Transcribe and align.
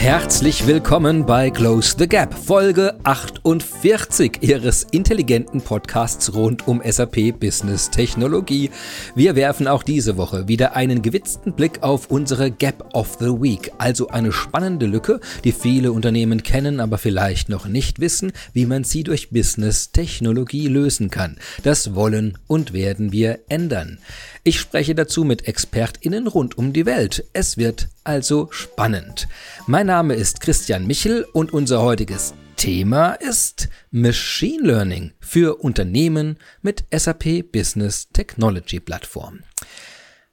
Herzlich 0.00 0.68
willkommen 0.68 1.26
bei 1.26 1.50
Close 1.50 1.96
the 1.98 2.06
Gap, 2.06 2.32
Folge 2.32 2.94
48 3.02 4.38
Ihres 4.42 4.84
intelligenten 4.84 5.60
Podcasts 5.60 6.32
rund 6.34 6.68
um 6.68 6.80
SAP 6.88 7.32
Business 7.40 7.90
Technologie. 7.90 8.70
Wir 9.16 9.34
werfen 9.34 9.66
auch 9.66 9.82
diese 9.82 10.16
Woche 10.16 10.46
wieder 10.46 10.76
einen 10.76 11.02
gewitzten 11.02 11.52
Blick 11.52 11.82
auf 11.82 12.12
unsere 12.12 12.52
Gap 12.52 12.94
of 12.94 13.16
the 13.18 13.42
Week, 13.42 13.72
also 13.78 14.06
eine 14.06 14.30
spannende 14.30 14.86
Lücke, 14.86 15.18
die 15.42 15.52
viele 15.52 15.90
Unternehmen 15.90 16.44
kennen, 16.44 16.78
aber 16.78 16.96
vielleicht 16.96 17.48
noch 17.48 17.66
nicht 17.66 17.98
wissen, 17.98 18.30
wie 18.52 18.66
man 18.66 18.84
sie 18.84 19.02
durch 19.02 19.30
Business 19.30 19.90
Technologie 19.90 20.68
lösen 20.68 21.10
kann. 21.10 21.38
Das 21.64 21.96
wollen 21.96 22.38
und 22.46 22.72
werden 22.72 23.10
wir 23.10 23.40
ändern. 23.48 23.98
Ich 24.44 24.60
spreche 24.60 24.94
dazu 24.94 25.24
mit 25.24 25.48
ExpertInnen 25.48 26.28
rund 26.28 26.56
um 26.56 26.72
die 26.72 26.86
Welt. 26.86 27.24
Es 27.32 27.58
wird 27.58 27.88
also 28.08 28.48
spannend. 28.50 29.28
Mein 29.66 29.86
Name 29.86 30.14
ist 30.14 30.40
Christian 30.40 30.86
Michel 30.86 31.26
und 31.34 31.52
unser 31.52 31.82
heutiges 31.82 32.32
Thema 32.56 33.12
ist 33.12 33.68
Machine 33.90 34.66
Learning 34.66 35.12
für 35.20 35.56
Unternehmen 35.62 36.38
mit 36.62 36.84
SAP 36.90 37.52
Business 37.52 38.08
Technology 38.08 38.80
Plattform. 38.80 39.40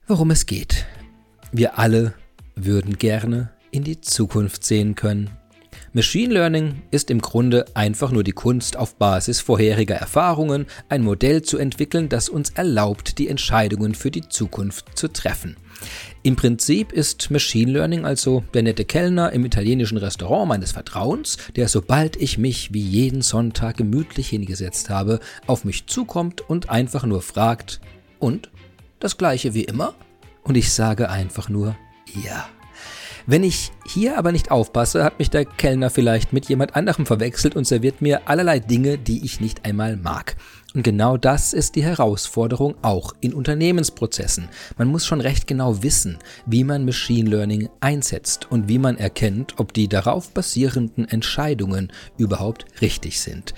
Worum 0.07 0.31
es 0.31 0.45
geht. 0.45 0.85
Wir 1.51 1.77
alle 1.77 2.13
würden 2.55 2.97
gerne 2.97 3.51
in 3.71 3.83
die 3.83 3.99
Zukunft 3.99 4.63
sehen 4.63 4.95
können 4.95 5.29
Machine 5.95 6.33
Learning 6.33 6.81
ist 6.91 7.09
im 7.09 7.21
Grunde 7.21 7.65
einfach 7.73 8.11
nur 8.11 8.25
die 8.25 8.33
Kunst, 8.33 8.75
auf 8.75 8.97
Basis 8.97 9.39
vorheriger 9.39 9.95
Erfahrungen 9.95 10.65
ein 10.89 11.01
Modell 11.01 11.41
zu 11.41 11.57
entwickeln, 11.57 12.09
das 12.09 12.27
uns 12.27 12.49
erlaubt, 12.49 13.17
die 13.17 13.29
Entscheidungen 13.29 13.95
für 13.95 14.11
die 14.11 14.27
Zukunft 14.27 14.97
zu 14.97 15.07
treffen. 15.07 15.55
Im 16.25 16.35
Prinzip 16.35 16.91
ist 16.91 17.29
Machine 17.29 17.71
Learning 17.71 18.03
also 18.03 18.43
der 18.55 18.63
nette 18.63 18.83
Kellner 18.83 19.31
im 19.31 19.45
italienischen 19.45 19.99
Restaurant 19.99 20.49
meines 20.49 20.71
Vertrauens, 20.71 21.37
der 21.55 21.67
sobald 21.67 22.15
ich 22.15 22.39
mich 22.39 22.73
wie 22.73 22.81
jeden 22.81 23.21
Sonntag 23.21 23.77
gemütlich 23.77 24.29
hingesetzt 24.29 24.89
habe, 24.89 25.19
auf 25.45 25.65
mich 25.65 25.85
zukommt 25.85 26.41
und 26.41 26.71
einfach 26.71 27.05
nur 27.05 27.21
fragt, 27.21 27.79
und? 28.17 28.49
Das 28.99 29.17
gleiche 29.17 29.53
wie 29.53 29.65
immer? 29.65 29.93
Und 30.41 30.57
ich 30.57 30.73
sage 30.73 31.11
einfach 31.11 31.47
nur 31.47 31.75
ja. 32.23 32.49
Wenn 33.27 33.43
ich 33.43 33.71
hier 33.85 34.17
aber 34.17 34.31
nicht 34.31 34.49
aufpasse, 34.49 35.03
hat 35.03 35.19
mich 35.19 35.29
der 35.29 35.45
Kellner 35.45 35.91
vielleicht 35.91 36.33
mit 36.33 36.49
jemand 36.49 36.75
anderem 36.75 37.05
verwechselt 37.05 37.55
und 37.55 37.67
serviert 37.67 38.01
mir 38.01 38.27
allerlei 38.27 38.57
Dinge, 38.57 38.97
die 38.97 39.23
ich 39.23 39.41
nicht 39.41 39.63
einmal 39.63 39.95
mag. 39.95 40.37
Und 40.75 40.83
genau 40.83 41.15
das 41.15 41.53
ist 41.53 41.75
die 41.75 41.83
Herausforderung 41.83 42.75
auch 42.81 43.13
in 43.21 43.33
Unternehmensprozessen. 43.33 44.49
Man 44.77 44.89
muss 44.89 45.05
schon 45.05 45.21
recht 45.21 45.47
genau 45.47 45.81
wissen, 45.83 46.17
wie 46.45 46.65
man 46.65 46.83
Machine 46.83 47.29
Learning 47.29 47.69
einsetzt 47.79 48.51
und 48.51 48.67
wie 48.67 48.77
man 48.77 48.97
erkennt, 48.97 49.57
ob 49.57 49.73
die 49.73 49.87
darauf 49.87 50.31
basierenden 50.31 51.07
Entscheidungen 51.07 51.93
überhaupt 52.17 52.65
richtig 52.81 53.21
sind. 53.21 53.53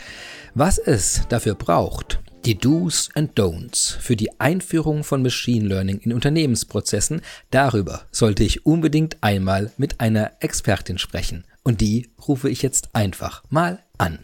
Was 0.54 0.78
es 0.78 1.24
dafür 1.28 1.56
braucht, 1.56 2.20
die 2.46 2.56
Do's 2.56 3.10
and 3.16 3.38
Don'ts 3.38 3.98
für 4.00 4.16
die 4.16 4.40
Einführung 4.40 5.04
von 5.04 5.24
Machine 5.24 5.68
Learning 5.68 5.98
in 5.98 6.14
Unternehmensprozessen, 6.14 7.22
darüber 7.50 8.04
sollte 8.12 8.44
ich 8.44 8.68
unbedingt 8.68 9.18
einmal 9.22 9.72
mit 9.78 10.00
einer 10.00 10.34
Expertin 10.40 11.00
sprechen. 11.00 11.46
Und 11.64 11.82
die 11.82 12.12
rufe 12.28 12.48
ich 12.48 12.62
jetzt 12.62 12.94
einfach 12.94 13.44
mal 13.50 13.80
an. 13.98 14.20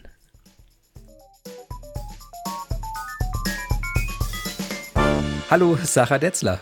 Hallo, 5.50 5.78
Sarah 5.82 6.18
Detzler. 6.18 6.58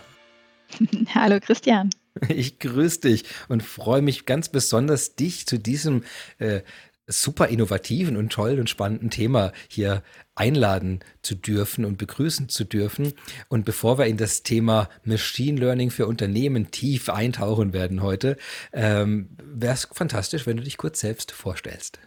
Hallo, 1.14 1.38
Christian. 1.41 1.91
Ich 2.28 2.58
grüße 2.58 3.00
dich 3.00 3.25
und 3.48 3.62
freue 3.62 4.02
mich 4.02 4.27
ganz 4.27 4.48
besonders, 4.48 5.14
dich 5.14 5.47
zu 5.47 5.58
diesem 5.58 6.02
äh, 6.38 6.62
super 7.06 7.48
innovativen 7.48 8.16
und 8.16 8.33
tollen 8.33 8.58
und 8.58 8.69
spannenden 8.69 9.10
Thema 9.10 9.53
hier 9.69 10.03
einladen 10.34 11.00
zu 11.22 11.36
dürfen 11.36 11.84
und 11.84 11.97
begrüßen 11.97 12.48
zu 12.48 12.65
dürfen. 12.65 13.12
Und 13.48 13.65
bevor 13.65 13.98
wir 13.98 14.06
in 14.06 14.16
das 14.16 14.43
Thema 14.43 14.88
Machine 15.04 15.60
Learning 15.60 15.91
für 15.91 16.06
Unternehmen 16.06 16.70
tief 16.72 17.09
eintauchen 17.09 17.72
werden 17.72 18.03
heute, 18.03 18.37
ähm, 18.72 19.37
wäre 19.43 19.75
es 19.75 19.88
fantastisch, 19.93 20.47
wenn 20.47 20.56
du 20.56 20.64
dich 20.64 20.76
kurz 20.76 21.00
selbst 21.00 21.32
vorstellst. 21.32 21.99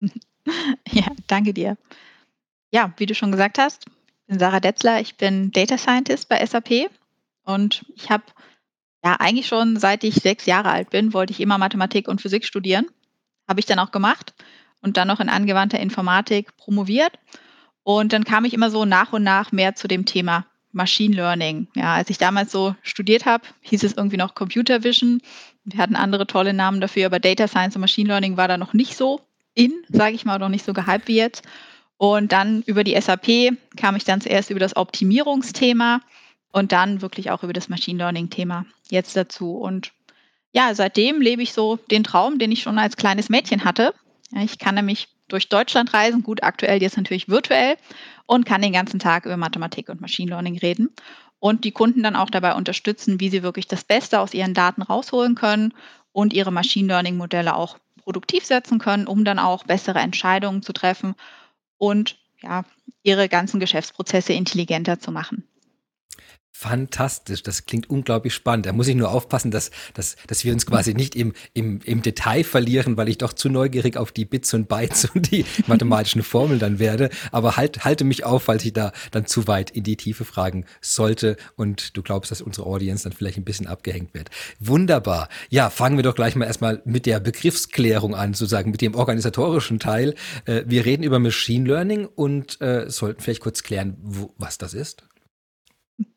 Ja, 0.90 1.04
danke 1.26 1.52
dir. 1.52 1.76
Ja, 2.72 2.94
wie 2.96 3.04
du 3.04 3.14
schon 3.14 3.30
gesagt 3.30 3.58
hast, 3.58 3.84
bin 4.30 4.38
Sarah 4.38 4.60
Detzler, 4.60 5.00
ich 5.00 5.16
bin 5.16 5.52
Data 5.52 5.76
Scientist 5.76 6.28
bei 6.28 6.44
SAP 6.44 6.90
und 7.44 7.84
ich 7.94 8.10
habe 8.10 8.24
ja 9.04 9.16
eigentlich 9.18 9.46
schon 9.46 9.76
seit 9.76 10.04
ich 10.04 10.14
sechs 10.14 10.46
Jahre 10.46 10.70
alt 10.70 10.90
bin, 10.90 11.12
wollte 11.12 11.32
ich 11.32 11.40
immer 11.40 11.58
Mathematik 11.58 12.08
und 12.08 12.22
Physik 12.22 12.46
studieren 12.46 12.86
habe 13.50 13.58
ich 13.58 13.66
dann 13.66 13.80
auch 13.80 13.90
gemacht 13.90 14.32
und 14.80 14.96
dann 14.96 15.08
noch 15.08 15.18
in 15.18 15.28
angewandter 15.28 15.80
Informatik 15.80 16.56
promoviert. 16.56 17.18
Und 17.82 18.12
dann 18.12 18.24
kam 18.24 18.44
ich 18.44 18.54
immer 18.54 18.70
so 18.70 18.84
nach 18.84 19.12
und 19.12 19.24
nach 19.24 19.50
mehr 19.50 19.74
zu 19.74 19.88
dem 19.88 20.06
Thema 20.06 20.46
Machine 20.70 21.16
Learning. 21.16 21.66
Ja, 21.74 21.94
als 21.94 22.10
ich 22.10 22.18
damals 22.18 22.52
so 22.52 22.76
studiert 22.82 23.26
habe, 23.26 23.42
hieß 23.62 23.82
es 23.82 23.94
irgendwie 23.94 24.18
noch 24.18 24.36
Computer 24.36 24.84
Vision. 24.84 25.20
Wir 25.64 25.80
hatten 25.80 25.96
andere 25.96 26.28
tolle 26.28 26.54
Namen 26.54 26.80
dafür, 26.80 27.06
aber 27.06 27.18
Data 27.18 27.48
Science 27.48 27.74
und 27.74 27.80
Machine 27.80 28.08
Learning 28.08 28.36
war 28.36 28.46
da 28.46 28.56
noch 28.56 28.72
nicht 28.72 28.96
so 28.96 29.20
in, 29.54 29.72
sage 29.88 30.14
ich 30.14 30.24
mal, 30.24 30.38
noch 30.38 30.48
nicht 30.48 30.64
so 30.64 30.72
gehypt 30.72 31.08
wie 31.08 31.16
jetzt. 31.16 31.42
Und 32.00 32.32
dann 32.32 32.62
über 32.62 32.82
die 32.82 32.98
SAP 32.98 33.58
kam 33.76 33.94
ich 33.94 34.04
dann 34.04 34.22
zuerst 34.22 34.48
über 34.48 34.58
das 34.58 34.74
Optimierungsthema 34.74 36.00
und 36.50 36.72
dann 36.72 37.02
wirklich 37.02 37.30
auch 37.30 37.42
über 37.42 37.52
das 37.52 37.68
Machine 37.68 37.98
Learning-Thema 37.98 38.64
jetzt 38.88 39.14
dazu. 39.18 39.58
Und 39.58 39.92
ja, 40.50 40.74
seitdem 40.74 41.20
lebe 41.20 41.42
ich 41.42 41.52
so 41.52 41.76
den 41.90 42.02
Traum, 42.02 42.38
den 42.38 42.52
ich 42.52 42.62
schon 42.62 42.78
als 42.78 42.96
kleines 42.96 43.28
Mädchen 43.28 43.66
hatte. 43.66 43.92
Ich 44.34 44.58
kann 44.58 44.76
nämlich 44.76 45.08
durch 45.28 45.50
Deutschland 45.50 45.92
reisen, 45.92 46.22
gut 46.22 46.42
aktuell 46.42 46.80
jetzt 46.80 46.96
natürlich 46.96 47.28
virtuell 47.28 47.76
und 48.24 48.46
kann 48.46 48.62
den 48.62 48.72
ganzen 48.72 48.98
Tag 48.98 49.26
über 49.26 49.36
Mathematik 49.36 49.90
und 49.90 50.00
Machine 50.00 50.30
Learning 50.30 50.56
reden 50.56 50.88
und 51.38 51.64
die 51.64 51.72
Kunden 51.72 52.02
dann 52.02 52.16
auch 52.16 52.30
dabei 52.30 52.54
unterstützen, 52.54 53.20
wie 53.20 53.28
sie 53.28 53.42
wirklich 53.42 53.68
das 53.68 53.84
Beste 53.84 54.20
aus 54.20 54.32
ihren 54.32 54.54
Daten 54.54 54.80
rausholen 54.80 55.34
können 55.34 55.74
und 56.12 56.32
ihre 56.32 56.50
Machine 56.50 56.88
Learning 56.88 57.18
Modelle 57.18 57.54
auch 57.54 57.76
produktiv 58.02 58.46
setzen 58.46 58.78
können, 58.78 59.06
um 59.06 59.26
dann 59.26 59.38
auch 59.38 59.64
bessere 59.64 59.98
Entscheidungen 59.98 60.62
zu 60.62 60.72
treffen 60.72 61.14
und 61.80 62.18
ja, 62.42 62.64
ihre 63.02 63.28
ganzen 63.28 63.58
Geschäftsprozesse 63.58 64.34
intelligenter 64.34 65.00
zu 65.00 65.10
machen. 65.10 65.48
Fantastisch, 66.60 67.42
das 67.42 67.64
klingt 67.64 67.88
unglaublich 67.88 68.34
spannend. 68.34 68.66
Da 68.66 68.74
muss 68.74 68.86
ich 68.86 68.94
nur 68.94 69.10
aufpassen, 69.10 69.50
dass, 69.50 69.70
dass, 69.94 70.16
dass 70.26 70.44
wir 70.44 70.52
uns 70.52 70.66
quasi 70.66 70.92
nicht 70.92 71.16
im, 71.16 71.32
im, 71.54 71.80
im 71.86 72.02
Detail 72.02 72.44
verlieren, 72.44 72.98
weil 72.98 73.08
ich 73.08 73.16
doch 73.16 73.32
zu 73.32 73.48
neugierig 73.48 73.96
auf 73.96 74.12
die 74.12 74.26
Bits 74.26 74.52
und 74.52 74.68
Bytes 74.68 75.06
und 75.14 75.30
die 75.30 75.46
mathematischen 75.66 76.22
Formeln 76.22 76.58
dann 76.58 76.78
werde. 76.78 77.08
Aber 77.32 77.56
halt, 77.56 77.86
halte 77.86 78.04
mich 78.04 78.24
auf, 78.26 78.42
falls 78.42 78.62
ich 78.66 78.74
da 78.74 78.92
dann 79.10 79.24
zu 79.24 79.48
weit 79.48 79.70
in 79.70 79.84
die 79.84 79.96
Tiefe 79.96 80.26
fragen 80.26 80.66
sollte 80.82 81.38
und 81.56 81.96
du 81.96 82.02
glaubst, 82.02 82.30
dass 82.30 82.42
unsere 82.42 82.66
Audience 82.66 83.04
dann 83.04 83.14
vielleicht 83.14 83.38
ein 83.38 83.44
bisschen 83.44 83.66
abgehängt 83.66 84.12
wird. 84.12 84.28
Wunderbar. 84.58 85.30
Ja, 85.48 85.70
fangen 85.70 85.96
wir 85.96 86.02
doch 86.02 86.14
gleich 86.14 86.36
mal 86.36 86.44
erstmal 86.44 86.82
mit 86.84 87.06
der 87.06 87.20
Begriffsklärung 87.20 88.14
an, 88.14 88.34
sozusagen 88.34 88.70
mit 88.70 88.82
dem 88.82 88.94
organisatorischen 88.94 89.78
Teil. 89.78 90.14
Äh, 90.44 90.64
wir 90.66 90.84
reden 90.84 91.04
über 91.04 91.20
Machine 91.20 91.66
Learning 91.66 92.04
und 92.04 92.60
äh, 92.60 92.90
sollten 92.90 93.22
vielleicht 93.22 93.40
kurz 93.40 93.62
klären, 93.62 93.96
wo, 94.02 94.34
was 94.36 94.58
das 94.58 94.74
ist. 94.74 95.04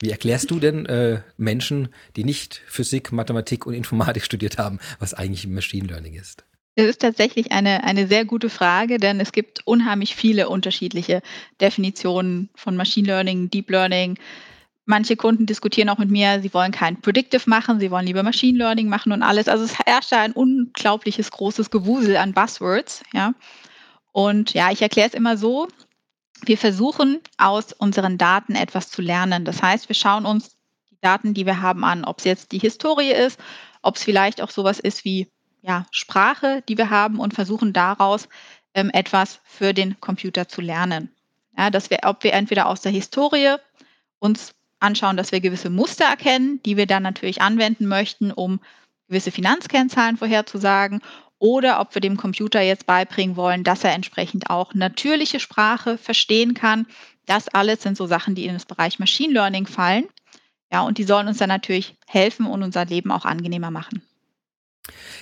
Wie 0.01 0.11
erklärst 0.11 0.51
du 0.51 0.59
denn 0.59 0.85
äh, 0.85 1.21
Menschen, 1.38 1.89
die 2.16 2.23
nicht 2.23 2.61
Physik, 2.67 3.11
Mathematik 3.11 3.66
und 3.66 3.73
Informatik 3.73 4.23
studiert 4.23 4.57
haben, 4.57 4.79
was 4.99 5.13
eigentlich 5.13 5.47
Machine 5.47 5.88
Learning 5.88 6.13
ist? 6.13 6.45
Das 6.75 6.88
ist 6.88 7.01
tatsächlich 7.01 7.51
eine, 7.51 7.83
eine 7.83 8.07
sehr 8.07 8.25
gute 8.25 8.49
Frage, 8.49 8.97
denn 8.97 9.19
es 9.19 9.31
gibt 9.31 9.61
unheimlich 9.66 10.16
viele 10.16 10.49
unterschiedliche 10.49 11.22
Definitionen 11.61 12.49
von 12.55 12.75
Machine 12.75 13.07
Learning, 13.07 13.51
Deep 13.51 13.69
Learning. 13.69 14.17
Manche 14.85 15.16
Kunden 15.16 15.45
diskutieren 15.45 15.89
auch 15.89 15.99
mit 15.99 16.09
mir, 16.09 16.41
sie 16.41 16.53
wollen 16.53 16.72
kein 16.72 16.99
Predictive 16.99 17.47
machen, 17.49 17.79
sie 17.79 17.91
wollen 17.91 18.07
lieber 18.07 18.23
Machine 18.23 18.57
Learning 18.57 18.89
machen 18.89 19.11
und 19.11 19.22
alles. 19.22 19.47
Also 19.47 19.63
es 19.66 19.77
herrscht 19.85 20.11
da 20.11 20.22
ein 20.22 20.33
unglaubliches 20.33 21.29
großes 21.29 21.69
Gewusel 21.69 22.17
an 22.17 22.34
Buzzwords, 22.34 23.03
ja. 23.13 23.34
Und 24.11 24.53
ja, 24.53 24.72
ich 24.72 24.81
erkläre 24.81 25.08
es 25.08 25.16
immer 25.16 25.37
so, 25.37 25.67
wir 26.47 26.57
versuchen 26.57 27.19
aus 27.37 27.73
unseren 27.73 28.17
Daten 28.17 28.55
etwas 28.55 28.90
zu 28.90 29.01
lernen. 29.01 29.45
Das 29.45 29.61
heißt, 29.61 29.90
wir 29.90 29.95
schauen 29.95 30.25
uns 30.25 30.57
die 30.90 30.97
Daten, 31.01 31.34
die 31.34 31.45
wir 31.45 31.61
haben, 31.61 31.84
an, 31.84 32.05
ob 32.05 32.19
es 32.19 32.25
jetzt 32.25 32.51
die 32.51 32.59
Historie 32.59 33.11
ist, 33.11 33.40
ob 33.81 33.95
es 33.95 34.03
vielleicht 34.03 34.41
auch 34.41 34.49
sowas 34.49 34.79
ist 34.79 35.05
wie 35.05 35.29
ja, 35.61 35.85
Sprache, 35.91 36.63
die 36.67 36.78
wir 36.78 36.90
haben 36.90 37.19
und 37.19 37.34
versuchen 37.34 37.73
daraus 37.73 38.28
ähm, 38.73 38.90
etwas 38.91 39.40
für 39.43 39.73
den 39.73 39.99
Computer 39.99 40.47
zu 40.47 40.61
lernen. 40.61 41.09
Ja, 41.57 41.69
dass 41.69 41.90
wir, 41.90 41.99
ob 42.03 42.23
wir 42.23 42.34
entweder 42.34 42.67
aus 42.67 42.81
der 42.81 42.91
Historie 42.91 43.55
uns 44.19 44.53
anschauen, 44.79 45.17
dass 45.17 45.31
wir 45.31 45.39
gewisse 45.39 45.69
Muster 45.69 46.05
erkennen, 46.05 46.61
die 46.63 46.78
wir 46.78 46.87
dann 46.87 47.03
natürlich 47.03 47.41
anwenden 47.41 47.87
möchten, 47.87 48.31
um 48.31 48.59
gewisse 49.07 49.31
Finanzkennzahlen 49.31 50.17
vorherzusagen 50.17 51.01
oder 51.43 51.81
ob 51.81 51.93
wir 51.93 51.99
dem 51.99 52.16
Computer 52.16 52.61
jetzt 52.61 52.85
beibringen 52.85 53.35
wollen, 53.35 53.66
dass 53.66 53.84
er 53.84 53.91
entsprechend 53.91 54.49
auch 54.49 54.73
natürliche 54.73 55.41
Sprache 55.41 55.97
verstehen 55.97 56.53
kann. 56.53 56.87
Das 57.25 57.49
alles 57.49 57.84
sind 57.84 57.97
so 57.97 58.05
Sachen, 58.07 58.34
die 58.34 58.45
in 58.45 58.53
das 58.53 58.63
Bereich 58.63 58.97
Machine 58.97 59.34
Learning 59.34 59.67
fallen. 59.67 60.05
Ja, 60.72 60.84
und 60.84 60.97
die 60.97 61.03
sollen 61.03 61.28
uns 61.28 61.40
dann 61.40 61.49
natürlich 61.49 61.95
helfen 62.07 62.45
und 62.45 62.63
unser 62.63 62.85
Leben 62.85 63.11
auch 63.11 63.25
angenehmer 63.25 63.72
machen. 63.72 64.01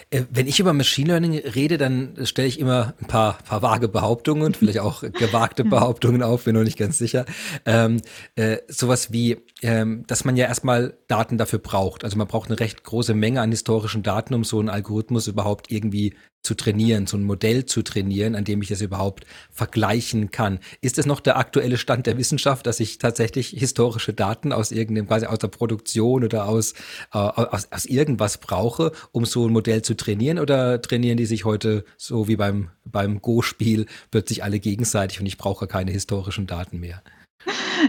Äh, 0.09 0.23
wenn 0.31 0.47
ich 0.47 0.59
über 0.59 0.73
Machine 0.73 1.09
Learning 1.09 1.37
rede, 1.37 1.77
dann 1.77 2.17
stelle 2.25 2.47
ich 2.47 2.59
immer 2.59 2.93
ein 2.99 3.07
paar, 3.07 3.37
paar 3.43 3.61
vage 3.61 3.87
Behauptungen, 3.87 4.53
vielleicht 4.53 4.79
auch 4.79 5.01
gewagte 5.13 5.63
Behauptungen 5.63 6.23
auf, 6.23 6.45
bin 6.45 6.55
noch 6.55 6.63
nicht 6.63 6.77
ganz 6.77 6.97
sicher. 6.97 7.25
Ähm, 7.65 8.01
äh, 8.35 8.57
sowas 8.67 9.11
wie, 9.11 9.37
ähm, 9.61 10.03
dass 10.07 10.25
man 10.25 10.35
ja 10.35 10.47
erstmal 10.47 10.97
Daten 11.07 11.37
dafür 11.37 11.59
braucht. 11.59 12.03
Also 12.03 12.17
man 12.17 12.27
braucht 12.27 12.49
eine 12.49 12.59
recht 12.59 12.83
große 12.83 13.13
Menge 13.13 13.41
an 13.41 13.51
historischen 13.51 14.03
Daten, 14.03 14.33
um 14.33 14.43
so 14.43 14.59
einen 14.59 14.69
Algorithmus 14.69 15.27
überhaupt 15.27 15.71
irgendwie 15.71 16.15
zu 16.43 16.55
trainieren, 16.55 17.05
so 17.05 17.17
ein 17.17 17.23
Modell 17.23 17.65
zu 17.65 17.83
trainieren, 17.83 18.35
an 18.35 18.43
dem 18.43 18.61
ich 18.61 18.69
das 18.69 18.81
überhaupt 18.81 19.25
vergleichen 19.51 20.31
kann. 20.31 20.59
Ist 20.81 20.97
es 20.97 21.05
noch 21.05 21.19
der 21.19 21.37
aktuelle 21.37 21.77
Stand 21.77 22.07
der 22.07 22.17
Wissenschaft, 22.17 22.65
dass 22.65 22.79
ich 22.79 22.97
tatsächlich 22.97 23.49
historische 23.49 24.13
Daten 24.13 24.51
aus 24.51 24.71
irgendeinem, 24.71 25.07
quasi 25.07 25.27
aus 25.27 25.37
der 25.37 25.49
Produktion 25.49 26.23
oder 26.23 26.47
aus, 26.47 26.73
äh, 27.13 27.17
aus, 27.17 27.67
aus 27.71 27.85
irgendwas 27.85 28.39
brauche, 28.39 28.91
um 29.11 29.25
so 29.25 29.47
ein 29.51 29.53
Modell 29.53 29.81
zu 29.81 29.95
trainieren? 29.95 30.39
Oder 30.39 30.81
trainieren 30.81 31.17
die 31.17 31.25
sich 31.25 31.45
heute 31.45 31.85
so 31.97 32.27
wie 32.27 32.35
beim, 32.35 32.69
beim 32.85 33.21
Go-Spiel 33.21 33.85
plötzlich 34.09 34.43
alle 34.43 34.59
gegenseitig 34.59 35.19
und 35.19 35.25
ich 35.25 35.37
brauche 35.37 35.67
keine 35.67 35.91
historischen 35.91 36.47
Daten 36.47 36.79
mehr? 36.79 37.01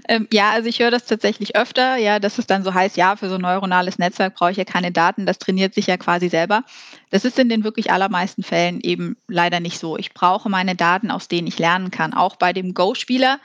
Ähm, 0.09 0.27
ja, 0.33 0.51
also 0.51 0.69
ich 0.69 0.79
höre 0.81 0.91
das 0.91 1.05
tatsächlich 1.05 1.57
öfter, 1.57 1.97
ja, 1.97 2.19
dass 2.19 2.39
es 2.39 2.47
dann 2.47 2.65
so 2.65 2.73
heißt, 2.73 2.97
ja, 2.97 3.17
für 3.17 3.29
so 3.29 3.35
ein 3.35 3.43
neuronales 3.43 3.99
Netzwerk 3.99 4.35
brauche 4.35 4.51
ich 4.51 4.57
ja 4.57 4.65
keine 4.65 4.93
Daten, 4.93 5.27
das 5.27 5.39
trainiert 5.39 5.75
sich 5.75 5.87
ja 5.87 5.97
quasi 5.97 6.29
selber. 6.29 6.65
Das 7.11 7.25
ist 7.25 7.39
in 7.39 7.49
den 7.49 7.65
wirklich 7.65 7.91
allermeisten 7.91 8.43
Fällen 8.43 8.81
eben 8.81 9.17
leider 9.29 9.61
nicht 9.61 9.79
so. 9.79 9.99
Ich 9.99 10.15
brauche 10.15 10.49
meine 10.49 10.75
Daten, 10.75 11.11
aus 11.11 11.29
denen 11.29 11.47
ich 11.47 11.59
lernen 11.59 11.91
kann. 11.91 12.15
Auch 12.15 12.37
bei 12.37 12.53
dem 12.53 12.75
Go-Spieler, 12.75 13.39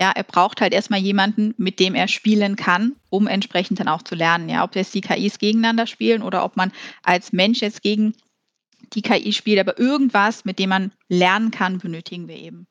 ja, 0.00 0.10
er 0.10 0.24
braucht 0.24 0.62
halt 0.62 0.72
erstmal 0.72 1.00
jemanden, 1.00 1.54
mit 1.58 1.78
dem 1.78 1.94
er 1.94 2.08
spielen 2.08 2.56
kann, 2.56 2.96
um 3.10 3.26
entsprechend 3.26 3.80
dann 3.80 3.88
auch 3.88 4.02
zu 4.02 4.14
lernen. 4.14 4.48
Ja, 4.48 4.64
ob 4.64 4.74
jetzt 4.74 4.94
die 4.94 5.02
KIs 5.02 5.38
gegeneinander 5.38 5.86
spielen 5.86 6.22
oder 6.22 6.42
ob 6.42 6.56
man 6.56 6.72
als 7.02 7.32
Mensch 7.32 7.60
jetzt 7.60 7.82
gegen 7.82 8.14
die 8.94 9.02
KI 9.02 9.34
spielt, 9.34 9.60
aber 9.60 9.78
irgendwas, 9.78 10.46
mit 10.46 10.58
dem 10.58 10.70
man 10.70 10.92
lernen 11.08 11.50
kann, 11.50 11.78
benötigen 11.78 12.28
wir 12.28 12.36
eben. 12.36 12.66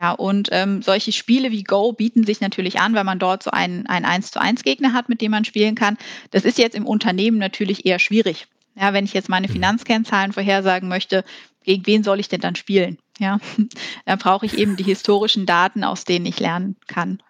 Ja, 0.00 0.12
und 0.12 0.48
ähm, 0.52 0.80
solche 0.80 1.12
Spiele 1.12 1.50
wie 1.50 1.64
Go 1.64 1.92
bieten 1.92 2.24
sich 2.24 2.40
natürlich 2.40 2.80
an, 2.80 2.94
weil 2.94 3.04
man 3.04 3.18
dort 3.18 3.42
so 3.42 3.50
einen, 3.50 3.86
einen 3.86 4.06
1 4.06 4.30
zu 4.30 4.40
1 4.40 4.62
Gegner 4.62 4.92
hat, 4.92 5.08
mit 5.08 5.20
dem 5.20 5.32
man 5.32 5.44
spielen 5.44 5.74
kann. 5.74 5.98
Das 6.30 6.44
ist 6.44 6.56
jetzt 6.56 6.76
im 6.76 6.86
Unternehmen 6.86 7.36
natürlich 7.36 7.84
eher 7.84 7.98
schwierig. 7.98 8.46
Ja, 8.76 8.94
wenn 8.94 9.04
ich 9.04 9.12
jetzt 9.12 9.28
meine 9.28 9.48
mhm. 9.48 9.52
Finanzkennzahlen 9.52 10.32
vorhersagen 10.32 10.88
möchte, 10.88 11.24
gegen 11.62 11.86
wen 11.86 12.02
soll 12.02 12.20
ich 12.20 12.28
denn 12.28 12.40
dann 12.40 12.56
spielen? 12.56 12.98
Ja, 13.18 13.38
da 14.06 14.16
brauche 14.16 14.46
ich 14.46 14.58
eben 14.58 14.76
die 14.76 14.84
historischen 14.84 15.46
Daten, 15.46 15.84
aus 15.84 16.04
denen 16.04 16.26
ich 16.26 16.40
lernen 16.40 16.76
kann. 16.86 17.22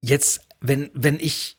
Jetzt, 0.00 0.46
wenn, 0.60 0.90
wenn 0.94 1.18
ich 1.20 1.58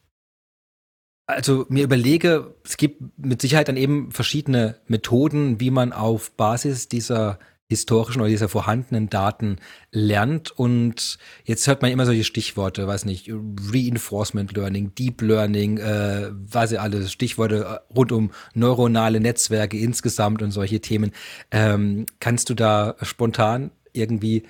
also 1.30 1.68
mir 1.70 1.84
überlege, 1.84 2.56
es 2.64 2.78
gibt 2.78 3.04
mit 3.18 3.40
Sicherheit 3.40 3.68
dann 3.68 3.78
eben 3.78 4.12
verschiedene 4.12 4.82
Methoden, 4.88 5.60
wie 5.60 5.70
man 5.70 5.94
auf 5.94 6.32
Basis 6.32 6.88
dieser 6.88 7.38
historischen 7.70 8.22
oder 8.22 8.30
dieser 8.30 8.50
vorhandenen 8.50 9.10
Daten 9.10 9.58
lernt. 9.92 10.52
Und 10.52 11.20
jetzt 11.46 11.68
hört 11.68 11.82
man 11.82 11.92
immer 11.92 12.06
solche 12.06 12.24
Stichworte, 12.24 12.88
weiß 12.88 13.06
nicht, 13.06 13.30
Reinforcement 13.30 14.54
Learning, 14.54 14.94
Deep 14.96 15.22
Learning, 15.22 15.78
äh, 15.78 16.30
weiß 16.32 16.74
ich 16.74 16.80
alles, 16.80 17.12
Stichworte 17.12 17.82
äh, 17.90 17.94
rund 17.94 18.12
um 18.12 18.32
neuronale 18.56 19.20
Netzwerke 19.20 19.78
insgesamt 19.78 20.42
und 20.42 20.52
solche 20.52 20.82
Themen. 20.82 21.12
Ähm, 21.52 22.08
kannst 22.20 22.50
du 22.50 22.56
da 22.56 22.96
spontan 23.04 23.72
irgendwie 23.94 24.44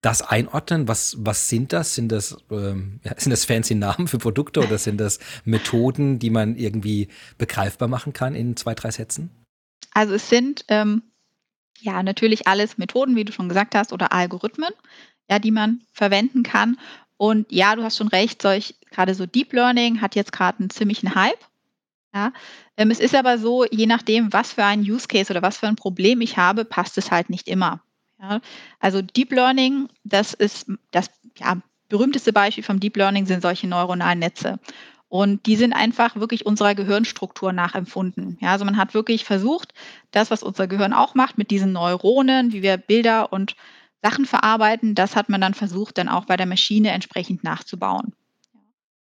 das 0.00 0.22
einordnen? 0.22 0.88
Was, 0.88 1.16
was 1.18 1.48
sind 1.50 1.72
das? 1.74 1.94
Sind 1.94 2.12
das, 2.12 2.36
ähm, 2.50 3.00
ja, 3.04 3.12
sind 3.18 3.30
das 3.30 3.44
fancy 3.44 3.74
Namen 3.74 4.08
für 4.08 4.18
Produkte 4.18 4.60
oder 4.60 4.78
sind 4.78 4.98
das 4.98 5.18
Methoden, 5.44 6.18
die 6.18 6.30
man 6.30 6.56
irgendwie 6.56 7.08
begreifbar 7.36 7.88
machen 7.88 8.14
kann 8.14 8.34
in 8.34 8.56
zwei, 8.56 8.74
drei 8.74 8.90
Sätzen? 8.90 9.30
Also 9.92 10.14
es 10.14 10.28
sind 10.28 10.64
ähm, 10.68 11.02
ja, 11.84 12.02
natürlich 12.02 12.48
alles 12.48 12.78
Methoden, 12.78 13.14
wie 13.14 13.24
du 13.24 13.32
schon 13.32 13.48
gesagt 13.48 13.74
hast, 13.74 13.92
oder 13.92 14.12
Algorithmen, 14.12 14.70
ja, 15.30 15.38
die 15.38 15.50
man 15.50 15.82
verwenden 15.92 16.42
kann. 16.42 16.78
Und 17.16 17.52
ja, 17.52 17.76
du 17.76 17.82
hast 17.82 17.98
schon 17.98 18.08
recht, 18.08 18.40
solch, 18.40 18.74
gerade 18.90 19.14
so 19.14 19.26
Deep 19.26 19.52
Learning 19.52 20.00
hat 20.00 20.14
jetzt 20.14 20.32
gerade 20.32 20.60
einen 20.60 20.70
ziemlichen 20.70 21.14
Hype. 21.14 21.38
Ja. 22.14 22.32
Ähm, 22.76 22.90
es 22.90 23.00
ist 23.00 23.14
aber 23.14 23.38
so, 23.38 23.64
je 23.66 23.86
nachdem, 23.86 24.32
was 24.32 24.52
für 24.52 24.64
ein 24.64 24.80
Use 24.80 25.06
Case 25.08 25.30
oder 25.30 25.42
was 25.42 25.58
für 25.58 25.68
ein 25.68 25.76
Problem 25.76 26.20
ich 26.22 26.38
habe, 26.38 26.64
passt 26.64 26.96
es 26.96 27.10
halt 27.10 27.28
nicht 27.28 27.48
immer. 27.48 27.80
Ja. 28.20 28.40
Also 28.80 29.02
Deep 29.02 29.32
Learning, 29.32 29.88
das 30.04 30.32
ist 30.32 30.66
das 30.90 31.10
ja, 31.36 31.58
berühmteste 31.88 32.32
Beispiel 32.32 32.64
vom 32.64 32.80
Deep 32.80 32.96
Learning 32.96 33.26
sind 33.26 33.42
solche 33.42 33.66
neuronalen 33.66 34.20
Netze. 34.20 34.58
Und 35.14 35.46
die 35.46 35.54
sind 35.54 35.72
einfach 35.72 36.16
wirklich 36.16 36.44
unserer 36.44 36.74
Gehirnstruktur 36.74 37.52
nachempfunden. 37.52 38.36
Ja, 38.40 38.50
also 38.50 38.64
man 38.64 38.76
hat 38.76 38.94
wirklich 38.94 39.24
versucht, 39.24 39.72
das, 40.10 40.32
was 40.32 40.42
unser 40.42 40.66
Gehirn 40.66 40.92
auch 40.92 41.14
macht, 41.14 41.38
mit 41.38 41.52
diesen 41.52 41.70
Neuronen, 41.70 42.52
wie 42.52 42.62
wir 42.62 42.78
Bilder 42.78 43.32
und 43.32 43.54
Sachen 44.02 44.24
verarbeiten, 44.24 44.96
das 44.96 45.14
hat 45.14 45.28
man 45.28 45.40
dann 45.40 45.54
versucht, 45.54 45.98
dann 45.98 46.08
auch 46.08 46.24
bei 46.24 46.36
der 46.36 46.46
Maschine 46.46 46.90
entsprechend 46.90 47.44
nachzubauen. 47.44 48.12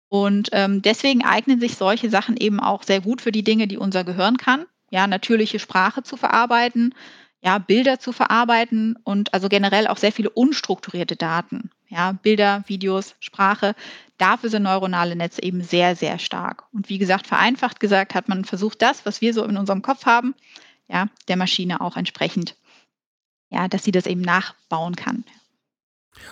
Und 0.09 0.49
ähm, 0.51 0.81
deswegen 0.81 1.23
eignen 1.23 1.61
sich 1.61 1.77
solche 1.77 2.09
Sachen 2.09 2.35
eben 2.35 2.59
auch 2.59 2.83
sehr 2.83 2.99
gut 2.99 3.21
für 3.21 3.31
die 3.31 3.45
Dinge, 3.45 3.69
die 3.69 3.77
unser 3.77 4.03
Gehirn 4.03 4.35
kann. 4.35 4.65
Ja, 4.91 5.07
natürliche 5.07 5.59
Sprache 5.59 6.03
zu 6.03 6.17
verarbeiten, 6.17 6.93
ja, 7.41 7.57
Bilder 7.57 7.99
zu 7.99 8.11
verarbeiten 8.11 8.97
und 9.05 9.33
also 9.33 9.47
generell 9.47 9.87
auch 9.87 9.97
sehr 9.97 10.11
viele 10.11 10.31
unstrukturierte 10.31 11.15
Daten. 11.15 11.69
Ja, 11.87 12.11
Bilder, 12.11 12.63
Videos, 12.67 13.15
Sprache. 13.21 13.75
Dafür 14.17 14.49
sind 14.49 14.63
neuronale 14.63 15.15
Netze 15.15 15.43
eben 15.43 15.61
sehr, 15.61 15.95
sehr 15.95 16.19
stark. 16.19 16.63
Und 16.71 16.89
wie 16.89 16.97
gesagt, 16.97 17.27
vereinfacht 17.27 17.79
gesagt 17.79 18.15
hat 18.15 18.29
man 18.29 18.45
versucht, 18.45 18.81
das, 18.81 19.05
was 19.05 19.21
wir 19.21 19.33
so 19.33 19.43
in 19.43 19.57
unserem 19.57 19.81
Kopf 19.81 20.05
haben, 20.05 20.35
ja, 20.87 21.07
der 21.27 21.37
Maschine 21.37 21.81
auch 21.81 21.97
entsprechend, 21.97 22.55
ja, 23.49 23.67
dass 23.67 23.83
sie 23.83 23.91
das 23.91 24.05
eben 24.05 24.21
nachbauen 24.21 24.95
kann. 24.95 25.25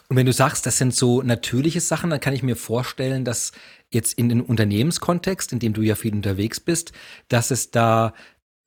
Und 0.07 0.15
wenn 0.15 0.25
du 0.25 0.33
sagst, 0.33 0.65
das 0.65 0.77
sind 0.77 0.95
so 0.95 1.21
natürliche 1.21 1.81
Sachen, 1.81 2.09
dann 2.09 2.21
kann 2.21 2.33
ich 2.33 2.43
mir 2.43 2.55
vorstellen, 2.55 3.25
dass 3.25 3.51
jetzt 3.89 4.13
in 4.13 4.29
den 4.29 4.41
Unternehmenskontext, 4.41 5.51
in 5.51 5.59
dem 5.59 5.73
du 5.73 5.81
ja 5.81 5.95
viel 5.95 6.13
unterwegs 6.13 6.59
bist, 6.59 6.93
dass 7.27 7.51
es 7.51 7.71
da, 7.71 8.13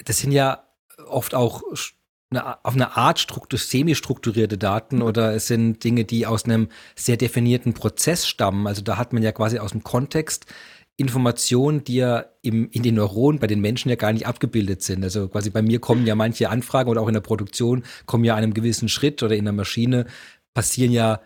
das 0.04 0.18
sind 0.18 0.32
ja 0.32 0.64
oft 1.06 1.34
auch 1.34 1.62
eine, 2.30 2.64
auf 2.64 2.74
eine 2.74 2.96
Art 2.96 3.18
struktur, 3.18 3.58
semi-strukturierte 3.58 4.58
Daten 4.58 5.02
oder 5.02 5.34
es 5.34 5.46
sind 5.46 5.82
Dinge, 5.84 6.04
die 6.04 6.26
aus 6.26 6.44
einem 6.44 6.68
sehr 6.94 7.16
definierten 7.16 7.72
Prozess 7.72 8.26
stammen. 8.26 8.66
Also 8.66 8.82
da 8.82 8.96
hat 8.96 9.12
man 9.12 9.22
ja 9.22 9.32
quasi 9.32 9.58
aus 9.58 9.72
dem 9.72 9.84
Kontext 9.84 10.46
Informationen, 10.96 11.84
die 11.84 11.96
ja 11.96 12.24
im, 12.42 12.70
in 12.70 12.82
den 12.82 12.94
Neuronen 12.94 13.38
bei 13.38 13.46
den 13.46 13.60
Menschen 13.60 13.90
ja 13.90 13.96
gar 13.96 14.12
nicht 14.12 14.26
abgebildet 14.26 14.82
sind. 14.82 15.04
Also 15.04 15.28
quasi 15.28 15.50
bei 15.50 15.62
mir 15.62 15.78
kommen 15.78 16.06
ja 16.06 16.14
manche 16.14 16.48
Anfragen 16.48 16.90
oder 16.90 17.02
auch 17.02 17.08
in 17.08 17.14
der 17.14 17.20
Produktion 17.20 17.84
kommen 18.06 18.24
ja 18.24 18.34
an 18.34 18.42
einem 18.42 18.54
gewissen 18.54 18.88
Schritt 18.88 19.22
oder 19.22 19.36
in 19.36 19.44
der 19.44 19.52
Maschine 19.52 20.06
passieren 20.54 20.92
ja 20.92 21.20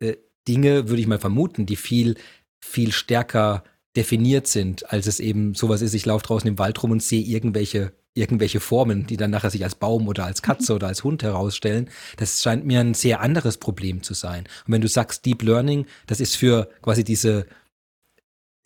äh, 0.00 0.16
Dinge, 0.46 0.88
würde 0.88 1.00
ich 1.00 1.06
mal 1.06 1.18
vermuten, 1.18 1.64
die 1.64 1.76
viel, 1.76 2.16
viel 2.60 2.92
stärker 2.92 3.64
definiert 3.96 4.46
sind, 4.46 4.92
als 4.92 5.06
es 5.06 5.20
eben 5.20 5.54
sowas 5.54 5.80
ist, 5.80 5.94
ich 5.94 6.06
laufe 6.06 6.26
draußen 6.26 6.48
im 6.48 6.58
Wald 6.58 6.82
rum 6.82 6.90
und 6.90 7.02
sehe 7.02 7.22
irgendwelche 7.22 7.92
irgendwelche 8.18 8.60
Formen, 8.60 9.06
die 9.06 9.16
dann 9.16 9.30
nachher 9.30 9.50
sich 9.50 9.64
als 9.64 9.74
Baum 9.74 10.08
oder 10.08 10.24
als 10.24 10.42
Katze 10.42 10.74
oder 10.74 10.88
als 10.88 11.04
Hund 11.04 11.22
herausstellen. 11.22 11.88
Das 12.16 12.42
scheint 12.42 12.66
mir 12.66 12.80
ein 12.80 12.94
sehr 12.94 13.20
anderes 13.20 13.58
Problem 13.58 14.02
zu 14.02 14.14
sein. 14.14 14.44
Und 14.66 14.72
wenn 14.72 14.80
du 14.80 14.88
sagst 14.88 15.24
Deep 15.24 15.42
Learning, 15.42 15.86
das 16.06 16.20
ist 16.20 16.36
für 16.36 16.68
quasi 16.82 17.04
diese 17.04 17.46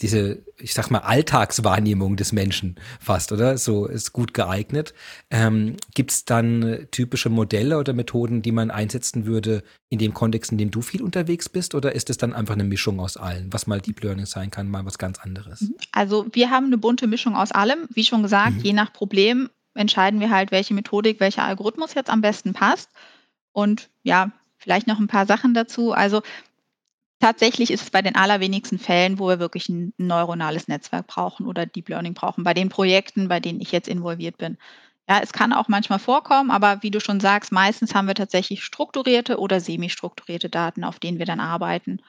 diese, 0.01 0.43
ich 0.57 0.75
sag 0.75 0.91
mal, 0.91 0.99
Alltagswahrnehmung 0.99 2.17
des 2.17 2.33
Menschen 2.33 2.77
fast, 2.99 3.31
oder? 3.31 3.57
So 3.59 3.87
ist 3.87 4.13
gut 4.13 4.35
geeignet. 4.35 4.95
Ähm, 5.31 5.77
Gibt 5.95 6.11
es 6.11 6.25
dann 6.25 6.89
typische 6.91 7.29
Modelle 7.29 7.79
oder 7.79 7.93
Methoden, 7.93 8.43
die 8.43 8.53
man 8.53 8.71
einsetzen 8.71 9.27
würde 9.27 9.63
in 9.91 9.99
dem 9.99 10.15
Kontext, 10.15 10.51
in 10.51 10.59
dem 10.59 10.71
du 10.71 10.83
viel 10.83 11.03
unterwegs 11.03 11.49
bist? 11.49 11.75
Oder 11.75 11.95
ist 11.95 12.11
es 12.11 12.17
dann 12.17 12.33
einfach 12.33 12.55
eine 12.55 12.65
Mischung 12.65 12.99
aus 13.01 13.17
allen, 13.17 13.53
was 13.53 13.67
mal 13.67 13.81
Deep 13.81 14.03
Learning 14.03 14.27
sein 14.27 14.51
kann, 14.51 14.69
mal 14.69 14.85
was 14.85 14.99
ganz 14.99 15.21
anderes? 15.21 15.61
Mhm. 15.61 15.75
Also 15.93 16.27
wir 16.33 16.51
haben 16.51 16.67
eine 16.67 16.79
bunte 16.79 17.07
Mischung 17.07 17.37
aus 17.37 17.53
allem. 17.53 17.87
Wie 17.91 18.05
schon 18.05 18.23
gesagt, 18.23 18.57
mhm. 18.57 18.63
je 18.63 18.73
nach 18.73 18.93
Problem 18.93 19.51
entscheiden 19.75 20.21
wir 20.21 20.31
halt, 20.31 20.51
welche 20.51 20.75
Methodik, 20.75 21.21
welcher 21.21 21.45
Algorithmus 21.45 21.95
jetzt 21.95 22.11
am 22.11 22.21
besten 22.21 22.53
passt. 22.53 22.91
Und 23.53 23.89
ja, 24.03 24.33
vielleicht 24.59 24.87
noch 24.87 24.99
ein 24.99 25.07
paar 25.07 25.27
Sachen 25.27 25.55
dazu. 25.55 25.93
Also 25.93 26.23
Tatsächlich 27.23 27.71
ist 27.71 27.83
es 27.83 27.91
bei 27.91 28.03
den 28.03 28.17
allerwenigsten 28.17 28.81
Fällen, 28.81 29.21
wo 29.21 29.29
wir 29.29 29.39
wirklich 29.39 29.69
ein 29.69 29.95
neuronales 29.97 30.67
Netzwerk 30.67 31.07
brauchen 31.07 31.47
oder 31.47 31.67
Deep 31.67 31.89
Learning 31.89 32.15
brauchen, 32.15 32.43
bei 32.43 32.53
den 32.53 32.69
Projekten, 32.69 33.29
bei 33.29 33.39
denen 33.39 33.61
ich 33.61 33.71
jetzt 33.71 33.87
involviert 33.87 34.39
bin. 34.39 34.59
Ja, 35.09 35.21
es 35.23 35.33
kann 35.33 35.53
auch 35.53 35.69
manchmal 35.69 36.01
vorkommen, 36.01 36.51
aber 36.51 36.83
wie 36.83 36.91
du 36.91 36.99
schon 36.99 37.21
sagst, 37.21 37.53
meistens 37.53 37.95
haben 37.95 38.09
wir 38.09 38.17
tatsächlich 38.17 38.65
strukturierte 38.65 39.39
oder 39.39 39.61
semi-strukturierte 39.61 40.51
Daten, 40.51 40.83
auf 40.83 40.99
denen 40.99 41.21
wir 41.21 41.27
dann 41.27 41.39
arbeiten. 41.39 42.03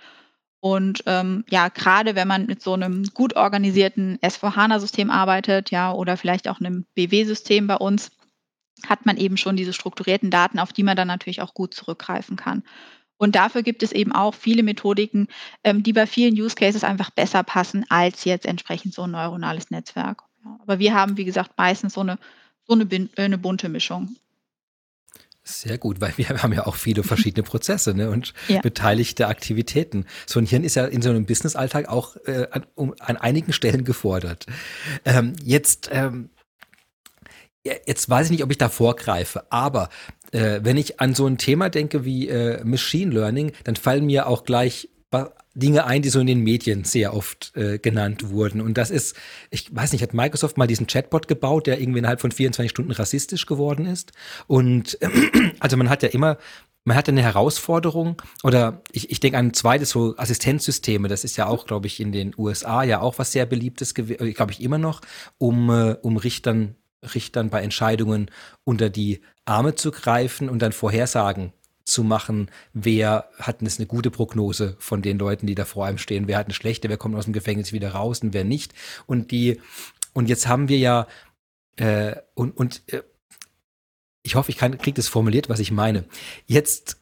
Und 0.61 1.03
ähm, 1.05 1.45
ja, 1.47 1.67
gerade 1.67 2.15
wenn 2.15 2.27
man 2.27 2.47
mit 2.47 2.63
so 2.63 2.73
einem 2.73 3.03
gut 3.13 3.35
organisierten 3.35 4.17
S4HANA-System 4.17 5.11
arbeitet, 5.11 5.69
ja, 5.69 5.91
oder 5.93 6.17
vielleicht 6.17 6.47
auch 6.47 6.59
einem 6.59 6.87
BW-System 6.95 7.67
bei 7.67 7.75
uns, 7.75 8.09
hat 8.87 9.05
man 9.05 9.17
eben 9.17 9.37
schon 9.37 9.57
diese 9.57 9.73
strukturierten 9.73 10.31
Daten, 10.31 10.57
auf 10.57 10.73
die 10.73 10.83
man 10.83 10.97
dann 10.97 11.07
natürlich 11.07 11.43
auch 11.43 11.53
gut 11.53 11.75
zurückgreifen 11.75 12.35
kann. 12.35 12.63
Und 13.17 13.35
dafür 13.35 13.63
gibt 13.63 13.83
es 13.83 13.91
eben 13.91 14.11
auch 14.11 14.33
viele 14.33 14.63
Methodiken, 14.63 15.27
ähm, 15.63 15.83
die 15.83 15.93
bei 15.93 16.07
vielen 16.07 16.33
Use 16.33 16.55
Cases 16.55 16.83
einfach 16.83 17.09
besser 17.09 17.43
passen 17.43 17.85
als 17.89 18.25
jetzt 18.25 18.45
entsprechend 18.45 18.93
so 18.93 19.03
ein 19.03 19.11
neuronales 19.11 19.71
Netzwerk. 19.71 20.23
Ja, 20.43 20.57
aber 20.61 20.79
wir 20.79 20.93
haben, 20.93 21.17
wie 21.17 21.25
gesagt, 21.25 21.51
meistens 21.57 21.93
so 21.93 22.01
eine 22.01 22.17
so 22.67 22.73
eine, 22.73 22.83
äh, 22.83 23.07
eine 23.17 23.37
bunte 23.37 23.69
Mischung. 23.69 24.15
Sehr 25.45 25.77
gut, 25.77 25.99
weil 25.99 26.17
wir 26.17 26.29
haben 26.29 26.53
ja 26.53 26.65
auch 26.65 26.75
viele 26.75 27.03
verschiedene 27.03 27.43
Prozesse 27.43 27.93
ne, 27.93 28.09
und 28.09 28.33
ja. 28.47 28.61
beteiligte 28.61 29.27
Aktivitäten. 29.27 30.05
So 30.25 30.39
ein 30.39 30.45
Hirn 30.45 30.63
ist 30.63 30.75
ja 30.75 30.85
in 30.85 31.01
so 31.01 31.09
einem 31.09 31.25
Businessalltag 31.25 31.89
auch 31.89 32.15
äh, 32.25 32.47
an, 32.51 32.65
um, 32.75 32.95
an 32.99 33.17
einigen 33.17 33.51
Stellen 33.51 33.83
gefordert. 33.83 34.45
Ähm, 35.03 35.33
jetzt, 35.43 35.89
ähm, 35.91 36.29
jetzt 37.63 38.09
weiß 38.09 38.27
ich 38.27 38.31
nicht, 38.31 38.43
ob 38.43 38.51
ich 38.51 38.57
da 38.57 38.69
vorgreife, 38.69 39.45
aber 39.51 39.89
äh, 40.33 40.59
wenn 40.63 40.77
ich 40.77 40.99
an 40.99 41.15
so 41.15 41.25
ein 41.25 41.37
Thema 41.37 41.69
denke 41.69 42.03
wie 42.03 42.27
äh, 42.27 42.63
Machine 42.63 43.13
Learning, 43.13 43.51
dann 43.63 43.75
fallen 43.75 44.05
mir 44.05 44.27
auch 44.27 44.43
gleich 44.43 44.89
Dinge 45.55 45.85
ein, 45.85 46.01
die 46.01 46.09
so 46.09 46.19
in 46.19 46.27
den 46.27 46.41
Medien 46.41 46.83
sehr 46.83 47.13
oft 47.13 47.55
äh, 47.55 47.77
genannt 47.77 48.29
wurden. 48.29 48.59
Und 48.59 48.75
das 48.77 48.89
ist, 48.89 49.15
ich 49.51 49.73
weiß 49.73 49.91
nicht, 49.91 50.01
hat 50.01 50.13
Microsoft 50.13 50.57
mal 50.57 50.65
diesen 50.65 50.87
Chatbot 50.87 51.27
gebaut, 51.27 51.67
der 51.67 51.79
irgendwie 51.79 51.99
innerhalb 51.99 52.21
von 52.21 52.31
24 52.31 52.71
Stunden 52.71 52.91
rassistisch 52.91 53.45
geworden 53.45 53.85
ist. 53.85 54.13
Und 54.47 54.97
also 55.59 55.77
man 55.77 55.89
hat 55.89 56.01
ja 56.01 56.09
immer, 56.09 56.37
man 56.85 56.97
hat 56.97 57.07
eine 57.07 57.21
Herausforderung 57.21 58.19
oder 58.43 58.81
ich, 58.91 59.11
ich 59.11 59.19
denke 59.19 59.37
an 59.37 59.47
ein 59.47 59.53
zweites 59.53 59.91
so 59.91 60.17
Assistenzsysteme, 60.17 61.07
das 61.07 61.23
ist 61.23 61.37
ja 61.37 61.45
auch, 61.45 61.67
glaube 61.67 61.85
ich, 61.85 61.99
in 61.99 62.11
den 62.11 62.33
USA 62.35 62.83
ja 62.83 62.99
auch 63.01 63.19
was 63.19 63.31
sehr 63.31 63.45
beliebtes, 63.45 63.95
äh, 63.95 64.33
glaube 64.33 64.51
ich, 64.53 64.61
immer 64.61 64.79
noch, 64.79 65.01
um, 65.37 65.69
äh, 65.69 65.95
um 66.01 66.17
Richtern, 66.17 66.75
Richtern 67.13 67.49
bei 67.49 67.61
Entscheidungen 67.61 68.29
unter 68.63 68.89
die 68.89 69.21
Arme 69.45 69.75
zu 69.75 69.91
greifen 69.91 70.49
und 70.49 70.61
dann 70.61 70.71
Vorhersagen 70.71 71.53
zu 71.85 72.03
machen, 72.03 72.49
wer 72.73 73.29
hat 73.37 73.57
eine 73.59 73.85
gute 73.85 74.09
Prognose 74.09 74.75
von 74.79 75.01
den 75.01 75.19
Leuten, 75.19 75.47
die 75.47 75.55
da 75.55 75.65
vor 75.65 75.85
einem 75.85 75.97
stehen, 75.97 76.27
wer 76.27 76.37
hat 76.37 76.47
eine 76.47 76.53
schlechte, 76.53 76.89
wer 76.89 76.97
kommt 76.97 77.15
aus 77.15 77.25
dem 77.25 77.33
Gefängnis 77.33 77.73
wieder 77.73 77.91
raus 77.91 78.21
und 78.21 78.33
wer 78.33 78.45
nicht. 78.45 78.73
Und 79.05 79.31
die, 79.31 79.59
und 80.13 80.29
jetzt 80.29 80.47
haben 80.47 80.69
wir 80.69 80.77
ja, 80.77 81.07
äh, 81.75 82.15
und, 82.35 82.55
und 82.55 82.83
äh, 82.87 83.03
ich 84.21 84.35
hoffe, 84.35 84.51
ich 84.51 84.57
kriege 84.57 84.93
das 84.93 85.09
formuliert, 85.09 85.49
was 85.49 85.59
ich 85.59 85.71
meine. 85.71 86.05
Jetzt 86.45 87.01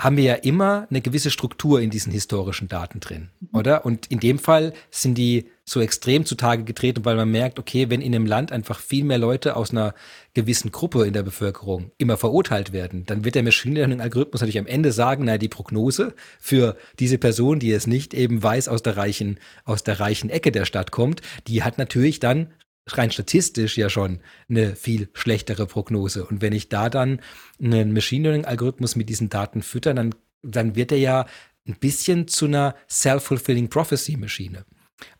haben 0.00 0.16
wir 0.16 0.24
ja 0.24 0.34
immer 0.34 0.86
eine 0.88 1.02
gewisse 1.02 1.30
Struktur 1.30 1.80
in 1.80 1.90
diesen 1.90 2.12
historischen 2.12 2.68
Daten 2.68 3.00
drin, 3.00 3.30
mhm. 3.40 3.48
oder? 3.52 3.84
Und 3.84 4.06
in 4.06 4.20
dem 4.20 4.38
Fall 4.38 4.72
sind 4.90 5.16
die 5.16 5.50
so 5.64 5.80
extrem 5.80 6.24
zutage 6.24 6.64
getreten, 6.64 7.04
weil 7.04 7.16
man 7.16 7.30
merkt, 7.30 7.58
okay, 7.58 7.88
wenn 7.88 8.00
in 8.00 8.14
einem 8.14 8.26
Land 8.26 8.50
einfach 8.50 8.80
viel 8.80 9.04
mehr 9.04 9.18
Leute 9.18 9.54
aus 9.54 9.70
einer 9.70 9.94
gewissen 10.34 10.72
Gruppe 10.72 11.06
in 11.06 11.12
der 11.12 11.22
Bevölkerung 11.22 11.92
immer 11.98 12.16
verurteilt 12.16 12.72
werden, 12.72 13.06
dann 13.06 13.24
wird 13.24 13.36
der 13.36 13.44
Machine 13.44 13.76
Learning 13.76 14.00
Algorithmus 14.00 14.40
natürlich 14.40 14.58
am 14.58 14.66
Ende 14.66 14.90
sagen, 14.90 15.24
na, 15.24 15.38
die 15.38 15.48
Prognose 15.48 16.14
für 16.40 16.76
diese 16.98 17.18
Person, 17.18 17.60
die 17.60 17.70
es 17.72 17.86
nicht 17.86 18.12
eben 18.12 18.42
weiß 18.42 18.68
aus 18.68 18.82
der 18.82 18.96
reichen, 18.96 19.38
aus 19.64 19.84
der 19.84 20.00
reichen 20.00 20.30
Ecke 20.30 20.50
der 20.50 20.64
Stadt 20.64 20.90
kommt, 20.90 21.22
die 21.46 21.62
hat 21.62 21.78
natürlich 21.78 22.18
dann 22.18 22.48
rein 22.88 23.12
statistisch 23.12 23.78
ja 23.78 23.88
schon 23.88 24.18
eine 24.48 24.74
viel 24.74 25.08
schlechtere 25.12 25.66
Prognose. 25.66 26.24
Und 26.26 26.42
wenn 26.42 26.52
ich 26.52 26.68
da 26.68 26.90
dann 26.90 27.20
einen 27.62 27.92
Machine 27.92 28.24
Learning-Algorithmus 28.24 28.96
mit 28.96 29.08
diesen 29.08 29.28
Daten 29.28 29.62
fütter, 29.62 29.94
dann, 29.94 30.14
dann 30.42 30.74
wird 30.74 30.90
er 30.90 30.98
ja 30.98 31.26
ein 31.68 31.76
bisschen 31.78 32.26
zu 32.26 32.46
einer 32.46 32.74
self-fulfilling 32.90 33.68
prophecy-Maschine. 33.68 34.64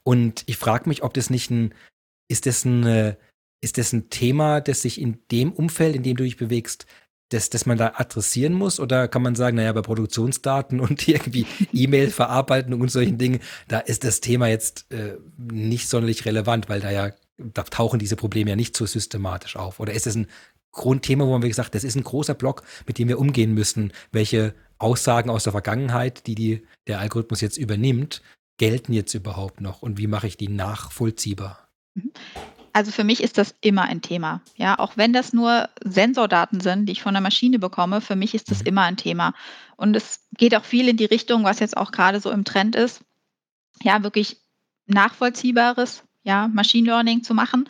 Und 0.03 0.45
ich 0.47 0.57
frage 0.57 0.89
mich, 0.89 1.03
ob 1.03 1.15
das 1.15 1.31
nicht 1.31 1.51
ein, 1.51 1.75
ist 2.29 2.47
das 2.47 2.65
ein, 2.65 3.17
ist 3.61 3.79
das 3.79 3.93
ein 3.93 4.11
Thema, 4.11 4.61
das 4.61 4.83
sich 4.83 5.01
in 5.01 5.19
dem 5.31 5.53
Umfeld, 5.53 5.97
in 5.97 6.03
dem 6.03 6.17
du 6.17 6.25
dich 6.25 6.37
bewegst, 6.37 6.87
das, 7.31 7.49
das 7.49 7.65
man 7.65 7.79
da 7.79 7.95
adressieren 7.97 8.53
muss? 8.53 8.81
Oder 8.81 9.09
kann 9.09 9.23
man 9.23 9.35
sagen, 9.35 9.57
naja, 9.57 9.73
bei 9.73 9.83
Produktionsdaten 9.83 10.81
und 10.81 11.07
irgendwie 11.09 11.47
E-Mail-Verarbeitung 11.73 12.81
und 12.81 12.91
solchen 12.91 13.19
Dingen, 13.19 13.41
da 13.69 13.79
ist 13.79 14.05
das 14.05 14.21
Thema 14.21 14.49
jetzt 14.49 14.91
äh, 14.93 15.17
nicht 15.37 15.89
sonderlich 15.89 16.25
relevant, 16.25 16.69
weil 16.69 16.81
da 16.81 16.91
ja 16.91 17.13
da 17.39 17.63
tauchen 17.63 17.99
diese 17.99 18.17
Probleme 18.17 18.51
ja 18.51 18.57
nicht 18.57 18.77
so 18.77 18.87
systematisch 18.87 19.57
auf. 19.57 19.81
Oder 19.81 19.93
ist 19.93 20.07
es 20.07 20.15
ein 20.15 20.29
Grundthema, 20.71 21.27
wo 21.27 21.33
man 21.33 21.43
wie 21.43 21.49
gesagt, 21.49 21.75
das 21.75 21.85
ist 21.85 21.97
ein 21.97 22.05
großer 22.05 22.35
Block, 22.35 22.63
mit 22.87 22.99
dem 22.99 23.09
wir 23.09 23.19
umgehen 23.19 23.53
müssen. 23.53 23.93
Welche 24.11 24.55
Aussagen 24.79 25.31
aus 25.31 25.45
der 25.45 25.53
Vergangenheit, 25.53 26.27
die, 26.27 26.35
die 26.35 26.67
der 26.87 27.01
Algorithmus 27.01 27.41
jetzt 27.41 27.57
übernimmt, 27.57 28.23
gelten 28.63 28.93
jetzt 28.93 29.13
überhaupt 29.15 29.61
noch 29.61 29.83
und 29.83 29.99
wie 29.99 30.07
mache 30.07 30.29
ich 30.29 30.37
die 30.37 30.47
nachvollziehbar? 30.47 31.67
Mhm. 31.95 32.13
Also 32.73 32.93
für 32.93 33.03
mich 33.03 33.21
ist 33.21 33.37
das 33.37 33.57
immer 33.61 33.83
ein 33.83 34.03
Thema. 34.03 34.41
Ja, 34.55 34.79
auch 34.79 34.97
wenn 34.97 35.13
das 35.13 35.33
nur 35.33 35.69
Sensordaten 35.83 36.61
sind, 36.61 36.87
die 36.87 36.93
ich 36.93 37.03
von 37.03 37.13
der 37.13 37.21
Maschine 37.21 37.59
bekomme, 37.59 38.01
für 38.01 38.15
mich 38.15 38.35
ist 38.35 38.53
das 38.53 38.61
mhm. 38.61 38.67
immer 38.67 38.83
ein 38.83 38.97
Thema. 38.97 39.35
Und 39.77 39.97
es 39.97 40.21
geht 40.39 40.55
auch 40.55 40.65
viel 40.65 40.89
in 40.89 40.97
die 40.97 41.07
Richtung, 41.07 41.43
was 41.43 41.59
jetzt 41.59 41.77
auch 41.77 41.91
gerade 41.91 42.21
so 42.21 42.31
im 42.31 42.45
Trend 42.45 42.77
ist. 42.77 43.01
Ja, 43.83 44.05
wirklich 44.05 44.37
nachvollziehbares 44.87 46.05
ja, 46.23 46.47
Machine 46.47 46.87
Learning 46.87 47.25
zu 47.25 47.35
machen. 47.35 47.69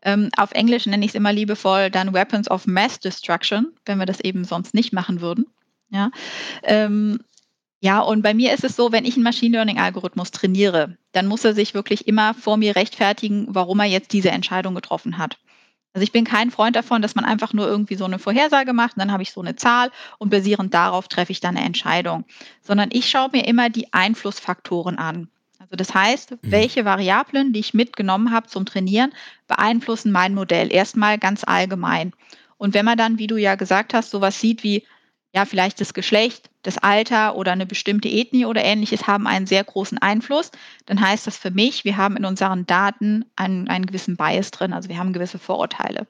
Ähm, 0.00 0.30
auf 0.38 0.52
Englisch 0.52 0.86
nenne 0.86 1.04
ich 1.04 1.10
es 1.10 1.16
immer 1.16 1.34
liebevoll 1.34 1.90
dann 1.90 2.14
Weapons 2.14 2.50
of 2.50 2.66
Mass 2.66 2.98
Destruction, 2.98 3.74
wenn 3.84 3.98
wir 3.98 4.06
das 4.06 4.20
eben 4.20 4.44
sonst 4.46 4.72
nicht 4.72 4.94
machen 4.94 5.20
würden. 5.20 5.44
Ja, 5.90 6.10
ähm, 6.62 7.18
ja, 7.80 8.00
und 8.00 8.22
bei 8.22 8.34
mir 8.34 8.52
ist 8.52 8.64
es 8.64 8.76
so, 8.76 8.92
wenn 8.92 9.06
ich 9.06 9.14
einen 9.14 9.24
Machine 9.24 9.56
Learning-Algorithmus 9.56 10.30
trainiere, 10.30 10.98
dann 11.12 11.26
muss 11.26 11.44
er 11.44 11.54
sich 11.54 11.72
wirklich 11.72 12.06
immer 12.06 12.34
vor 12.34 12.58
mir 12.58 12.76
rechtfertigen, 12.76 13.46
warum 13.48 13.80
er 13.80 13.86
jetzt 13.86 14.12
diese 14.12 14.30
Entscheidung 14.30 14.74
getroffen 14.74 15.16
hat. 15.16 15.38
Also 15.92 16.04
ich 16.04 16.12
bin 16.12 16.24
kein 16.24 16.50
Freund 16.50 16.76
davon, 16.76 17.02
dass 17.02 17.14
man 17.14 17.24
einfach 17.24 17.52
nur 17.52 17.66
irgendwie 17.66 17.96
so 17.96 18.04
eine 18.04 18.18
Vorhersage 18.18 18.72
macht 18.74 18.96
und 18.96 19.00
dann 19.00 19.12
habe 19.12 19.22
ich 19.22 19.32
so 19.32 19.40
eine 19.40 19.56
Zahl 19.56 19.90
und 20.18 20.30
basierend 20.30 20.72
darauf 20.72 21.08
treffe 21.08 21.32
ich 21.32 21.40
dann 21.40 21.56
eine 21.56 21.66
Entscheidung, 21.66 22.24
sondern 22.62 22.90
ich 22.92 23.08
schaue 23.08 23.30
mir 23.32 23.46
immer 23.46 23.70
die 23.70 23.92
Einflussfaktoren 23.92 24.98
an. 24.98 25.28
Also 25.58 25.74
das 25.76 25.92
heißt, 25.92 26.32
mhm. 26.32 26.36
welche 26.42 26.84
Variablen, 26.84 27.52
die 27.52 27.60
ich 27.60 27.74
mitgenommen 27.74 28.30
habe 28.30 28.46
zum 28.46 28.66
Trainieren, 28.66 29.12
beeinflussen 29.48 30.12
mein 30.12 30.34
Modell 30.34 30.72
erstmal 30.72 31.18
ganz 31.18 31.44
allgemein. 31.44 32.12
Und 32.56 32.74
wenn 32.74 32.84
man 32.84 32.98
dann, 32.98 33.18
wie 33.18 33.26
du 33.26 33.36
ja 33.36 33.56
gesagt 33.56 33.92
hast, 33.92 34.10
sowas 34.10 34.38
sieht 34.38 34.62
wie 34.62 34.84
ja, 35.32 35.44
vielleicht 35.44 35.80
das 35.80 35.94
Geschlecht, 35.94 36.50
das 36.62 36.78
Alter 36.78 37.36
oder 37.36 37.52
eine 37.52 37.66
bestimmte 37.66 38.08
Ethnie 38.08 38.46
oder 38.46 38.64
ähnliches 38.64 39.06
haben 39.06 39.26
einen 39.26 39.46
sehr 39.46 39.62
großen 39.62 39.98
Einfluss, 39.98 40.50
dann 40.86 41.00
heißt 41.00 41.26
das 41.26 41.36
für 41.36 41.50
mich, 41.50 41.84
wir 41.84 41.96
haben 41.96 42.16
in 42.16 42.24
unseren 42.24 42.66
Daten 42.66 43.24
einen, 43.36 43.68
einen 43.68 43.86
gewissen 43.86 44.16
Bias 44.16 44.50
drin, 44.50 44.72
also 44.72 44.88
wir 44.88 44.98
haben 44.98 45.12
gewisse 45.12 45.38
Vorurteile. 45.38 46.06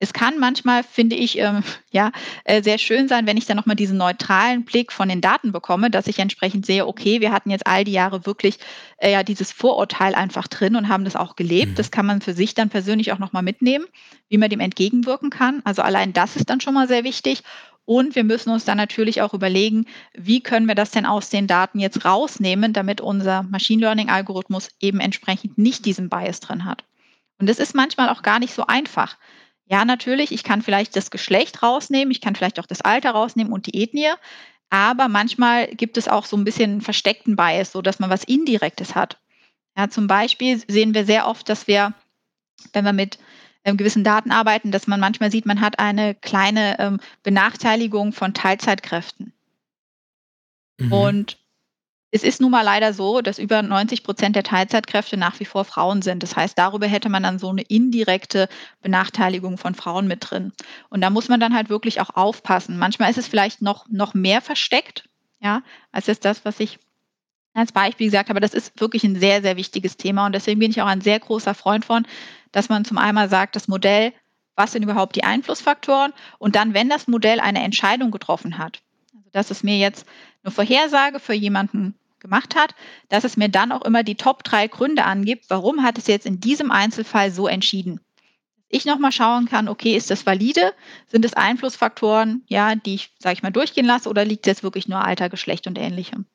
Es 0.00 0.12
kann 0.12 0.38
manchmal, 0.38 0.84
finde 0.84 1.16
ich, 1.16 1.38
ähm, 1.38 1.62
ja, 1.90 2.12
äh, 2.44 2.62
sehr 2.62 2.78
schön 2.78 3.08
sein, 3.08 3.26
wenn 3.26 3.36
ich 3.36 3.46
dann 3.46 3.56
nochmal 3.56 3.76
diesen 3.76 3.98
neutralen 3.98 4.64
Blick 4.64 4.92
von 4.92 5.08
den 5.08 5.20
Daten 5.20 5.52
bekomme, 5.52 5.90
dass 5.90 6.06
ich 6.06 6.18
entsprechend 6.18 6.66
sehe, 6.66 6.86
okay, 6.86 7.20
wir 7.20 7.32
hatten 7.32 7.50
jetzt 7.50 7.66
all 7.66 7.84
die 7.84 7.92
Jahre 7.92 8.26
wirklich 8.26 8.58
äh, 8.98 9.12
ja 9.12 9.22
dieses 9.22 9.50
Vorurteil 9.50 10.14
einfach 10.14 10.46
drin 10.46 10.76
und 10.76 10.88
haben 10.88 11.04
das 11.04 11.16
auch 11.16 11.34
gelebt. 11.34 11.72
Mhm. 11.72 11.74
Das 11.74 11.90
kann 11.90 12.06
man 12.06 12.20
für 12.20 12.32
sich 12.32 12.54
dann 12.54 12.68
persönlich 12.68 13.12
auch 13.12 13.18
nochmal 13.18 13.42
mitnehmen, 13.42 13.86
wie 14.28 14.38
man 14.38 14.50
dem 14.50 14.60
entgegenwirken 14.60 15.30
kann. 15.30 15.62
Also 15.64 15.82
allein 15.82 16.12
das 16.12 16.36
ist 16.36 16.48
dann 16.48 16.60
schon 16.60 16.74
mal 16.74 16.86
sehr 16.86 17.04
wichtig. 17.04 17.42
Und 17.88 18.16
wir 18.16 18.24
müssen 18.24 18.50
uns 18.50 18.66
dann 18.66 18.76
natürlich 18.76 19.22
auch 19.22 19.32
überlegen, 19.32 19.86
wie 20.12 20.42
können 20.42 20.68
wir 20.68 20.74
das 20.74 20.90
denn 20.90 21.06
aus 21.06 21.30
den 21.30 21.46
Daten 21.46 21.78
jetzt 21.78 22.04
rausnehmen, 22.04 22.74
damit 22.74 23.00
unser 23.00 23.44
Machine 23.44 23.80
Learning-Algorithmus 23.80 24.68
eben 24.78 25.00
entsprechend 25.00 25.56
nicht 25.56 25.86
diesen 25.86 26.10
Bias 26.10 26.40
drin 26.40 26.66
hat. 26.66 26.84
Und 27.38 27.48
das 27.48 27.58
ist 27.58 27.74
manchmal 27.74 28.10
auch 28.10 28.20
gar 28.20 28.40
nicht 28.40 28.52
so 28.52 28.66
einfach. 28.66 29.16
Ja, 29.64 29.86
natürlich, 29.86 30.32
ich 30.32 30.44
kann 30.44 30.60
vielleicht 30.60 30.96
das 30.96 31.10
Geschlecht 31.10 31.62
rausnehmen, 31.62 32.10
ich 32.10 32.20
kann 32.20 32.36
vielleicht 32.36 32.60
auch 32.60 32.66
das 32.66 32.82
Alter 32.82 33.12
rausnehmen 33.12 33.54
und 33.54 33.64
die 33.64 33.82
Ethnie, 33.82 34.12
aber 34.68 35.08
manchmal 35.08 35.68
gibt 35.68 35.96
es 35.96 36.08
auch 36.08 36.26
so 36.26 36.36
ein 36.36 36.44
bisschen 36.44 36.82
versteckten 36.82 37.36
Bias, 37.36 37.72
so 37.72 37.80
dass 37.80 38.00
man 38.00 38.10
was 38.10 38.24
Indirektes 38.24 38.94
hat. 38.96 39.16
Ja, 39.78 39.88
zum 39.88 40.08
Beispiel 40.08 40.62
sehen 40.68 40.92
wir 40.92 41.06
sehr 41.06 41.26
oft, 41.26 41.48
dass 41.48 41.66
wir, 41.66 41.94
wenn 42.74 42.84
wir 42.84 42.92
mit 42.92 43.18
ähm, 43.64 43.76
gewissen 43.76 44.04
Daten 44.04 44.30
arbeiten, 44.30 44.70
dass 44.70 44.86
man 44.86 45.00
manchmal 45.00 45.30
sieht, 45.30 45.46
man 45.46 45.60
hat 45.60 45.78
eine 45.78 46.14
kleine 46.14 46.78
ähm, 46.78 47.00
Benachteiligung 47.22 48.12
von 48.12 48.34
Teilzeitkräften. 48.34 49.32
Mhm. 50.78 50.92
Und 50.92 51.38
es 52.10 52.22
ist 52.22 52.40
nun 52.40 52.50
mal 52.50 52.62
leider 52.62 52.94
so, 52.94 53.20
dass 53.20 53.38
über 53.38 53.60
90 53.60 54.02
Prozent 54.02 54.34
der 54.34 54.42
Teilzeitkräfte 54.42 55.18
nach 55.18 55.38
wie 55.40 55.44
vor 55.44 55.64
Frauen 55.64 56.00
sind. 56.00 56.22
Das 56.22 56.36
heißt, 56.36 56.58
darüber 56.58 56.86
hätte 56.86 57.10
man 57.10 57.22
dann 57.22 57.38
so 57.38 57.50
eine 57.50 57.62
indirekte 57.62 58.48
Benachteiligung 58.80 59.58
von 59.58 59.74
Frauen 59.74 60.08
mit 60.08 60.30
drin. 60.30 60.52
Und 60.88 61.02
da 61.02 61.10
muss 61.10 61.28
man 61.28 61.40
dann 61.40 61.54
halt 61.54 61.68
wirklich 61.68 62.00
auch 62.00 62.10
aufpassen. 62.14 62.78
Manchmal 62.78 63.10
ist 63.10 63.18
es 63.18 63.28
vielleicht 63.28 63.60
noch, 63.60 63.86
noch 63.88 64.14
mehr 64.14 64.40
versteckt, 64.40 65.08
ja, 65.40 65.62
als 65.92 66.06
jetzt 66.06 66.24
das, 66.24 66.44
was 66.46 66.60
ich 66.60 66.78
als 67.52 67.72
Beispiel 67.72 68.06
gesagt 68.06 68.30
habe. 68.30 68.40
Das 68.40 68.54
ist 68.54 68.80
wirklich 68.80 69.04
ein 69.04 69.16
sehr, 69.16 69.42
sehr 69.42 69.56
wichtiges 69.56 69.96
Thema. 69.96 70.26
Und 70.26 70.34
deswegen 70.34 70.60
bin 70.60 70.70
ich 70.70 70.80
auch 70.80 70.86
ein 70.86 71.00
sehr 71.02 71.18
großer 71.18 71.54
Freund 71.54 71.84
von, 71.84 72.06
dass 72.52 72.68
man 72.68 72.84
zum 72.84 72.98
einen 72.98 73.28
sagt, 73.28 73.56
das 73.56 73.68
Modell, 73.68 74.12
was 74.56 74.72
sind 74.72 74.82
überhaupt 74.82 75.16
die 75.16 75.24
Einflussfaktoren? 75.24 76.12
Und 76.38 76.56
dann, 76.56 76.74
wenn 76.74 76.88
das 76.88 77.08
Modell 77.08 77.40
eine 77.40 77.62
Entscheidung 77.62 78.10
getroffen 78.10 78.58
hat, 78.58 78.80
also 79.14 79.28
dass 79.32 79.50
es 79.50 79.62
mir 79.62 79.78
jetzt 79.78 80.06
eine 80.42 80.50
Vorhersage 80.50 81.20
für 81.20 81.34
jemanden 81.34 81.94
gemacht 82.20 82.56
hat, 82.56 82.74
dass 83.08 83.24
es 83.24 83.36
mir 83.36 83.48
dann 83.48 83.72
auch 83.72 83.82
immer 83.82 84.02
die 84.02 84.16
Top 84.16 84.42
drei 84.42 84.66
Gründe 84.66 85.04
angibt, 85.04 85.44
warum 85.48 85.82
hat 85.82 85.98
es 85.98 86.06
jetzt 86.06 86.26
in 86.26 86.40
diesem 86.40 86.70
Einzelfall 86.70 87.30
so 87.30 87.46
entschieden. 87.46 88.00
Ich 88.68 88.84
nochmal 88.84 89.12
schauen 89.12 89.46
kann, 89.46 89.68
okay, 89.68 89.96
ist 89.96 90.10
das 90.10 90.26
valide? 90.26 90.74
Sind 91.06 91.24
es 91.24 91.32
Einflussfaktoren, 91.32 92.42
ja, 92.48 92.74
die 92.74 92.96
ich, 92.96 93.12
sage 93.18 93.34
ich 93.34 93.42
mal, 93.42 93.50
durchgehen 93.50 93.86
lasse 93.86 94.08
oder 94.10 94.24
liegt 94.24 94.46
es 94.46 94.50
jetzt 94.50 94.62
wirklich 94.62 94.88
nur 94.88 95.02
Alter, 95.02 95.30
Geschlecht 95.30 95.66
und 95.66 95.78
ähnlichem? 95.78 96.26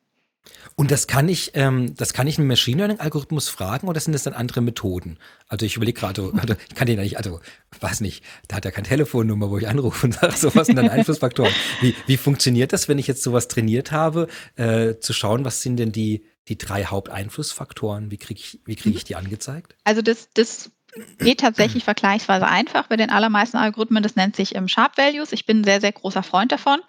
Und 0.75 0.91
das 0.91 1.07
kann 1.07 1.29
ich, 1.29 1.51
ähm, 1.53 1.95
das 1.95 2.13
kann 2.13 2.27
ich 2.27 2.37
einen 2.37 2.47
Machine 2.47 2.77
Learning 2.77 2.99
Algorithmus 2.99 3.49
fragen 3.49 3.87
oder 3.87 3.99
sind 3.99 4.13
das 4.13 4.23
dann 4.23 4.33
andere 4.33 4.61
Methoden? 4.61 5.17
Also 5.47 5.65
ich 5.65 5.75
überlege 5.75 5.99
gerade, 5.99 6.31
also 6.37 6.55
ich 6.69 6.75
kann 6.75 6.87
den 6.87 6.99
nicht, 6.99 7.17
also 7.17 7.39
weiß 7.79 8.01
nicht, 8.01 8.23
da 8.47 8.57
hat 8.57 8.65
er 8.65 8.71
keine 8.71 8.87
Telefonnummer, 8.87 9.49
wo 9.49 9.57
ich 9.57 9.67
anrufe 9.67 10.07
und 10.07 10.13
sage, 10.19 10.35
sowas 10.35 10.67
sind 10.67 10.75
dann 10.75 10.89
Einflussfaktoren. 10.89 11.53
Wie, 11.81 11.95
wie 12.07 12.17
funktioniert 12.17 12.73
das, 12.73 12.87
wenn 12.87 12.99
ich 12.99 13.07
jetzt 13.07 13.23
sowas 13.23 13.47
trainiert 13.47 13.91
habe, 13.91 14.27
äh, 14.55 14.95
zu 14.99 15.13
schauen, 15.13 15.45
was 15.45 15.61
sind 15.61 15.77
denn 15.77 15.91
die, 15.91 16.25
die 16.47 16.57
drei 16.57 16.85
Haupteinflussfaktoren? 16.85 18.11
Wie 18.11 18.17
kriege 18.17 18.39
ich, 18.39 18.59
wie 18.65 18.75
kriege 18.75 18.97
ich 18.97 19.03
die 19.03 19.15
angezeigt? 19.15 19.75
Also 19.83 20.01
das, 20.01 20.29
das 20.33 20.71
geht 21.19 21.39
tatsächlich 21.39 21.83
vergleichsweise 21.83 22.47
einfach 22.47 22.87
bei 22.87 22.97
den 22.97 23.09
allermeisten 23.09 23.57
Algorithmen. 23.57 24.03
Das 24.03 24.15
nennt 24.15 24.35
sich 24.35 24.55
ähm, 24.55 24.67
Sharp 24.67 24.97
Values. 24.97 25.31
Ich 25.31 25.45
bin 25.45 25.61
ein 25.61 25.63
sehr, 25.63 25.81
sehr 25.81 25.91
großer 25.91 26.23
Freund 26.23 26.51
davon. 26.51 26.79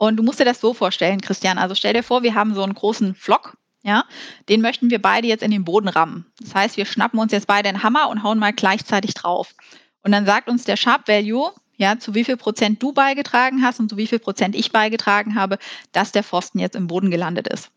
Und 0.00 0.16
du 0.16 0.22
musst 0.22 0.40
dir 0.40 0.46
das 0.46 0.62
so 0.62 0.72
vorstellen, 0.72 1.20
Christian. 1.20 1.58
Also 1.58 1.74
stell 1.74 1.92
dir 1.92 2.02
vor, 2.02 2.22
wir 2.22 2.34
haben 2.34 2.54
so 2.54 2.62
einen 2.62 2.72
großen 2.72 3.14
Flock, 3.14 3.58
ja, 3.82 4.04
den 4.48 4.62
möchten 4.62 4.88
wir 4.88 4.98
beide 4.98 5.28
jetzt 5.28 5.42
in 5.42 5.50
den 5.50 5.62
Boden 5.62 5.88
rammen. 5.88 6.24
Das 6.40 6.54
heißt, 6.54 6.78
wir 6.78 6.86
schnappen 6.86 7.20
uns 7.20 7.32
jetzt 7.32 7.46
beide 7.46 7.68
einen 7.68 7.82
Hammer 7.82 8.08
und 8.08 8.22
hauen 8.22 8.38
mal 8.38 8.54
gleichzeitig 8.54 9.12
drauf. 9.12 9.52
Und 10.02 10.12
dann 10.12 10.24
sagt 10.24 10.48
uns 10.48 10.64
der 10.64 10.78
Sharp 10.78 11.06
Value, 11.06 11.52
ja, 11.76 11.98
zu 11.98 12.14
wie 12.14 12.24
viel 12.24 12.38
Prozent 12.38 12.82
du 12.82 12.94
beigetragen 12.94 13.62
hast 13.62 13.78
und 13.78 13.90
zu 13.90 13.98
wie 13.98 14.06
viel 14.06 14.20
Prozent 14.20 14.56
ich 14.56 14.72
beigetragen 14.72 15.34
habe, 15.34 15.58
dass 15.92 16.12
der 16.12 16.24
Pfosten 16.24 16.60
jetzt 16.60 16.76
im 16.76 16.86
Boden 16.86 17.10
gelandet 17.10 17.46
ist. 17.46 17.70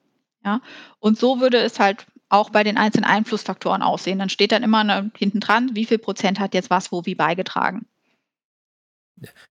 Ja, 0.46 0.62
und 1.00 1.20
so 1.20 1.42
würde 1.42 1.58
es 1.58 1.78
halt 1.78 2.06
auch 2.30 2.52
bei 2.52 2.64
den 2.64 2.78
einzelnen 2.78 3.04
Einflussfaktoren 3.04 3.82
aussehen. 3.82 4.20
Dann 4.20 4.30
steht 4.30 4.54
dann 4.54 4.64
immer 4.64 4.86
ne, 4.86 5.12
hinten 5.18 5.42
dran, 5.42 5.72
wie 5.74 5.86
viel 5.86 5.98
Prozent 5.98 6.40
hat 6.40 6.54
jetzt 6.54 6.70
was 6.70 6.90
wo 6.94 7.06
wie 7.06 7.16
beigetragen. 7.16 7.86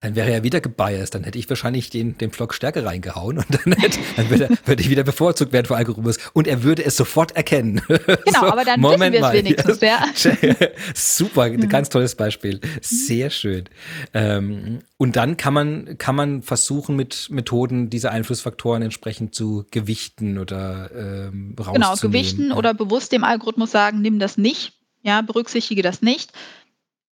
Dann 0.01 0.17
wäre 0.17 0.31
er 0.31 0.43
wieder 0.43 0.61
gebiased, 0.61 1.15
dann 1.15 1.25
hätte 1.25 1.39
ich 1.39 1.49
wahrscheinlich 1.49 1.89
den, 1.89 2.19
den 2.19 2.31
Flock 2.33 2.53
stärker 2.53 2.85
reingehauen 2.85 3.39
und 3.39 3.47
dann, 3.49 3.73
hätte, 3.75 3.99
dann 4.17 4.29
würde, 4.29 4.49
würde 4.65 4.83
ich 4.83 4.91
wieder 4.91 5.05
bevorzugt 5.05 5.53
werden 5.53 5.67
vor 5.67 5.77
Algorithmus 5.77 6.19
und 6.33 6.47
er 6.47 6.63
würde 6.63 6.85
es 6.85 6.97
sofort 6.97 7.33
erkennen. 7.37 7.81
Genau, 8.25 8.41
so, 8.41 8.47
aber 8.47 8.65
dann 8.65 8.81
Moment 8.81 9.15
wissen 9.15 9.23
wir 9.23 9.29
es 9.29 9.33
wenigstens, 9.33 9.81
ja. 9.81 10.05
Super, 10.95 11.43
ein 11.45 11.69
ganz 11.69 11.89
tolles 11.89 12.15
Beispiel. 12.15 12.61
Sehr 12.81 13.31
schön. 13.31 13.65
Ähm, 14.13 14.81
und 14.97 15.17
dann 15.17 15.37
kann 15.37 15.55
man, 15.55 15.99
kann 15.99 16.15
man 16.15 16.43
versuchen, 16.43 16.97
mit 16.97 17.29
Methoden 17.31 17.91
diese 17.91 18.11
Einflussfaktoren 18.11 18.83
entsprechend 18.83 19.35
zu 19.35 19.65
gewichten 19.71 20.39
oder 20.39 20.91
ähm, 20.95 21.55
rauszunehmen. 21.59 21.75
Genau, 21.75 21.97
gewichten 21.97 22.49
ja. 22.51 22.57
oder 22.57 22.75
bewusst 22.75 23.13
dem 23.13 23.25
Algorithmus 23.25 23.71
sagen, 23.71 24.01
nimm 24.03 24.19
das 24.19 24.37
nicht, 24.37 24.75
ja, 25.03 25.23
berücksichtige 25.23 25.83
das 25.83 26.03
nicht 26.03 26.33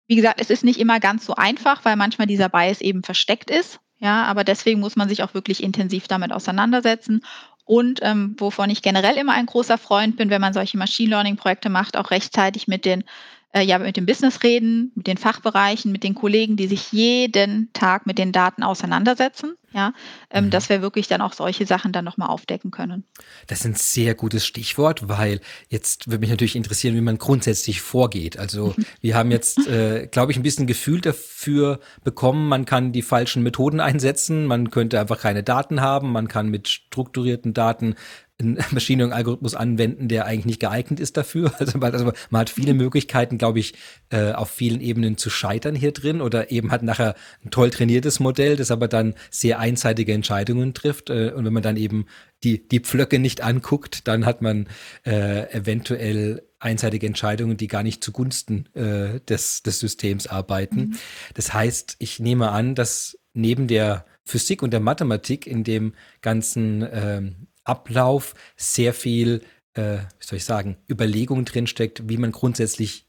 wie 0.09 0.17
gesagt, 0.17 0.41
es 0.41 0.51
ist 0.51 0.65
nicht 0.65 0.81
immer 0.81 1.01
ganz 1.01 1.25
so 1.27 1.35
einfach, 1.35 1.85
weil 1.85 1.97
manchmal 1.97 2.27
dieser 2.27 2.49
Bias 2.49 2.81
eben 2.81 3.03
versteckt 3.03 3.51
ist. 3.51 3.79
Ja, 3.99 4.25
aber 4.25 4.43
deswegen 4.43 4.81
muss 4.81 4.97
man 4.97 5.09
sich 5.09 5.23
auch 5.23 5.35
wirklich 5.35 5.63
intensiv 5.63 6.09
damit 6.09 6.33
auseinandersetzen. 6.33 7.21
Und 7.65 8.01
ähm, 8.03 8.35
wovon 8.39 8.71
ich 8.71 8.81
generell 8.81 9.17
immer 9.17 9.35
ein 9.35 9.45
großer 9.45 9.77
Freund 9.77 10.17
bin, 10.17 10.31
wenn 10.31 10.41
man 10.41 10.55
solche 10.55 10.79
Machine 10.79 11.11
Learning 11.11 11.37
Projekte 11.37 11.69
macht, 11.69 11.97
auch 11.97 12.11
rechtzeitig 12.11 12.67
mit 12.67 12.87
den 12.87 13.05
äh, 13.53 13.63
ja 13.63 13.79
mit 13.79 13.99
dem 13.99 14.07
Business 14.07 14.43
reden, 14.43 14.93
mit 14.95 15.07
den 15.07 15.19
Fachbereichen, 15.19 15.93
mit 15.93 16.03
den 16.05 16.15
Kollegen, 16.15 16.57
die 16.57 16.69
sich 16.69 16.91
jeden 16.93 17.71
Tag 17.75 18.07
mit 18.07 18.17
den 18.17 18.33
Daten 18.33 18.63
auseinandersetzen. 18.63 19.58
Ja, 19.73 19.93
ähm, 20.31 20.47
mhm. 20.47 20.51
dass 20.51 20.71
wir 20.71 20.81
wirklich 20.81 21.09
dann 21.09 21.21
auch 21.21 21.35
solche 21.35 21.67
Sachen 21.67 21.93
dann 21.93 22.05
nochmal 22.05 22.29
aufdecken 22.29 22.71
können. 22.71 23.05
Das 23.49 23.61
ist 23.61 23.67
ein 23.67 23.75
sehr 23.75 24.15
gutes 24.15 24.47
Stichwort, 24.47 25.09
weil 25.09 25.41
jetzt 25.69 26.07
würde 26.07 26.21
mich 26.21 26.31
natürlich 26.31 26.57
interessieren, 26.57 26.95
wie 26.95 27.03
man 27.03 27.19
grundsätzlich 27.19 27.83
vorgeht. 27.83 28.39
Also 28.39 28.75
wir 29.03 29.15
haben 29.15 29.31
jetzt, 29.31 29.67
äh, 29.67 30.07
glaube 30.07 30.33
ich, 30.33 30.39
ein 30.39 30.43
bisschen 30.43 30.67
Gefühl 30.67 31.03
dafür 31.03 31.81
bekommen, 32.03 32.49
man 32.49 32.65
kann 32.65 32.93
die 32.93 33.03
falschen 33.03 33.43
Methoden 33.43 33.81
einsetzen, 33.81 34.47
man 34.47 34.71
könnte 34.71 34.99
einfach 34.99 35.21
keine 35.21 35.43
Daten 35.43 35.83
haben, 35.83 36.13
man 36.13 36.29
kann 36.29 36.49
mit 36.49 36.69
strukturierten 36.69 37.53
Daten 37.53 37.95
einen 38.41 38.59
Machine 38.71 39.03
Learning 39.03 39.17
Algorithmus 39.17 39.55
anwenden, 39.55 40.09
der 40.09 40.27
eigentlich 40.27 40.47
nicht 40.47 40.61
geeignet 40.61 41.01
ist 41.01 41.17
dafür. 41.17 41.53
Also, 41.59 41.79
also 41.81 42.13
man 42.31 42.41
hat 42.41 42.51
viele 42.51 42.73
Möglichkeiten, 42.73 43.37
glaube 43.37 43.59
ich, 43.59 43.75
äh, 44.11 44.33
auf 44.33 44.51
vielen 44.51 44.81
Ebenen 44.81 45.17
zu 45.17 45.29
scheitern 45.29 45.75
hier 45.75 45.93
drin 45.93 46.21
oder 46.21 46.51
eben 46.51 46.71
hat 46.71 46.83
nachher 46.83 47.15
ein 47.45 47.51
toll 47.51 47.71
trainiertes 47.71 48.21
Modell, 48.21 48.57
das 48.57 48.71
aber 48.71 48.87
dann 48.89 49.15
sehr 49.31 49.59
einseitige 49.59 50.13
Entscheidungen 50.13 50.73
trifft. 50.73 51.11
Äh, 51.11 51.33
und 51.35 51.45
wenn 51.45 51.53
man 51.53 51.63
dann 51.63 51.77
eben 51.77 52.07
die, 52.45 52.67
die 52.67 52.81
Pflöcke 52.81 53.19
nicht 53.19 53.41
anguckt, 53.41 54.07
dann 54.07 54.25
hat 54.25 54.41
man 54.41 54.69
äh, 55.05 55.51
eventuell 55.53 56.43
einseitige 56.61 57.07
Entscheidungen, 57.07 57.57
die 57.57 57.69
gar 57.69 57.83
nicht 57.83 58.03
zugunsten 58.03 58.67
äh, 58.75 59.21
des, 59.21 59.63
des 59.63 59.81
Systems 59.81 60.27
arbeiten. 60.27 60.77
Mhm. 60.77 60.95
Das 61.35 61.53
heißt, 61.53 61.97
ich 61.99 62.21
nehme 62.21 62.51
an, 62.51 62.75
dass 62.75 63.19
neben 63.35 63.67
der 63.67 64.05
Physik 64.25 64.63
und 64.63 64.73
der 64.73 64.81
Mathematik 64.81 65.47
in 65.47 65.65
dem 65.65 65.95
ganzen 66.21 66.87
ähm, 66.91 67.49
Ablauf 67.69 68.35
sehr 68.57 68.95
viel, 68.95 69.43
äh, 69.75 69.99
wie 70.19 70.27
soll 70.27 70.39
ich 70.39 70.45
sagen, 70.45 70.77
Überlegung 70.91 71.45
drinsteckt, 71.45 72.09
wie 72.09 72.17
man 72.17 72.33
grundsätzlich 72.33 73.07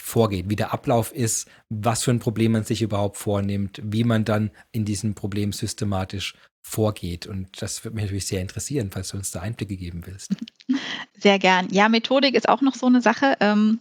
vorgeht, 0.00 0.48
wie 0.48 0.56
der 0.56 0.72
Ablauf 0.72 1.12
ist, 1.12 1.48
was 1.68 2.02
für 2.02 2.10
ein 2.10 2.18
Problem 2.18 2.52
man 2.52 2.64
sich 2.64 2.82
überhaupt 2.82 3.16
vornimmt, 3.16 3.80
wie 3.84 4.04
man 4.04 4.24
dann 4.24 4.50
in 4.72 4.84
diesem 4.84 5.14
Problem 5.14 5.52
systematisch 5.52 6.34
vorgeht. 6.60 7.26
Und 7.26 7.62
das 7.62 7.84
würde 7.84 7.94
mich 7.94 8.04
natürlich 8.04 8.26
sehr 8.26 8.40
interessieren, 8.40 8.90
falls 8.90 9.08
du 9.08 9.16
uns 9.16 9.30
da 9.30 9.40
Einblicke 9.40 9.76
geben 9.76 10.02
willst. 10.06 10.34
Sehr 11.18 11.38
gern. 11.38 11.68
Ja, 11.70 11.88
Methodik 11.88 12.34
ist 12.34 12.48
auch 12.48 12.62
noch 12.62 12.74
so 12.74 12.86
eine 12.86 13.00
Sache. 13.00 13.36
Ähm, 13.40 13.80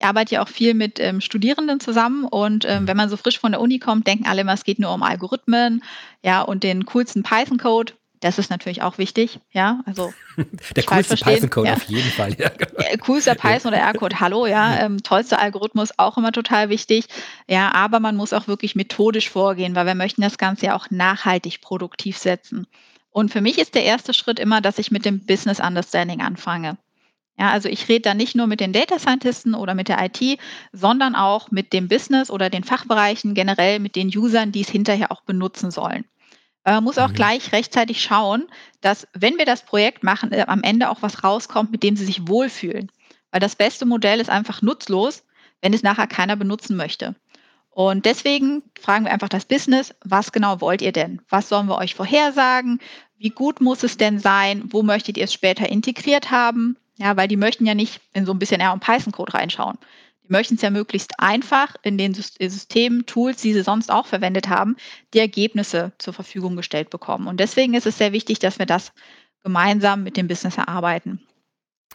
ich 0.00 0.06
arbeite 0.06 0.36
ja 0.36 0.42
auch 0.42 0.48
viel 0.48 0.74
mit 0.74 0.98
ähm, 0.98 1.20
Studierenden 1.20 1.78
zusammen 1.78 2.24
und 2.24 2.64
ähm, 2.64 2.82
mhm. 2.82 2.88
wenn 2.88 2.96
man 2.96 3.10
so 3.10 3.16
frisch 3.16 3.38
von 3.38 3.52
der 3.52 3.60
Uni 3.60 3.78
kommt, 3.78 4.06
denken 4.06 4.26
alle 4.26 4.40
immer, 4.40 4.54
es 4.54 4.64
geht 4.64 4.78
nur 4.78 4.94
um 4.94 5.02
Algorithmen, 5.02 5.84
ja, 6.24 6.40
und 6.40 6.64
den 6.64 6.86
coolsten 6.86 7.22
Python-Code. 7.22 7.92
Das 8.20 8.38
ist 8.38 8.50
natürlich 8.50 8.82
auch 8.82 8.98
wichtig, 8.98 9.40
ja. 9.50 9.80
Also 9.86 10.12
der 10.76 10.84
coolste 10.84 11.16
Python-Code 11.16 11.68
ja. 11.68 11.74
auf 11.74 11.84
jeden 11.84 12.10
Fall, 12.10 12.34
ja. 12.38 12.50
Genau. 12.50 13.04
Coolster 13.04 13.34
Python 13.36 13.72
oder 13.72 13.78
R-Code, 13.78 14.20
hallo, 14.20 14.46
ja. 14.46 14.84
Ähm, 14.84 15.02
tollster 15.02 15.38
Algorithmus 15.38 15.98
auch 15.98 16.18
immer 16.18 16.30
total 16.30 16.68
wichtig. 16.68 17.06
Ja, 17.48 17.72
aber 17.72 17.98
man 17.98 18.16
muss 18.16 18.34
auch 18.34 18.46
wirklich 18.46 18.76
methodisch 18.76 19.30
vorgehen, 19.30 19.74
weil 19.74 19.86
wir 19.86 19.94
möchten 19.94 20.20
das 20.20 20.36
Ganze 20.36 20.66
ja 20.66 20.76
auch 20.76 20.90
nachhaltig 20.90 21.62
produktiv 21.62 22.18
setzen. 22.18 22.66
Und 23.10 23.32
für 23.32 23.40
mich 23.40 23.58
ist 23.58 23.74
der 23.74 23.84
erste 23.84 24.12
Schritt 24.12 24.38
immer, 24.38 24.60
dass 24.60 24.78
ich 24.78 24.90
mit 24.90 25.04
dem 25.04 25.24
Business 25.24 25.58
Understanding 25.58 26.20
anfange. 26.20 26.76
Ja, 27.38 27.50
also 27.50 27.70
ich 27.70 27.88
rede 27.88 28.02
da 28.02 28.14
nicht 28.14 28.36
nur 28.36 28.46
mit 28.46 28.60
den 28.60 28.74
Data 28.74 28.98
Scientisten 28.98 29.54
oder 29.54 29.74
mit 29.74 29.88
der 29.88 29.98
IT, 30.04 30.38
sondern 30.72 31.14
auch 31.14 31.50
mit 31.50 31.72
dem 31.72 31.88
Business 31.88 32.30
oder 32.30 32.50
den 32.50 32.64
Fachbereichen, 32.64 33.32
generell 33.32 33.78
mit 33.78 33.96
den 33.96 34.08
Usern, 34.08 34.52
die 34.52 34.60
es 34.60 34.68
hinterher 34.68 35.10
auch 35.10 35.22
benutzen 35.22 35.70
sollen. 35.70 36.04
Man 36.64 36.84
muss 36.84 36.98
auch 36.98 37.08
mhm. 37.08 37.14
gleich 37.14 37.52
rechtzeitig 37.52 38.02
schauen, 38.02 38.46
dass, 38.80 39.06
wenn 39.14 39.38
wir 39.38 39.46
das 39.46 39.64
Projekt 39.64 40.04
machen, 40.04 40.32
äh, 40.32 40.44
am 40.46 40.62
Ende 40.62 40.90
auch 40.90 41.02
was 41.02 41.24
rauskommt, 41.24 41.70
mit 41.70 41.82
dem 41.82 41.96
sie 41.96 42.04
sich 42.04 42.28
wohlfühlen. 42.28 42.90
Weil 43.30 43.40
das 43.40 43.56
beste 43.56 43.86
Modell 43.86 44.20
ist 44.20 44.30
einfach 44.30 44.62
nutzlos, 44.62 45.24
wenn 45.62 45.72
es 45.72 45.82
nachher 45.82 46.06
keiner 46.06 46.36
benutzen 46.36 46.76
möchte. 46.76 47.14
Und 47.70 48.04
deswegen 48.04 48.62
fragen 48.80 49.04
wir 49.04 49.12
einfach 49.12 49.28
das 49.28 49.44
Business, 49.44 49.94
was 50.04 50.32
genau 50.32 50.60
wollt 50.60 50.82
ihr 50.82 50.92
denn? 50.92 51.22
Was 51.28 51.48
sollen 51.48 51.68
wir 51.68 51.78
euch 51.78 51.94
vorhersagen? 51.94 52.80
Wie 53.16 53.30
gut 53.30 53.60
muss 53.60 53.82
es 53.82 53.96
denn 53.96 54.18
sein? 54.18 54.64
Wo 54.66 54.82
möchtet 54.82 55.16
ihr 55.16 55.24
es 55.24 55.32
später 55.32 55.68
integriert 55.68 56.30
haben? 56.30 56.76
Ja, 56.96 57.16
weil 57.16 57.28
die 57.28 57.36
möchten 57.36 57.64
ja 57.66 57.74
nicht 57.74 58.00
in 58.12 58.26
so 58.26 58.32
ein 58.32 58.38
bisschen 58.38 58.60
R 58.60 58.72
und 58.72 58.80
Python-Code 58.80 59.34
reinschauen 59.34 59.78
möchten 60.30 60.54
es 60.54 60.62
ja 60.62 60.70
möglichst 60.70 61.18
einfach 61.18 61.74
in 61.82 61.98
den 61.98 62.14
Systemen, 62.14 63.06
Tools, 63.06 63.42
die 63.42 63.52
sie 63.52 63.62
sonst 63.62 63.90
auch 63.90 64.06
verwendet 64.06 64.48
haben, 64.48 64.76
die 65.12 65.18
Ergebnisse 65.18 65.92
zur 65.98 66.14
Verfügung 66.14 66.56
gestellt 66.56 66.90
bekommen. 66.90 67.26
Und 67.26 67.40
deswegen 67.40 67.74
ist 67.74 67.86
es 67.86 67.98
sehr 67.98 68.12
wichtig, 68.12 68.38
dass 68.38 68.58
wir 68.58 68.66
das 68.66 68.92
gemeinsam 69.42 70.02
mit 70.02 70.16
dem 70.16 70.28
Business 70.28 70.56
erarbeiten. 70.56 71.20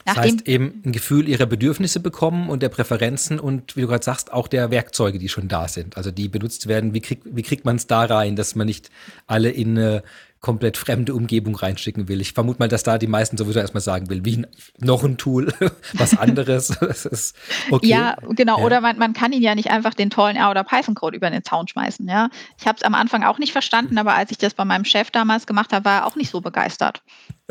Das 0.04 0.17
heißt 0.17 0.48
eben 0.48 0.82
ein 0.86 0.91
Gefühl 0.91 1.28
ihrer 1.28 1.45
Bedürfnisse 1.45 2.00
bekommen 2.00 2.50
und 2.50 2.62
der 2.62 2.69
Präferenzen 2.69 3.39
und 3.39 3.76
wie 3.76 3.82
du 3.82 3.88
gerade 3.88 4.04
sagst, 4.04 4.32
auch 4.34 4.48
der 4.48 4.69
Werkzeuge, 4.69 5.17
die 5.17 5.30
schon 5.30 5.48
da 5.48 5.67
sind, 5.67 5.95
also 5.95 6.12
die 6.12 6.28
benutzt 6.28 6.67
werden. 6.67 6.93
Wie, 6.93 7.02
krieg, 7.02 7.21
wie 7.24 7.41
kriegt 7.41 7.65
man 7.65 7.78
es 7.78 7.88
da 7.88 8.04
rein, 8.04 8.36
dass 8.36 8.56
man 8.56 8.67
nicht 8.67 8.91
alle 9.26 9.50
in 9.50 9.78
eine 9.78 10.04
komplett 10.46 10.78
fremde 10.78 11.16
Umgebung 11.16 11.56
reinschicken 11.56 12.08
will. 12.08 12.22
Ich 12.22 12.34
vermute 12.34 12.60
mal, 12.60 12.68
dass 12.68 12.84
da 12.84 13.00
die 13.00 13.08
meisten 13.08 13.36
sowieso 13.36 13.60
erstmal 13.60 13.82
sagen 13.82 14.12
will, 14.12 14.26
wie 14.26 14.46
noch 14.78 15.04
ein 15.04 15.18
Tool, 15.18 15.52
was 15.94 16.16
anderes. 16.16 16.78
okay. 17.72 17.88
Ja, 17.88 18.16
genau. 18.30 18.60
Ja. 18.60 18.64
Oder 18.64 18.80
man, 18.80 19.00
man 19.00 19.14
kann 19.14 19.32
ihn 19.32 19.42
ja 19.42 19.56
nicht 19.56 19.72
einfach 19.72 19.96
den 19.96 20.12
tollen 20.12 20.36
R 20.36 20.52
oder 20.52 20.64
Python-Code 20.64 21.18
über 21.18 21.32
den 21.32 21.44
Zaun 21.44 21.68
schmeißen. 21.68 22.08
Ja, 22.08 22.30
ich 22.60 22.68
habe 22.68 22.78
es 22.78 22.84
am 22.84 22.94
Anfang 22.94 23.24
auch 23.24 23.40
nicht 23.40 23.54
verstanden, 23.54 23.98
aber 23.98 24.14
als 24.14 24.30
ich 24.30 24.38
das 24.38 24.54
bei 24.54 24.66
meinem 24.66 24.86
Chef 24.86 25.10
damals 25.10 25.48
gemacht 25.48 25.74
habe, 25.74 25.86
war 25.86 26.02
er 26.02 26.06
auch 26.06 26.16
nicht 26.16 26.30
so 26.30 26.42
begeistert. 26.42 27.02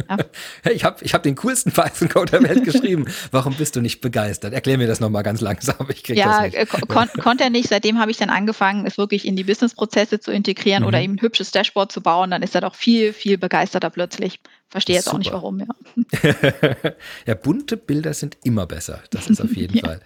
Ja. 0.08 0.18
ich 0.70 0.84
habe 0.84 1.04
ich 1.04 1.14
hab 1.14 1.22
den 1.22 1.36
coolsten 1.36 1.72
Python-Code 1.72 2.32
der 2.32 2.42
Welt 2.42 2.64
geschrieben. 2.64 3.06
Warum 3.30 3.54
bist 3.54 3.76
du 3.76 3.80
nicht 3.80 4.00
begeistert? 4.00 4.52
Erklär 4.52 4.78
mir 4.78 4.86
das 4.86 5.00
nochmal 5.00 5.22
ganz 5.22 5.40
langsam. 5.40 5.86
Ich 5.88 6.02
krieg 6.02 6.16
ja, 6.16 6.42
das 6.42 6.52
nicht. 6.52 6.56
Äh, 6.56 6.66
kon 6.66 7.08
konnte 7.20 7.44
er 7.44 7.50
nicht. 7.50 7.68
Seitdem 7.68 7.98
habe 7.98 8.10
ich 8.10 8.16
dann 8.16 8.30
angefangen, 8.30 8.86
es 8.86 8.98
wirklich 8.98 9.26
in 9.26 9.36
die 9.36 9.44
Business-Prozesse 9.44 10.20
zu 10.20 10.32
integrieren 10.32 10.82
mhm. 10.82 10.88
oder 10.88 11.00
ihm 11.00 11.14
ein 11.14 11.20
hübsches 11.20 11.50
Dashboard 11.50 11.92
zu 11.92 12.00
bauen. 12.00 12.30
Dann 12.30 12.42
ist 12.42 12.54
er 12.54 12.60
doch 12.60 12.74
viel, 12.74 13.12
viel 13.12 13.38
begeisterter 13.38 13.90
plötzlich. 13.90 14.40
Verstehe 14.68 14.96
jetzt 14.96 15.04
Super. 15.04 15.14
auch 15.14 15.18
nicht 15.18 15.32
warum, 15.32 15.60
ja. 15.60 15.66
ja, 17.26 17.34
bunte 17.34 17.76
Bilder 17.76 18.12
sind 18.12 18.38
immer 18.42 18.66
besser. 18.66 19.02
Das 19.10 19.30
ist 19.30 19.40
auf 19.40 19.54
jeden 19.54 19.76
ja. 19.76 19.84
Fall 19.84 20.00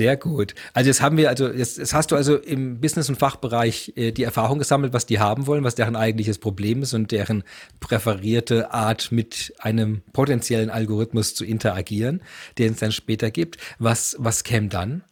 Sehr 0.00 0.16
gut. 0.16 0.54
Also 0.72 0.88
jetzt 0.88 1.02
haben 1.02 1.18
wir, 1.18 1.28
also 1.28 1.52
jetzt, 1.52 1.76
jetzt 1.76 1.92
hast 1.92 2.10
du 2.10 2.16
also 2.16 2.36
im 2.36 2.80
Business- 2.80 3.10
und 3.10 3.16
Fachbereich 3.16 3.92
äh, 3.96 4.12
die 4.12 4.22
Erfahrung 4.22 4.58
gesammelt, 4.58 4.94
was 4.94 5.04
die 5.04 5.18
haben 5.18 5.46
wollen, 5.46 5.62
was 5.62 5.74
deren 5.74 5.94
eigentliches 5.94 6.38
Problem 6.38 6.80
ist 6.80 6.94
und 6.94 7.12
deren 7.12 7.44
präferierte 7.80 8.72
Art 8.72 9.12
mit 9.12 9.52
einem 9.58 10.00
potenziellen 10.14 10.70
Algorithmus 10.70 11.34
zu 11.34 11.44
interagieren, 11.44 12.22
den 12.56 12.72
es 12.72 12.78
dann 12.78 12.92
später 12.92 13.30
gibt. 13.30 13.58
Was, 13.78 14.16
was 14.18 14.42
käme 14.42 14.68
dann? 14.68 15.04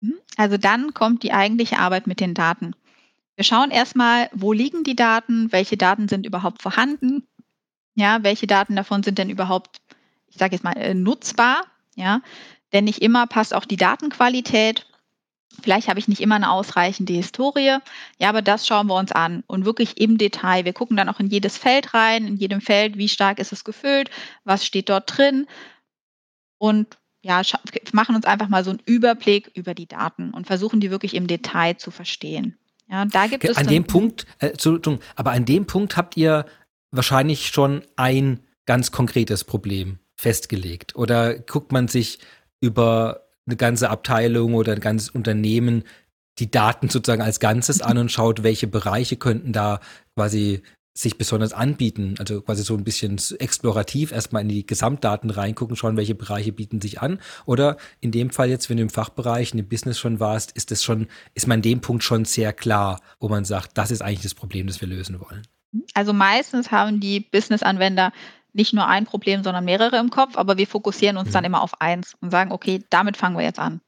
Mhm. 0.00 0.14
Also 0.38 0.56
dann 0.56 0.94
kommt 0.94 1.22
die 1.22 1.34
eigentliche 1.34 1.78
Arbeit 1.78 2.06
mit 2.06 2.18
den 2.18 2.32
Daten. 2.32 2.72
Wir 3.36 3.44
schauen 3.44 3.70
erstmal, 3.70 4.30
wo 4.32 4.54
liegen 4.54 4.84
die 4.84 4.96
Daten, 4.96 5.52
welche 5.52 5.76
Daten 5.76 6.08
sind 6.08 6.24
überhaupt 6.24 6.62
vorhanden, 6.62 7.24
ja, 7.94 8.20
welche 8.22 8.46
Daten 8.46 8.74
davon 8.74 9.02
sind 9.02 9.18
denn 9.18 9.28
überhaupt, 9.28 9.82
ich 10.28 10.38
sage 10.38 10.54
jetzt 10.54 10.64
mal, 10.64 10.78
äh, 10.78 10.94
nutzbar, 10.94 11.66
ja, 11.94 12.22
denn 12.72 12.84
nicht 12.84 13.02
immer 13.02 13.26
passt 13.26 13.54
auch 13.54 13.64
die 13.64 13.76
Datenqualität. 13.76 14.86
Vielleicht 15.62 15.88
habe 15.88 15.98
ich 15.98 16.08
nicht 16.08 16.20
immer 16.20 16.36
eine 16.36 16.50
ausreichende 16.50 17.12
Historie. 17.12 17.78
Ja, 18.18 18.28
aber 18.28 18.40
das 18.42 18.66
schauen 18.66 18.86
wir 18.86 18.94
uns 18.94 19.12
an 19.12 19.42
und 19.46 19.64
wirklich 19.64 20.00
im 20.00 20.16
Detail. 20.16 20.64
Wir 20.64 20.72
gucken 20.72 20.96
dann 20.96 21.08
auch 21.08 21.20
in 21.20 21.26
jedes 21.26 21.58
Feld 21.58 21.92
rein, 21.92 22.26
in 22.26 22.36
jedem 22.36 22.60
Feld, 22.60 22.96
wie 22.96 23.08
stark 23.08 23.38
ist 23.38 23.52
es 23.52 23.64
gefüllt, 23.64 24.10
was 24.44 24.64
steht 24.64 24.88
dort 24.88 25.16
drin 25.16 25.46
und 26.58 26.96
ja, 27.22 27.42
machen 27.92 28.16
uns 28.16 28.24
einfach 28.24 28.48
mal 28.48 28.64
so 28.64 28.70
einen 28.70 28.82
Überblick 28.86 29.50
über 29.54 29.74
die 29.74 29.86
Daten 29.86 30.30
und 30.30 30.46
versuchen 30.46 30.80
die 30.80 30.90
wirklich 30.90 31.14
im 31.14 31.26
Detail 31.26 31.76
zu 31.76 31.90
verstehen. 31.90 32.58
Ja, 32.88 33.04
da 33.04 33.26
gibt 33.26 33.44
es 33.44 33.56
an 33.56 33.66
dem 33.66 33.84
Punkt, 33.84 34.26
äh, 34.38 34.52
aber 35.16 35.32
an 35.32 35.44
dem 35.44 35.66
Punkt 35.66 35.96
habt 35.96 36.16
ihr 36.16 36.46
wahrscheinlich 36.90 37.48
schon 37.48 37.82
ein 37.96 38.40
ganz 38.66 38.90
konkretes 38.90 39.44
Problem 39.44 39.98
festgelegt. 40.16 40.96
Oder 40.96 41.38
guckt 41.38 41.72
man 41.72 41.88
sich 41.88 42.18
über 42.60 43.26
eine 43.46 43.56
ganze 43.56 43.90
Abteilung 43.90 44.54
oder 44.54 44.72
ein 44.72 44.80
ganzes 44.80 45.10
Unternehmen 45.10 45.84
die 46.38 46.50
Daten 46.50 46.88
sozusagen 46.88 47.22
als 47.22 47.40
Ganzes 47.40 47.82
an 47.82 47.98
und 47.98 48.10
schaut, 48.10 48.42
welche 48.42 48.66
Bereiche 48.66 49.16
könnten 49.16 49.52
da 49.52 49.80
quasi 50.14 50.62
sich 50.92 51.18
besonders 51.18 51.52
anbieten. 51.52 52.16
Also 52.18 52.40
quasi 52.40 52.62
so 52.62 52.74
ein 52.74 52.84
bisschen 52.84 53.20
explorativ 53.38 54.12
erstmal 54.12 54.42
in 54.42 54.48
die 54.48 54.66
Gesamtdaten 54.66 55.30
reingucken, 55.30 55.76
schauen, 55.76 55.96
welche 55.96 56.14
Bereiche 56.14 56.52
bieten 56.52 56.80
sich 56.80 57.00
an. 57.00 57.20
Oder 57.46 57.76
in 58.00 58.10
dem 58.10 58.30
Fall 58.30 58.48
jetzt, 58.48 58.68
wenn 58.68 58.76
du 58.76 58.82
im 58.82 58.90
Fachbereich, 58.90 59.52
in 59.52 59.58
dem 59.58 59.68
Business 59.68 59.98
schon 59.98 60.20
warst, 60.20 60.52
ist 60.52 60.70
das 60.70 60.82
schon, 60.82 61.06
ist 61.34 61.46
man 61.46 61.58
an 61.58 61.62
dem 61.62 61.80
Punkt 61.80 62.02
schon 62.02 62.24
sehr 62.24 62.52
klar, 62.52 63.00
wo 63.18 63.28
man 63.28 63.44
sagt, 63.44 63.78
das 63.78 63.90
ist 63.90 64.02
eigentlich 64.02 64.22
das 64.22 64.34
Problem, 64.34 64.66
das 64.66 64.80
wir 64.80 64.88
lösen 64.88 65.20
wollen. 65.20 65.42
Also 65.94 66.12
meistens 66.12 66.70
haben 66.70 67.00
die 67.00 67.20
Business-Anwender 67.20 68.12
nicht 68.52 68.72
nur 68.72 68.86
ein 68.86 69.04
Problem, 69.04 69.42
sondern 69.42 69.64
mehrere 69.64 69.98
im 69.98 70.10
Kopf, 70.10 70.36
aber 70.36 70.58
wir 70.58 70.66
fokussieren 70.66 71.16
uns 71.16 71.28
mhm. 71.28 71.32
dann 71.32 71.44
immer 71.44 71.62
auf 71.62 71.80
eins 71.80 72.16
und 72.20 72.30
sagen, 72.30 72.52
okay, 72.52 72.84
damit 72.90 73.16
fangen 73.16 73.36
wir 73.36 73.44
jetzt 73.44 73.58
an. 73.58 73.80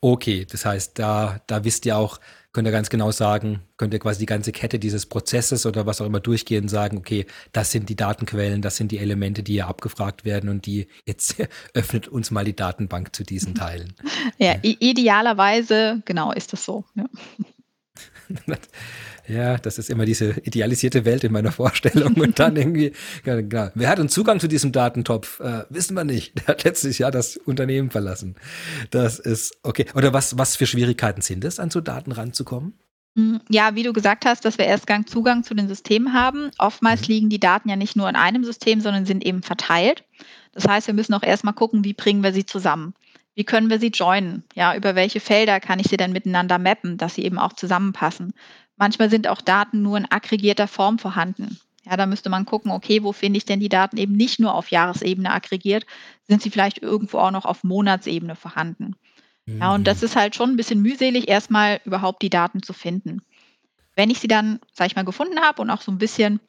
Okay, 0.00 0.46
das 0.50 0.64
heißt, 0.64 0.98
da, 0.98 1.40
da 1.46 1.64
wisst 1.64 1.86
ihr 1.86 1.96
auch, 1.96 2.18
könnt 2.52 2.66
ihr 2.66 2.72
ganz 2.72 2.88
genau 2.88 3.10
sagen, 3.10 3.60
könnt 3.76 3.92
ihr 3.92 4.00
quasi 4.00 4.20
die 4.20 4.26
ganze 4.26 4.52
Kette 4.52 4.78
dieses 4.78 5.04
Prozesses 5.06 5.66
oder 5.66 5.84
was 5.84 6.00
auch 6.00 6.06
immer 6.06 6.20
durchgehen 6.20 6.64
und 6.64 6.68
sagen, 6.68 6.96
okay, 6.96 7.26
das 7.52 7.70
sind 7.70 7.90
die 7.90 7.96
Datenquellen, 7.96 8.62
das 8.62 8.76
sind 8.76 8.92
die 8.92 8.98
Elemente, 8.98 9.42
die 9.42 9.52
hier 9.52 9.66
abgefragt 9.66 10.24
werden 10.24 10.48
und 10.48 10.64
die 10.64 10.88
jetzt 11.04 11.36
öffnet 11.74 12.08
uns 12.08 12.30
mal 12.30 12.44
die 12.44 12.56
Datenbank 12.56 13.14
zu 13.14 13.24
diesen 13.24 13.54
Teilen. 13.56 13.94
Ja, 14.38 14.54
ja. 14.54 14.58
idealerweise, 14.62 16.00
genau, 16.06 16.32
ist 16.32 16.52
das 16.52 16.64
so. 16.64 16.84
Ja. 16.94 17.04
Ja, 19.28 19.58
das 19.58 19.78
ist 19.78 19.90
immer 19.90 20.04
diese 20.04 20.36
idealisierte 20.44 21.04
Welt 21.04 21.24
in 21.24 21.32
meiner 21.32 21.50
Vorstellung. 21.50 22.14
Und 22.14 22.38
dann 22.38 22.56
irgendwie, 22.56 22.92
ja, 23.24 23.42
klar, 23.42 23.72
wer 23.74 23.88
hat 23.88 23.98
einen 23.98 24.08
Zugang 24.08 24.38
zu 24.38 24.46
diesem 24.46 24.72
Datentopf? 24.72 25.40
Äh, 25.40 25.64
wissen 25.68 25.94
wir 25.94 26.04
nicht. 26.04 26.38
Der 26.38 26.46
hat 26.48 26.64
letztes 26.64 26.98
Jahr 26.98 27.10
das 27.10 27.36
Unternehmen 27.36 27.90
verlassen. 27.90 28.36
Das 28.90 29.18
ist 29.18 29.56
okay. 29.62 29.86
Oder 29.94 30.12
was, 30.12 30.38
was 30.38 30.56
für 30.56 30.66
Schwierigkeiten 30.66 31.22
sind 31.22 31.44
es, 31.44 31.58
an 31.58 31.70
so 31.70 31.80
Daten 31.80 32.12
ranzukommen? 32.12 32.74
Hm, 33.16 33.40
ja, 33.48 33.74
wie 33.74 33.82
du 33.82 33.92
gesagt 33.92 34.26
hast, 34.26 34.44
dass 34.44 34.58
wir 34.58 34.66
erst 34.66 34.86
Gang 34.86 35.08
Zugang 35.08 35.42
zu 35.42 35.54
den 35.54 35.68
Systemen 35.68 36.12
haben. 36.12 36.50
Oftmals 36.58 37.02
mhm. 37.02 37.06
liegen 37.08 37.28
die 37.30 37.40
Daten 37.40 37.68
ja 37.68 37.76
nicht 37.76 37.96
nur 37.96 38.08
in 38.08 38.16
einem 38.16 38.44
System, 38.44 38.80
sondern 38.80 39.06
sind 39.06 39.24
eben 39.24 39.42
verteilt. 39.42 40.04
Das 40.52 40.68
heißt, 40.68 40.86
wir 40.86 40.94
müssen 40.94 41.14
auch 41.14 41.22
erstmal 41.22 41.54
gucken, 41.54 41.84
wie 41.84 41.94
bringen 41.94 42.22
wir 42.22 42.32
sie 42.32 42.46
zusammen. 42.46 42.94
Wie 43.36 43.44
können 43.44 43.68
wir 43.68 43.78
sie 43.78 43.88
joinen? 43.88 44.44
Ja, 44.54 44.74
über 44.74 44.94
welche 44.94 45.20
Felder 45.20 45.60
kann 45.60 45.78
ich 45.78 45.88
sie 45.88 45.98
dann 45.98 46.12
miteinander 46.12 46.58
mappen, 46.58 46.96
dass 46.96 47.14
sie 47.14 47.22
eben 47.22 47.38
auch 47.38 47.52
zusammenpassen? 47.52 48.32
Manchmal 48.76 49.10
sind 49.10 49.28
auch 49.28 49.42
Daten 49.42 49.82
nur 49.82 49.98
in 49.98 50.10
aggregierter 50.10 50.66
Form 50.66 50.98
vorhanden. 50.98 51.60
Ja, 51.84 51.96
da 51.98 52.06
müsste 52.06 52.30
man 52.30 52.46
gucken, 52.46 52.72
okay, 52.72 53.02
wo 53.02 53.12
finde 53.12 53.36
ich 53.36 53.44
denn 53.44 53.60
die 53.60 53.68
Daten 53.68 53.98
eben 53.98 54.14
nicht 54.14 54.40
nur 54.40 54.54
auf 54.54 54.70
Jahresebene 54.70 55.30
aggregiert, 55.30 55.86
sind 56.26 56.42
sie 56.42 56.50
vielleicht 56.50 56.78
irgendwo 56.78 57.18
auch 57.18 57.30
noch 57.30 57.44
auf 57.44 57.62
Monatsebene 57.62 58.36
vorhanden. 58.36 58.96
Mhm. 59.44 59.60
Ja, 59.60 59.74
und 59.74 59.86
das 59.86 60.02
ist 60.02 60.16
halt 60.16 60.34
schon 60.34 60.50
ein 60.50 60.56
bisschen 60.56 60.80
mühselig, 60.80 61.28
erstmal 61.28 61.80
überhaupt 61.84 62.22
die 62.22 62.30
Daten 62.30 62.62
zu 62.62 62.72
finden. 62.72 63.20
Wenn 63.94 64.10
ich 64.10 64.18
sie 64.18 64.28
dann, 64.28 64.60
sag 64.72 64.86
ich 64.86 64.96
mal, 64.96 65.04
gefunden 65.04 65.40
habe 65.40 65.60
und 65.60 65.70
auch 65.70 65.82
so 65.82 65.92
ein 65.92 65.98
bisschen 65.98 66.40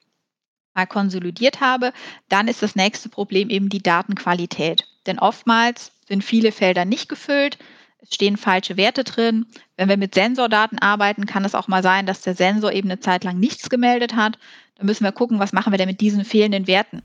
mal 0.74 0.88
konsolidiert 0.88 1.60
habe, 1.60 1.92
dann 2.30 2.48
ist 2.48 2.64
das 2.64 2.76
nächste 2.76 3.10
Problem 3.10 3.50
eben 3.50 3.68
die 3.68 3.84
Datenqualität. 3.84 4.86
Denn 5.06 5.20
oftmals 5.20 5.92
sind 6.08 6.24
viele 6.24 6.52
Felder 6.52 6.86
nicht 6.86 7.10
gefüllt, 7.10 7.58
es 8.00 8.14
stehen 8.14 8.38
falsche 8.38 8.78
Werte 8.78 9.04
drin. 9.04 9.48
Wenn 9.76 9.90
wir 9.90 9.98
mit 9.98 10.14
Sensordaten 10.16 10.80
arbeiten, 10.80 11.26
kann 11.26 11.46
es 11.46 11.56
auch 11.56 11.68
mal 11.68 11.84
sein, 11.84 12.06
dass 12.06 12.22
der 12.22 12.36
Sensor 12.36 12.72
eben 12.72 12.90
eine 12.90 13.00
Zeit 13.00 13.24
lang 13.24 13.40
nichts 13.40 13.70
gemeldet 13.70 14.16
hat. 14.16 14.38
Dann 14.76 14.86
müssen 14.86 15.04
wir 15.04 15.12
gucken, 15.12 15.40
was 15.40 15.54
machen 15.54 15.74
wir 15.74 15.78
denn 15.78 15.90
mit 15.90 16.02
diesen 16.02 16.24
fehlenden 16.24 16.68
Werten? 16.68 17.02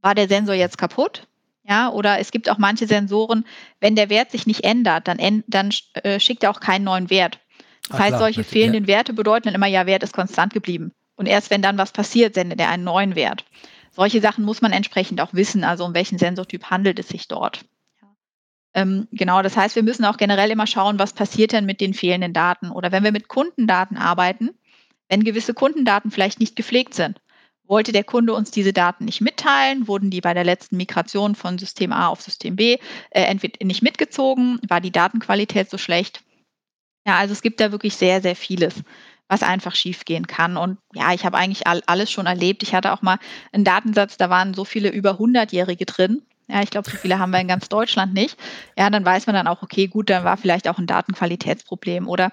War 0.00 0.14
der 0.14 0.28
Sensor 0.28 0.54
jetzt 0.54 0.78
kaputt? 0.78 1.26
Ja, 1.68 1.90
oder 1.90 2.18
es 2.18 2.32
gibt 2.32 2.50
auch 2.50 2.58
manche 2.58 2.86
Sensoren, 2.86 3.44
wenn 3.78 3.94
der 3.94 4.10
Wert 4.10 4.32
sich 4.32 4.46
nicht 4.46 4.64
ändert, 4.64 5.06
dann, 5.06 5.44
dann 5.46 5.70
äh, 5.94 6.18
schickt 6.18 6.42
er 6.42 6.50
auch 6.50 6.58
keinen 6.58 6.84
neuen 6.84 7.08
Wert. 7.08 7.38
Das 7.88 7.96
Ach 7.96 8.00
heißt, 8.00 8.08
klar, 8.08 8.20
solche 8.20 8.42
fehlenden 8.42 8.84
ja. 8.84 8.88
Werte 8.88 9.12
bedeuten 9.12 9.44
dann 9.44 9.54
immer, 9.54 9.66
ja, 9.66 9.86
Wert 9.86 10.02
ist 10.02 10.12
konstant 10.12 10.52
geblieben. 10.52 10.92
Und 11.14 11.26
erst 11.26 11.50
wenn 11.50 11.62
dann 11.62 11.78
was 11.78 11.92
passiert, 11.92 12.34
sendet 12.34 12.58
er 12.58 12.68
einen 12.68 12.84
neuen 12.84 13.14
Wert. 13.14 13.44
Solche 13.92 14.20
Sachen 14.20 14.44
muss 14.44 14.62
man 14.62 14.72
entsprechend 14.72 15.20
auch 15.20 15.34
wissen, 15.34 15.62
also 15.62 15.84
um 15.84 15.94
welchen 15.94 16.18
Sensortyp 16.18 16.64
handelt 16.64 16.98
es 16.98 17.08
sich 17.08 17.28
dort. 17.28 17.64
Ähm, 18.74 19.08
genau, 19.12 19.42
das 19.42 19.56
heißt, 19.56 19.76
wir 19.76 19.82
müssen 19.82 20.04
auch 20.04 20.16
generell 20.16 20.50
immer 20.50 20.66
schauen, 20.66 20.98
was 20.98 21.12
passiert 21.12 21.52
denn 21.52 21.66
mit 21.66 21.80
den 21.80 21.94
fehlenden 21.94 22.32
Daten. 22.32 22.70
Oder 22.70 22.92
wenn 22.92 23.04
wir 23.04 23.12
mit 23.12 23.28
Kundendaten 23.28 23.96
arbeiten, 23.96 24.50
wenn 25.08 25.24
gewisse 25.24 25.52
Kundendaten 25.54 26.10
vielleicht 26.10 26.40
nicht 26.40 26.56
gepflegt 26.56 26.94
sind. 26.94 27.20
Wollte 27.64 27.92
der 27.92 28.04
Kunde 28.04 28.34
uns 28.34 28.50
diese 28.50 28.72
Daten 28.72 29.04
nicht 29.04 29.20
mitteilen? 29.20 29.86
Wurden 29.88 30.10
die 30.10 30.20
bei 30.20 30.34
der 30.34 30.44
letzten 30.44 30.76
Migration 30.76 31.34
von 31.34 31.58
System 31.58 31.92
A 31.92 32.08
auf 32.08 32.20
System 32.20 32.56
B 32.56 32.78
äh, 33.10 33.22
entweder 33.22 33.64
nicht 33.64 33.82
mitgezogen? 33.82 34.58
War 34.68 34.80
die 34.80 34.90
Datenqualität 34.90 35.70
so 35.70 35.78
schlecht? 35.78 36.22
Ja, 37.06 37.18
also 37.18 37.32
es 37.32 37.42
gibt 37.42 37.60
da 37.60 37.72
wirklich 37.72 37.96
sehr, 37.96 38.20
sehr 38.20 38.36
vieles, 38.36 38.82
was 39.28 39.42
einfach 39.42 39.74
schiefgehen 39.74 40.26
kann. 40.26 40.56
Und 40.56 40.78
ja, 40.94 41.12
ich 41.12 41.24
habe 41.24 41.36
eigentlich 41.36 41.66
all, 41.66 41.82
alles 41.86 42.10
schon 42.10 42.26
erlebt. 42.26 42.62
Ich 42.62 42.74
hatte 42.74 42.92
auch 42.92 43.02
mal 43.02 43.18
einen 43.52 43.64
Datensatz, 43.64 44.16
da 44.16 44.30
waren 44.30 44.54
so 44.54 44.64
viele 44.64 44.90
über 44.90 45.12
100-Jährige 45.12 45.86
drin. 45.86 46.22
Ja, 46.52 46.62
ich 46.62 46.70
glaube, 46.70 46.90
so 46.90 46.96
viele 46.96 47.18
haben 47.18 47.30
wir 47.30 47.40
in 47.40 47.48
ganz 47.48 47.68
Deutschland 47.70 48.12
nicht. 48.12 48.38
Ja, 48.76 48.90
dann 48.90 49.04
weiß 49.04 49.26
man 49.26 49.34
dann 49.34 49.46
auch, 49.46 49.62
okay, 49.62 49.86
gut, 49.86 50.10
dann 50.10 50.24
war 50.24 50.36
vielleicht 50.36 50.68
auch 50.68 50.78
ein 50.78 50.86
Datenqualitätsproblem 50.86 52.06
oder 52.06 52.30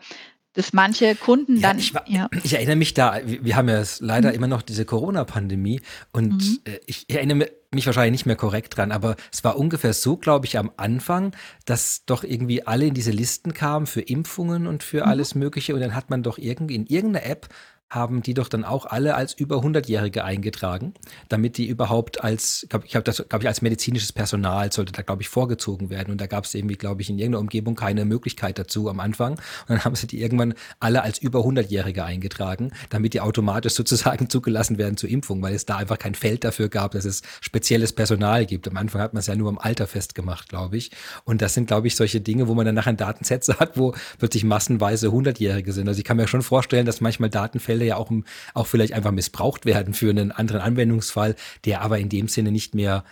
dass 0.53 0.73
manche 0.73 1.15
Kunden 1.15 1.55
ja, 1.55 1.69
dann. 1.69 1.77
Ich, 1.77 1.93
war, 1.93 2.03
ja. 2.09 2.27
ich, 2.43 2.53
erinnere 2.53 2.75
mich 2.75 2.93
da, 2.93 3.21
wir 3.23 3.55
haben 3.55 3.69
ja 3.69 3.81
leider 3.99 4.29
mhm. 4.29 4.35
immer 4.35 4.47
noch 4.47 4.61
diese 4.61 4.83
Corona-Pandemie 4.83 5.81
und 6.11 6.33
mhm. 6.33 6.59
Äh, 6.65 6.79
ich 6.85 7.05
erinnere 7.09 7.49
mich 7.71 7.85
wahrscheinlich 7.85 8.11
nicht 8.11 8.25
mehr 8.25 8.35
korrekt 8.35 8.75
dran, 8.75 8.91
aber 8.91 9.15
es 9.31 9.43
war 9.43 9.57
ungefähr 9.57 9.93
so, 9.93 10.17
glaube 10.17 10.47
ich, 10.47 10.57
am 10.57 10.71
Anfang, 10.75 11.33
dass 11.65 12.03
doch 12.05 12.23
irgendwie 12.23 12.65
alle 12.65 12.87
in 12.87 12.93
diese 12.93 13.11
Listen 13.11 13.53
kamen 13.53 13.85
für 13.85 14.01
Impfungen 14.01 14.67
und 14.67 14.83
für 14.83 15.03
mhm. 15.05 15.09
alles 15.09 15.35
Mögliche 15.35 15.75
und 15.75 15.81
dann 15.81 15.95
hat 15.95 16.09
man 16.09 16.23
doch 16.23 16.37
irgendwie 16.37 16.75
in 16.75 16.87
irgendeiner 16.87 17.25
App 17.25 17.47
haben 17.89 18.21
die 18.21 18.35
doch 18.35 18.49
dann 18.49 18.63
auch 18.63 18.85
alle 18.85 19.15
als 19.15 19.33
über 19.33 19.57
100-Jährige 19.57 20.23
eingetragen, 20.23 20.93
damit 21.27 21.57
die 21.57 21.67
überhaupt 21.67 22.23
als, 22.23 22.67
glaub, 22.69 22.85
ich 22.85 22.95
habe 22.95 23.03
das, 23.03 23.25
glaube 23.27 23.43
ich, 23.43 23.47
als 23.47 23.63
medizinisches 23.63 24.13
Personal 24.13 24.71
sollte 24.71 24.91
da, 24.91 25.01
glaube 25.01 25.23
ich, 25.23 25.29
vorgezogen 25.29 25.89
werden. 25.89 26.11
Und 26.11 26.21
da 26.21 26.27
gab 26.27 26.45
es 26.45 26.53
irgendwie, 26.53 26.75
glaube 26.75 27.01
ich, 27.01 27.09
in 27.09 27.17
irgendeiner 27.17 27.41
Umgebung 27.41 27.75
keine 27.75 28.05
Möglichkeit 28.05 28.59
dazu 28.59 28.89
am 28.89 28.99
Anfang. 28.99 29.33
Und 29.33 29.39
dann 29.69 29.83
haben 29.83 29.95
sie 29.95 30.05
die 30.05 30.21
irgendwann 30.21 30.53
alle 30.79 31.01
als 31.01 31.17
über 31.17 31.39
100-Jährige 31.39 32.03
eingetragen, 32.03 32.71
damit 32.91 33.15
die 33.15 33.21
automatisch 33.21 33.73
sozusagen 33.73 34.29
zugelassen 34.29 34.77
werden 34.77 34.95
zur 34.95 35.09
Impfung, 35.09 35.41
weil 35.41 35.55
es 35.55 35.65
da 35.65 35.77
einfach 35.77 35.97
kein 35.97 36.13
Feld 36.13 36.43
dafür 36.43 36.69
gab, 36.69 36.91
dass 36.91 37.05
es 37.05 37.23
spezielles 37.41 37.93
Personal 37.93 38.45
gibt. 38.45 38.67
Am 38.67 38.77
Anfang 38.77 39.01
hat 39.01 39.13
man 39.13 39.21
es 39.21 39.27
ja 39.27 39.35
nur 39.35 39.49
am 39.49 39.57
Alter 39.57 39.87
festgemacht, 39.87 40.47
glaube 40.47 40.77
ich. 40.77 40.91
Und 41.23 41.41
das 41.41 41.55
sind, 41.55 41.65
glaube 41.65 41.87
ich, 41.87 41.95
solche 41.95 42.21
Dinge, 42.21 42.47
wo 42.47 42.53
man 42.53 42.67
dann 42.67 42.75
nachher 42.75 42.93
Datensätze 42.93 43.55
hat, 43.59 43.79
wo 43.79 43.95
plötzlich 44.19 44.43
massenweise 44.43 45.07
100-Jährige 45.07 45.73
sind. 45.73 45.87
Also 45.87 45.97
ich 45.97 46.05
kann 46.05 46.17
mir 46.17 46.27
schon 46.27 46.43
vorstellen, 46.43 46.85
dass 46.85 47.01
manchmal 47.01 47.31
Datenfelder 47.31 47.78
Fälle 47.79 47.85
ja 47.85 47.95
auch, 47.95 48.11
auch 48.53 48.67
vielleicht 48.67 48.93
einfach 48.93 49.11
missbraucht 49.11 49.65
werden 49.65 49.93
für 49.93 50.09
einen 50.09 50.31
anderen 50.31 50.61
Anwendungsfall, 50.61 51.35
der 51.65 51.81
aber 51.81 51.99
in 51.99 52.09
dem 52.09 52.27
Sinne 52.27 52.51
nicht 52.51 52.75
mehr 52.75 53.05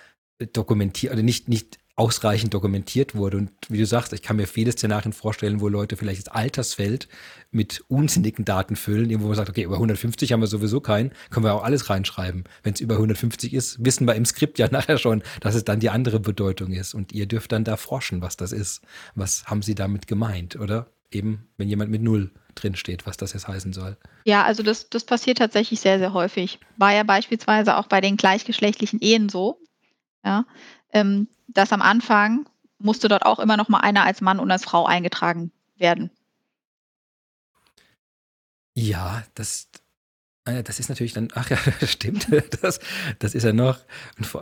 dokumentiert 0.54 1.14
oder 1.14 1.24
nicht, 1.24 1.48
nicht 1.48 1.80
ausreichend 1.96 2.54
dokumentiert 2.54 3.16
wurde. 3.16 3.38
Und 3.38 3.50
wie 3.70 3.80
du 3.80 3.86
sagst, 3.86 4.14
ich 4.14 4.22
kann 4.22 4.36
mir 4.36 4.46
viele 4.46 4.72
Szenarien 4.72 5.14
vorstellen, 5.14 5.62
wo 5.62 5.68
Leute 5.68 5.98
vielleicht 5.98 6.28
das 6.28 6.34
Altersfeld 6.34 7.08
mit 7.50 7.84
unsinnigen 7.88 8.46
Daten 8.46 8.76
füllen, 8.76 9.10
wo 9.20 9.28
man 9.28 9.36
sagt, 9.36 9.50
okay, 9.50 9.64
über 9.64 9.76
150 9.76 10.32
haben 10.32 10.42
wir 10.42 10.48
sowieso 10.48 10.80
keinen, 10.80 11.12
können 11.32 11.46
wir 11.46 11.56
auch 11.56 11.64
alles 11.64 11.90
reinschreiben. 11.90 12.44
Wenn 12.62 12.74
es 12.74 12.82
über 12.82 12.96
150 12.96 13.54
ist, 13.54 13.84
wissen 13.84 14.06
wir 14.06 14.14
im 14.14 14.26
Skript 14.26 14.60
ja 14.60 14.68
nachher 14.72 15.00
schon, 15.00 15.24
dass 15.40 15.56
es 15.56 15.64
dann 15.64 15.80
die 15.80 15.90
andere 15.90 16.20
Bedeutung 16.20 16.72
ist. 16.72 16.94
Und 16.94 17.14
ihr 17.14 17.26
dürft 17.26 17.52
dann 17.52 17.64
da 17.64 17.78
forschen, 17.78 18.22
was 18.22 18.38
das 18.38 18.52
ist. 18.52 18.82
Was 19.16 19.46
haben 19.46 19.64
sie 19.64 19.74
damit 19.74 20.06
gemeint, 20.06 20.56
oder? 20.58 20.88
Eben, 21.12 21.48
wenn 21.58 21.70
jemand 21.70 21.90
mit 21.90 22.02
Null 22.02 22.32
drin 22.56 22.76
steht, 22.76 23.06
was 23.06 23.18
das 23.18 23.34
jetzt 23.34 23.48
heißen 23.48 23.72
soll. 23.72 23.98
Ja, 24.26 24.44
also 24.44 24.64
das, 24.64 24.90
das 24.90 25.06
passiert 25.06 25.38
tatsächlich 25.38 25.80
sehr, 25.80 26.00
sehr 26.00 26.14
häufig. 26.14 26.60
War 26.76 26.94
ja 26.94 27.04
beispielsweise 27.04 27.78
auch 27.78 27.88
bei 27.88 28.02
den 28.02 28.18
gleichgeschlechtlichen 28.18 29.00
Ehen 29.00 29.30
so. 29.30 29.62
Ja, 30.26 30.46
ähm, 30.92 31.28
dass 31.48 31.72
am 31.72 31.82
Anfang 31.82 32.50
musste 32.80 33.08
dort 33.08 33.26
auch 33.26 33.40
immer 33.40 33.58
noch 33.58 33.70
mal 33.70 33.80
einer 33.80 34.04
als 34.04 34.22
Mann 34.22 34.40
und 34.40 34.52
als 34.52 34.66
Frau 34.66 34.86
eingetragen 34.86 35.52
werden. 35.78 36.12
Ja, 38.76 39.24
das, 39.34 39.70
äh, 40.46 40.64
das 40.64 40.80
ist 40.80 40.90
natürlich 40.90 41.14
dann, 41.14 41.30
ach 41.34 41.50
ja, 41.50 41.58
stimmt, 41.88 42.28
das, 42.62 42.80
das 43.20 43.34
ist 43.34 43.44
ja 43.44 43.54
noch, 43.54 43.80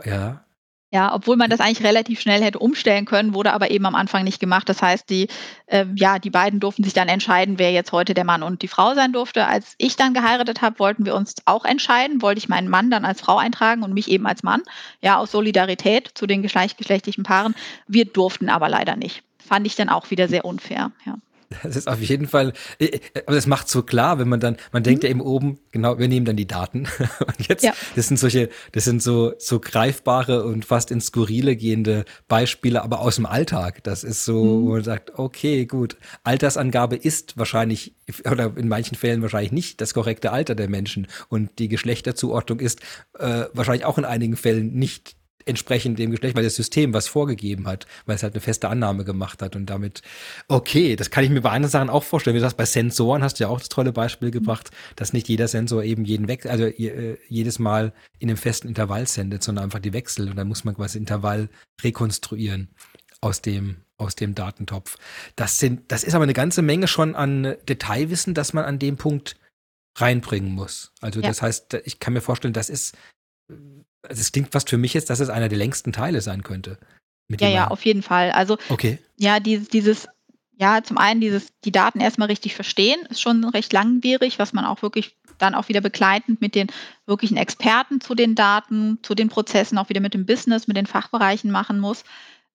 ja, 0.04 0.44
ja, 0.92 1.12
obwohl 1.12 1.36
man 1.36 1.50
das 1.50 1.60
eigentlich 1.60 1.84
relativ 1.84 2.20
schnell 2.20 2.42
hätte 2.42 2.60
umstellen 2.60 3.06
können, 3.06 3.34
wurde 3.34 3.52
aber 3.52 3.70
eben 3.70 3.86
am 3.86 3.96
Anfang 3.96 4.22
nicht 4.22 4.38
gemacht. 4.38 4.68
Das 4.68 4.82
heißt, 4.82 5.10
die, 5.10 5.26
äh, 5.66 5.84
ja, 5.96 6.20
die 6.20 6.30
beiden 6.30 6.60
durften 6.60 6.84
sich 6.84 6.92
dann 6.92 7.08
entscheiden, 7.08 7.58
wer 7.58 7.72
jetzt 7.72 7.90
heute 7.90 8.14
der 8.14 8.24
Mann 8.24 8.44
und 8.44 8.62
die 8.62 8.68
Frau 8.68 8.94
sein 8.94 9.12
durfte. 9.12 9.46
Als 9.46 9.74
ich 9.78 9.96
dann 9.96 10.14
geheiratet 10.14 10.62
habe, 10.62 10.78
wollten 10.78 11.04
wir 11.04 11.16
uns 11.16 11.34
auch 11.44 11.64
entscheiden. 11.64 12.22
Wollte 12.22 12.38
ich 12.38 12.48
meinen 12.48 12.68
Mann 12.68 12.90
dann 12.90 13.04
als 13.04 13.20
Frau 13.20 13.36
eintragen 13.36 13.82
und 13.82 13.94
mich 13.94 14.08
eben 14.08 14.26
als 14.26 14.44
Mann. 14.44 14.62
Ja, 15.02 15.18
aus 15.18 15.32
Solidarität 15.32 16.12
zu 16.14 16.26
den 16.26 16.42
gleichgeschlechtlichen 16.42 17.24
Paaren. 17.24 17.56
Wir 17.88 18.04
durften 18.04 18.48
aber 18.48 18.68
leider 18.68 18.94
nicht. 18.94 19.24
Fand 19.44 19.66
ich 19.66 19.74
dann 19.74 19.88
auch 19.88 20.10
wieder 20.10 20.28
sehr 20.28 20.44
unfair. 20.44 20.92
Ja. 21.04 21.16
Das 21.62 21.76
ist 21.76 21.88
auf 21.88 22.00
jeden 22.00 22.26
Fall, 22.26 22.52
äh, 22.78 22.86
äh, 22.86 23.00
aber 23.26 23.36
das 23.36 23.46
macht 23.46 23.68
so 23.68 23.82
klar, 23.82 24.18
wenn 24.18 24.28
man 24.28 24.40
dann, 24.40 24.56
man 24.72 24.82
denkt 24.82 25.02
mhm. 25.02 25.06
ja 25.06 25.10
eben 25.10 25.20
oben, 25.20 25.58
genau, 25.70 25.98
wir 25.98 26.08
nehmen 26.08 26.26
dann 26.26 26.36
die 26.36 26.46
Daten. 26.46 26.88
Und 27.26 27.48
jetzt, 27.48 27.62
ja. 27.62 27.72
das 27.94 28.08
sind 28.08 28.18
solche, 28.18 28.48
das 28.72 28.84
sind 28.84 29.02
so, 29.02 29.34
so 29.38 29.60
greifbare 29.60 30.44
und 30.44 30.64
fast 30.64 30.90
ins 30.90 31.06
Skurrile 31.06 31.56
gehende 31.56 32.04
Beispiele, 32.28 32.82
aber 32.82 33.00
aus 33.00 33.16
dem 33.16 33.26
Alltag. 33.26 33.82
Das 33.84 34.04
ist 34.04 34.24
so, 34.24 34.44
mhm. 34.44 34.66
wo 34.66 34.72
man 34.72 34.84
sagt, 34.84 35.18
okay, 35.18 35.66
gut, 35.66 35.96
Altersangabe 36.24 36.96
ist 36.96 37.36
wahrscheinlich, 37.36 37.94
oder 38.30 38.56
in 38.56 38.68
manchen 38.68 38.96
Fällen 38.96 39.22
wahrscheinlich 39.22 39.52
nicht 39.52 39.80
das 39.80 39.94
korrekte 39.94 40.32
Alter 40.32 40.54
der 40.54 40.68
Menschen. 40.68 41.06
Und 41.28 41.58
die 41.58 41.68
Geschlechterzuordnung 41.68 42.60
ist 42.60 42.80
äh, 43.18 43.44
wahrscheinlich 43.52 43.84
auch 43.84 43.98
in 43.98 44.04
einigen 44.04 44.36
Fällen 44.36 44.74
nicht 44.74 45.16
entsprechend 45.46 45.98
dem 45.98 46.10
Geschlecht, 46.10 46.36
weil 46.36 46.42
das 46.42 46.56
System 46.56 46.92
was 46.92 47.08
vorgegeben 47.08 47.66
hat, 47.66 47.86
weil 48.04 48.16
es 48.16 48.22
halt 48.22 48.34
eine 48.34 48.40
feste 48.40 48.68
Annahme 48.68 49.04
gemacht 49.04 49.42
hat 49.42 49.56
und 49.56 49.66
damit, 49.66 50.02
okay, 50.48 50.96
das 50.96 51.10
kann 51.10 51.24
ich 51.24 51.30
mir 51.30 51.40
bei 51.40 51.50
anderen 51.50 51.70
Sachen 51.70 51.88
auch 51.88 52.02
vorstellen. 52.02 52.34
Wie 52.34 52.38
du 52.38 52.44
sagst, 52.44 52.56
bei 52.56 52.66
Sensoren 52.66 53.22
hast 53.22 53.38
du 53.38 53.44
ja 53.44 53.48
auch 53.48 53.60
das 53.60 53.68
tolle 53.68 53.92
Beispiel 53.92 54.30
gebracht, 54.30 54.70
dass 54.96 55.12
nicht 55.12 55.28
jeder 55.28 55.48
Sensor 55.48 55.84
eben 55.84 56.04
jeden 56.04 56.28
Wechsel, 56.28 56.50
also 56.50 56.64
äh, 56.64 57.16
jedes 57.28 57.58
Mal 57.58 57.92
in 58.18 58.28
einem 58.28 58.36
festen 58.36 58.68
Intervall 58.68 59.06
sendet, 59.06 59.42
sondern 59.42 59.64
einfach 59.64 59.78
die 59.78 59.92
Wechsel 59.92 60.28
und 60.28 60.36
dann 60.36 60.48
muss 60.48 60.64
man 60.64 60.74
quasi 60.74 60.98
Intervall 60.98 61.48
rekonstruieren 61.82 62.68
aus 63.20 63.40
dem 63.40 63.76
aus 63.98 64.14
dem 64.14 64.34
Datentopf. 64.34 64.98
Das 65.36 65.58
sind, 65.58 65.90
das 65.90 66.04
ist 66.04 66.14
aber 66.14 66.24
eine 66.24 66.34
ganze 66.34 66.60
Menge 66.60 66.86
schon 66.86 67.14
an 67.14 67.56
Detailwissen, 67.66 68.34
das 68.34 68.52
man 68.52 68.66
an 68.66 68.78
dem 68.78 68.98
Punkt 68.98 69.36
reinbringen 69.96 70.52
muss. 70.52 70.92
Also 71.00 71.20
ja. 71.20 71.28
das 71.28 71.40
heißt, 71.40 71.74
ich 71.84 71.98
kann 71.98 72.12
mir 72.12 72.20
vorstellen, 72.20 72.52
das 72.52 72.68
ist 72.68 72.94
es 74.08 74.32
klingt 74.32 74.52
fast 74.52 74.70
für 74.70 74.78
mich 74.78 74.94
jetzt, 74.94 75.10
dass 75.10 75.20
es 75.20 75.28
einer 75.28 75.48
der 75.48 75.58
längsten 75.58 75.92
Teile 75.92 76.20
sein 76.20 76.42
könnte. 76.42 76.78
ja, 77.40 77.48
ja, 77.48 77.68
auf 77.68 77.84
jeden 77.84 78.02
Fall. 78.02 78.30
Also 78.30 78.58
okay. 78.68 78.98
ja, 79.16 79.40
dieses, 79.40 79.68
dieses, 79.68 80.08
ja, 80.58 80.82
zum 80.82 80.98
einen 80.98 81.20
dieses, 81.20 81.48
die 81.64 81.72
Daten 81.72 82.00
erstmal 82.00 82.28
richtig 82.28 82.54
verstehen, 82.54 83.00
ist 83.10 83.20
schon 83.20 83.44
recht 83.44 83.72
langwierig, 83.72 84.38
was 84.38 84.52
man 84.52 84.64
auch 84.64 84.82
wirklich 84.82 85.16
dann 85.38 85.54
auch 85.54 85.68
wieder 85.68 85.80
begleitend 85.80 86.40
mit 86.40 86.54
den 86.54 86.68
wirklichen 87.04 87.36
Experten 87.36 88.00
zu 88.00 88.14
den 88.14 88.34
Daten, 88.34 88.98
zu 89.02 89.14
den 89.14 89.28
Prozessen, 89.28 89.78
auch 89.78 89.88
wieder 89.88 90.00
mit 90.00 90.14
dem 90.14 90.26
Business, 90.26 90.66
mit 90.66 90.76
den 90.76 90.86
Fachbereichen 90.86 91.50
machen 91.50 91.78
muss. 91.78 92.04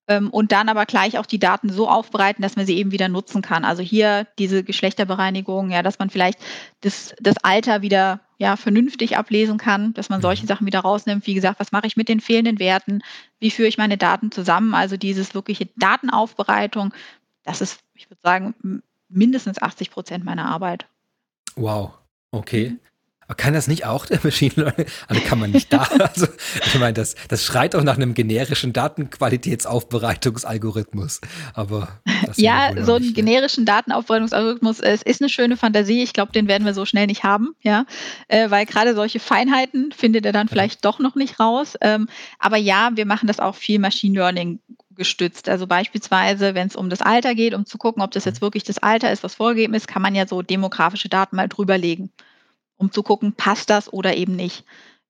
Ähm, 0.08 0.30
und 0.30 0.52
dann 0.52 0.70
aber 0.70 0.86
gleich 0.86 1.18
auch 1.18 1.26
die 1.26 1.40
Daten 1.40 1.70
so 1.70 1.88
aufbereiten, 1.88 2.42
dass 2.42 2.56
man 2.56 2.66
sie 2.66 2.78
eben 2.78 2.92
wieder 2.92 3.08
nutzen 3.08 3.42
kann. 3.42 3.66
Also 3.66 3.84
hier 3.84 4.28
diese 4.40 4.64
Geschlechterbereinigung, 4.64 5.70
ja, 5.70 5.84
dass 5.84 6.00
man 6.00 6.10
vielleicht 6.10 6.40
das, 6.82 7.14
das 7.20 7.36
Alter 7.44 7.82
wieder 7.82 8.20
ja, 8.42 8.56
vernünftig 8.58 9.18
ablesen 9.18 9.60
kann, 9.60 9.94
dass 9.94 10.10
man 10.10 10.20
solche 10.20 10.46
mhm. 10.46 10.48
Sachen 10.48 10.66
wieder 10.66 10.80
rausnimmt. 10.80 11.28
Wie 11.28 11.36
gesagt, 11.36 11.60
was 11.60 11.72
mache 11.72 11.86
ich 11.86 11.96
mit 11.96 12.10
den 12.10 12.20
fehlenden 12.20 12.58
Werten? 12.58 13.04
Wie 13.40 13.52
führe 13.52 13.68
ich 13.68 13.78
meine 13.78 14.00
Daten 14.00 14.32
zusammen? 14.32 14.74
Also 14.74 14.98
dieses 14.98 15.36
wirkliche 15.36 15.68
Datenaufbereitung, 15.76 16.92
das 17.44 17.62
ist, 17.62 17.82
ich 17.94 18.10
würde 18.10 18.20
sagen, 18.24 18.82
mindestens 19.10 19.62
80 19.62 19.92
Prozent 19.92 20.26
meiner 20.26 20.48
Arbeit. 20.48 20.88
Wow, 21.56 21.94
okay. 22.32 22.78
Aber 23.32 23.38
kann 23.38 23.54
das 23.54 23.70
nicht 23.70 23.86
auch 23.86 24.06
der 24.06 24.20
Machine 24.24 24.52
Learning? 24.58 24.88
Also 25.08 25.22
kann 25.22 25.40
man 25.40 25.52
nicht 25.52 25.72
da. 25.72 25.88
Also, 26.02 26.28
ich 26.66 26.78
meine, 26.80 26.92
das, 26.92 27.16
das 27.30 27.46
schreit 27.46 27.76
doch 27.76 27.84
nach 27.84 27.96
einem 27.96 28.14
generischen 28.14 28.74
Datenqualitätsaufbereitungsalgorithmus. 28.74 31.22
Aber 31.54 31.88
ja, 32.36 32.72
so 32.84 32.96
einen 32.96 33.14
generischen 33.14 33.64
Datenaufbereitungsalgorithmus, 33.64 34.82
es 34.82 35.02
ist 35.02 35.22
eine 35.22 35.30
schöne 35.30 35.56
Fantasie. 35.56 36.04
Ich 36.04 36.12
glaube, 36.12 36.34
den 36.34 36.50
werden 36.50 36.66
wir 36.66 36.74
so 36.74 36.86
schnell 36.86 37.08
nicht 37.08 37.24
haben, 37.24 37.56
ja, 37.62 37.86
äh, 38.28 38.52
weil 38.52 38.66
gerade 38.66 38.96
solche 38.96 39.22
Feinheiten 39.22 39.94
findet 39.94 40.26
er 40.26 40.34
dann 40.34 40.50
vielleicht 40.50 40.84
doch 40.84 41.00
noch 41.00 41.16
nicht 41.16 41.40
raus. 41.40 41.78
Ähm, 41.80 42.10
aber 42.38 42.58
ja, 42.58 42.90
wir 42.96 43.06
machen 43.06 43.28
das 43.28 43.40
auch 43.40 43.56
viel 43.56 43.80
Machine 43.80 44.20
Learning 44.20 44.60
gestützt. 44.98 45.48
Also 45.48 45.68
beispielsweise, 45.68 46.54
wenn 46.54 46.68
es 46.68 46.76
um 46.76 46.90
das 46.90 47.02
Alter 47.02 47.34
geht, 47.34 47.54
um 47.54 47.66
zu 47.66 47.78
gucken, 47.78 48.04
ob 48.04 48.12
das 48.12 48.26
jetzt 48.26 48.42
mhm. 48.42 48.48
wirklich 48.48 48.66
das 48.66 48.80
Alter 48.80 49.10
ist, 49.10 49.24
was 49.24 49.36
vorgegeben 49.36 49.74
ist, 49.74 49.88
kann 49.88 50.02
man 50.02 50.16
ja 50.16 50.28
so 50.28 50.42
demografische 50.42 51.08
Daten 51.08 51.38
mal 51.38 51.48
drüberlegen 51.48 52.12
um 52.82 52.92
zu 52.92 53.04
gucken, 53.04 53.34
passt 53.34 53.70
das 53.70 53.94
oder 53.94 54.18
eben 54.18 54.36
nicht. 54.36 54.66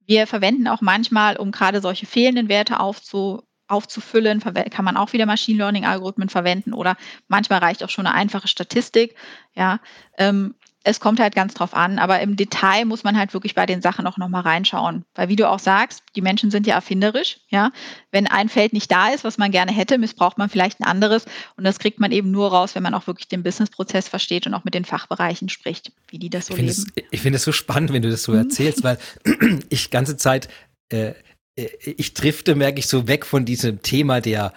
Wir 0.06 0.28
verwenden 0.28 0.68
auch 0.68 0.82
manchmal, 0.82 1.38
um 1.38 1.52
gerade 1.52 1.80
solche 1.80 2.06
fehlenden 2.06 2.50
Werte 2.50 2.82
aufzu, 2.82 3.44
aufzufüllen, 3.68 4.42
kann 4.42 4.84
man 4.84 4.98
auch 4.98 5.14
wieder 5.14 5.26
Machine 5.26 5.58
Learning 5.58 5.86
Algorithmen 5.86 6.28
verwenden 6.28 6.74
oder 6.74 6.98
manchmal 7.30 7.60
reicht 7.60 7.84
auch 7.84 7.90
schon 7.90 8.06
eine 8.06 8.16
einfache 8.16 8.50
Statistik. 8.50 9.16
Ja, 9.54 9.80
ähm, 10.18 10.56
es 10.84 11.00
kommt 11.00 11.20
halt 11.20 11.36
ganz 11.36 11.54
drauf 11.54 11.74
an, 11.74 12.00
aber 12.00 12.22
im 12.22 12.36
Detail 12.36 12.86
muss 12.86 13.04
man 13.04 13.18
halt 13.18 13.34
wirklich 13.34 13.54
bei 13.54 13.66
den 13.66 13.82
Sachen 13.82 14.08
auch 14.08 14.18
nochmal 14.18 14.42
reinschauen. 14.42 15.06
Weil 15.14 15.30
wie 15.30 15.36
du 15.36 15.48
auch 15.48 15.60
sagst, 15.60 16.04
die 16.16 16.22
Menschen 16.22 16.50
sind 16.50 16.66
ja 16.66 16.76
erfinderisch, 16.76 17.40
ja. 17.50 17.72
Wenn 18.12 18.28
ein 18.28 18.50
Feld 18.50 18.74
nicht 18.74 18.92
da 18.92 19.10
ist, 19.10 19.24
was 19.24 19.38
man 19.38 19.52
gerne 19.52 19.72
hätte, 19.72 19.98
missbraucht 19.98 20.38
man 20.38 20.50
vielleicht 20.50 20.80
ein 20.80 20.86
anderes. 20.86 21.26
Und 21.56 21.66
das 21.66 21.78
kriegt 21.78 22.00
man 22.00 22.12
eben 22.12 22.32
nur 22.32 22.50
raus, 22.50 22.74
wenn 22.74 22.84
man 22.84 22.96
auch 22.96 23.06
wirklich 23.06 23.28
den 23.28 23.44
Businessprozess 23.44 24.08
versteht 24.08 24.48
und 24.48 24.54
auch 24.54 24.64
mit 24.64 24.74
den 24.74 24.86
Fachbereichen 24.86 25.50
spricht, 25.50 25.92
wie 26.10 26.18
die 26.18 26.30
das 26.30 26.48
so 26.48 26.56
ich 26.56 26.60
leben. 26.60 26.72
Es, 26.72 26.86
ich 27.12 27.22
finde 27.22 27.38
es 27.38 27.44
so 27.44 27.52
spannend, 27.52 27.94
wenn 27.94 28.02
du 28.02 28.10
das 28.10 28.24
so 28.24 28.32
mhm. 28.32 28.40
erzählst, 28.40 28.84
weil 28.84 28.98
ich 29.70 29.92
ganze 29.92 30.18
Zeit 30.18 30.50
äh, 30.92 31.14
äh, 31.56 31.70
ich 31.84 32.14
drifte, 32.14 32.56
merke 32.56 32.80
ich, 32.80 32.88
so 32.88 33.08
weg 33.08 33.26
von 33.26 33.46
diesem 33.46 33.82
Thema 33.82 34.22
der 34.22 34.54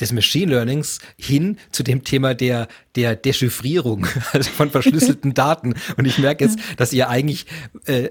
des 0.00 0.12
Machine 0.12 0.52
Learnings 0.52 0.98
hin 1.16 1.58
zu 1.70 1.82
dem 1.82 2.04
Thema 2.04 2.34
der, 2.34 2.68
der 2.94 3.16
Dechiffrierung, 3.16 4.06
also 4.32 4.50
von 4.50 4.70
verschlüsselten 4.70 5.34
Daten. 5.34 5.74
Und 5.96 6.04
ich 6.04 6.18
merke 6.18 6.44
jetzt, 6.44 6.58
dass 6.76 6.92
ihr 6.92 7.08
eigentlich, 7.08 7.46
äh, 7.86 8.10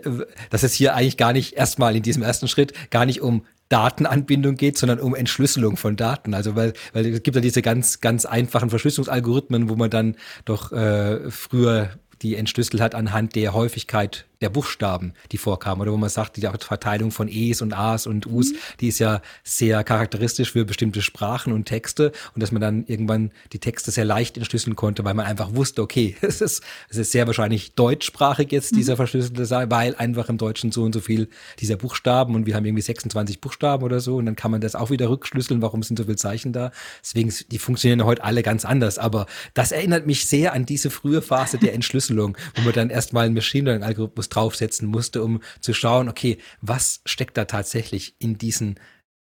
dass 0.49 0.63
es 0.63 0.73
hier 0.73 0.95
eigentlich 0.95 1.17
gar 1.17 1.33
nicht 1.33 1.53
erstmal 1.53 1.95
in 1.95 2.03
diesem 2.03 2.23
ersten 2.23 2.47
Schritt 2.47 2.73
gar 2.89 3.05
nicht 3.05 3.21
um 3.21 3.45
Datenanbindung 3.69 4.55
geht, 4.55 4.77
sondern 4.77 4.99
um 4.99 5.15
Entschlüsselung 5.15 5.75
von 5.75 5.95
Daten. 5.95 6.33
Also 6.33 6.55
weil, 6.55 6.73
weil 6.93 7.05
es 7.07 7.23
gibt 7.23 7.35
ja 7.35 7.41
diese 7.41 7.61
ganz, 7.61 7.99
ganz 7.99 8.25
einfachen 8.25 8.69
Verschlüsselungsalgorithmen, 8.69 9.69
wo 9.69 9.75
man 9.75 9.89
dann 9.89 10.15
doch 10.45 10.71
äh, 10.71 11.31
früher 11.31 11.91
die 12.21 12.35
entschlüsselt 12.35 12.81
hat 12.81 12.95
anhand 12.95 13.35
der 13.35 13.53
Häufigkeit 13.53 14.25
der 14.41 14.49
Buchstaben, 14.49 15.13
die 15.31 15.37
vorkamen. 15.37 15.81
Oder 15.81 15.91
wo 15.91 15.97
man 15.97 16.09
sagt, 16.09 16.37
die 16.37 16.41
Verteilung 16.41 17.11
von 17.11 17.27
E's 17.27 17.61
und 17.61 17.73
A's 17.73 18.07
und 18.07 18.27
U's, 18.27 18.51
mhm. 18.51 18.57
die 18.81 18.87
ist 18.87 18.99
ja 18.99 19.21
sehr 19.43 19.83
charakteristisch 19.83 20.51
für 20.51 20.65
bestimmte 20.65 21.01
Sprachen 21.01 21.53
und 21.53 21.65
Texte. 21.65 22.11
Und 22.33 22.41
dass 22.41 22.51
man 22.51 22.61
dann 22.61 22.85
irgendwann 22.85 23.31
die 23.53 23.59
Texte 23.59 23.91
sehr 23.91 24.05
leicht 24.05 24.37
entschlüsseln 24.37 24.75
konnte, 24.75 25.03
weil 25.03 25.13
man 25.13 25.25
einfach 25.25 25.55
wusste, 25.55 25.81
okay, 25.81 26.15
es 26.21 26.41
ist, 26.41 26.63
es 26.89 26.97
ist 26.97 27.11
sehr 27.11 27.27
wahrscheinlich 27.27 27.73
deutschsprachig 27.73 28.51
jetzt, 28.51 28.73
mhm. 28.73 28.77
dieser 28.77 28.95
verschlüsselte 28.95 29.45
Saal, 29.45 29.71
weil 29.71 29.95
einfach 29.95 30.29
im 30.29 30.37
Deutschen 30.37 30.71
so 30.71 30.83
und 30.83 30.93
so 30.93 31.01
viel 31.01 31.29
dieser 31.59 31.75
Buchstaben 31.77 32.35
und 32.35 32.45
wir 32.45 32.55
haben 32.55 32.65
irgendwie 32.65 32.81
26 32.81 33.41
Buchstaben 33.41 33.83
oder 33.83 33.99
so. 33.99 34.17
Und 34.17 34.25
dann 34.25 34.35
kann 34.35 34.51
man 34.51 34.61
das 34.61 34.75
auch 34.75 34.89
wieder 34.89 35.09
rückschlüsseln, 35.09 35.61
warum 35.61 35.83
sind 35.83 35.97
so 35.97 36.05
viele 36.05 36.17
Zeichen 36.17 36.53
da. 36.53 36.71
Deswegen, 37.01 37.33
die 37.51 37.59
funktionieren 37.59 38.05
heute 38.05 38.23
alle 38.23 38.43
ganz 38.43 38.65
anders. 38.65 38.97
Aber 38.97 39.25
das 39.53 39.71
erinnert 39.71 40.05
mich 40.05 40.25
sehr 40.25 40.53
an 40.53 40.65
diese 40.65 40.89
frühe 40.89 41.21
Phase 41.21 41.57
der 41.57 41.73
Entschlüsselung, 41.73 42.37
wo 42.55 42.61
man 42.61 42.73
dann 42.73 42.89
erstmal 42.89 43.25
einen 43.25 43.35
Machine 43.35 43.65
Learning 43.65 43.87
Algorithmus 44.25 44.29
draufsetzen 44.29 44.87
musste, 44.87 45.23
um 45.23 45.41
zu 45.59 45.73
schauen, 45.73 46.09
okay, 46.09 46.37
was 46.61 47.01
steckt 47.05 47.37
da 47.37 47.45
tatsächlich 47.45 48.15
in 48.19 48.37
diesen 48.37 48.79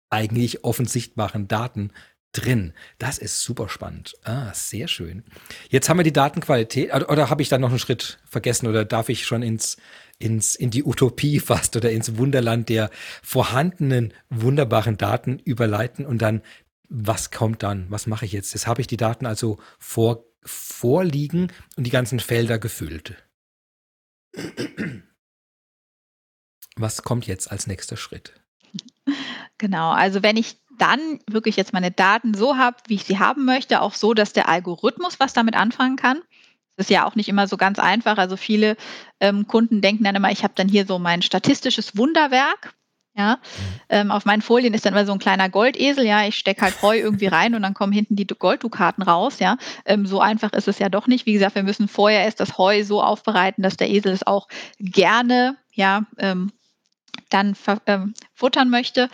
eigentlich 0.09 0.63
offensichtbaren 0.63 1.47
Daten 1.47 1.91
drin. 2.33 2.73
Das 2.97 3.17
ist 3.17 3.41
super 3.41 3.67
spannend. 3.67 4.13
Ah, 4.23 4.53
sehr 4.53 4.87
schön. 4.87 5.23
Jetzt 5.69 5.89
haben 5.89 5.99
wir 5.99 6.03
die 6.03 6.13
Datenqualität. 6.13 6.93
Oder, 6.93 7.09
oder 7.09 7.29
habe 7.29 7.41
ich 7.41 7.49
da 7.49 7.57
noch 7.57 7.69
einen 7.69 7.79
Schritt 7.79 8.19
vergessen 8.25 8.67
oder 8.67 8.85
darf 8.85 9.09
ich 9.09 9.25
schon 9.25 9.41
ins, 9.41 9.77
ins, 10.17 10.55
in 10.55 10.69
die 10.69 10.83
Utopie 10.83 11.39
fast 11.51 11.75
oder 11.75 11.91
ins 11.91 12.17
Wunderland 12.17 12.69
der 12.69 12.89
vorhandenen 13.21 14.13
wunderbaren 14.29 14.97
Daten 14.97 15.39
überleiten 15.39 16.05
und 16.05 16.21
dann 16.21 16.41
was 16.93 17.31
kommt 17.31 17.63
dann? 17.63 17.85
Was 17.89 18.05
mache 18.05 18.25
ich 18.25 18.33
jetzt? 18.33 18.53
Jetzt 18.53 18.67
habe 18.67 18.81
ich 18.81 18.87
die 18.87 18.97
Daten 18.97 19.25
also 19.25 19.59
vor, 19.79 20.25
vorliegen 20.43 21.47
und 21.77 21.85
die 21.85 21.89
ganzen 21.89 22.19
Felder 22.19 22.59
gefüllt. 22.59 23.15
Was 26.75 27.03
kommt 27.03 27.27
jetzt 27.27 27.51
als 27.51 27.67
nächster 27.67 27.97
Schritt? 27.97 28.33
Genau, 29.57 29.91
also 29.91 30.23
wenn 30.23 30.37
ich 30.37 30.57
dann 30.77 31.19
wirklich 31.29 31.55
jetzt 31.55 31.73
meine 31.73 31.91
Daten 31.91 32.33
so 32.33 32.57
habe, 32.57 32.77
wie 32.87 32.95
ich 32.95 33.03
sie 33.03 33.19
haben 33.19 33.45
möchte, 33.45 33.81
auch 33.81 33.93
so, 33.93 34.13
dass 34.13 34.33
der 34.33 34.49
Algorithmus 34.49 35.19
was 35.19 35.33
damit 35.33 35.55
anfangen 35.55 35.95
kann. 35.95 36.21
Das 36.75 36.87
ist 36.87 36.89
ja 36.89 37.05
auch 37.05 37.15
nicht 37.15 37.29
immer 37.29 37.47
so 37.47 37.57
ganz 37.57 37.77
einfach. 37.77 38.17
Also 38.17 38.37
viele 38.37 38.77
ähm, 39.19 39.45
Kunden 39.47 39.81
denken 39.81 40.03
dann 40.03 40.15
immer, 40.15 40.31
ich 40.31 40.43
habe 40.43 40.53
dann 40.55 40.67
hier 40.67 40.87
so 40.87 40.97
mein 40.97 41.21
statistisches 41.21 41.97
Wunderwerk. 41.97 42.73
Ja, 43.13 43.35
mhm. 43.35 43.81
ähm, 43.89 44.11
auf 44.11 44.23
meinen 44.23 44.41
Folien 44.41 44.73
ist 44.73 44.85
dann 44.85 44.93
immer 44.93 45.05
so 45.05 45.11
ein 45.11 45.19
kleiner 45.19 45.49
Goldesel. 45.49 46.05
Ja, 46.05 46.25
ich 46.25 46.37
stecke 46.37 46.61
halt 46.61 46.81
Heu 46.81 46.97
irgendwie 46.97 47.27
rein 47.27 47.55
und 47.55 47.61
dann 47.61 47.73
kommen 47.73 47.91
hinten 47.91 48.15
die 48.15 48.25
Golddukaten 48.25 49.03
raus. 49.03 49.39
Ja, 49.39 49.57
ähm, 49.85 50.05
so 50.05 50.21
einfach 50.21 50.53
ist 50.53 50.69
es 50.69 50.79
ja 50.79 50.87
doch 50.87 51.07
nicht. 51.07 51.25
Wie 51.25 51.33
gesagt, 51.33 51.55
wir 51.55 51.63
müssen 51.63 51.89
vorher 51.89 52.23
erst 52.23 52.39
das 52.39 52.57
Heu 52.57 52.83
so 52.83 53.03
aufbereiten, 53.03 53.63
dass 53.63 53.75
der 53.75 53.89
Esel 53.89 54.13
es 54.13 54.25
auch 54.25 54.47
gerne, 54.79 55.57
ja, 55.73 56.05
ähm, 56.17 56.51
dann 57.29 57.55
ähm, 57.85 58.13
futtern 58.33 58.69
möchte. 58.69 59.09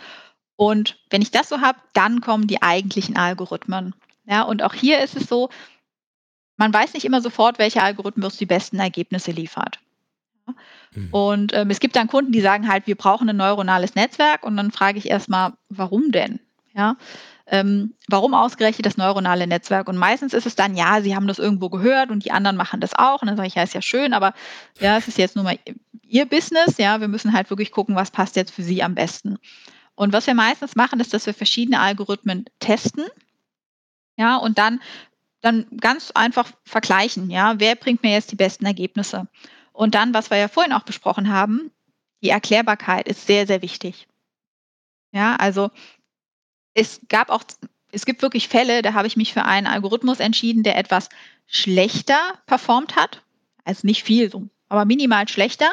Und 0.54 0.98
wenn 1.10 1.22
ich 1.22 1.30
das 1.32 1.48
so 1.48 1.60
habe, 1.60 1.78
dann 1.92 2.20
kommen 2.20 2.46
die 2.46 2.62
eigentlichen 2.62 3.16
Algorithmen. 3.16 3.94
Ja, 4.26 4.42
und 4.42 4.62
auch 4.62 4.74
hier 4.74 5.00
ist 5.00 5.16
es 5.16 5.26
so, 5.26 5.50
man 6.56 6.72
weiß 6.72 6.94
nicht 6.94 7.04
immer 7.04 7.20
sofort, 7.20 7.58
welcher 7.58 7.82
Algorithmus 7.82 8.36
die 8.36 8.46
besten 8.46 8.78
Ergebnisse 8.78 9.30
liefert. 9.30 9.80
Mhm. 10.94 11.08
Und 11.10 11.52
ähm, 11.54 11.70
es 11.70 11.80
gibt 11.80 11.96
dann 11.96 12.08
Kunden, 12.08 12.32
die 12.32 12.40
sagen 12.40 12.68
halt, 12.68 12.86
wir 12.86 12.96
brauchen 12.96 13.28
ein 13.28 13.36
neuronales 13.36 13.94
Netzwerk 13.94 14.44
und 14.44 14.56
dann 14.56 14.70
frage 14.70 14.98
ich 14.98 15.08
erstmal, 15.08 15.52
warum 15.68 16.12
denn? 16.12 16.40
Ja, 16.74 16.96
ähm, 17.50 17.94
warum 18.08 18.34
ausgerechnet 18.34 18.84
das 18.86 18.96
neuronale 18.98 19.46
Netzwerk? 19.46 19.88
Und 19.88 19.96
meistens 19.96 20.34
ist 20.34 20.46
es 20.46 20.54
dann, 20.54 20.76
ja, 20.76 21.00
sie 21.00 21.16
haben 21.16 21.26
das 21.26 21.38
irgendwo 21.38 21.70
gehört 21.70 22.10
und 22.10 22.24
die 22.24 22.30
anderen 22.30 22.56
machen 22.56 22.80
das 22.80 22.94
auch. 22.94 23.22
Und 23.22 23.28
dann 23.28 23.36
sage 23.36 23.48
ich, 23.48 23.54
ja, 23.54 23.62
ist 23.62 23.74
ja 23.74 23.82
schön, 23.82 24.12
aber 24.12 24.34
ja, 24.80 24.96
es 24.98 25.08
ist 25.08 25.18
jetzt 25.18 25.34
nur 25.34 25.44
mal 25.44 25.58
ihr 26.02 26.26
Business. 26.26 26.76
Ja, 26.76 27.00
wir 27.00 27.08
müssen 27.08 27.32
halt 27.32 27.50
wirklich 27.50 27.72
gucken, 27.72 27.96
was 27.96 28.10
passt 28.10 28.36
jetzt 28.36 28.52
für 28.52 28.62
sie 28.62 28.82
am 28.82 28.94
besten. 28.94 29.38
Und 29.94 30.12
was 30.12 30.26
wir 30.26 30.34
meistens 30.34 30.76
machen, 30.76 31.00
ist, 31.00 31.14
dass 31.14 31.26
wir 31.26 31.34
verschiedene 31.34 31.80
Algorithmen 31.80 32.44
testen. 32.60 33.04
Ja, 34.16 34.36
und 34.36 34.58
dann, 34.58 34.80
dann 35.40 35.66
ganz 35.80 36.10
einfach 36.10 36.50
vergleichen. 36.64 37.30
Ja, 37.30 37.58
wer 37.58 37.76
bringt 37.76 38.02
mir 38.02 38.12
jetzt 38.12 38.30
die 38.30 38.36
besten 38.36 38.66
Ergebnisse? 38.66 39.26
Und 39.78 39.94
dann, 39.94 40.12
was 40.12 40.30
wir 40.30 40.38
ja 40.38 40.48
vorhin 40.48 40.72
auch 40.72 40.82
besprochen 40.82 41.32
haben, 41.32 41.70
die 42.20 42.30
Erklärbarkeit 42.30 43.06
ist 43.06 43.28
sehr, 43.28 43.46
sehr 43.46 43.62
wichtig. 43.62 44.08
Ja, 45.12 45.36
also 45.36 45.70
es 46.74 47.00
gab 47.08 47.30
auch, 47.30 47.44
es 47.92 48.04
gibt 48.04 48.20
wirklich 48.22 48.48
Fälle, 48.48 48.82
da 48.82 48.94
habe 48.94 49.06
ich 49.06 49.16
mich 49.16 49.32
für 49.32 49.44
einen 49.44 49.68
Algorithmus 49.68 50.18
entschieden, 50.18 50.64
der 50.64 50.76
etwas 50.76 51.10
schlechter 51.46 52.18
performt 52.46 52.96
hat. 52.96 53.22
Also 53.64 53.86
nicht 53.86 54.02
viel, 54.02 54.32
aber 54.68 54.84
minimal 54.84 55.28
schlechter. 55.28 55.70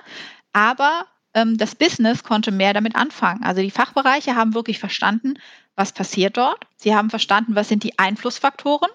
Aber 0.53 1.07
ähm, 1.33 1.57
das 1.57 1.73
Business 1.73 2.23
konnte 2.23 2.51
mehr 2.51 2.75
damit 2.75 2.95
anfangen. 2.95 3.43
Also 3.43 3.63
die 3.63 3.71
Fachbereiche 3.71 4.35
haben 4.35 4.53
wirklich 4.53 4.77
verstanden, 4.77 5.39
was 5.75 5.93
passiert 5.93 6.37
dort. 6.37 6.67
Sie 6.75 6.93
haben 6.93 7.09
verstanden, 7.09 7.55
was 7.55 7.69
sind 7.69 7.81
die 7.81 7.97
Einflussfaktoren 7.97 8.91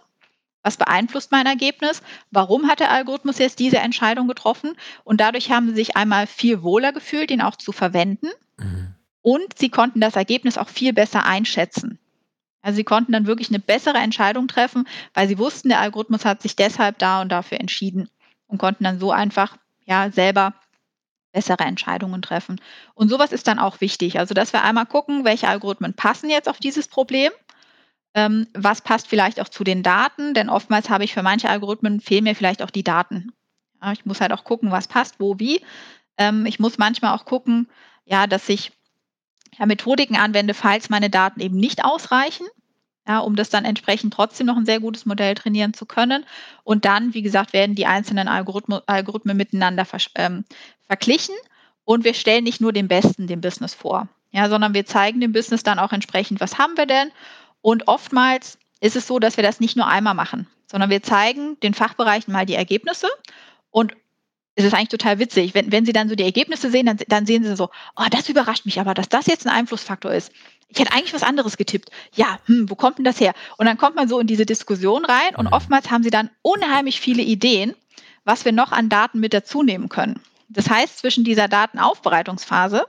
was 0.63 0.77
beeinflusst 0.77 1.33
mein 1.33 1.47
Ergebnis? 1.47 2.03
Warum 2.31 2.69
hat 2.69 2.81
der 2.81 2.91
Algorithmus 2.91 3.39
jetzt 3.39 3.59
diese 3.59 3.79
Entscheidung 3.79 4.29
getroffen? 4.29 4.77
Und 5.05 5.21
dadurch 5.21 5.51
haben 5.51 5.69
sie 5.69 5.75
sich 5.75 5.97
einmal 5.97 6.27
viel 6.27 6.63
wohler 6.63 6.93
gefühlt, 6.93 7.31
ihn 7.31 7.41
auch 7.41 7.57
zu 7.57 7.73
verwenden. 7.73 8.29
Mhm. 8.59 8.95
Und 9.23 9.59
sie 9.59 9.71
konnten 9.71 10.01
das 10.01 10.17
Ergebnis 10.17 10.59
auch 10.59 10.69
viel 10.69 10.93
besser 10.93 11.25
einschätzen. 11.25 11.99
Also 12.63 12.77
sie 12.77 12.85
konnten 12.85 13.13
dann 13.13 13.27
wirklich 13.27 13.49
eine 13.49 13.59
bessere 13.59 13.99
Entscheidung 13.99 14.49
treffen, 14.49 14.87
weil 15.15 15.29
sie 15.29 15.39
wussten, 15.39 15.71
der 15.71 15.81
Algorithmus 15.81 16.25
hat 16.25 16.43
sich 16.43 16.57
deshalb 16.57 16.99
da 16.99 17.23
und 17.23 17.31
dafür 17.31 17.59
entschieden 17.61 18.11
und 18.47 18.59
konnten 18.59 18.85
dann 18.85 19.01
so 19.01 19.13
einfach 19.13 19.57
ja 19.87 20.11
selber 20.11 20.55
bessere 21.33 21.65
Entscheidungen 21.65 22.23
treffen. 22.23 22.61
Und 22.95 23.09
sowas 23.09 23.33
ist 23.33 23.47
dann 23.47 23.59
auch 23.59 23.81
wichtig. 23.81 24.19
Also 24.19 24.35
dass 24.35 24.53
wir 24.53 24.63
einmal 24.63 24.87
gucken, 24.87 25.25
welche 25.25 25.49
Algorithmen 25.49 25.95
passen 25.95 26.29
jetzt 26.29 26.49
auf 26.49 26.59
dieses 26.59 26.89
Problem 26.89 27.33
ähm, 28.15 28.47
was 28.55 28.81
passt 28.81 29.09
vielleicht 29.09 29.41
auch 29.41 29.49
zu 29.49 29.65
den 29.65 29.83
Daten? 29.83 30.35
Denn 30.35 30.49
oftmals 30.49 30.91
habe 30.91 31.05
ich 31.05 31.15
für 31.15 31.23
manche 31.23 31.49
Algorithmen 31.49 32.01
fehlen 32.01 32.25
mir 32.25 32.35
vielleicht 32.35 32.63
auch 32.63 32.71
die 32.71 32.85
Daten. 32.85 33.33
Ja, 33.83 33.93
ich 33.93 34.05
muss 34.05 34.21
halt 34.21 34.33
auch 34.33 34.45
gucken, 34.45 34.71
was 34.71 34.89
passt, 34.89 35.17
wo, 35.19 35.39
wie. 35.39 35.61
Ähm, 36.19 36.47
ich 36.47 36.59
muss 36.59 36.79
manchmal 36.79 37.17
auch 37.17 37.25
gucken, 37.25 37.69
ja, 38.05 38.27
dass 38.27 38.49
ich 38.49 38.73
ja, 39.59 39.67
Methodiken 39.67 40.17
anwende, 40.17 40.55
falls 40.55 40.91
meine 40.91 41.11
Daten 41.11 41.41
eben 41.41 41.57
nicht 41.57 41.85
ausreichen, 41.85 42.47
ja, 43.07 43.19
um 43.21 43.37
das 43.37 43.51
dann 43.51 43.65
entsprechend 43.65 44.13
trotzdem 44.13 44.47
noch 44.47 44.57
ein 44.57 44.67
sehr 44.67 44.81
gutes 44.81 45.07
Modell 45.07 45.35
trainieren 45.35 45.75
zu 45.75 45.87
können. 45.87 46.25
Und 46.65 46.85
dann, 46.85 47.15
wie 47.15 47.23
gesagt, 47.23 47.53
werden 47.53 47.75
die 47.75 47.87
einzelnen 47.87 48.29
Algorithmen, 48.29 48.81
Algorithmen 48.87 49.37
miteinander 49.37 49.85
ver 49.85 49.99
ähm, 50.17 50.45
verglichen 50.87 51.35
und 51.85 52.05
wir 52.05 52.15
stellen 52.15 52.45
nicht 52.45 52.61
nur 52.61 52.73
den 52.73 52.89
Besten 52.89 53.27
dem 53.27 53.41
Business 53.41 53.75
vor, 53.75 54.09
ja, 54.31 54.49
sondern 54.49 54.75
wir 54.75 54.87
zeigen 54.87 55.21
dem 55.21 55.33
Business 55.33 55.63
dann 55.63 55.79
auch 55.79 55.93
entsprechend, 55.93 56.41
was 56.41 56.59
haben 56.59 56.77
wir 56.77 56.87
denn 56.87 57.11
und 57.63 57.89
oftmals 57.89 58.59
ist 58.81 58.97
es 58.97 59.07
so, 59.07 59.19
dass 59.19 59.37
wir 59.37 59.45
das 59.45 59.61
nicht 59.61 59.77
nur 59.77 59.87
einmal 59.87 60.15
machen, 60.15 60.47
sondern 60.67 60.91
wir 60.91 61.03
zeigen 61.03 61.59
den 61.61 61.75
Fachbereichen 61.75 62.33
mal 62.33 62.47
die 62.47 62.55
Ergebnisse 62.55 63.09
und 63.71 63.95
es 64.57 64.65
ist 64.65 64.75
eigentlich 64.75 64.89
total 64.89 65.19
witzig. 65.19 65.55
Wenn, 65.55 65.73
wenn 65.73 65.87
Sie 65.87 65.93
dann 65.93 66.09
so 66.09 66.15
die 66.15 66.25
Ergebnisse 66.25 66.71
sehen, 66.71 66.87
dann, 66.87 66.99
dann 67.09 67.27
sehen 67.27 67.45
Sie 67.45 67.57
so, 67.57 67.71
oh, 67.97 68.05
das 68.11 68.29
überrascht 68.29 68.67
mich 68.67 68.81
aber, 68.81 68.95
dass 68.95 69.09
das 69.09 69.27
jetzt 69.27 69.47
ein 69.47 69.53
Einflussfaktor 69.53 70.13
ist. 70.13 70.33
Ich 70.69 70.79
hätte 70.79 70.93
eigentlich 70.93 71.15
was 71.15 71.23
anderes 71.23 71.57
getippt. 71.57 71.91
Ja, 72.15 72.39
hm, 72.47 72.69
wo 72.69 72.75
kommt 72.75 72.99
denn 72.99 73.05
das 73.05 73.21
her? 73.21 73.35
Und 73.57 73.67
dann 73.67 73.79
kommt 73.79 73.97
man 73.97 74.09
so 74.09 74.21
in 74.21 74.27
diese 74.27 74.47
Diskussion 74.47 75.05
rein 75.05 75.35
und 75.37 75.47
mhm. 75.47 75.53
oftmals 75.53 75.91
haben 75.91 76.03
Sie 76.03 76.11
dann 76.11 76.31
unheimlich 76.43 77.01
viele 77.01 77.23
Ideen, 77.23 77.75
was 78.25 78.45
wir 78.45 78.53
noch 78.53 78.73
an 78.73 78.89
Daten 78.89 79.21
mit 79.21 79.35
dazu 79.35 79.63
nehmen 79.63 79.89
können. 79.89 80.21
Das 80.49 80.69
heißt, 80.69 80.99
zwischen 80.99 81.25
dieser 81.25 81.49
Datenaufbereitungsphase 81.49 82.85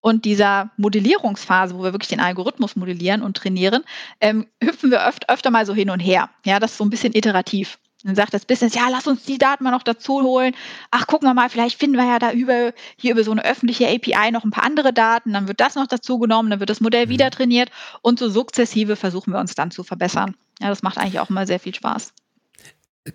und 0.00 0.24
dieser 0.24 0.70
Modellierungsphase, 0.76 1.74
wo 1.74 1.82
wir 1.82 1.92
wirklich 1.92 2.08
den 2.08 2.20
Algorithmus 2.20 2.76
modellieren 2.76 3.22
und 3.22 3.36
trainieren, 3.36 3.84
ähm, 4.20 4.46
hüpfen 4.62 4.90
wir 4.90 5.06
öfter, 5.06 5.32
öfter 5.32 5.50
mal 5.50 5.66
so 5.66 5.74
hin 5.74 5.90
und 5.90 6.00
her. 6.00 6.30
Ja, 6.44 6.58
das 6.58 6.72
ist 6.72 6.78
so 6.78 6.84
ein 6.84 6.90
bisschen 6.90 7.14
iterativ. 7.14 7.78
Dann 8.02 8.14
sagt 8.14 8.32
das 8.32 8.46
Business, 8.46 8.74
ja, 8.74 8.88
lass 8.90 9.06
uns 9.06 9.24
die 9.24 9.36
Daten 9.36 9.62
mal 9.62 9.72
noch 9.72 9.82
dazu 9.82 10.22
holen. 10.22 10.54
Ach, 10.90 11.06
gucken 11.06 11.28
wir 11.28 11.34
mal, 11.34 11.50
vielleicht 11.50 11.78
finden 11.78 11.96
wir 11.96 12.06
ja 12.06 12.18
da 12.18 12.32
über, 12.32 12.72
hier 12.96 13.12
über 13.12 13.24
so 13.24 13.30
eine 13.30 13.44
öffentliche 13.44 13.88
API 13.88 14.30
noch 14.30 14.44
ein 14.44 14.50
paar 14.50 14.64
andere 14.64 14.94
Daten. 14.94 15.34
Dann 15.34 15.48
wird 15.48 15.60
das 15.60 15.74
noch 15.74 15.86
dazu 15.86 16.18
genommen, 16.18 16.50
dann 16.50 16.60
wird 16.60 16.70
das 16.70 16.80
Modell 16.80 17.06
mhm. 17.06 17.10
wieder 17.10 17.30
trainiert 17.30 17.70
und 18.00 18.18
so 18.18 18.30
sukzessive 18.30 18.96
versuchen 18.96 19.32
wir 19.32 19.40
uns 19.40 19.54
dann 19.54 19.70
zu 19.70 19.84
verbessern. 19.84 20.34
Ja, 20.60 20.68
das 20.68 20.82
macht 20.82 20.96
eigentlich 20.96 21.20
auch 21.20 21.28
immer 21.28 21.46
sehr 21.46 21.60
viel 21.60 21.74
Spaß. 21.74 22.14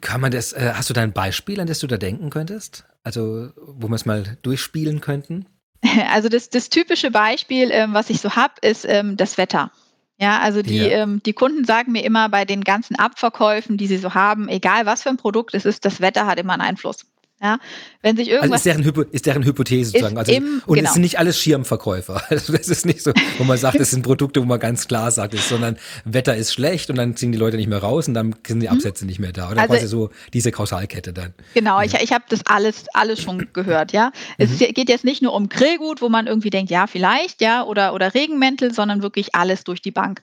Kann 0.01 0.21
man 0.21 0.31
das, 0.31 0.53
äh, 0.53 0.73
hast 0.75 0.89
du 0.89 0.93
da 0.93 1.01
ein 1.01 1.13
Beispiel, 1.13 1.59
an 1.59 1.67
das 1.67 1.79
du 1.79 1.87
da 1.87 1.97
denken 1.97 2.29
könntest? 2.29 2.85
Also, 3.03 3.51
wo 3.55 3.87
wir 3.87 3.95
es 3.95 4.05
mal 4.05 4.37
durchspielen 4.41 4.99
könnten? 4.99 5.45
Also 6.11 6.29
das, 6.29 6.49
das 6.49 6.69
typische 6.69 7.11
Beispiel, 7.11 7.69
ähm, 7.71 7.93
was 7.93 8.09
ich 8.09 8.21
so 8.21 8.35
habe, 8.35 8.53
ist 8.61 8.85
ähm, 8.87 9.17
das 9.17 9.37
Wetter. 9.37 9.71
Ja, 10.17 10.39
also 10.39 10.61
die, 10.61 10.77
ja. 10.77 11.03
ähm, 11.03 11.21
die 11.25 11.33
Kunden 11.33 11.65
sagen 11.65 11.91
mir 11.91 12.05
immer 12.05 12.29
bei 12.29 12.45
den 12.45 12.63
ganzen 12.63 12.95
Abverkäufen, 12.95 13.77
die 13.77 13.87
sie 13.87 13.97
so 13.97 14.13
haben, 14.13 14.47
egal 14.47 14.85
was 14.85 15.03
für 15.03 15.09
ein 15.09 15.17
Produkt 15.17 15.53
es 15.53 15.65
ist, 15.65 15.83
das 15.83 15.99
Wetter 15.99 16.25
hat 16.25 16.39
immer 16.39 16.53
einen 16.53 16.61
Einfluss. 16.61 17.05
Ja, 17.41 17.59
wenn 18.01 18.15
sich 18.15 18.29
irgendwas. 18.29 18.51
Also 18.51 18.55
ist 18.55 18.65
deren, 18.65 18.83
Hypo, 18.85 19.01
ist 19.01 19.25
deren 19.25 19.43
Hypothese 19.43 19.91
sozusagen. 19.91 20.17
Also, 20.17 20.31
im, 20.31 20.61
und 20.65 20.75
genau. 20.77 20.87
es 20.87 20.93
sind 20.93 21.01
nicht 21.01 21.19
alles 21.19 21.39
Schirmverkäufer. 21.39 22.21
Also 22.29 22.53
das 22.53 22.69
ist 22.69 22.85
nicht 22.85 23.01
so, 23.01 23.11
wo 23.37 23.43
man 23.43 23.57
sagt, 23.57 23.75
es 23.75 23.91
sind 23.91 24.03
Produkte, 24.03 24.41
wo 24.41 24.45
man 24.45 24.59
ganz 24.59 24.87
klar 24.87 25.11
sagt, 25.11 25.33
ist, 25.33 25.49
sondern 25.49 25.77
Wetter 26.05 26.35
ist 26.35 26.53
schlecht 26.53 26.89
und 26.89 26.95
dann 26.95 27.15
ziehen 27.15 27.31
die 27.31 27.37
Leute 27.37 27.57
nicht 27.57 27.67
mehr 27.67 27.79
raus 27.79 28.07
und 28.07 28.13
dann 28.13 28.35
sind 28.45 28.61
die 28.61 28.67
mhm. 28.67 28.73
Absätze 28.73 29.03
mhm. 29.03 29.09
nicht 29.09 29.19
mehr 29.19 29.31
da. 29.31 29.51
Oder 29.51 29.61
also, 29.61 29.73
quasi 29.73 29.87
so 29.87 30.09
diese 30.33 30.51
Kausalkette 30.51 31.13
dann. 31.13 31.33
Genau, 31.53 31.79
ja. 31.79 31.85
ich, 31.85 31.93
ich 31.95 32.13
habe 32.13 32.23
das 32.29 32.45
alles, 32.45 32.85
alles 32.93 33.21
schon 33.21 33.47
gehört, 33.53 33.91
ja. 33.91 34.11
Es 34.37 34.51
mhm. 34.51 34.73
geht 34.73 34.89
jetzt 34.89 35.03
nicht 35.03 35.21
nur 35.21 35.33
um 35.33 35.49
Grillgut, 35.49 36.01
wo 36.01 36.09
man 36.09 36.27
irgendwie 36.27 36.49
denkt, 36.49 36.71
ja, 36.71 36.87
vielleicht, 36.87 37.41
ja, 37.41 37.63
oder, 37.63 37.93
oder 37.93 38.13
Regenmäntel, 38.13 38.73
sondern 38.73 39.01
wirklich 39.01 39.35
alles 39.35 39.63
durch 39.63 39.81
die 39.81 39.91
Bank 39.91 40.21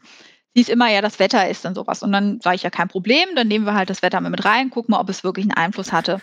hieß 0.55 0.69
immer, 0.69 0.91
ja, 0.91 1.01
das 1.01 1.19
Wetter 1.19 1.49
ist 1.49 1.65
dann 1.65 1.75
sowas. 1.75 2.03
Und 2.03 2.13
dann 2.13 2.41
sage 2.41 2.57
ich 2.57 2.63
ja 2.63 2.71
kein 2.71 2.89
Problem, 2.89 3.27
dann 3.35 3.49
nehmen 3.49 3.65
wir 3.65 3.75
halt 3.75 3.91
das 3.91 4.03
Wetter 4.03 4.21
mit 4.21 4.45
rein, 4.45 4.71
gucken 4.71 4.93
mal, 4.93 5.01
ob 5.01 5.09
es 5.09 5.25
wirklich 5.25 5.45
einen 5.45 5.55
Einfluss 5.55 5.93
hatte. 5.93 6.21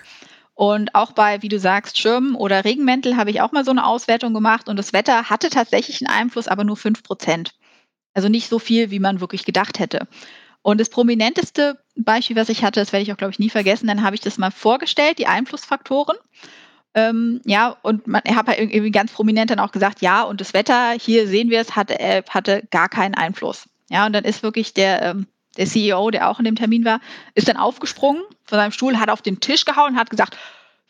Und 0.59 0.93
auch 0.93 1.13
bei, 1.13 1.41
wie 1.41 1.47
du 1.47 1.57
sagst, 1.57 1.97
Schirmen 1.97 2.35
oder 2.35 2.65
Regenmäntel 2.65 3.15
habe 3.15 3.29
ich 3.29 3.39
auch 3.39 3.53
mal 3.53 3.63
so 3.63 3.71
eine 3.71 3.85
Auswertung 3.85 4.33
gemacht 4.33 4.67
und 4.67 4.75
das 4.75 4.91
Wetter 4.91 5.29
hatte 5.29 5.49
tatsächlich 5.49 6.01
einen 6.01 6.13
Einfluss, 6.13 6.49
aber 6.49 6.65
nur 6.65 6.75
5 6.75 7.01
Prozent. 7.01 7.53
Also 8.13 8.27
nicht 8.27 8.49
so 8.49 8.59
viel, 8.59 8.91
wie 8.91 8.99
man 8.99 9.21
wirklich 9.21 9.45
gedacht 9.45 9.79
hätte. 9.79 10.05
Und 10.61 10.81
das 10.81 10.89
prominenteste 10.89 11.81
Beispiel, 11.95 12.35
was 12.35 12.49
ich 12.49 12.61
hatte, 12.61 12.81
das 12.81 12.91
werde 12.91 13.03
ich 13.03 13.13
auch, 13.13 13.15
glaube 13.15 13.31
ich, 13.31 13.39
nie 13.39 13.49
vergessen, 13.49 13.87
dann 13.87 14.03
habe 14.03 14.15
ich 14.17 14.21
das 14.21 14.37
mal 14.37 14.51
vorgestellt, 14.51 15.17
die 15.17 15.27
Einflussfaktoren. 15.27 16.17
Ähm, 16.93 17.39
ja, 17.45 17.77
und 17.81 18.03
ich 18.25 18.35
habe 18.35 18.51
halt 18.51 18.59
irgendwie 18.59 18.91
ganz 18.91 19.13
prominent 19.13 19.51
dann 19.51 19.59
auch 19.59 19.71
gesagt, 19.71 20.01
ja, 20.01 20.23
und 20.23 20.41
das 20.41 20.53
Wetter, 20.53 20.91
hier 20.99 21.25
sehen 21.29 21.49
wir 21.49 21.61
es, 21.61 21.77
hatte, 21.77 21.97
äh, 22.01 22.21
hatte 22.29 22.67
gar 22.69 22.89
keinen 22.89 23.15
Einfluss. 23.15 23.69
Ja, 23.89 24.05
und 24.05 24.11
dann 24.11 24.25
ist 24.25 24.43
wirklich 24.43 24.73
der, 24.73 25.03
ähm, 25.03 25.27
der 25.59 25.67
CEO, 25.67 26.09
der 26.09 26.29
auch 26.29 26.39
in 26.39 26.45
dem 26.45 26.55
Termin 26.55 26.85
war, 26.85 27.01
ist 27.35 27.47
dann 27.47 27.57
aufgesprungen 27.57 28.23
von 28.45 28.57
seinem 28.57 28.71
Stuhl, 28.71 28.97
hat 28.97 29.09
auf 29.09 29.21
den 29.21 29.39
Tisch 29.39 29.65
gehauen 29.65 29.93
und 29.93 29.99
hat 29.99 30.09
gesagt, 30.09 30.37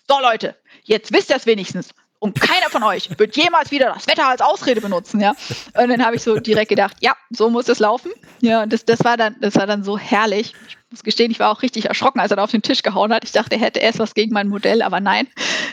so 0.07 0.19
Leute, 0.21 0.55
jetzt 0.83 1.11
wisst 1.11 1.29
ihr 1.29 1.35
es 1.35 1.45
wenigstens. 1.45 1.89
Und 2.19 2.39
keiner 2.39 2.69
von 2.69 2.83
euch 2.83 3.09
wird 3.17 3.37
jemals 3.37 3.71
wieder 3.71 3.93
das 3.93 4.05
Wetter 4.05 4.27
als 4.27 4.41
Ausrede 4.41 4.81
benutzen, 4.81 5.21
ja. 5.21 5.35
Und 5.73 5.89
dann 5.89 6.05
habe 6.05 6.17
ich 6.17 6.21
so 6.23 6.35
direkt 6.35 6.69
gedacht, 6.69 6.97
ja, 6.99 7.13
so 7.29 7.49
muss 7.49 7.69
es 7.69 7.79
laufen. 7.79 8.11
Ja, 8.41 8.65
das, 8.65 8.83
das 8.83 9.03
war 9.05 9.15
dann, 9.15 9.37
das 9.39 9.55
war 9.55 9.65
dann 9.65 9.83
so 9.83 9.97
herrlich. 9.97 10.53
Ich 10.67 10.77
muss 10.91 11.03
gestehen, 11.03 11.31
ich 11.31 11.39
war 11.39 11.49
auch 11.49 11.61
richtig 11.61 11.85
erschrocken, 11.85 12.19
als 12.19 12.31
er 12.31 12.37
da 12.37 12.43
auf 12.43 12.51
den 12.51 12.61
Tisch 12.61 12.83
gehauen 12.83 13.13
hat. 13.13 13.23
Ich 13.23 13.31
dachte, 13.31 13.55
er 13.55 13.61
hätte 13.61 13.79
erst 13.79 13.99
was 13.99 14.13
gegen 14.13 14.33
mein 14.33 14.49
Modell, 14.49 14.81
aber 14.81 14.99
nein, 14.99 15.27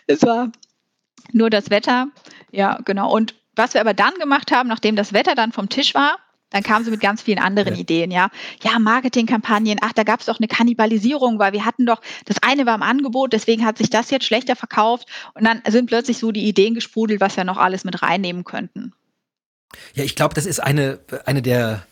es 0.06 0.22
war 0.22 0.52
nur 1.32 1.50
das 1.50 1.70
Wetter. 1.70 2.06
Ja, 2.52 2.78
genau. 2.84 3.12
Und 3.12 3.34
was 3.56 3.74
wir 3.74 3.80
aber 3.80 3.94
dann 3.94 4.14
gemacht 4.14 4.52
haben, 4.52 4.68
nachdem 4.68 4.94
das 4.94 5.12
Wetter 5.12 5.34
dann 5.34 5.50
vom 5.50 5.68
Tisch 5.68 5.94
war, 5.94 6.18
dann 6.56 6.62
kamen 6.62 6.84
sie 6.84 6.90
mit 6.90 7.00
ganz 7.00 7.22
vielen 7.22 7.38
anderen 7.38 7.74
ja. 7.74 7.80
Ideen, 7.80 8.10
ja. 8.10 8.30
Ja, 8.62 8.78
Marketingkampagnen, 8.78 9.78
ach, 9.82 9.92
da 9.92 10.02
gab 10.02 10.20
es 10.20 10.26
doch 10.26 10.40
eine 10.40 10.48
Kannibalisierung, 10.48 11.38
weil 11.38 11.52
wir 11.52 11.64
hatten 11.64 11.86
doch, 11.86 12.00
das 12.24 12.38
eine 12.42 12.66
war 12.66 12.74
im 12.74 12.82
Angebot, 12.82 13.32
deswegen 13.32 13.64
hat 13.64 13.78
sich 13.78 13.90
das 13.90 14.10
jetzt 14.10 14.24
schlechter 14.24 14.56
verkauft. 14.56 15.08
Und 15.34 15.44
dann 15.44 15.60
sind 15.68 15.86
plötzlich 15.86 16.18
so 16.18 16.32
die 16.32 16.46
Ideen 16.46 16.74
gesprudelt, 16.74 17.20
was 17.20 17.36
wir 17.36 17.44
noch 17.44 17.58
alles 17.58 17.84
mit 17.84 18.02
reinnehmen 18.02 18.44
könnten. 18.44 18.92
Ja, 19.94 20.04
ich 20.04 20.16
glaube, 20.16 20.34
das 20.34 20.46
ist 20.46 20.60
eine, 20.60 20.98
eine 21.26 21.42
der 21.42 21.86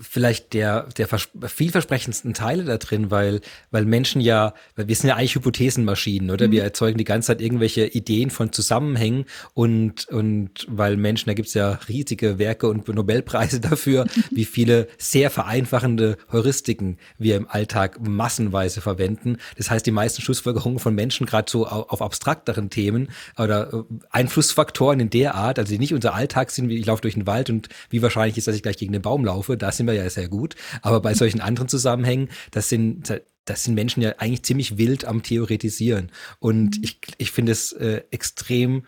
vielleicht 0.00 0.52
der, 0.52 0.88
der 0.98 1.08
vielversprechendsten 1.08 2.34
Teile 2.34 2.64
da 2.64 2.76
drin, 2.76 3.10
weil, 3.10 3.40
weil 3.70 3.86
Menschen 3.86 4.20
ja, 4.20 4.52
weil 4.76 4.88
wir 4.88 4.94
sind 4.94 5.08
ja 5.08 5.16
eigentlich 5.16 5.36
Hypothesenmaschinen, 5.36 6.30
oder? 6.30 6.48
Mhm. 6.48 6.52
Wir 6.52 6.64
erzeugen 6.64 6.98
die 6.98 7.04
ganze 7.04 7.28
Zeit 7.28 7.40
irgendwelche 7.40 7.86
Ideen 7.86 8.28
von 8.28 8.52
Zusammenhängen 8.52 9.24
und, 9.54 10.06
und 10.08 10.66
weil 10.68 10.98
Menschen, 10.98 11.28
da 11.28 11.34
gibt's 11.34 11.54
ja 11.54 11.78
riesige 11.88 12.38
Werke 12.38 12.68
und 12.68 12.88
Nobelpreise 12.88 13.60
dafür, 13.60 14.06
wie 14.30 14.44
viele 14.44 14.86
sehr 14.98 15.30
vereinfachende 15.30 16.18
Heuristiken 16.30 16.98
wir 17.16 17.36
im 17.36 17.48
Alltag 17.48 18.06
massenweise 18.06 18.82
verwenden. 18.82 19.38
Das 19.56 19.70
heißt, 19.70 19.86
die 19.86 19.92
meisten 19.92 20.20
Schlussfolgerungen 20.20 20.78
von 20.78 20.94
Menschen, 20.94 21.26
gerade 21.26 21.50
so 21.50 21.66
auf, 21.66 22.02
abstrakteren 22.02 22.68
Themen 22.68 23.08
oder 23.38 23.72
äh, 23.72 23.82
Einflussfaktoren 24.10 25.00
in 25.00 25.10
der 25.10 25.34
Art, 25.36 25.58
also 25.58 25.72
die 25.72 25.78
nicht 25.78 25.94
unser 25.94 26.14
Alltag 26.14 26.50
sind, 26.50 26.68
wie 26.68 26.78
ich 26.78 26.86
laufe 26.86 27.02
durch 27.02 27.14
den 27.14 27.26
Wald 27.26 27.48
und 27.48 27.70
wie 27.88 28.02
wahrscheinlich 28.02 28.36
ist, 28.36 28.46
dass 28.46 28.56
ich 28.56 28.62
gleich 28.62 28.76
gegen 28.76 28.92
den 28.92 29.02
Baum 29.02 29.24
laufe, 29.24 29.56
da 29.56 29.69
sind 29.76 29.86
wir 29.86 29.94
ja 29.94 30.08
sehr 30.10 30.28
gut. 30.28 30.56
Aber 30.82 31.00
bei 31.00 31.14
solchen 31.14 31.40
anderen 31.40 31.68
Zusammenhängen, 31.68 32.28
das 32.50 32.68
sind, 32.68 33.20
das 33.44 33.64
sind 33.64 33.74
Menschen 33.74 34.02
ja 34.02 34.14
eigentlich 34.18 34.42
ziemlich 34.42 34.78
wild 34.78 35.04
am 35.04 35.22
Theoretisieren. 35.22 36.10
Und 36.38 36.78
mhm. 36.78 36.84
ich, 36.84 37.00
ich 37.18 37.32
finde 37.32 37.52
es 37.52 37.72
äh, 37.72 38.02
extrem 38.10 38.84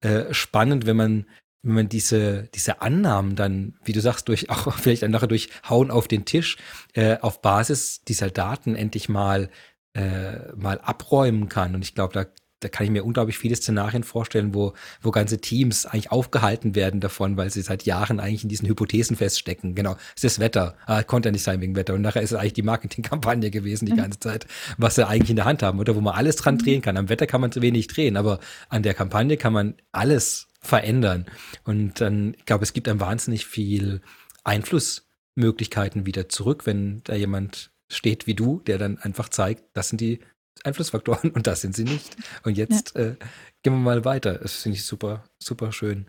äh, 0.00 0.32
spannend, 0.32 0.86
wenn 0.86 0.96
man 0.96 1.26
wenn 1.62 1.74
man 1.74 1.88
diese, 1.88 2.48
diese 2.54 2.80
Annahmen 2.80 3.36
dann, 3.36 3.74
wie 3.84 3.92
du 3.92 4.00
sagst, 4.00 4.28
durch 4.28 4.50
auch 4.50 4.72
vielleicht 4.78 5.02
dann 5.02 5.10
nachher 5.10 5.26
durch 5.26 5.50
Hauen 5.68 5.90
auf 5.90 6.08
den 6.08 6.24
Tisch, 6.24 6.56
äh, 6.94 7.18
auf 7.18 7.42
Basis 7.42 8.02
dieser 8.04 8.30
Daten 8.30 8.74
endlich 8.74 9.08
mal, 9.08 9.50
äh, 9.94 10.52
mal 10.56 10.78
abräumen 10.80 11.48
kann. 11.48 11.74
Und 11.74 11.82
ich 11.82 11.94
glaube, 11.94 12.14
da 12.14 12.26
da 12.60 12.68
kann 12.68 12.84
ich 12.84 12.92
mir 12.92 13.04
unglaublich 13.04 13.38
viele 13.38 13.56
Szenarien 13.56 14.04
vorstellen, 14.04 14.54
wo, 14.54 14.74
wo 15.00 15.10
ganze 15.10 15.40
Teams 15.40 15.86
eigentlich 15.86 16.12
aufgehalten 16.12 16.74
werden 16.74 17.00
davon, 17.00 17.36
weil 17.36 17.50
sie 17.50 17.62
seit 17.62 17.84
Jahren 17.84 18.20
eigentlich 18.20 18.42
in 18.42 18.50
diesen 18.50 18.68
Hypothesen 18.68 19.16
feststecken. 19.16 19.74
Genau, 19.74 19.96
es 20.14 20.22
ist 20.22 20.36
das 20.36 20.40
Wetter, 20.40 20.76
ah, 20.86 21.02
konnte 21.02 21.28
ja 21.28 21.32
nicht 21.32 21.42
sein 21.42 21.60
wegen 21.60 21.74
Wetter. 21.74 21.94
Und 21.94 22.02
nachher 22.02 22.22
ist 22.22 22.32
es 22.32 22.38
eigentlich 22.38 22.52
die 22.52 22.62
Marketingkampagne 22.62 23.50
gewesen 23.50 23.86
die 23.86 23.92
mhm. 23.92 23.96
ganze 23.96 24.20
Zeit, 24.20 24.46
was 24.76 24.94
sie 24.94 25.06
eigentlich 25.06 25.30
in 25.30 25.36
der 25.36 25.46
Hand 25.46 25.62
haben, 25.62 25.80
oder 25.80 25.96
wo 25.96 26.00
man 26.00 26.14
alles 26.14 26.36
dran 26.36 26.54
mhm. 26.54 26.58
drehen 26.58 26.82
kann. 26.82 26.96
Am 26.96 27.08
Wetter 27.08 27.26
kann 27.26 27.40
man 27.40 27.50
zu 27.50 27.62
wenig 27.62 27.86
drehen, 27.86 28.16
aber 28.16 28.38
an 28.68 28.82
der 28.82 28.94
Kampagne 28.94 29.38
kann 29.38 29.54
man 29.54 29.74
alles 29.92 30.48
verändern. 30.60 31.26
Und 31.64 32.00
dann, 32.00 32.34
ich 32.34 32.44
glaube, 32.44 32.64
es 32.64 32.74
gibt 32.74 32.88
einem 32.88 33.00
wahnsinnig 33.00 33.46
viel 33.46 34.02
Einflussmöglichkeiten 34.44 36.04
wieder 36.04 36.28
zurück, 36.28 36.66
wenn 36.66 37.00
da 37.04 37.14
jemand 37.14 37.70
steht 37.88 38.26
wie 38.26 38.34
du, 38.34 38.60
der 38.60 38.78
dann 38.78 38.98
einfach 38.98 39.30
zeigt, 39.30 39.64
das 39.72 39.88
sind 39.88 40.00
die 40.00 40.20
Einflussfaktoren 40.64 41.30
und 41.34 41.46
das 41.46 41.60
sind 41.60 41.74
sie 41.74 41.84
nicht. 41.84 42.16
Und 42.44 42.56
jetzt 42.56 42.94
ja. 42.94 43.02
äh, 43.02 43.16
gehen 43.62 43.72
wir 43.72 43.78
mal 43.78 44.04
weiter. 44.04 44.34
Das 44.34 44.54
finde 44.54 44.76
ich 44.76 44.84
super, 44.84 45.24
super 45.42 45.72
schön. 45.72 46.06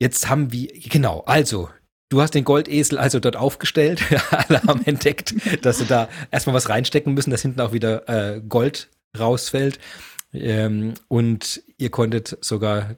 Jetzt 0.00 0.28
haben 0.28 0.52
wir, 0.52 0.68
genau, 0.88 1.20
also, 1.26 1.70
du 2.08 2.20
hast 2.20 2.34
den 2.34 2.44
Goldesel 2.44 2.98
also 2.98 3.20
dort 3.20 3.36
aufgestellt. 3.36 4.02
Alle 4.30 4.62
haben 4.62 4.82
entdeckt, 4.84 5.34
dass 5.64 5.78
sie 5.78 5.86
da 5.86 6.08
erstmal 6.30 6.54
was 6.54 6.68
reinstecken 6.68 7.14
müssen, 7.14 7.30
dass 7.30 7.42
hinten 7.42 7.60
auch 7.60 7.72
wieder 7.72 8.08
äh, 8.08 8.40
Gold 8.40 8.90
rausfällt. 9.18 9.78
Ähm, 10.32 10.94
und 11.08 11.62
ihr 11.78 11.90
konntet 11.90 12.38
sogar 12.40 12.96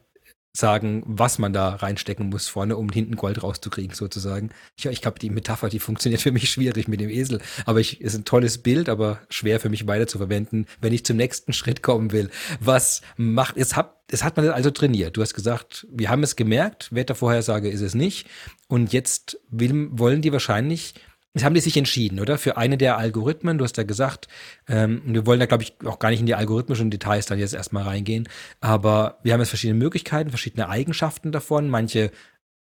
sagen, 0.57 1.02
was 1.05 1.38
man 1.38 1.52
da 1.52 1.70
reinstecken 1.70 2.28
muss 2.28 2.46
vorne, 2.46 2.76
um 2.76 2.88
hinten 2.88 3.16
Gold 3.16 3.42
rauszukriegen, 3.42 3.94
sozusagen. 3.94 4.50
Ich, 4.76 4.86
ich 4.86 5.02
glaube, 5.02 5.18
die 5.18 5.30
Metapher, 5.30 5.68
die 5.68 5.80
funktioniert 5.80 6.22
für 6.22 6.30
mich 6.30 6.48
schwierig 6.50 6.86
mit 6.86 7.00
dem 7.00 7.11
Esel. 7.11 7.40
Aber 7.66 7.80
ich, 7.80 8.00
ist 8.00 8.14
ein 8.14 8.24
tolles 8.24 8.59
Bild, 8.59 8.88
aber 8.88 9.20
schwer 9.28 9.59
für 9.59 9.68
mich 9.68 9.86
weiter 9.88 10.07
zu 10.07 10.18
verwenden, 10.18 10.66
wenn 10.80 10.92
ich 10.92 11.05
zum 11.05 11.16
nächsten 11.16 11.52
Schritt 11.55 11.82
kommen 11.82 12.12
will. 12.12 12.30
Was 12.61 13.02
macht, 13.16 13.57
es 13.57 13.74
hat, 13.74 13.96
es 14.09 14.22
hat 14.22 14.36
man 14.36 14.48
also 14.50 14.70
trainiert. 14.70 15.16
Du 15.16 15.22
hast 15.22 15.34
gesagt, 15.34 15.86
wir 15.90 16.09
haben 16.09 16.22
es 16.22 16.36
gemerkt, 16.36 16.94
Wettervorhersage 16.94 17.68
ist 17.68 17.80
es 17.80 17.94
nicht. 17.94 18.28
Und 18.68 18.92
jetzt 18.92 19.40
will, 19.50 19.88
wollen 19.90 20.22
die 20.22 20.32
wahrscheinlich 20.32 20.94
Jetzt 21.35 21.45
haben 21.45 21.55
die 21.55 21.61
sich 21.61 21.76
entschieden, 21.76 22.20
oder? 22.20 22.39
Für 22.39 22.57
eine 22.57 22.78
der 22.78 22.97
Algorithmen, 22.97 23.59
du 23.59 23.64
hast 23.64 23.76
ja 23.76 23.82
gesagt, 23.82 24.28
ähm, 24.68 25.03
wir 25.05 25.26
wollen 25.26 25.41
da, 25.41 25.47
glaube 25.47 25.64
ich, 25.64 25.74
auch 25.85 25.99
gar 25.99 26.11
nicht 26.11 26.20
in 26.20 26.26
die 26.26 26.37
algorithmischen 26.37 26.93
Details 26.93 27.26
dann 27.26 27.41
jetzt 27.41 27.55
erstmal 27.55 27.82
reingehen, 27.82 28.28
aber 28.61 29.18
wir 29.24 29.32
haben 29.32 29.41
jetzt 29.41 29.49
verschiedene 29.49 29.78
Möglichkeiten, 29.78 30.30
verschiedene 30.30 30.68
Eigenschaften 30.68 31.32
davon. 31.32 31.68
Manche, 31.68 32.12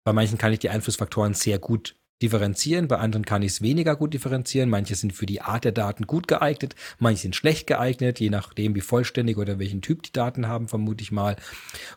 bei 0.04 0.12
manchen 0.12 0.40
kann 0.40 0.52
ich 0.52 0.60
die 0.60 0.70
Einflussfaktoren 0.70 1.36
sehr 1.36 1.60
gut 1.60 1.96
differenzieren, 2.24 2.88
bei 2.88 2.98
anderen 2.98 3.26
kann 3.26 3.44
ich 3.44 3.52
es 3.52 3.62
weniger 3.62 3.96
gut 3.96 4.16
differenzieren. 4.16 4.72
Manche 4.72 4.96
sind 4.96 5.14
für 5.14 5.28
die 5.28 5.42
Art 5.42 5.66
der 5.66 5.72
Daten 5.72 6.08
gut 6.08 6.28
geeignet, 6.28 6.74
manche 6.98 7.22
sind 7.22 7.36
schlecht 7.36 7.68
geeignet, 7.68 8.20
je 8.20 8.32
nachdem, 8.32 8.74
wie 8.74 8.82
vollständig 8.82 9.38
oder 9.38 9.60
welchen 9.60 9.84
Typ 9.84 10.02
die 10.02 10.14
Daten 10.14 10.48
haben, 10.48 10.68
vermute 10.68 11.04
ich 11.04 11.12
mal. 11.12 11.36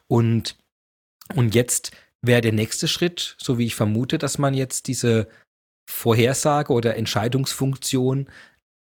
Und, 0.08 0.58
und 1.34 1.54
jetzt 1.54 1.92
wäre 2.20 2.42
der 2.42 2.52
nächste 2.52 2.86
Schritt, 2.86 3.36
so 3.38 3.56
wie 3.56 3.64
ich 3.64 3.74
vermute, 3.74 4.18
dass 4.18 4.36
man 4.36 4.52
jetzt 4.52 4.88
diese 4.88 5.28
Vorhersage 5.86 6.72
oder 6.72 6.96
Entscheidungsfunktion 6.96 8.28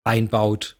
einbaut 0.03 0.77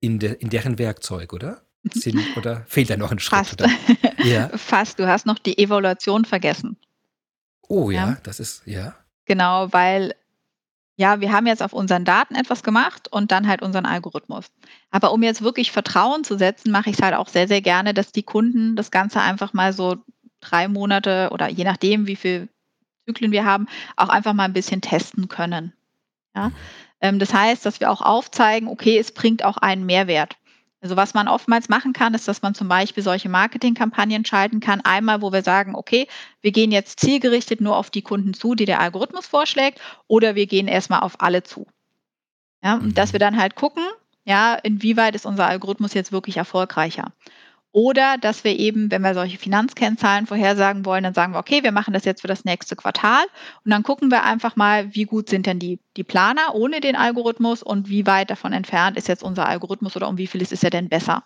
in, 0.00 0.18
de, 0.18 0.34
in 0.34 0.50
deren 0.50 0.78
Werkzeug, 0.78 1.32
oder? 1.32 1.62
Sind, 1.92 2.18
oder 2.36 2.64
fehlt 2.66 2.90
da 2.90 2.96
noch 2.96 3.12
ein 3.12 3.18
Schritt? 3.18 3.38
Fast. 3.38 3.64
Ja. 4.24 4.48
Fast. 4.56 4.98
Du 4.98 5.06
hast 5.06 5.26
noch 5.26 5.38
die 5.38 5.58
Evaluation 5.58 6.24
vergessen. 6.24 6.78
Oh 7.68 7.90
ja, 7.90 8.08
ja, 8.08 8.18
das 8.22 8.40
ist, 8.40 8.62
ja. 8.64 8.94
Genau, 9.26 9.70
weil 9.70 10.14
ja, 10.96 11.20
wir 11.20 11.32
haben 11.32 11.46
jetzt 11.46 11.62
auf 11.62 11.72
unseren 11.72 12.04
Daten 12.04 12.36
etwas 12.36 12.62
gemacht 12.62 13.08
und 13.10 13.32
dann 13.32 13.48
halt 13.48 13.62
unseren 13.62 13.84
Algorithmus. 13.84 14.46
Aber 14.90 15.12
um 15.12 15.22
jetzt 15.22 15.42
wirklich 15.42 15.72
Vertrauen 15.72 16.24
zu 16.24 16.38
setzen, 16.38 16.70
mache 16.70 16.90
ich 16.90 16.96
es 16.96 17.02
halt 17.02 17.14
auch 17.14 17.28
sehr, 17.28 17.48
sehr 17.48 17.60
gerne, 17.60 17.94
dass 17.94 18.12
die 18.12 18.22
Kunden 18.22 18.76
das 18.76 18.90
Ganze 18.90 19.20
einfach 19.20 19.52
mal 19.52 19.72
so 19.72 19.96
drei 20.40 20.68
Monate 20.68 21.30
oder 21.32 21.48
je 21.48 21.64
nachdem, 21.64 22.06
wie 22.06 22.16
viel 22.16 22.48
Zyklen 23.06 23.32
wir 23.32 23.44
haben, 23.44 23.66
auch 23.96 24.08
einfach 24.08 24.32
mal 24.32 24.44
ein 24.44 24.52
bisschen 24.52 24.80
testen 24.80 25.28
können. 25.28 25.72
Ja? 26.34 26.52
Ähm, 27.00 27.18
das 27.18 27.32
heißt, 27.34 27.64
dass 27.66 27.80
wir 27.80 27.90
auch 27.90 28.00
aufzeigen, 28.00 28.68
okay, 28.68 28.98
es 28.98 29.12
bringt 29.12 29.44
auch 29.44 29.56
einen 29.58 29.86
Mehrwert. 29.86 30.36
Also 30.80 30.96
was 30.96 31.14
man 31.14 31.28
oftmals 31.28 31.70
machen 31.70 31.94
kann, 31.94 32.12
ist, 32.12 32.28
dass 32.28 32.42
man 32.42 32.54
zum 32.54 32.68
Beispiel 32.68 33.02
solche 33.02 33.30
Marketingkampagnen 33.30 34.26
schalten 34.26 34.60
kann. 34.60 34.82
Einmal, 34.82 35.22
wo 35.22 35.32
wir 35.32 35.42
sagen, 35.42 35.74
okay, 35.74 36.06
wir 36.42 36.52
gehen 36.52 36.70
jetzt 36.70 37.00
zielgerichtet 37.00 37.62
nur 37.62 37.78
auf 37.78 37.88
die 37.88 38.02
Kunden 38.02 38.34
zu, 38.34 38.54
die 38.54 38.66
der 38.66 38.80
Algorithmus 38.80 39.26
vorschlägt, 39.26 39.80
oder 40.08 40.34
wir 40.34 40.46
gehen 40.46 40.68
erstmal 40.68 41.00
auf 41.00 41.22
alle 41.22 41.42
zu. 41.42 41.66
Ja, 42.62 42.74
und 42.74 42.98
dass 42.98 43.10
mhm. 43.10 43.12
wir 43.14 43.20
dann 43.20 43.38
halt 43.38 43.54
gucken, 43.54 43.82
ja, 44.26 44.54
inwieweit 44.56 45.14
ist 45.14 45.24
unser 45.24 45.46
Algorithmus 45.46 45.94
jetzt 45.94 46.12
wirklich 46.12 46.36
erfolgreicher. 46.36 47.12
Oder 47.74 48.18
dass 48.18 48.44
wir 48.44 48.56
eben, 48.56 48.92
wenn 48.92 49.02
wir 49.02 49.14
solche 49.14 49.36
Finanzkennzahlen 49.36 50.28
vorhersagen 50.28 50.84
wollen, 50.84 51.02
dann 51.02 51.12
sagen 51.12 51.32
wir, 51.32 51.40
okay, 51.40 51.64
wir 51.64 51.72
machen 51.72 51.92
das 51.92 52.04
jetzt 52.04 52.20
für 52.20 52.28
das 52.28 52.44
nächste 52.44 52.76
Quartal 52.76 53.24
und 53.64 53.72
dann 53.72 53.82
gucken 53.82 54.12
wir 54.12 54.22
einfach 54.22 54.54
mal, 54.54 54.94
wie 54.94 55.06
gut 55.06 55.28
sind 55.28 55.46
denn 55.46 55.58
die, 55.58 55.80
die 55.96 56.04
Planer 56.04 56.54
ohne 56.54 56.80
den 56.80 56.94
Algorithmus 56.94 57.64
und 57.64 57.88
wie 57.88 58.06
weit 58.06 58.30
davon 58.30 58.52
entfernt 58.52 58.96
ist 58.96 59.08
jetzt 59.08 59.24
unser 59.24 59.48
Algorithmus 59.48 59.96
oder 59.96 60.06
um 60.06 60.18
wie 60.18 60.28
viel 60.28 60.40
ist, 60.40 60.52
ist 60.52 60.62
er 60.62 60.70
denn 60.70 60.88
besser. 60.88 61.24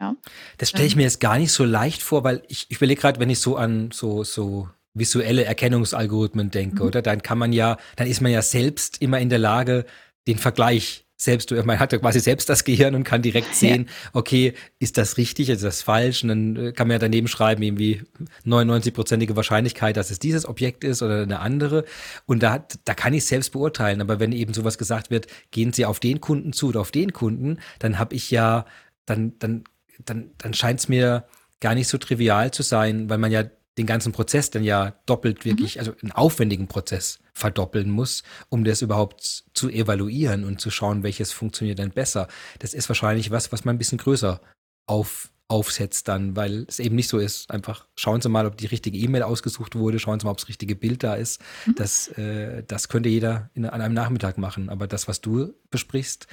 Ja. 0.00 0.16
Das 0.58 0.70
stelle 0.70 0.86
ich 0.86 0.94
ähm. 0.94 0.98
mir 0.98 1.04
jetzt 1.04 1.20
gar 1.20 1.38
nicht 1.38 1.52
so 1.52 1.64
leicht 1.64 2.02
vor, 2.02 2.24
weil 2.24 2.42
ich, 2.48 2.66
ich 2.68 2.78
überlege 2.78 3.00
gerade, 3.00 3.20
wenn 3.20 3.30
ich 3.30 3.38
so 3.38 3.54
an 3.54 3.92
so, 3.92 4.24
so 4.24 4.68
visuelle 4.94 5.44
Erkennungsalgorithmen 5.44 6.50
denke, 6.50 6.82
mhm. 6.82 6.88
oder? 6.88 7.02
Dann 7.02 7.22
kann 7.22 7.38
man 7.38 7.52
ja, 7.52 7.76
dann 7.94 8.08
ist 8.08 8.20
man 8.20 8.32
ja 8.32 8.42
selbst 8.42 9.00
immer 9.00 9.20
in 9.20 9.28
der 9.28 9.38
Lage, 9.38 9.86
den 10.26 10.38
Vergleich 10.38 11.05
selbst, 11.16 11.50
man 11.50 11.78
hat 11.78 11.92
ja 11.92 11.98
quasi 11.98 12.20
selbst 12.20 12.48
das 12.48 12.64
Gehirn 12.64 12.94
und 12.94 13.04
kann 13.04 13.22
direkt 13.22 13.54
sehen, 13.54 13.86
ja. 13.86 14.10
okay, 14.12 14.52
ist 14.78 14.98
das 14.98 15.16
richtig, 15.16 15.48
ist 15.48 15.64
das 15.64 15.82
falsch? 15.82 16.22
Und 16.22 16.28
dann 16.28 16.56
äh, 16.56 16.72
kann 16.72 16.88
man 16.88 16.96
ja 16.96 16.98
daneben 16.98 17.26
schreiben, 17.26 17.62
irgendwie 17.62 18.02
99-prozentige 18.44 19.34
Wahrscheinlichkeit, 19.34 19.96
dass 19.96 20.10
es 20.10 20.18
dieses 20.18 20.46
Objekt 20.46 20.84
ist 20.84 21.02
oder 21.02 21.22
eine 21.22 21.40
andere. 21.40 21.84
Und 22.26 22.42
da, 22.42 22.66
da 22.84 22.94
kann 22.94 23.14
ich 23.14 23.24
selbst 23.24 23.52
beurteilen. 23.52 24.02
Aber 24.02 24.20
wenn 24.20 24.32
eben 24.32 24.52
sowas 24.52 24.76
gesagt 24.76 25.10
wird, 25.10 25.26
gehen 25.50 25.72
Sie 25.72 25.86
auf 25.86 26.00
den 26.00 26.20
Kunden 26.20 26.52
zu 26.52 26.68
oder 26.68 26.80
auf 26.80 26.90
den 26.90 27.12
Kunden, 27.12 27.58
dann 27.78 27.98
habe 27.98 28.14
ich 28.14 28.30
ja, 28.30 28.66
dann, 29.06 29.38
dann, 29.38 29.64
dann, 30.04 30.30
dann 30.36 30.52
scheint 30.52 30.80
es 30.80 30.88
mir 30.88 31.24
gar 31.60 31.74
nicht 31.74 31.88
so 31.88 31.96
trivial 31.96 32.50
zu 32.50 32.62
sein, 32.62 33.08
weil 33.08 33.18
man 33.18 33.32
ja 33.32 33.44
den 33.78 33.86
ganzen 33.86 34.12
Prozess 34.12 34.50
dann 34.50 34.64
ja 34.64 34.94
doppelt 35.06 35.44
wirklich, 35.44 35.76
mhm. 35.76 35.80
also 35.80 35.92
einen 36.02 36.12
aufwendigen 36.12 36.66
Prozess 36.66 37.18
verdoppeln 37.34 37.90
muss, 37.90 38.22
um 38.48 38.64
das 38.64 38.82
überhaupt 38.82 39.44
zu 39.52 39.68
evaluieren 39.68 40.44
und 40.44 40.60
zu 40.60 40.70
schauen, 40.70 41.02
welches 41.02 41.32
funktioniert 41.32 41.78
dann 41.78 41.90
besser. 41.90 42.28
Das 42.58 42.72
ist 42.72 42.88
wahrscheinlich 42.88 43.30
was, 43.30 43.52
was 43.52 43.64
man 43.64 43.74
ein 43.74 43.78
bisschen 43.78 43.98
größer 43.98 44.40
auf, 44.86 45.30
aufsetzt 45.48 46.08
dann, 46.08 46.34
weil 46.36 46.64
es 46.68 46.78
eben 46.78 46.96
nicht 46.96 47.08
so 47.08 47.18
ist. 47.18 47.50
Einfach 47.50 47.86
schauen 47.96 48.22
Sie 48.22 48.30
mal, 48.30 48.46
ob 48.46 48.56
die 48.56 48.66
richtige 48.66 48.98
E-Mail 48.98 49.22
ausgesucht 49.22 49.74
wurde, 49.74 49.98
schauen 49.98 50.18
Sie 50.18 50.24
mal, 50.24 50.32
ob 50.32 50.38
das 50.38 50.48
richtige 50.48 50.74
Bild 50.74 51.02
da 51.02 51.14
ist. 51.14 51.42
Mhm. 51.66 51.74
Das, 51.74 52.08
äh, 52.08 52.62
das 52.66 52.88
könnte 52.88 53.10
jeder 53.10 53.50
in, 53.54 53.66
an 53.66 53.82
einem 53.82 53.94
Nachmittag 53.94 54.38
machen. 54.38 54.70
Aber 54.70 54.86
das, 54.86 55.06
was 55.06 55.20
du 55.20 55.52
besprichst, 55.70 56.26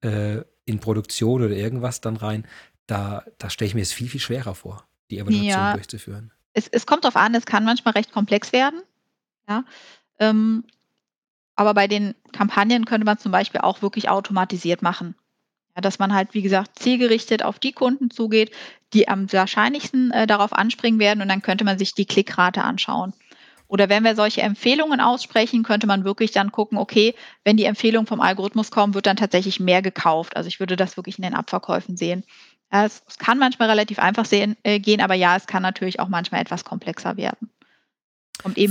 äh, 0.00 0.42
in 0.64 0.80
Produktion 0.80 1.42
oder 1.42 1.54
irgendwas 1.54 2.00
dann 2.00 2.16
rein, 2.16 2.46
da, 2.86 3.24
da 3.38 3.50
stelle 3.50 3.68
ich 3.68 3.74
mir 3.74 3.82
es 3.82 3.92
viel, 3.92 4.08
viel 4.08 4.20
schwerer 4.20 4.54
vor, 4.54 4.86
die 5.10 5.18
Evaluation 5.18 5.48
ja, 5.48 5.72
durchzuführen. 5.74 6.32
Es, 6.58 6.68
es 6.68 6.86
kommt 6.86 7.04
darauf 7.04 7.16
an, 7.16 7.34
es 7.34 7.46
kann 7.46 7.64
manchmal 7.64 7.94
recht 7.94 8.12
komplex 8.12 8.52
werden. 8.52 8.82
Ja. 9.48 9.64
Ähm, 10.18 10.64
aber 11.54 11.72
bei 11.72 11.86
den 11.86 12.14
Kampagnen 12.32 12.84
könnte 12.84 13.04
man 13.04 13.18
zum 13.18 13.32
Beispiel 13.32 13.60
auch 13.60 13.80
wirklich 13.80 14.08
automatisiert 14.08 14.82
machen. 14.82 15.14
Ja, 15.74 15.80
dass 15.80 15.98
man 15.98 16.12
halt, 16.12 16.34
wie 16.34 16.42
gesagt, 16.42 16.78
zielgerichtet 16.78 17.44
auf 17.44 17.58
die 17.58 17.72
Kunden 17.72 18.10
zugeht, 18.10 18.50
die 18.92 19.06
am 19.06 19.32
wahrscheinlichsten 19.32 20.10
äh, 20.10 20.26
darauf 20.26 20.52
anspringen 20.52 20.98
werden 20.98 21.22
und 21.22 21.28
dann 21.28 21.42
könnte 21.42 21.64
man 21.64 21.78
sich 21.78 21.94
die 21.94 22.06
Klickrate 22.06 22.64
anschauen. 22.64 23.12
Oder 23.68 23.88
wenn 23.88 24.02
wir 24.02 24.16
solche 24.16 24.40
Empfehlungen 24.40 25.00
aussprechen, 25.00 25.62
könnte 25.62 25.86
man 25.86 26.04
wirklich 26.04 26.32
dann 26.32 26.50
gucken, 26.50 26.78
okay, 26.78 27.14
wenn 27.44 27.58
die 27.58 27.66
Empfehlungen 27.66 28.06
vom 28.06 28.20
Algorithmus 28.20 28.70
kommen, 28.70 28.94
wird 28.94 29.06
dann 29.06 29.16
tatsächlich 29.16 29.60
mehr 29.60 29.82
gekauft. 29.82 30.36
Also 30.36 30.48
ich 30.48 30.58
würde 30.58 30.74
das 30.74 30.96
wirklich 30.96 31.18
in 31.18 31.22
den 31.22 31.34
Abverkäufen 31.34 31.96
sehen. 31.96 32.24
Es, 32.70 33.02
es 33.08 33.18
kann 33.18 33.38
manchmal 33.38 33.70
relativ 33.70 33.98
einfach 33.98 34.24
sehen, 34.24 34.56
äh, 34.62 34.78
gehen, 34.78 35.00
aber 35.00 35.14
ja, 35.14 35.36
es 35.36 35.46
kann 35.46 35.62
natürlich 35.62 36.00
auch 36.00 36.08
manchmal 36.08 36.42
etwas 36.42 36.64
komplexer 36.64 37.16
werden. 37.16 37.50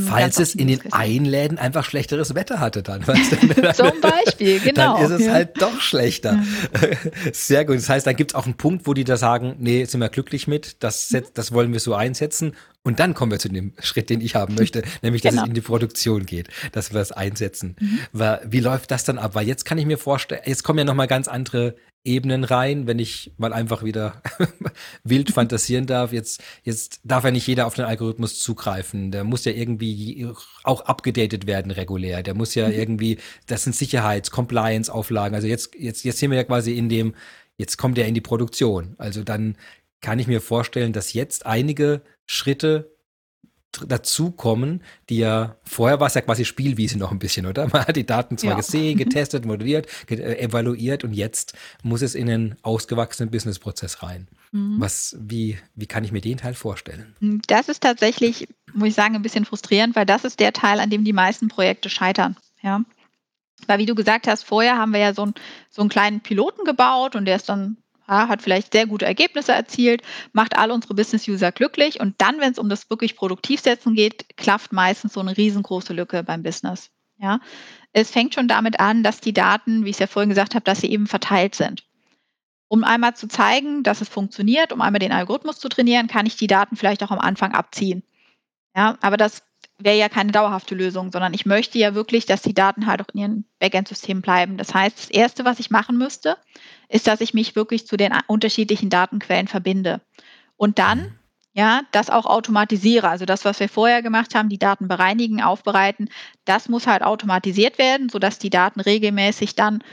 Falls 0.07 0.39
es 0.39 0.55
in 0.55 0.69
den 0.69 0.93
Einläden 0.93 1.57
einfach 1.57 1.83
schlechteres 1.83 2.35
Wetter 2.35 2.61
hatte 2.61 2.83
dann. 2.83 3.03
Zum 3.73 4.01
Beispiel, 4.01 4.61
genau. 4.61 4.95
Dann 4.95 5.05
ist 5.05 5.11
es 5.19 5.25
ja. 5.25 5.33
halt 5.33 5.61
doch 5.61 5.81
schlechter. 5.81 6.41
Ja. 6.81 6.89
Sehr 7.33 7.65
gut. 7.65 7.75
Das 7.75 7.89
heißt, 7.89 8.07
da 8.07 8.13
gibt 8.13 8.31
es 8.31 8.35
auch 8.35 8.45
einen 8.45 8.55
Punkt, 8.55 8.87
wo 8.87 8.93
die 8.93 9.03
da 9.03 9.17
sagen, 9.17 9.57
nee, 9.59 9.83
sind 9.83 9.99
wir 9.99 10.07
glücklich 10.07 10.47
mit, 10.47 10.81
das, 10.83 11.11
mhm. 11.11 11.23
das 11.33 11.51
wollen 11.51 11.73
wir 11.73 11.81
so 11.81 11.93
einsetzen. 11.95 12.53
Und 12.83 13.01
dann 13.01 13.13
kommen 13.13 13.33
wir 13.33 13.39
zu 13.39 13.49
dem 13.49 13.73
Schritt, 13.81 14.09
den 14.09 14.21
ich 14.21 14.35
haben 14.35 14.55
möchte, 14.55 14.83
nämlich, 15.01 15.21
dass 15.21 15.31
genau. 15.31 15.43
es 15.43 15.49
in 15.49 15.53
die 15.53 15.61
Produktion 15.61 16.25
geht, 16.25 16.47
dass 16.71 16.93
wir 16.93 16.99
das 16.99 17.11
einsetzen. 17.11 17.75
Mhm. 17.81 17.99
Wie 18.45 18.61
läuft 18.61 18.91
das 18.91 19.03
dann 19.03 19.17
ab? 19.17 19.35
Weil 19.35 19.45
jetzt 19.45 19.65
kann 19.65 19.77
ich 19.77 19.85
mir 19.85 19.97
vorstellen, 19.97 20.41
jetzt 20.45 20.63
kommen 20.63 20.79
ja 20.79 20.85
nochmal 20.85 21.07
ganz 21.07 21.27
andere 21.27 21.75
Ebenen 22.07 22.43
rein, 22.43 22.87
wenn 22.87 22.99
ich 22.99 23.31
mal 23.37 23.53
einfach 23.53 23.83
wieder 23.83 24.21
wild 25.03 25.31
fantasieren 25.31 25.85
darf. 25.85 26.13
Jetzt, 26.13 26.41
jetzt 26.63 27.01
darf 27.03 27.25
ja 27.25 27.31
nicht 27.31 27.45
jeder 27.45 27.67
auf 27.67 27.75
den 27.75 27.85
Algorithmus 27.85 28.39
zugreifen. 28.39 29.11
Der 29.11 29.23
muss 29.23 29.45
ja 29.45 29.51
irgendwie 29.51 30.27
auch 30.63 30.81
abgedatet 30.81 31.45
werden 31.45 31.71
regulär. 31.71 32.23
Der 32.23 32.33
muss 32.33 32.55
ja 32.55 32.67
mhm. 32.67 32.73
irgendwie, 32.73 33.17
das 33.45 33.63
sind 33.63 33.75
Sicherheits-, 33.75 34.31
Compliance-Auflagen. 34.31 35.35
Also 35.35 35.47
jetzt, 35.47 35.75
jetzt, 35.77 36.03
jetzt 36.05 36.19
sind 36.19 36.31
wir 36.31 36.37
ja 36.37 36.43
quasi 36.45 36.77
in 36.77 36.89
dem, 36.89 37.13
jetzt 37.57 37.77
kommt 37.77 37.97
er 37.97 38.07
in 38.07 38.13
die 38.13 38.21
Produktion. 38.21 38.95
Also 38.97 39.23
dann 39.23 39.57
kann 40.01 40.19
ich 40.19 40.27
mir 40.27 40.41
vorstellen, 40.41 40.93
dass 40.93 41.13
jetzt 41.13 41.45
einige 41.45 42.01
Schritte 42.25 42.96
dazukommen, 43.85 44.81
die 45.09 45.17
ja, 45.17 45.55
vorher 45.63 45.99
war 45.99 46.07
es 46.07 46.13
ja 46.13 46.21
quasi 46.21 46.45
Spielwiese 46.45 46.97
noch 46.97 47.11
ein 47.11 47.19
bisschen, 47.19 47.45
oder? 47.45 47.67
Man 47.67 47.85
hat 47.85 47.95
die 47.95 48.05
Daten 48.05 48.37
zwar 48.37 48.51
ja. 48.51 48.57
gesehen, 48.57 48.97
getestet, 48.97 49.45
modelliert, 49.45 49.87
äh, 50.09 50.39
evaluiert 50.39 51.03
und 51.03 51.13
jetzt 51.13 51.53
muss 51.83 52.01
es 52.01 52.15
in 52.15 52.29
einen 52.29 52.55
ausgewachsenen 52.61 53.29
Businessprozess 53.29 54.03
rein. 54.03 54.27
Mhm. 54.51 54.79
Was, 54.79 55.15
wie, 55.19 55.57
wie 55.75 55.85
kann 55.85 56.03
ich 56.03 56.11
mir 56.11 56.21
den 56.21 56.37
Teil 56.37 56.53
vorstellen? 56.53 57.15
Das 57.47 57.69
ist 57.69 57.83
tatsächlich, 57.83 58.47
muss 58.73 58.89
ich 58.89 58.95
sagen, 58.95 59.15
ein 59.15 59.21
bisschen 59.21 59.45
frustrierend, 59.45 59.95
weil 59.95 60.05
das 60.05 60.23
ist 60.23 60.39
der 60.39 60.53
Teil, 60.53 60.79
an 60.79 60.89
dem 60.89 61.03
die 61.03 61.13
meisten 61.13 61.47
Projekte 61.47 61.89
scheitern. 61.89 62.37
Ja. 62.61 62.81
Weil 63.65 63.79
wie 63.79 63.85
du 63.85 63.95
gesagt 63.95 64.27
hast, 64.27 64.43
vorher 64.43 64.77
haben 64.77 64.93
wir 64.93 64.99
ja 64.99 65.13
so, 65.13 65.25
ein, 65.25 65.33
so 65.69 65.81
einen 65.81 65.89
kleinen 65.89 66.21
Piloten 66.21 66.63
gebaut 66.63 67.15
und 67.15 67.25
der 67.25 67.35
ist 67.35 67.49
dann 67.49 67.77
ja, 68.07 68.27
hat 68.27 68.41
vielleicht 68.41 68.73
sehr 68.73 68.87
gute 68.87 69.05
Ergebnisse 69.05 69.53
erzielt, 69.53 70.01
macht 70.33 70.57
alle 70.57 70.73
unsere 70.73 70.93
Business-User 70.93 71.51
glücklich 71.51 71.99
und 71.99 72.15
dann, 72.19 72.39
wenn 72.39 72.51
es 72.51 72.59
um 72.59 72.69
das 72.69 72.89
wirklich 72.89 73.15
Produktivsetzen 73.15 73.95
geht, 73.95 74.37
klafft 74.37 74.71
meistens 74.71 75.13
so 75.13 75.19
eine 75.19 75.35
riesengroße 75.35 75.93
Lücke 75.93 76.23
beim 76.23 76.43
Business. 76.43 76.89
Ja, 77.19 77.39
es 77.93 78.11
fängt 78.11 78.35
schon 78.35 78.47
damit 78.47 78.79
an, 78.79 79.03
dass 79.03 79.21
die 79.21 79.33
Daten, 79.33 79.83
wie 79.83 79.89
ich 79.89 79.95
es 79.95 79.99
ja 79.99 80.07
vorhin 80.07 80.29
gesagt 80.29 80.53
habe, 80.53 80.63
dass 80.63 80.81
sie 80.81 80.91
eben 80.91 81.07
verteilt 81.07 81.55
sind. 81.55 81.83
Um 82.69 82.83
einmal 82.83 83.15
zu 83.15 83.27
zeigen, 83.27 83.81
dass 83.81 84.01
es 84.01 84.09
funktioniert, 84.09 84.71
um 84.71 84.81
einmal 84.81 84.99
den 84.99 85.11
Algorithmus 85.11 85.57
zu 85.59 85.69
trainieren, 85.69 86.07
kann 86.07 86.25
ich 86.25 86.35
die 86.35 86.47
Daten 86.47 86.75
vielleicht 86.75 87.01
auch 87.01 87.11
am 87.11 87.19
Anfang 87.19 87.53
abziehen. 87.53 88.03
Ja, 88.75 88.97
aber 89.01 89.17
das 89.17 89.41
wäre 89.79 89.97
ja 89.97 90.09
keine 90.09 90.31
dauerhafte 90.31 90.75
Lösung, 90.75 91.11
sondern 91.11 91.33
ich 91.33 91.45
möchte 91.45 91.77
ja 91.77 91.93
wirklich, 91.93 92.25
dass 92.25 92.41
die 92.41 92.53
Daten 92.53 92.87
halt 92.87 93.01
auch 93.01 93.13
in 93.13 93.19
ihren 93.19 93.45
Backend-Systemen 93.59 94.21
bleiben. 94.21 94.57
Das 94.57 94.73
heißt, 94.73 94.97
das 94.97 95.09
Erste, 95.09 95.45
was 95.45 95.59
ich 95.59 95.69
machen 95.69 95.97
müsste, 95.97 96.37
ist, 96.89 97.07
dass 97.07 97.21
ich 97.21 97.33
mich 97.33 97.55
wirklich 97.55 97.85
zu 97.85 97.97
den 97.97 98.13
unterschiedlichen 98.27 98.89
Datenquellen 98.89 99.47
verbinde. 99.47 100.01
Und 100.55 100.79
dann, 100.79 101.19
ja, 101.53 101.81
das 101.91 102.09
auch 102.09 102.25
automatisiere. 102.25 103.07
Also 103.07 103.25
das, 103.25 103.45
was 103.45 103.59
wir 103.59 103.69
vorher 103.69 104.01
gemacht 104.01 104.33
haben, 104.33 104.49
die 104.49 104.59
Daten 104.59 104.87
bereinigen, 104.87 105.41
aufbereiten, 105.41 106.09
das 106.45 106.69
muss 106.69 106.87
halt 106.87 107.03
automatisiert 107.03 107.77
werden, 107.77 108.09
sodass 108.09 108.39
die 108.39 108.49
Daten 108.49 108.79
regelmäßig 108.79 109.55
dann, 109.55 109.83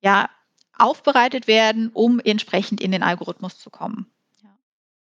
ja, 0.00 0.28
aufbereitet 0.76 1.46
werden, 1.46 1.90
um 1.92 2.18
entsprechend 2.18 2.80
in 2.80 2.90
den 2.90 3.02
Algorithmus 3.02 3.58
zu 3.58 3.70
kommen. 3.70 4.10
Ja. 4.42 4.50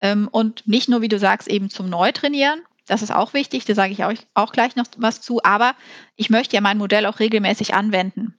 Ähm, 0.00 0.28
und 0.28 0.66
nicht 0.66 0.88
nur, 0.88 1.02
wie 1.02 1.08
du 1.08 1.18
sagst, 1.18 1.48
eben 1.48 1.70
zum 1.70 1.88
Neutrainieren, 1.88 2.62
das 2.92 3.00
ist 3.00 3.10
auch 3.10 3.32
wichtig, 3.32 3.64
da 3.64 3.74
sage 3.74 3.92
ich 3.92 4.04
auch, 4.04 4.12
auch 4.34 4.52
gleich 4.52 4.76
noch 4.76 4.84
was 4.98 5.22
zu. 5.22 5.42
Aber 5.42 5.74
ich 6.14 6.28
möchte 6.28 6.54
ja 6.54 6.60
mein 6.60 6.76
Modell 6.76 7.06
auch 7.06 7.20
regelmäßig 7.20 7.72
anwenden. 7.72 8.34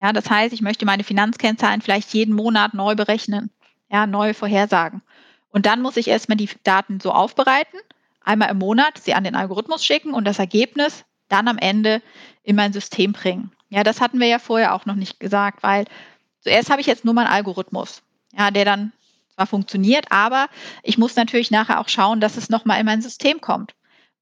Ja, 0.00 0.12
das 0.12 0.30
heißt, 0.30 0.54
ich 0.54 0.62
möchte 0.62 0.86
meine 0.86 1.02
Finanzkennzahlen 1.02 1.80
vielleicht 1.82 2.14
jeden 2.14 2.32
Monat 2.32 2.74
neu 2.74 2.94
berechnen, 2.94 3.50
ja, 3.90 4.06
neu 4.06 4.34
vorhersagen. 4.34 5.02
Und 5.50 5.66
dann 5.66 5.82
muss 5.82 5.96
ich 5.96 6.06
erstmal 6.06 6.36
die 6.36 6.48
Daten 6.62 7.00
so 7.00 7.10
aufbereiten, 7.10 7.80
einmal 8.20 8.50
im 8.50 8.58
Monat 8.58 8.98
sie 8.98 9.14
an 9.14 9.24
den 9.24 9.34
Algorithmus 9.34 9.84
schicken 9.84 10.14
und 10.14 10.24
das 10.24 10.38
Ergebnis 10.38 11.04
dann 11.28 11.48
am 11.48 11.58
Ende 11.58 12.02
in 12.44 12.54
mein 12.54 12.72
System 12.72 13.14
bringen. 13.14 13.50
Ja, 13.68 13.82
das 13.82 14.00
hatten 14.00 14.20
wir 14.20 14.28
ja 14.28 14.38
vorher 14.38 14.76
auch 14.76 14.86
noch 14.86 14.94
nicht 14.94 15.18
gesagt, 15.18 15.64
weil 15.64 15.86
zuerst 16.40 16.70
habe 16.70 16.80
ich 16.80 16.86
jetzt 16.86 17.04
nur 17.04 17.14
meinen 17.14 17.26
Algorithmus, 17.26 18.02
ja, 18.32 18.52
der 18.52 18.64
dann 18.64 18.92
zwar 19.36 19.46
funktioniert, 19.46 20.06
aber 20.10 20.48
ich 20.82 20.98
muss 20.98 21.14
natürlich 21.14 21.50
nachher 21.50 21.80
auch 21.80 21.88
schauen, 21.88 22.20
dass 22.20 22.36
es 22.36 22.48
nochmal 22.48 22.80
in 22.80 22.86
mein 22.86 23.02
System 23.02 23.40
kommt, 23.40 23.74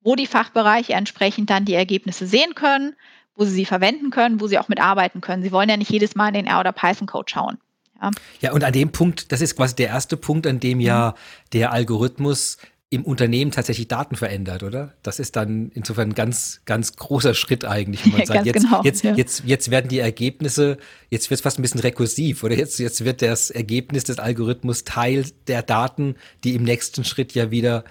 wo 0.03 0.17
die 0.17 0.27
Fachbereiche 0.27 0.93
entsprechend 0.93 1.51
dann 1.51 1.65
die 1.65 1.75
Ergebnisse 1.75 2.27
sehen 2.27 2.55
können, 2.55 2.95
wo 3.37 3.45
sie 3.45 3.53
sie 3.53 3.65
verwenden 3.65 4.11
können, 4.11 4.41
wo 4.41 4.49
sie 4.49 4.59
auch 4.59 4.69
mitarbeiten 4.69 5.21
können. 5.21 5.43
Sie 5.43 5.53
wollen 5.53 5.69
ja 5.69 5.77
nicht 5.77 5.91
jedes 5.91 6.15
Mal 6.15 6.29
in 6.29 6.35
den 6.35 6.47
R- 6.47 6.61
oder 6.61 6.73
Python-Code 6.73 7.31
schauen. 7.31 7.59
Ja. 8.03 8.11
ja, 8.41 8.53
und 8.53 8.65
an 8.65 8.73
dem 8.73 8.91
Punkt, 8.91 9.31
das 9.31 9.41
ist 9.41 9.57
quasi 9.57 9.77
der 9.77 9.89
erste 9.89 10.17
Punkt, 10.17 10.47
an 10.49 10.59
dem 10.59 10.81
ja 10.81 11.11
mhm. 11.11 11.51
der 11.53 11.73
Algorithmus 11.73 12.59
im 12.95 13.05
Unternehmen 13.05 13.51
tatsächlich 13.51 13.89
Daten 13.89 14.15
verändert, 14.15 14.63
oder? 14.63 14.95
Das 15.03 15.19
ist 15.19 15.37
dann 15.37 15.71
insofern 15.75 16.11
ein 16.11 16.15
ganz, 16.15 16.61
ganz 16.65 16.95
großer 16.95 17.35
Schritt 17.35 17.65
eigentlich, 17.65 18.05
wenn 18.05 18.13
man 18.13 18.27
sagt, 18.27 18.47
jetzt, 18.47 18.63
genau, 18.63 18.83
jetzt, 18.83 19.03
ja. 19.03 19.15
jetzt, 19.15 19.43
jetzt 19.45 19.71
werden 19.71 19.89
die 19.89 19.99
Ergebnisse, 19.99 20.79
jetzt 21.11 21.29
wird 21.31 21.39
es 21.39 21.43
fast 21.43 21.59
ein 21.59 21.63
bisschen 21.63 21.81
rekursiv, 21.81 22.45
oder 22.45 22.55
jetzt, 22.55 22.79
jetzt 22.79 23.05
wird 23.05 23.21
das 23.21 23.51
Ergebnis 23.51 24.05
des 24.05 24.19
Algorithmus 24.19 24.85
Teil 24.85 25.27
der 25.49 25.63
Daten, 25.63 26.15
die 26.45 26.55
im 26.55 26.63
nächsten 26.63 27.05
Schritt 27.05 27.35
ja 27.35 27.51
wieder 27.51 27.85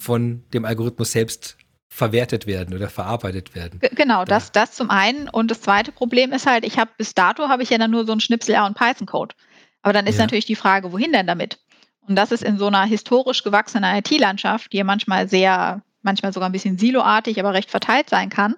von 0.00 0.44
dem 0.52 0.64
Algorithmus 0.64 1.12
selbst 1.12 1.56
verwertet 1.88 2.46
werden 2.46 2.74
oder 2.74 2.88
verarbeitet 2.88 3.54
werden. 3.54 3.80
Genau, 3.94 4.24
das, 4.24 4.52
das 4.52 4.72
zum 4.72 4.90
einen. 4.90 5.28
Und 5.28 5.50
das 5.50 5.60
zweite 5.60 5.92
Problem 5.92 6.32
ist 6.32 6.46
halt, 6.46 6.64
ich 6.64 6.78
habe 6.78 6.90
bis 6.96 7.14
dato 7.14 7.48
habe 7.48 7.62
ich 7.62 7.70
ja 7.70 7.78
dann 7.78 7.90
nur 7.90 8.04
so 8.04 8.12
ein 8.12 8.20
Schnipsel 8.20 8.54
R 8.54 8.66
und 8.66 8.76
Python-Code. 8.76 9.34
Aber 9.82 9.92
dann 9.92 10.06
ist 10.06 10.16
ja. 10.16 10.22
natürlich 10.22 10.46
die 10.46 10.56
Frage, 10.56 10.92
wohin 10.92 11.12
denn 11.12 11.26
damit? 11.26 11.58
Und 12.06 12.16
das 12.16 12.32
ist 12.32 12.42
in 12.42 12.58
so 12.58 12.66
einer 12.66 12.84
historisch 12.84 13.42
gewachsenen 13.42 13.96
IT-Landschaft, 13.96 14.72
die 14.72 14.78
ja 14.78 14.84
manchmal 14.84 15.28
sehr, 15.28 15.82
manchmal 16.02 16.32
sogar 16.32 16.48
ein 16.48 16.52
bisschen 16.52 16.78
siloartig, 16.78 17.40
aber 17.40 17.54
recht 17.54 17.70
verteilt 17.70 18.10
sein 18.10 18.28
kann, 18.28 18.56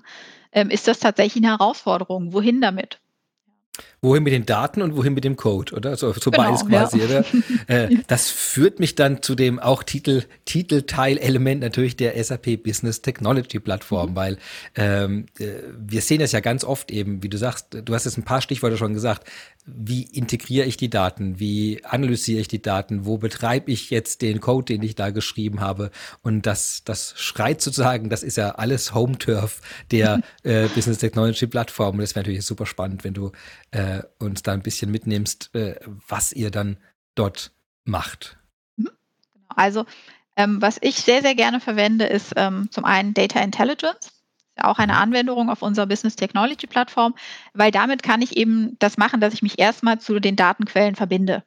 ähm, 0.52 0.70
ist 0.70 0.88
das 0.88 0.98
tatsächlich 0.98 1.44
eine 1.44 1.58
Herausforderung. 1.58 2.32
Wohin 2.32 2.60
damit? 2.60 3.00
Wohin 4.02 4.22
mit 4.22 4.32
den 4.32 4.46
Daten 4.46 4.82
und 4.82 4.96
wohin 4.96 5.14
mit 5.14 5.24
dem 5.24 5.36
Code, 5.36 5.74
oder? 5.74 5.96
So, 5.96 6.12
so 6.12 6.30
genau, 6.30 6.44
beides 6.44 6.66
quasi, 6.66 6.98
ja. 7.00 7.04
oder? 7.04 7.24
Äh, 7.66 7.96
das 8.06 8.30
führt 8.30 8.78
mich 8.78 8.94
dann 8.94 9.22
zu 9.22 9.34
dem 9.34 9.58
auch 9.58 9.82
Titel, 9.82 10.22
Titelteilelement 10.44 11.60
natürlich 11.60 11.96
der 11.96 12.22
SAP 12.22 12.62
Business 12.62 13.02
Technology 13.02 13.58
Plattform, 13.58 14.10
mhm. 14.10 14.16
weil 14.16 14.38
ähm, 14.74 15.26
äh, 15.38 15.46
wir 15.78 16.02
sehen 16.02 16.20
das 16.20 16.32
ja 16.32 16.40
ganz 16.40 16.62
oft 16.64 16.90
eben, 16.90 17.22
wie 17.22 17.28
du 17.28 17.38
sagst, 17.38 17.68
du 17.70 17.94
hast 17.94 18.04
jetzt 18.04 18.18
ein 18.18 18.24
paar 18.24 18.40
Stichworte 18.40 18.76
schon 18.76 18.94
gesagt, 18.94 19.26
wie 19.66 20.02
integriere 20.02 20.64
ich 20.64 20.76
die 20.76 20.88
Daten, 20.88 21.40
wie 21.40 21.84
analysiere 21.84 22.40
ich 22.40 22.48
die 22.48 22.62
Daten, 22.62 23.04
wo 23.04 23.18
betreibe 23.18 23.70
ich 23.72 23.90
jetzt 23.90 24.22
den 24.22 24.40
Code, 24.40 24.66
den 24.66 24.82
ich 24.82 24.94
da 24.94 25.10
geschrieben 25.10 25.60
habe 25.60 25.90
und 26.22 26.46
das, 26.46 26.82
das 26.84 27.14
schreit 27.16 27.60
sozusagen, 27.60 28.08
das 28.08 28.22
ist 28.22 28.36
ja 28.36 28.52
alles 28.52 28.94
Home 28.94 29.18
Turf 29.18 29.60
der 29.90 30.20
äh, 30.44 30.68
Business 30.68 30.98
Technology 30.98 31.48
Plattform 31.48 31.96
und 31.96 32.02
das 32.02 32.14
wäre 32.14 32.22
natürlich 32.22 32.46
super 32.46 32.64
spannend, 32.66 33.02
wenn 33.02 33.14
du 33.14 33.32
äh, 33.72 33.95
uns 34.18 34.42
da 34.42 34.52
ein 34.52 34.62
bisschen 34.62 34.90
mitnimmst, 34.90 35.54
äh, 35.54 35.78
was 36.08 36.32
ihr 36.32 36.50
dann 36.50 36.78
dort 37.14 37.52
macht. 37.84 38.38
Mhm. 38.76 38.90
Genau. 39.32 39.46
Also 39.54 39.84
ähm, 40.36 40.60
was 40.60 40.78
ich 40.80 40.96
sehr, 40.96 41.22
sehr 41.22 41.34
gerne 41.34 41.60
verwende, 41.60 42.04
ist 42.04 42.32
ähm, 42.36 42.68
zum 42.70 42.84
einen 42.84 43.14
Data 43.14 43.40
Intelligence 43.40 44.12
auch 44.58 44.78
eine 44.78 44.94
mhm. 44.94 44.98
Anwendung 44.98 45.50
auf 45.50 45.62
unserer 45.62 45.86
Business 45.86 46.16
Technology 46.16 46.66
Plattform, 46.66 47.14
weil 47.52 47.70
damit 47.70 48.02
kann 48.02 48.22
ich 48.22 48.36
eben 48.36 48.76
das 48.78 48.96
machen, 48.96 49.20
dass 49.20 49.34
ich 49.34 49.42
mich 49.42 49.58
erstmal 49.58 50.00
zu 50.00 50.18
den 50.18 50.36
Datenquellen 50.36 50.96
verbinde. 50.96 51.44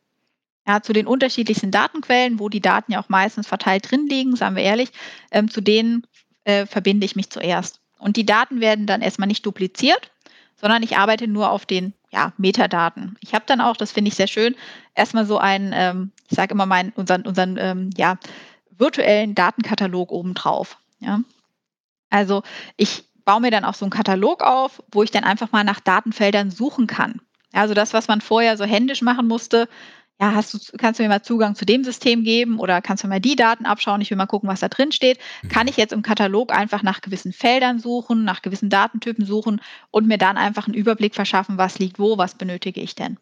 Ja, 0.67 0.81
zu 0.81 0.93
den 0.93 1.07
unterschiedlichsten 1.07 1.71
Datenquellen, 1.71 2.39
wo 2.39 2.49
die 2.49 2.61
Daten 2.61 2.91
ja 2.91 3.01
auch 3.01 3.09
meistens 3.09 3.47
verteilt 3.47 3.89
drin 3.89 4.07
liegen, 4.07 4.35
sagen 4.35 4.55
wir 4.55 4.63
ehrlich, 4.63 4.91
ähm, 5.31 5.49
zu 5.49 5.61
denen 5.61 6.05
äh, 6.43 6.65
verbinde 6.67 7.05
ich 7.05 7.15
mich 7.15 7.31
zuerst. 7.31 7.81
Und 7.97 8.17
die 8.17 8.25
Daten 8.25 8.61
werden 8.61 8.85
dann 8.85 9.01
erstmal 9.01 9.27
nicht 9.27 9.45
dupliziert, 9.45 10.11
sondern 10.55 10.83
ich 10.83 10.97
arbeite 10.97 11.27
nur 11.27 11.49
auf 11.49 11.65
den 11.65 11.93
ja, 12.11 12.33
Metadaten. 12.37 13.17
Ich 13.21 13.33
habe 13.33 13.45
dann 13.47 13.61
auch, 13.61 13.77
das 13.77 13.91
finde 13.91 14.09
ich 14.09 14.15
sehr 14.15 14.27
schön, 14.27 14.55
erstmal 14.95 15.25
so 15.25 15.37
einen, 15.37 15.71
ähm, 15.73 16.11
ich 16.29 16.35
sage 16.35 16.53
immer 16.53 16.65
meinen, 16.65 16.91
unseren, 16.95 17.23
unseren 17.23 17.57
ähm, 17.57 17.89
ja, 17.97 18.17
virtuellen 18.77 19.35
Datenkatalog 19.35 20.11
obendrauf. 20.11 20.77
Ja. 20.99 21.21
Also 22.09 22.43
ich 22.77 23.03
baue 23.25 23.41
mir 23.41 23.51
dann 23.51 23.65
auch 23.65 23.75
so 23.75 23.85
einen 23.85 23.91
Katalog 23.91 24.41
auf, 24.41 24.81
wo 24.91 25.03
ich 25.03 25.11
dann 25.11 25.23
einfach 25.23 25.51
mal 25.51 25.63
nach 25.63 25.79
Datenfeldern 25.79 26.49
suchen 26.49 26.87
kann. 26.87 27.21
Also 27.53 27.73
das, 27.73 27.93
was 27.93 28.07
man 28.07 28.21
vorher 28.21 28.57
so 28.57 28.65
händisch 28.65 29.01
machen 29.01 29.27
musste, 29.27 29.67
ja, 30.19 30.33
hast 30.33 30.53
du, 30.53 30.77
kannst 30.77 30.99
du 30.99 31.03
mir 31.03 31.09
mal 31.09 31.23
Zugang 31.23 31.55
zu 31.55 31.65
dem 31.65 31.83
System 31.85 32.23
geben 32.23 32.59
oder 32.59 32.81
kannst 32.81 33.03
du 33.03 33.07
mir 33.07 33.21
die 33.21 33.37
Daten 33.37 33.65
abschauen? 33.65 34.01
Ich 34.01 34.09
will 34.09 34.17
mal 34.17 34.25
gucken, 34.25 34.49
was 34.49 34.59
da 34.59 34.67
drin 34.67 34.91
steht. 34.91 35.17
Mhm. 35.43 35.49
Kann 35.49 35.67
ich 35.67 35.77
jetzt 35.77 35.93
im 35.93 36.01
Katalog 36.01 36.51
einfach 36.53 36.83
nach 36.83 36.99
gewissen 36.99 37.31
Feldern 37.31 37.79
suchen, 37.79 38.25
nach 38.25 38.41
gewissen 38.41 38.69
Datentypen 38.69 39.25
suchen 39.25 39.61
und 39.91 40.07
mir 40.07 40.17
dann 40.17 40.37
einfach 40.37 40.67
einen 40.67 40.75
Überblick 40.75 41.15
verschaffen, 41.15 41.57
was 41.57 41.79
liegt 41.79 41.99
wo, 41.99 42.17
was 42.17 42.35
benötige 42.35 42.81
ich 42.81 42.95
denn? 42.95 43.17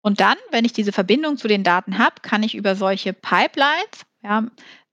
Und 0.00 0.20
dann, 0.20 0.36
wenn 0.50 0.64
ich 0.64 0.72
diese 0.72 0.92
Verbindung 0.92 1.36
zu 1.36 1.48
den 1.48 1.64
Daten 1.64 1.98
habe, 1.98 2.16
kann 2.22 2.42
ich 2.42 2.54
über 2.54 2.76
solche 2.76 3.12
Pipelines 3.12 4.06
ja, 4.22 4.44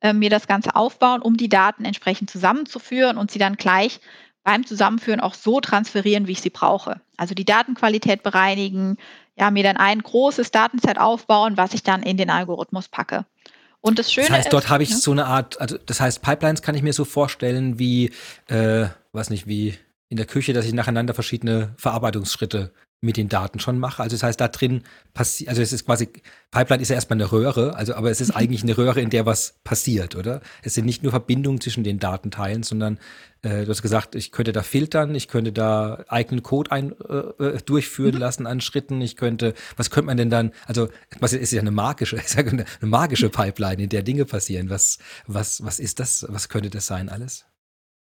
äh, 0.02 0.14
mir 0.14 0.30
das 0.32 0.48
Ganze 0.48 0.76
aufbauen, 0.76 1.22
um 1.22 1.38
die 1.38 1.50
Daten 1.50 1.86
entsprechend 1.86 2.30
zusammenzuführen 2.32 3.18
und 3.18 3.30
sie 3.30 3.40
dann 3.40 3.56
gleich 3.56 4.00
beim 4.44 4.66
Zusammenführen 4.66 5.20
auch 5.20 5.34
so 5.34 5.60
transferieren, 5.60 6.26
wie 6.26 6.32
ich 6.32 6.42
sie 6.42 6.50
brauche. 6.50 7.02
Also 7.18 7.36
die 7.36 7.46
Datenqualität 7.46 8.24
bereinigen, 8.24 8.98
ja, 9.40 9.52
mir 9.52 9.64
dann 9.64 9.78
ein 9.78 10.02
großes 10.02 10.52
Datenset 10.52 11.00
aufbauen, 11.00 11.58
was 11.58 11.74
ich 11.74 11.84
dann 11.84 12.04
in 12.04 12.18
den 12.18 12.30
Algorithmus 12.30 12.90
packe. 12.90 13.26
Und 13.82 13.98
das 13.98 14.12
Schöne 14.12 14.28
das 14.28 14.38
heißt, 14.38 14.54
dort 14.54 14.70
habe 14.70 14.84
ich 14.84 14.90
ne? 14.90 14.98
so 14.98 15.12
eine 15.12 15.26
Art, 15.26 15.60
also 15.62 15.78
das 15.78 16.02
heißt, 16.02 16.22
Pipelines 16.22 16.62
kann 16.62 16.76
ich 16.76 16.84
mir 16.84 16.94
so 16.94 17.06
vorstellen 17.06 17.80
wie, 17.80 18.12
äh, 18.48 18.88
weiß 19.14 19.30
nicht, 19.30 19.48
wie 19.48 19.78
in 20.10 20.18
der 20.18 20.26
Küche, 20.26 20.54
dass 20.54 20.66
ich 20.66 20.74
nacheinander 20.74 21.14
verschiedene 21.14 21.74
Verarbeitungsschritte 21.78 22.74
mit 23.02 23.16
den 23.16 23.30
Daten 23.30 23.60
schon 23.60 23.80
mache. 23.80 24.04
Also 24.04 24.16
das 24.16 24.24
heißt, 24.24 24.42
da 24.42 24.50
drin 24.50 24.84
passiert, 25.14 25.50
also 25.50 25.62
es 25.62 25.72
ist 25.72 25.86
quasi, 25.86 26.10
Pipeline 26.52 26.82
ist 26.82 26.90
ja 26.90 26.96
erstmal 26.96 27.18
eine 27.18 27.32
Röhre, 27.32 27.76
also 27.76 27.94
aber 27.96 28.12
es 28.12 28.20
ist 28.20 28.32
eigentlich 28.36 28.64
eine 28.64 28.78
Röhre, 28.78 29.00
in 29.00 29.10
der 29.10 29.26
was 29.26 29.56
passiert, 29.64 30.16
oder? 30.16 30.42
Es 30.64 30.74
sind 30.74 30.86
nicht 30.86 31.02
nur 31.04 31.12
Verbindungen 31.12 31.62
zwischen 31.62 31.84
den 31.84 32.00
Datenteilen, 32.00 32.64
sondern 32.64 33.00
äh, 33.42 33.64
du 33.64 33.70
hast 33.70 33.82
gesagt, 33.82 34.16
ich 34.16 34.32
könnte 34.32 34.52
da 34.52 34.64
filtern, 34.64 35.16
ich 35.16 35.30
könnte 35.30 35.54
da 35.54 36.04
eigenen 36.10 36.44
Code 36.44 36.72
ein, 36.72 36.94
äh, 37.08 37.44
äh 37.44 37.58
durchführen 37.66 38.16
mhm. 38.16 38.20
lassen 38.20 38.48
an 38.48 38.60
Schritten, 38.60 39.00
ich 39.00 39.16
könnte, 39.16 39.54
was 39.78 39.92
könnte 39.92 40.08
man 40.08 40.18
denn 40.18 40.30
dann, 40.30 40.52
also 40.66 40.90
was 41.20 41.32
ist 41.32 41.54
ja 41.54 41.62
eine 41.62 41.72
magische, 41.72 42.20
sage 42.26 42.52
eine, 42.52 42.66
eine 42.82 42.90
magische 42.90 43.30
Pipeline, 43.30 43.84
in 43.84 43.90
der 43.90 44.04
Dinge 44.04 44.26
passieren. 44.26 44.70
Was, 44.70 44.98
was, 45.26 45.64
was 45.64 45.80
ist 45.80 46.00
das, 46.00 46.26
was 46.28 46.50
könnte 46.50 46.70
das 46.70 46.86
sein 46.86 47.08
alles? 47.08 47.46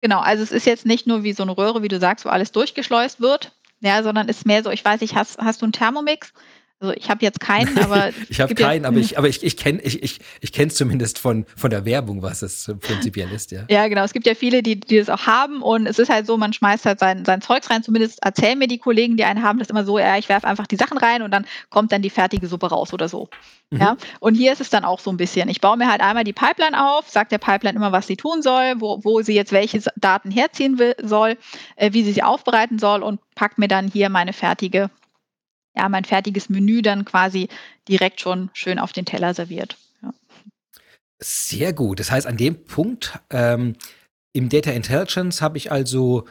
Genau, 0.03 0.21
also 0.21 0.43
es 0.43 0.53
ist 0.53 0.67
jetzt 0.67 0.85
nicht 0.87 1.07
nur 1.07 1.25
wie 1.25 1.33
so 1.33 1.43
eine 1.43 1.57
Röhre, 1.57 1.83
wie 1.83 1.89
du 1.89 1.99
sagst, 1.99 2.27
wo 2.27 2.29
alles 2.29 2.53
durchgeschleust 2.53 3.23
wird, 3.23 3.53
ja, 3.81 4.03
sondern 4.03 4.29
ist 4.29 4.47
mehr 4.47 4.63
so, 4.63 4.71
ich 4.71 4.85
weiß 4.85 5.01
nicht, 5.01 5.15
hast, 5.15 5.39
hast 5.39 5.63
du 5.63 5.67
einen 5.67 5.73
Thermomix? 5.73 6.33
Also 6.81 6.93
ich 6.95 7.09
habe 7.09 7.25
jetzt 7.25 7.41
keinen, 7.41 7.79
aber 7.79 8.11
ich 8.29 8.41
habe 8.41 8.55
keinen, 8.55 8.85
aber 8.85 8.99
ich, 8.99 9.17
aber 9.19 9.29
ich, 9.29 9.43
ich 9.43 9.57
kenne 9.57 9.81
ich, 9.83 10.03
ich, 10.03 10.19
ich 10.41 10.53
kenne 10.53 10.71
zumindest 10.71 11.19
von, 11.19 11.47
von 11.57 11.71
der 11.71 11.85
Werbung, 11.85 12.23
was 12.23 12.43
es 12.43 12.73
prinzipiell 12.81 13.31
ist, 13.33 13.53
ja. 13.53 13.65
Ja, 13.71 13.89
genau. 13.89 14.05
Es 14.05 14.13
gibt 14.13 14.27
ja 14.27 14.35
viele, 14.35 14.63
die, 14.63 14.79
die 14.79 14.99
das 14.99 15.09
auch 15.09 15.27
haben 15.27 15.63
und 15.63 15.87
es 15.87 15.99
ist 15.99 16.11
halt 16.11 16.27
so, 16.27 16.37
man 16.37 16.53
schmeißt 16.53 16.85
halt 16.85 16.99
sein, 16.99 17.25
sein 17.25 17.41
Zeugs 17.41 17.71
rein. 17.71 17.83
Zumindest 17.83 18.23
erzählen 18.23 18.59
mir 18.59 18.67
die 18.67 18.79
Kollegen, 18.79 19.17
die 19.17 19.25
einen 19.25 19.43
haben, 19.43 19.59
das 19.59 19.71
immer 19.71 19.85
so, 19.85 19.99
ja, 19.99 20.19
ich 20.19 20.29
werfe 20.29 20.47
einfach 20.47 20.67
die 20.67 20.77
Sachen 20.77 20.99
rein 20.99 21.23
und 21.23 21.31
dann 21.31 21.47
kommt 21.71 21.93
dann 21.93 22.03
die 22.03 22.11
fertige 22.11 22.47
Suppe 22.49 22.69
raus 22.69 22.93
oder 22.93 23.09
so. 23.09 23.29
Mhm. 23.71 23.81
Ja. 23.81 23.97
Und 24.21 24.35
hier 24.35 24.53
ist 24.53 24.61
es 24.61 24.71
dann 24.71 24.85
auch 24.85 25.01
so 25.01 25.11
ein 25.11 25.17
bisschen. 25.17 25.49
Ich 25.49 25.61
baue 25.61 25.77
mir 25.77 25.91
halt 25.91 26.01
einmal 26.01 26.25
die 26.25 26.33
Pipeline 26.33 26.79
auf, 26.79 27.09
sage 27.09 27.29
der 27.31 27.39
Pipeline 27.39 27.77
immer, 27.77 27.93
was 27.93 28.07
sie 28.07 28.17
tun 28.17 28.43
soll, 28.43 28.75
wo, 28.79 29.01
wo 29.05 29.23
sie 29.23 29.35
jetzt 29.35 29.53
welche 29.53 29.81
Daten 29.97 30.31
herziehen 30.31 30.79
will, 30.79 30.95
soll, 31.03 31.37
äh, 31.77 31.93
wie 31.93 32.03
sie 32.03 32.13
sie 32.13 32.23
aufbereiten 32.23 32.79
soll 32.79 33.03
und 33.03 33.21
packt 33.35 33.59
mir 33.59 33.69
dann 33.69 33.89
hier 33.89 34.09
meine 34.09 34.33
fertige 34.33 34.91
ja, 35.77 35.89
mein 35.89 36.05
fertiges 36.05 36.49
Menü 36.49 36.83
dann 36.83 37.05
quasi 37.05 37.49
direkt 37.89 38.21
schon 38.21 38.51
schön 38.53 38.79
auf 38.79 38.93
den 38.93 39.05
Teller 39.05 39.35
serviert. 39.35 39.77
Ja. 40.03 40.13
Sehr 41.21 41.73
gut. 41.73 42.01
Das 42.01 42.11
heißt, 42.11 42.27
an 42.27 42.37
dem 42.37 42.65
Punkt 42.65 43.19
ähm, 43.31 43.77
im 44.33 44.49
Data 44.49 44.71
Intelligence 44.71 45.41
habe 45.43 45.59
ich 45.59 45.71
also 45.71 46.27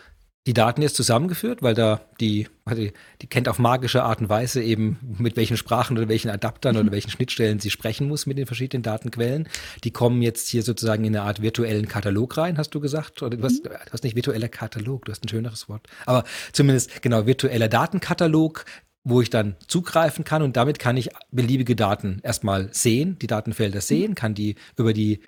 die 0.46 0.54
Daten 0.54 0.82
jetzt 0.82 0.96
zusammengeführt, 0.96 1.62
weil 1.62 1.74
da 1.74 2.02
die, 2.20 2.50
die, 2.70 2.92
die 3.22 3.28
kennt 3.28 3.48
auf 3.48 3.60
magische 3.60 4.04
Art 4.04 4.20
und 4.20 4.28
Weise 4.28 4.62
eben, 4.62 5.00
mit 5.18 5.38
welchen 5.38 5.56
Sprachen 5.56 5.98
oder 5.98 6.10
welchen 6.10 6.30
Adaptern 6.30 6.76
oder 6.76 6.88
mhm. 6.88 6.92
welchen 6.92 7.12
Schnittstellen 7.12 7.60
sie 7.60 7.72
sprechen 7.72 8.10
muss 8.10 8.26
mit 8.26 8.38
den 8.38 8.46
verschiedenen 8.46 8.84
Datenquellen. 8.84 9.48
Die 9.86 9.92
kommen 9.92 10.22
jetzt 10.22 10.50
hier 10.50 10.62
sozusagen 10.62 11.06
in 11.06 11.16
eine 11.16 11.26
Art 11.26 11.42
virtuellen 11.42 11.88
Katalog 11.88 12.36
rein, 12.38 12.58
hast 12.58 12.72
du 12.72 12.82
gesagt? 12.82 13.22
Oder 13.24 13.38
du 13.38 13.44
hast, 13.44 13.64
mhm. 13.64 13.70
du 13.70 13.92
hast 13.94 14.04
nicht 14.04 14.18
virtueller 14.18 14.50
Katalog, 14.50 15.06
du 15.06 15.14
hast 15.14 15.24
ein 15.24 15.30
schöneres 15.30 15.70
Wort. 15.70 15.88
Aber 16.06 16.26
zumindest, 16.52 17.02
genau, 17.02 17.26
virtueller 17.26 17.70
Datenkatalog, 17.70 18.66
wo 19.04 19.22
ich 19.22 19.30
dann 19.30 19.56
zugreifen 19.68 20.24
kann 20.24 20.42
und 20.42 20.56
damit 20.56 20.80
kann 20.80 20.98
ich 20.98 21.10
beliebige 21.32 21.76
Daten 21.76 22.20
erstmal 22.24 22.74
sehen, 22.74 23.18
die 23.20 23.28
Datenfelder 23.28 23.82
sehen, 23.82 24.16
kann 24.16 24.34
die 24.34 24.56
über 24.78 24.94
die 24.94 25.22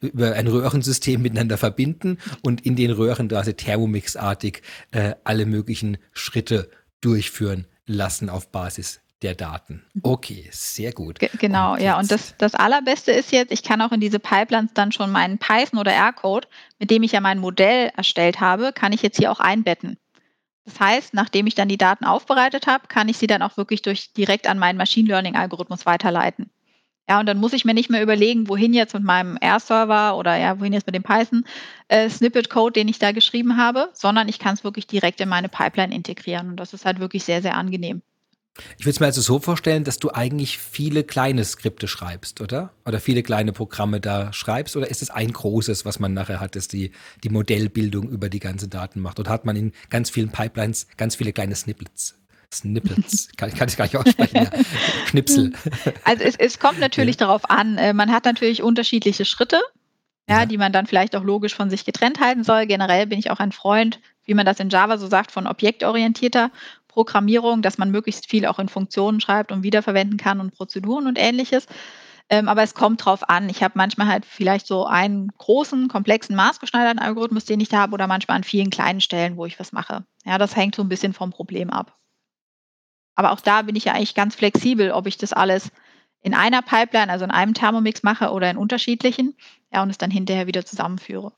über 0.00 0.34
ein 0.34 0.46
Röhrensystem 0.46 1.20
miteinander 1.20 1.58
verbinden 1.58 2.18
und 2.42 2.64
in 2.64 2.76
den 2.76 2.90
Röhren 2.90 3.28
quasi 3.28 3.54
Thermomix-artig 3.54 4.62
äh, 4.92 5.14
alle 5.24 5.46
möglichen 5.46 5.98
Schritte 6.12 6.70
durchführen 7.00 7.66
lassen 7.86 8.30
auf 8.30 8.50
Basis 8.50 9.00
der 9.22 9.34
Daten. 9.34 9.82
Okay, 10.02 10.48
sehr 10.52 10.92
gut. 10.92 11.18
G 11.18 11.28
genau, 11.38 11.74
und 11.74 11.80
ja. 11.80 11.98
Und 11.98 12.10
das, 12.10 12.34
das 12.38 12.54
Allerbeste 12.54 13.10
ist 13.10 13.32
jetzt, 13.32 13.52
ich 13.52 13.64
kann 13.64 13.82
auch 13.82 13.90
in 13.90 14.00
diese 14.00 14.20
Pipelines 14.20 14.70
dann 14.74 14.92
schon 14.92 15.10
meinen 15.10 15.38
Python 15.38 15.80
oder 15.80 15.92
R-Code, 15.92 16.46
mit 16.78 16.90
dem 16.90 17.02
ich 17.02 17.12
ja 17.12 17.20
mein 17.20 17.38
Modell 17.38 17.90
erstellt 17.96 18.40
habe, 18.40 18.72
kann 18.72 18.92
ich 18.92 19.02
jetzt 19.02 19.16
hier 19.16 19.32
auch 19.32 19.40
einbetten. 19.40 19.98
Das 20.68 20.80
heißt, 20.80 21.14
nachdem 21.14 21.46
ich 21.46 21.54
dann 21.54 21.68
die 21.68 21.78
Daten 21.78 22.04
aufbereitet 22.04 22.66
habe, 22.66 22.88
kann 22.88 23.08
ich 23.08 23.16
sie 23.16 23.26
dann 23.26 23.40
auch 23.40 23.56
wirklich 23.56 23.80
durch 23.80 24.12
direkt 24.12 24.46
an 24.46 24.58
meinen 24.58 24.76
Machine 24.76 25.08
Learning 25.08 25.34
Algorithmus 25.34 25.86
weiterleiten. 25.86 26.50
Ja, 27.08 27.20
und 27.20 27.24
dann 27.24 27.40
muss 27.40 27.54
ich 27.54 27.64
mir 27.64 27.72
nicht 27.72 27.88
mehr 27.88 28.02
überlegen, 28.02 28.48
wohin 28.50 28.74
jetzt 28.74 28.92
mit 28.92 29.02
meinem 29.02 29.38
R-Server 29.38 30.14
oder 30.18 30.36
ja, 30.36 30.60
wohin 30.60 30.74
jetzt 30.74 30.84
mit 30.84 30.94
dem 30.94 31.02
Python 31.02 31.44
äh, 31.88 32.10
den 32.10 32.88
ich 32.88 32.98
da 32.98 33.12
geschrieben 33.12 33.56
habe, 33.56 33.88
sondern 33.94 34.28
ich 34.28 34.38
kann 34.38 34.52
es 34.52 34.62
wirklich 34.62 34.86
direkt 34.86 35.22
in 35.22 35.30
meine 35.30 35.48
Pipeline 35.48 35.94
integrieren 35.94 36.50
und 36.50 36.56
das 36.56 36.74
ist 36.74 36.84
halt 36.84 37.00
wirklich 37.00 37.24
sehr 37.24 37.40
sehr 37.40 37.56
angenehm. 37.56 38.02
Ich 38.78 38.84
würde 38.84 38.90
es 38.90 39.00
mir 39.00 39.06
also 39.06 39.20
so 39.20 39.38
vorstellen, 39.38 39.84
dass 39.84 39.98
du 39.98 40.10
eigentlich 40.10 40.58
viele 40.58 41.04
kleine 41.04 41.44
Skripte 41.44 41.88
schreibst, 41.88 42.40
oder? 42.40 42.70
Oder 42.84 43.00
viele 43.00 43.22
kleine 43.22 43.52
Programme 43.52 44.00
da 44.00 44.32
schreibst? 44.32 44.76
Oder 44.76 44.90
ist 44.90 45.02
es 45.02 45.10
ein 45.10 45.32
großes, 45.32 45.84
was 45.84 45.98
man 45.98 46.14
nachher 46.14 46.40
hat, 46.40 46.56
das 46.56 46.68
die, 46.68 46.92
die 47.24 47.28
Modellbildung 47.28 48.08
über 48.08 48.28
die 48.28 48.40
ganzen 48.40 48.70
Daten 48.70 49.00
macht? 49.00 49.20
Oder 49.20 49.30
hat 49.30 49.44
man 49.44 49.56
in 49.56 49.72
ganz 49.90 50.10
vielen 50.10 50.30
Pipelines 50.30 50.88
ganz 50.96 51.16
viele 51.16 51.32
kleine 51.32 51.54
Snippets? 51.54 52.16
Snippets, 52.52 53.28
kann, 53.36 53.52
kann 53.52 53.68
ich 53.68 53.76
gar 53.76 53.84
nicht 53.84 53.96
aussprechen, 53.96 54.36
ja. 54.36 54.50
Schnipsel. 55.06 55.52
Also 56.04 56.24
es, 56.24 56.36
es 56.36 56.58
kommt 56.58 56.80
natürlich 56.80 57.16
ja. 57.16 57.26
darauf 57.26 57.50
an, 57.50 57.76
äh, 57.76 57.92
man 57.92 58.10
hat 58.10 58.24
natürlich 58.24 58.62
unterschiedliche 58.62 59.24
Schritte, 59.24 59.60
ja, 60.28 60.40
ja, 60.40 60.46
die 60.46 60.58
man 60.58 60.72
dann 60.72 60.86
vielleicht 60.86 61.14
auch 61.16 61.24
logisch 61.24 61.54
von 61.54 61.70
sich 61.70 61.84
getrennt 61.84 62.20
halten 62.20 62.44
soll. 62.44 62.66
Generell 62.66 63.06
bin 63.06 63.18
ich 63.18 63.30
auch 63.30 63.38
ein 63.38 63.52
Freund, 63.52 64.00
wie 64.24 64.34
man 64.34 64.44
das 64.44 64.60
in 64.60 64.68
Java 64.68 64.98
so 64.98 65.06
sagt, 65.06 65.30
von 65.30 65.46
objektorientierter 65.46 66.50
Programmierung, 66.98 67.62
dass 67.62 67.78
man 67.78 67.92
möglichst 67.92 68.28
viel 68.28 68.44
auch 68.44 68.58
in 68.58 68.68
Funktionen 68.68 69.20
schreibt 69.20 69.52
und 69.52 69.62
wiederverwenden 69.62 70.16
kann 70.16 70.40
und 70.40 70.52
Prozeduren 70.52 71.06
und 71.06 71.16
ähnliches. 71.16 71.68
Ähm, 72.28 72.48
aber 72.48 72.64
es 72.64 72.74
kommt 72.74 73.04
drauf 73.04 73.28
an. 73.28 73.48
Ich 73.48 73.62
habe 73.62 73.74
manchmal 73.76 74.08
halt 74.08 74.26
vielleicht 74.26 74.66
so 74.66 74.84
einen 74.84 75.28
großen, 75.38 75.86
komplexen, 75.86 76.34
maßgeschneiderten 76.34 76.98
Algorithmus, 76.98 77.44
den 77.44 77.60
ich 77.60 77.68
da 77.68 77.78
habe, 77.78 77.94
oder 77.94 78.08
manchmal 78.08 78.38
an 78.38 78.42
vielen 78.42 78.70
kleinen 78.70 79.00
Stellen, 79.00 79.36
wo 79.36 79.46
ich 79.46 79.60
was 79.60 79.70
mache. 79.70 80.04
Ja, 80.24 80.38
das 80.38 80.56
hängt 80.56 80.74
so 80.74 80.82
ein 80.82 80.88
bisschen 80.88 81.12
vom 81.12 81.30
Problem 81.30 81.70
ab. 81.70 81.96
Aber 83.14 83.30
auch 83.30 83.40
da 83.40 83.62
bin 83.62 83.76
ich 83.76 83.84
ja 83.84 83.92
eigentlich 83.92 84.16
ganz 84.16 84.34
flexibel, 84.34 84.90
ob 84.90 85.06
ich 85.06 85.18
das 85.18 85.32
alles 85.32 85.70
in 86.20 86.34
einer 86.34 86.62
Pipeline, 86.62 87.12
also 87.12 87.24
in 87.24 87.30
einem 87.30 87.54
Thermomix 87.54 88.02
mache 88.02 88.32
oder 88.32 88.50
in 88.50 88.56
unterschiedlichen, 88.56 89.36
ja, 89.72 89.84
und 89.84 89.90
es 89.90 89.98
dann 89.98 90.10
hinterher 90.10 90.48
wieder 90.48 90.66
zusammenführe. 90.66 91.32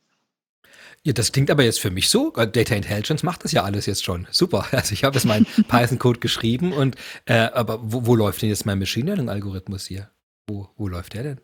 Ja, 1.02 1.14
das 1.14 1.32
klingt 1.32 1.50
aber 1.50 1.62
jetzt 1.62 1.80
für 1.80 1.90
mich 1.90 2.10
so. 2.10 2.30
Data 2.30 2.74
Intelligence 2.74 3.22
macht 3.22 3.44
das 3.44 3.52
ja 3.52 3.64
alles 3.64 3.86
jetzt 3.86 4.04
schon. 4.04 4.26
Super. 4.30 4.66
Also 4.72 4.92
ich 4.92 5.04
habe 5.04 5.16
jetzt 5.16 5.24
meinen 5.24 5.46
Python-Code 5.68 6.20
geschrieben 6.20 6.72
und 6.72 6.96
äh, 7.24 7.34
aber 7.34 7.80
wo, 7.82 8.06
wo 8.06 8.14
läuft 8.14 8.42
denn 8.42 8.50
jetzt 8.50 8.66
mein 8.66 8.78
Machine 8.78 9.06
Learning-Algorithmus 9.06 9.86
hier? 9.86 10.10
Wo, 10.46 10.68
wo 10.76 10.88
läuft 10.88 11.14
der 11.14 11.22
denn? 11.22 11.40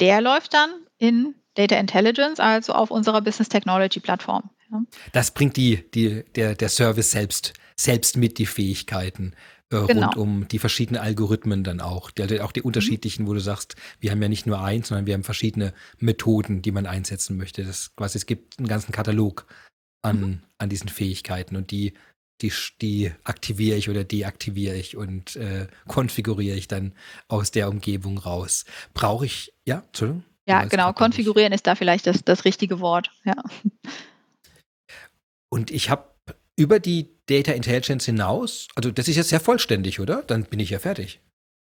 Der 0.00 0.20
läuft 0.20 0.54
dann 0.54 0.70
in 0.98 1.34
Data 1.54 1.76
Intelligence, 1.76 2.40
also 2.40 2.72
auf 2.72 2.90
unserer 2.90 3.20
Business 3.20 3.48
Technology 3.48 4.00
Plattform. 4.00 4.50
Ja. 4.70 4.82
Das 5.12 5.30
bringt 5.30 5.56
die, 5.56 5.88
die, 5.92 6.24
der, 6.34 6.54
der 6.54 6.68
Service 6.68 7.10
selbst, 7.10 7.52
selbst 7.76 8.16
mit 8.16 8.38
die 8.38 8.46
Fähigkeiten 8.46 9.34
äh, 9.70 9.86
genau. 9.86 10.06
rund 10.06 10.16
um 10.16 10.48
die 10.48 10.58
verschiedenen 10.58 11.00
Algorithmen 11.00 11.64
dann 11.64 11.80
auch. 11.80 12.10
Die, 12.10 12.40
auch 12.40 12.52
die 12.52 12.60
mhm. 12.60 12.66
unterschiedlichen, 12.66 13.26
wo 13.26 13.34
du 13.34 13.40
sagst, 13.40 13.76
wir 14.00 14.10
haben 14.10 14.22
ja 14.22 14.28
nicht 14.28 14.46
nur 14.46 14.60
eins, 14.60 14.88
sondern 14.88 15.06
wir 15.06 15.14
haben 15.14 15.24
verschiedene 15.24 15.74
Methoden, 15.98 16.62
die 16.62 16.72
man 16.72 16.86
einsetzen 16.86 17.36
möchte. 17.36 17.64
Das 17.64 17.94
quasi, 17.96 18.18
es 18.18 18.26
gibt 18.26 18.58
einen 18.58 18.68
ganzen 18.68 18.92
Katalog 18.92 19.46
an, 20.02 20.20
mhm. 20.20 20.42
an 20.58 20.68
diesen 20.68 20.88
Fähigkeiten 20.88 21.56
und 21.56 21.70
die 21.70 21.94
die, 22.40 22.52
die 22.80 23.12
aktiviere 23.22 23.76
ich 23.76 23.88
oder 23.88 24.04
deaktiviere 24.04 24.74
ich 24.74 24.96
und 24.96 25.36
äh, 25.36 25.68
konfiguriere 25.86 26.56
ich 26.56 26.68
dann 26.68 26.92
aus 27.28 27.50
der 27.52 27.68
Umgebung 27.68 28.18
raus. 28.18 28.64
Brauche 28.92 29.26
ich, 29.26 29.54
ja, 29.64 29.84
Entschuldigung? 29.86 30.24
Ja, 30.46 30.64
genau, 30.64 30.92
konfigurieren 30.92 31.52
ist 31.52 31.66
da 31.66 31.74
vielleicht 31.74 32.06
das, 32.06 32.24
das 32.24 32.44
richtige 32.44 32.80
Wort, 32.80 33.10
ja. 33.24 33.36
Und 35.48 35.70
ich 35.70 35.88
habe 35.88 36.10
über 36.56 36.80
die 36.80 37.13
Data 37.26 37.52
Intelligence 37.52 38.04
hinaus, 38.04 38.68
also 38.74 38.90
das 38.90 39.08
ist 39.08 39.16
jetzt 39.16 39.30
sehr 39.30 39.40
vollständig, 39.40 40.00
oder? 40.00 40.22
Dann 40.22 40.44
bin 40.44 40.60
ich 40.60 40.70
ja 40.70 40.78
fertig. 40.78 41.20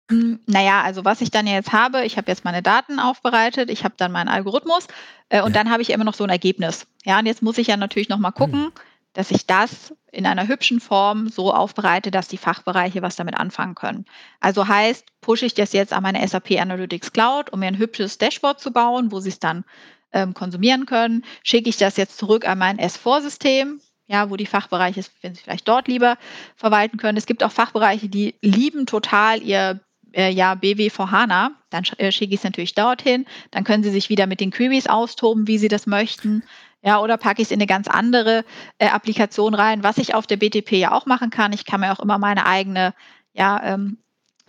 Hm, 0.09 0.39
naja, 0.47 0.81
also 0.81 1.05
was 1.05 1.21
ich 1.21 1.29
dann 1.29 1.45
jetzt 1.45 1.71
habe, 1.71 2.03
ich 2.03 2.17
habe 2.17 2.29
jetzt 2.31 2.43
meine 2.43 2.63
Daten 2.63 2.99
aufbereitet, 2.99 3.69
ich 3.69 3.83
habe 3.83 3.93
dann 3.97 4.11
meinen 4.11 4.27
Algorithmus 4.27 4.87
äh, 5.29 5.41
und 5.41 5.55
ja. 5.55 5.63
dann 5.63 5.71
habe 5.71 5.83
ich 5.83 5.91
immer 5.91 6.03
noch 6.03 6.15
so 6.15 6.23
ein 6.23 6.31
Ergebnis. 6.31 6.87
Ja, 7.03 7.19
und 7.19 7.27
jetzt 7.27 7.43
muss 7.43 7.59
ich 7.59 7.67
ja 7.67 7.77
natürlich 7.77 8.09
nochmal 8.09 8.31
gucken, 8.31 8.65
hm. 8.65 8.71
dass 9.13 9.29
ich 9.29 9.45
das 9.45 9.93
in 10.11 10.25
einer 10.25 10.47
hübschen 10.47 10.79
Form 10.79 11.29
so 11.29 11.53
aufbereite, 11.53 12.09
dass 12.09 12.27
die 12.27 12.37
Fachbereiche 12.37 13.03
was 13.03 13.15
damit 13.15 13.37
anfangen 13.37 13.75
können. 13.75 14.05
Also 14.39 14.67
heißt, 14.67 15.05
pushe 15.21 15.45
ich 15.45 15.53
das 15.53 15.73
jetzt 15.73 15.93
an 15.93 16.01
meine 16.01 16.27
SAP 16.27 16.59
Analytics 16.59 17.13
Cloud, 17.13 17.51
um 17.51 17.59
mir 17.59 17.67
ein 17.67 17.77
hübsches 17.77 18.17
Dashboard 18.17 18.59
zu 18.59 18.71
bauen, 18.71 19.11
wo 19.11 19.19
sie 19.19 19.29
es 19.29 19.39
dann 19.39 19.63
ähm, 20.11 20.33
konsumieren 20.33 20.87
können. 20.87 21.23
Schicke 21.43 21.69
ich 21.69 21.77
das 21.77 21.97
jetzt 21.97 22.17
zurück 22.17 22.47
an 22.47 22.57
mein 22.57 22.79
S4-System, 22.79 23.79
ja, 24.09 24.29
wo 24.31 24.35
die 24.35 24.47
Fachbereiche, 24.47 25.05
wenn 25.21 25.35
sie 25.35 25.43
vielleicht 25.43 25.67
dort 25.67 25.87
lieber 25.87 26.17
verwalten 26.55 26.97
können. 26.97 27.17
Es 27.17 27.27
gibt 27.27 27.43
auch 27.43 27.51
Fachbereiche, 27.51 28.09
die 28.09 28.35
lieben 28.41 28.87
total 28.87 29.41
ihr 29.43 29.79
äh, 30.13 30.31
ja, 30.31 30.55
BW 30.55 30.89
for 30.89 31.11
HANA, 31.11 31.51
dann 31.69 31.83
äh, 31.97 32.11
schicke 32.11 32.33
ich 32.33 32.39
es 32.39 32.43
natürlich 32.43 32.73
dorthin. 32.73 33.27
Dann 33.51 33.63
können 33.63 33.83
Sie 33.83 33.91
sich 33.91 34.09
wieder 34.09 34.25
mit 34.25 34.39
den 34.39 34.49
Queries 34.49 34.87
austoben, 34.87 35.47
wie 35.47 35.59
Sie 35.59 35.67
das 35.67 35.85
möchten. 35.85 36.41
Ja, 36.81 36.99
oder 36.99 37.17
packe 37.17 37.43
ich 37.43 37.49
es 37.49 37.51
in 37.51 37.59
eine 37.59 37.67
ganz 37.67 37.87
andere 37.87 38.45
äh, 38.79 38.87
Applikation 38.87 39.53
rein, 39.53 39.83
was 39.83 39.99
ich 39.99 40.15
auf 40.15 40.25
der 40.25 40.37
BTP 40.37 40.71
ja 40.71 40.91
auch 40.91 41.05
machen 41.05 41.29
kann. 41.29 41.53
Ich 41.53 41.65
kann 41.65 41.81
mir 41.81 41.91
auch 41.91 41.99
immer 41.99 42.17
meine 42.17 42.47
eigene, 42.47 42.95
ja, 43.33 43.61
ähm, 43.63 43.99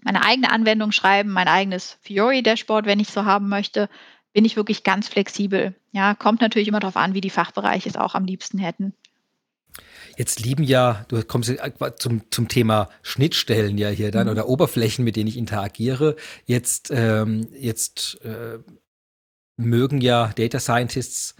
meine 0.02 0.24
eigene 0.24 0.50
Anwendung 0.50 0.92
schreiben, 0.92 1.30
mein 1.30 1.48
eigenes 1.48 1.98
Fiori-Dashboard, 2.00 2.86
wenn 2.86 3.00
ich 3.00 3.08
so 3.08 3.26
haben 3.26 3.50
möchte. 3.50 3.90
Bin 4.32 4.46
ich 4.46 4.56
wirklich 4.56 4.84
ganz 4.84 5.08
flexibel. 5.08 5.74
Ja, 5.92 6.14
kommt 6.14 6.40
natürlich 6.40 6.68
immer 6.68 6.80
darauf 6.80 6.96
an, 6.96 7.12
wie 7.12 7.20
die 7.20 7.28
Fachbereiche 7.28 7.90
es 7.90 7.96
auch 7.96 8.14
am 8.14 8.24
liebsten 8.24 8.58
hätten. 8.58 8.94
Jetzt 10.20 10.40
lieben 10.40 10.64
ja, 10.64 11.06
du 11.08 11.22
kommst 11.22 11.50
zum, 11.96 12.30
zum 12.30 12.48
Thema 12.48 12.90
Schnittstellen 13.00 13.78
ja 13.78 13.88
hier 13.88 14.10
dann 14.10 14.26
mhm. 14.26 14.32
oder 14.32 14.48
Oberflächen, 14.50 15.02
mit 15.02 15.16
denen 15.16 15.28
ich 15.28 15.38
interagiere. 15.38 16.14
Jetzt, 16.44 16.90
ähm, 16.94 17.48
jetzt 17.58 18.20
äh, 18.22 18.58
mögen 19.56 20.02
ja 20.02 20.30
Data 20.36 20.60
Scientists 20.60 21.36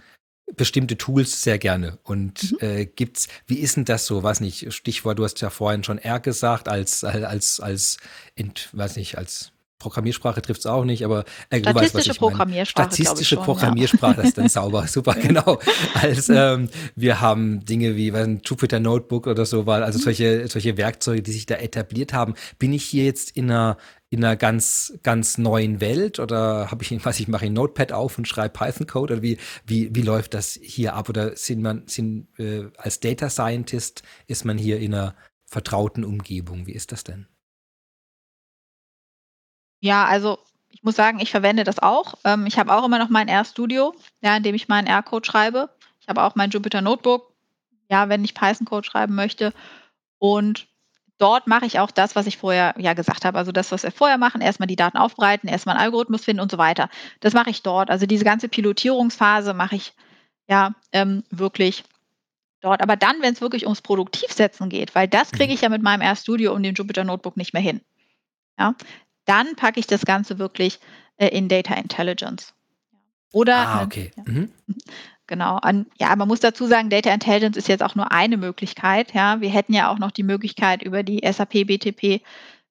bestimmte 0.55 0.97
Tools 0.97 1.43
sehr 1.43 1.59
gerne. 1.59 1.99
Und 2.01 2.53
mhm. 2.53 2.57
äh, 2.61 2.85
gibt's, 2.87 3.27
wie 3.45 3.59
ist 3.59 3.77
denn 3.77 3.85
das 3.85 4.07
so? 4.07 4.23
Weiß 4.23 4.41
nicht, 4.41 4.73
Stichwort, 4.73 5.19
du 5.19 5.25
hast 5.25 5.41
ja 5.41 5.51
vorhin 5.51 5.83
schon 5.83 5.99
R 5.99 6.19
gesagt, 6.19 6.67
als, 6.67 7.03
als, 7.03 7.23
als, 7.23 7.59
als 7.59 7.97
weiß 8.73 8.95
nicht, 8.95 9.15
als 9.15 9.51
Programmiersprache 9.81 10.41
trifft 10.41 10.61
es 10.61 10.65
auch 10.65 10.85
nicht, 10.85 11.03
aber 11.03 11.25
äh, 11.49 11.59
Statistische 11.59 12.09
weißt, 12.09 12.19
Programmiersprache. 12.19 12.91
Statistische 12.91 13.35
schon, 13.35 13.43
Programmiersprache 13.43 14.21
ja. 14.21 14.27
ist 14.27 14.37
dann 14.37 14.49
sauber, 14.49 14.87
super, 14.87 15.15
genau. 15.15 15.59
Als 15.95 16.29
ähm, 16.29 16.69
wir 16.95 17.19
haben 17.19 17.65
Dinge 17.65 17.95
wie 17.95 18.11
ein 18.11 18.41
Jupyter 18.45 18.79
Notebook 18.79 19.27
oder 19.27 19.45
so, 19.45 19.65
weil 19.65 19.83
also 19.83 19.99
mhm. 19.99 20.03
solche, 20.03 20.47
solche 20.47 20.77
Werkzeuge, 20.77 21.21
die 21.21 21.31
sich 21.31 21.45
da 21.45 21.55
etabliert 21.55 22.13
haben. 22.13 22.35
Bin 22.59 22.73
ich 22.73 22.85
hier 22.85 23.05
jetzt 23.05 23.31
in 23.31 23.51
einer 23.51 23.77
in 24.11 24.25
einer 24.25 24.35
ganz, 24.35 24.93
ganz 25.03 25.37
neuen 25.37 25.79
Welt 25.79 26.19
oder 26.19 26.69
habe 26.69 26.83
ich, 26.83 27.05
was 27.05 27.21
ich 27.21 27.29
mache 27.29 27.45
ein 27.45 27.53
Notepad 27.53 27.93
auf 27.93 28.17
und 28.17 28.27
schreibe 28.27 28.57
Python-Code 28.57 29.13
oder 29.13 29.21
wie, 29.23 29.37
wie, 29.65 29.95
wie 29.95 30.01
läuft 30.01 30.33
das 30.33 30.59
hier 30.61 30.95
ab? 30.95 31.07
Oder 31.07 31.37
sind 31.37 31.61
man, 31.61 31.83
sind, 31.87 32.27
äh, 32.37 32.65
als 32.77 32.99
Data 32.99 33.29
Scientist 33.29 34.03
ist 34.27 34.43
man 34.43 34.57
hier 34.57 34.79
in 34.79 34.93
einer 34.93 35.15
vertrauten 35.45 36.03
Umgebung? 36.03 36.67
Wie 36.67 36.73
ist 36.73 36.91
das 36.91 37.05
denn? 37.05 37.27
Ja, 39.81 40.05
also 40.05 40.39
ich 40.69 40.83
muss 40.83 40.95
sagen, 40.95 41.19
ich 41.19 41.31
verwende 41.31 41.63
das 41.63 41.79
auch. 41.79 42.15
Ähm, 42.23 42.45
ich 42.45 42.57
habe 42.57 42.73
auch 42.73 42.85
immer 42.85 42.99
noch 42.99 43.09
mein 43.09 43.27
R-Studio, 43.27 43.93
ja, 44.21 44.37
in 44.37 44.43
dem 44.43 44.55
ich 44.55 44.67
meinen 44.67 44.87
R-Code 44.87 45.25
schreibe. 45.25 45.69
Ich 45.99 46.07
habe 46.07 46.23
auch 46.23 46.35
mein 46.35 46.49
Jupyter 46.49 46.81
Notebook, 46.81 47.33
ja, 47.89 48.09
wenn 48.09 48.23
ich 48.23 48.33
Python-Code 48.33 48.87
schreiben 48.87 49.15
möchte. 49.15 49.53
Und 50.17 50.67
dort 51.17 51.47
mache 51.47 51.65
ich 51.65 51.79
auch 51.79 51.91
das, 51.91 52.15
was 52.15 52.25
ich 52.25 52.37
vorher 52.37 52.73
ja 52.77 52.93
gesagt 52.93 53.25
habe. 53.25 53.37
Also 53.37 53.51
das, 53.51 53.71
was 53.71 53.83
wir 53.83 53.91
vorher 53.91 54.17
machen, 54.17 54.41
erstmal 54.41 54.67
die 54.67 54.75
Daten 54.75 54.97
aufbereiten, 54.97 55.47
erstmal 55.47 55.75
einen 55.75 55.85
Algorithmus 55.85 56.23
finden 56.23 56.41
und 56.41 56.51
so 56.51 56.57
weiter. 56.57 56.89
Das 57.19 57.33
mache 57.33 57.49
ich 57.49 57.61
dort. 57.61 57.89
Also 57.89 58.05
diese 58.05 58.25
ganze 58.25 58.49
Pilotierungsphase 58.49 59.53
mache 59.53 59.75
ich 59.75 59.93
ja 60.47 60.73
ähm, 60.91 61.23
wirklich 61.29 61.83
dort. 62.61 62.81
Aber 62.81 62.95
dann, 62.95 63.21
wenn 63.21 63.33
es 63.33 63.41
wirklich 63.41 63.65
ums 63.65 63.81
Produktivsetzen 63.81 64.69
geht, 64.69 64.95
weil 64.95 65.07
das 65.07 65.31
kriege 65.31 65.49
mhm. 65.49 65.53
ich 65.53 65.61
ja 65.61 65.69
mit 65.69 65.81
meinem 65.81 66.01
R-Studio 66.01 66.53
und 66.53 66.63
dem 66.63 66.75
Jupyter 66.75 67.03
Notebook 67.03 67.37
nicht 67.37 67.53
mehr 67.53 67.61
hin. 67.61 67.81
Ja, 68.57 68.75
dann 69.31 69.55
packe 69.55 69.79
ich 69.79 69.87
das 69.87 70.03
Ganze 70.03 70.39
wirklich 70.39 70.79
äh, 71.15 71.29
in 71.29 71.47
Data 71.47 71.73
Intelligence. 71.75 72.53
Oder 73.31 73.57
ah, 73.57 73.83
okay. 73.83 74.11
Ja. 74.17 74.23
Mhm. 74.25 74.51
Genau. 75.27 75.55
An, 75.55 75.85
ja, 75.97 76.13
man 76.17 76.27
muss 76.27 76.41
dazu 76.41 76.67
sagen, 76.67 76.89
Data 76.89 77.09
Intelligence 77.09 77.55
ist 77.55 77.69
jetzt 77.69 77.83
auch 77.83 77.95
nur 77.95 78.11
eine 78.11 78.35
Möglichkeit. 78.35 79.13
Ja, 79.13 79.39
wir 79.39 79.49
hätten 79.49 79.73
ja 79.73 79.89
auch 79.89 79.97
noch 79.97 80.11
die 80.11 80.23
Möglichkeit, 80.23 80.83
über 80.83 81.03
die 81.03 81.21
SAP 81.23 81.67
BTP 81.67 82.21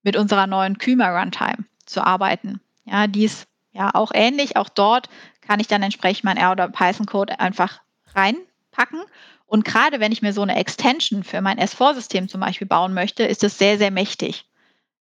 mit 0.03 0.15
unserer 0.15 0.47
neuen 0.47 0.77
Kyma 0.77 1.09
Runtime 1.19 1.65
zu 1.87 2.05
arbeiten. 2.05 2.61
Ja, 2.85 3.07
die 3.07 3.25
ist 3.25 3.47
ja 3.73 3.95
auch 3.95 4.11
ähnlich. 4.13 4.59
Auch 4.59 4.69
dort 4.69 5.09
kann 5.41 5.59
ich 5.59 5.69
dann 5.69 5.83
entsprechend 5.83 6.25
mein 6.25 6.37
R 6.37 6.53
oder 6.53 6.69
Python 6.69 7.07
Code 7.07 7.41
einfach 7.41 7.81
reinpacken. 8.15 9.01
Und 9.47 9.65
gerade 9.65 9.99
wenn 9.99 10.13
ich 10.13 10.21
mir 10.21 10.35
so 10.35 10.43
eine 10.43 10.57
Extension 10.57 11.25
für 11.25 11.41
mein 11.41 11.59
S4-System 11.59 12.29
zum 12.29 12.43
Beispiel 12.43 12.67
bauen 12.67 12.93
möchte, 12.93 13.23
ist 13.23 13.43
das 13.43 13.57
sehr, 13.57 13.79
sehr 13.79 13.91
mächtig. 13.91 14.50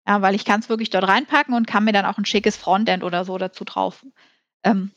Ja, 0.07 0.23
weil 0.23 0.35
ich 0.35 0.45
kann 0.45 0.61
es 0.61 0.69
wirklich 0.69 0.91
dort 0.91 1.09
reinpacken 1.09 1.55
und 1.55 1.67
kann 1.67 1.85
mir 1.85 1.93
dann 1.93 2.07
auch 2.07 2.19
ein 2.19 2.25
schickes 2.25 2.57
Frontend 2.57 3.03
oder 3.03 3.25
so 3.25 3.39
dazu 3.39 3.65
drauf, 3.65 4.07
ähm, 4.63 4.93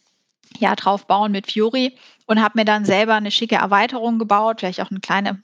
ja, 0.57 0.75
drauf 0.75 1.07
bauen 1.07 1.31
mit 1.31 1.51
Fiori 1.51 1.97
und 2.25 2.41
habe 2.41 2.59
mir 2.59 2.65
dann 2.65 2.85
selber 2.85 3.15
eine 3.15 3.31
schicke 3.31 3.55
Erweiterung 3.55 4.19
gebaut, 4.19 4.59
vielleicht 4.59 4.81
auch 4.81 4.91
eine 4.91 4.99
kleine, 4.99 5.41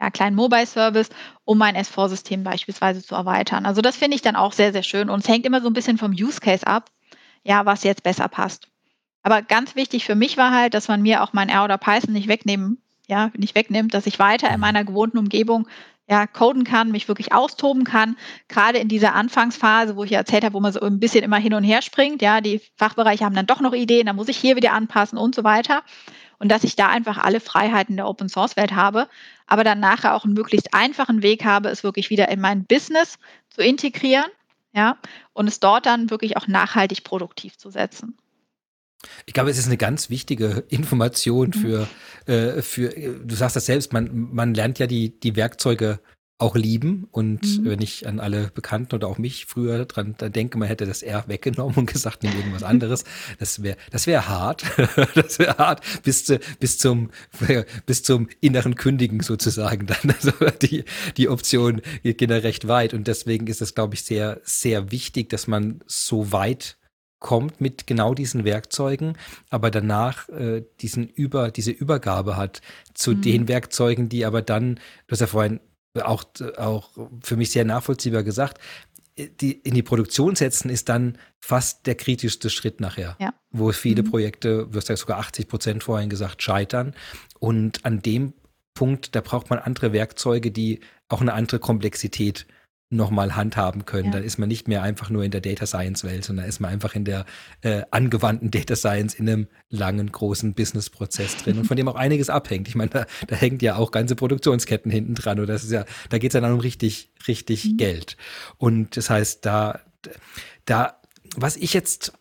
ja, 0.00 0.10
kleinen 0.10 0.36
Mobile-Service, 0.36 1.08
um 1.44 1.58
mein 1.58 1.76
S4-System 1.76 2.44
beispielsweise 2.44 3.02
zu 3.02 3.14
erweitern. 3.14 3.64
Also 3.64 3.80
das 3.80 3.96
finde 3.96 4.16
ich 4.16 4.22
dann 4.22 4.36
auch 4.36 4.52
sehr, 4.52 4.72
sehr 4.72 4.82
schön 4.82 5.08
und 5.08 5.20
es 5.20 5.28
hängt 5.28 5.46
immer 5.46 5.62
so 5.62 5.68
ein 5.68 5.74
bisschen 5.74 5.98
vom 5.98 6.12
Use 6.12 6.40
Case 6.40 6.66
ab, 6.66 6.90
ja, 7.44 7.64
was 7.64 7.82
jetzt 7.82 8.02
besser 8.02 8.28
passt. 8.28 8.68
Aber 9.22 9.42
ganz 9.42 9.74
wichtig 9.74 10.04
für 10.04 10.14
mich 10.14 10.36
war 10.36 10.52
halt, 10.52 10.74
dass 10.74 10.88
man 10.88 11.02
mir 11.02 11.22
auch 11.22 11.32
mein 11.32 11.48
R 11.48 11.64
oder 11.64 11.78
Python 11.78 12.12
nicht 12.12 12.28
wegnehmen, 12.28 12.80
ja, 13.08 13.30
nicht 13.36 13.54
wegnimmt, 13.54 13.94
dass 13.94 14.06
ich 14.06 14.18
weiter 14.18 14.48
in 14.48 14.54
mhm. 14.54 14.60
meiner 14.60 14.84
gewohnten 14.84 15.18
Umgebung 15.18 15.66
ja, 16.08 16.26
coden 16.26 16.64
kann, 16.64 16.90
mich 16.90 17.08
wirklich 17.08 17.32
austoben 17.32 17.84
kann. 17.84 18.16
Gerade 18.48 18.78
in 18.78 18.88
dieser 18.88 19.14
Anfangsphase, 19.14 19.96
wo 19.96 20.04
ich 20.04 20.10
ja 20.10 20.18
erzählt 20.18 20.44
habe, 20.44 20.54
wo 20.54 20.60
man 20.60 20.72
so 20.72 20.80
ein 20.80 21.00
bisschen 21.00 21.24
immer 21.24 21.38
hin 21.38 21.54
und 21.54 21.64
her 21.64 21.82
springt, 21.82 22.22
ja, 22.22 22.40
die 22.40 22.60
Fachbereiche 22.76 23.24
haben 23.24 23.34
dann 23.34 23.46
doch 23.46 23.60
noch 23.60 23.72
Ideen, 23.72 24.06
dann 24.06 24.16
muss 24.16 24.28
ich 24.28 24.36
hier 24.36 24.56
wieder 24.56 24.72
anpassen 24.72 25.18
und 25.18 25.34
so 25.34 25.42
weiter. 25.42 25.82
Und 26.38 26.50
dass 26.50 26.64
ich 26.64 26.76
da 26.76 26.88
einfach 26.88 27.18
alle 27.18 27.40
Freiheiten 27.40 27.96
der 27.96 28.06
Open 28.06 28.28
Source 28.28 28.56
Welt 28.56 28.72
habe, 28.72 29.08
aber 29.46 29.64
dann 29.64 29.80
nachher 29.80 30.14
auch 30.14 30.24
einen 30.24 30.34
möglichst 30.34 30.74
einfachen 30.74 31.22
Weg 31.22 31.44
habe, 31.44 31.70
es 31.70 31.82
wirklich 31.82 32.10
wieder 32.10 32.28
in 32.28 32.40
mein 32.40 32.64
Business 32.66 33.18
zu 33.48 33.62
integrieren, 33.62 34.26
ja, 34.72 34.98
und 35.32 35.48
es 35.48 35.60
dort 35.60 35.86
dann 35.86 36.10
wirklich 36.10 36.36
auch 36.36 36.46
nachhaltig 36.46 37.02
produktiv 37.04 37.56
zu 37.56 37.70
setzen. 37.70 38.18
Ich 39.26 39.34
glaube, 39.34 39.50
es 39.50 39.58
ist 39.58 39.66
eine 39.66 39.76
ganz 39.76 40.10
wichtige 40.10 40.64
Information 40.68 41.48
mhm. 41.48 41.52
für, 41.52 41.88
äh, 42.26 42.62
für 42.62 42.88
du 42.88 43.34
sagst 43.34 43.56
das 43.56 43.66
selbst, 43.66 43.92
man, 43.92 44.10
man 44.32 44.54
lernt 44.54 44.78
ja 44.78 44.86
die, 44.86 45.18
die 45.18 45.36
Werkzeuge 45.36 46.00
auch 46.38 46.54
lieben. 46.54 47.08
Und 47.12 47.42
mhm. 47.42 47.64
wenn 47.64 47.80
ich 47.80 48.06
an 48.06 48.20
alle 48.20 48.50
Bekannten 48.54 48.94
oder 48.94 49.08
auch 49.08 49.18
mich 49.18 49.46
früher 49.46 49.86
dran 49.86 50.14
denke, 50.20 50.58
man 50.58 50.68
hätte 50.68 50.86
das 50.86 51.02
R 51.02 51.24
weggenommen 51.28 51.76
und 51.76 51.86
gesagt, 51.92 52.22
nimm 52.22 52.36
irgendwas 52.36 52.62
anderes, 52.62 53.04
das 53.38 53.62
wäre 53.62 53.76
das 53.90 54.06
wäre 54.06 54.28
hart. 54.28 54.64
das 55.14 55.38
wäre 55.38 55.56
hart 55.56 55.82
bis, 56.02 56.24
zu, 56.24 56.38
bis, 56.60 56.78
zum, 56.78 57.10
bis 57.86 58.02
zum 58.02 58.28
inneren 58.40 58.74
Kündigen 58.74 59.20
sozusagen 59.20 59.86
dann. 59.86 59.96
Also 60.16 60.32
die, 60.62 60.84
die 61.18 61.28
Option 61.28 61.82
geht 62.02 62.30
da 62.30 62.36
recht 62.36 62.68
weit. 62.68 62.94
Und 62.94 63.06
deswegen 63.06 63.46
ist 63.48 63.60
es, 63.60 63.74
glaube 63.74 63.94
ich, 63.94 64.02
sehr, 64.02 64.40
sehr 64.44 64.90
wichtig, 64.90 65.28
dass 65.28 65.46
man 65.46 65.80
so 65.86 66.32
weit 66.32 66.78
kommt 67.26 67.60
mit 67.60 67.88
genau 67.88 68.14
diesen 68.14 68.44
Werkzeugen, 68.44 69.18
aber 69.50 69.72
danach 69.72 70.28
äh, 70.28 70.62
diesen 70.80 71.08
Über, 71.08 71.50
diese 71.50 71.72
Übergabe 71.72 72.36
hat 72.36 72.60
zu 72.94 73.10
mhm. 73.10 73.22
den 73.22 73.48
Werkzeugen, 73.48 74.08
die 74.08 74.24
aber 74.24 74.42
dann, 74.42 74.76
du 74.76 75.10
hast 75.10 75.20
ja 75.20 75.26
vorhin 75.26 75.58
auch, 76.00 76.22
auch 76.56 76.90
für 77.24 77.36
mich 77.36 77.50
sehr 77.50 77.64
nachvollziehbar 77.64 78.22
gesagt, 78.22 78.60
die 79.40 79.52
in 79.52 79.74
die 79.74 79.82
Produktion 79.82 80.36
setzen 80.36 80.70
ist 80.70 80.88
dann 80.88 81.18
fast 81.40 81.86
der 81.86 81.96
kritischste 81.96 82.48
Schritt 82.48 82.80
nachher, 82.80 83.16
ja. 83.18 83.34
wo 83.50 83.72
viele 83.72 84.04
mhm. 84.04 84.10
Projekte, 84.10 84.68
du 84.70 84.78
hast 84.78 84.88
ja 84.88 84.96
sogar 84.96 85.18
80 85.18 85.48
Prozent 85.48 85.82
vorhin 85.82 86.08
gesagt, 86.08 86.42
scheitern. 86.42 86.94
Und 87.40 87.84
an 87.84 88.02
dem 88.02 88.34
Punkt, 88.74 89.16
da 89.16 89.20
braucht 89.20 89.50
man 89.50 89.58
andere 89.58 89.92
Werkzeuge, 89.92 90.52
die 90.52 90.78
auch 91.08 91.22
eine 91.22 91.32
andere 91.32 91.58
Komplexität 91.58 92.46
nochmal 92.88 93.34
handhaben 93.34 93.84
können. 93.84 94.06
Ja. 94.06 94.12
Dann 94.12 94.24
ist 94.24 94.38
man 94.38 94.48
nicht 94.48 94.68
mehr 94.68 94.82
einfach 94.82 95.10
nur 95.10 95.24
in 95.24 95.32
der 95.32 95.40
Data 95.40 95.66
Science 95.66 96.04
Welt, 96.04 96.24
sondern 96.24 96.46
ist 96.46 96.60
man 96.60 96.70
einfach 96.70 96.94
in 96.94 97.04
der 97.04 97.26
äh, 97.62 97.82
angewandten 97.90 98.50
Data 98.50 98.76
Science 98.76 99.14
in 99.14 99.28
einem 99.28 99.48
langen, 99.68 100.10
großen 100.12 100.54
Business-Prozess 100.54 101.38
drin 101.38 101.58
und 101.58 101.64
von 101.64 101.76
dem 101.76 101.88
auch 101.88 101.96
einiges 101.96 102.30
abhängt. 102.30 102.68
Ich 102.68 102.76
meine, 102.76 102.90
da, 102.90 103.06
da 103.26 103.36
hängt 103.36 103.62
ja 103.62 103.76
auch 103.76 103.90
ganze 103.90 104.14
Produktionsketten 104.14 104.90
hinten 104.90 105.16
dran 105.16 105.40
oder 105.40 105.54
das 105.54 105.64
ist 105.64 105.72
ja, 105.72 105.84
da 106.10 106.18
geht 106.18 106.30
es 106.30 106.34
ja 106.34 106.40
dann 106.40 106.52
um 106.52 106.60
richtig, 106.60 107.10
richtig 107.26 107.64
mhm. 107.64 107.76
Geld. 107.76 108.16
Und 108.56 108.96
das 108.96 109.10
heißt, 109.10 109.44
da, 109.44 109.80
da, 110.64 111.00
was 111.34 111.56
ich 111.56 111.74
jetzt 111.74 112.12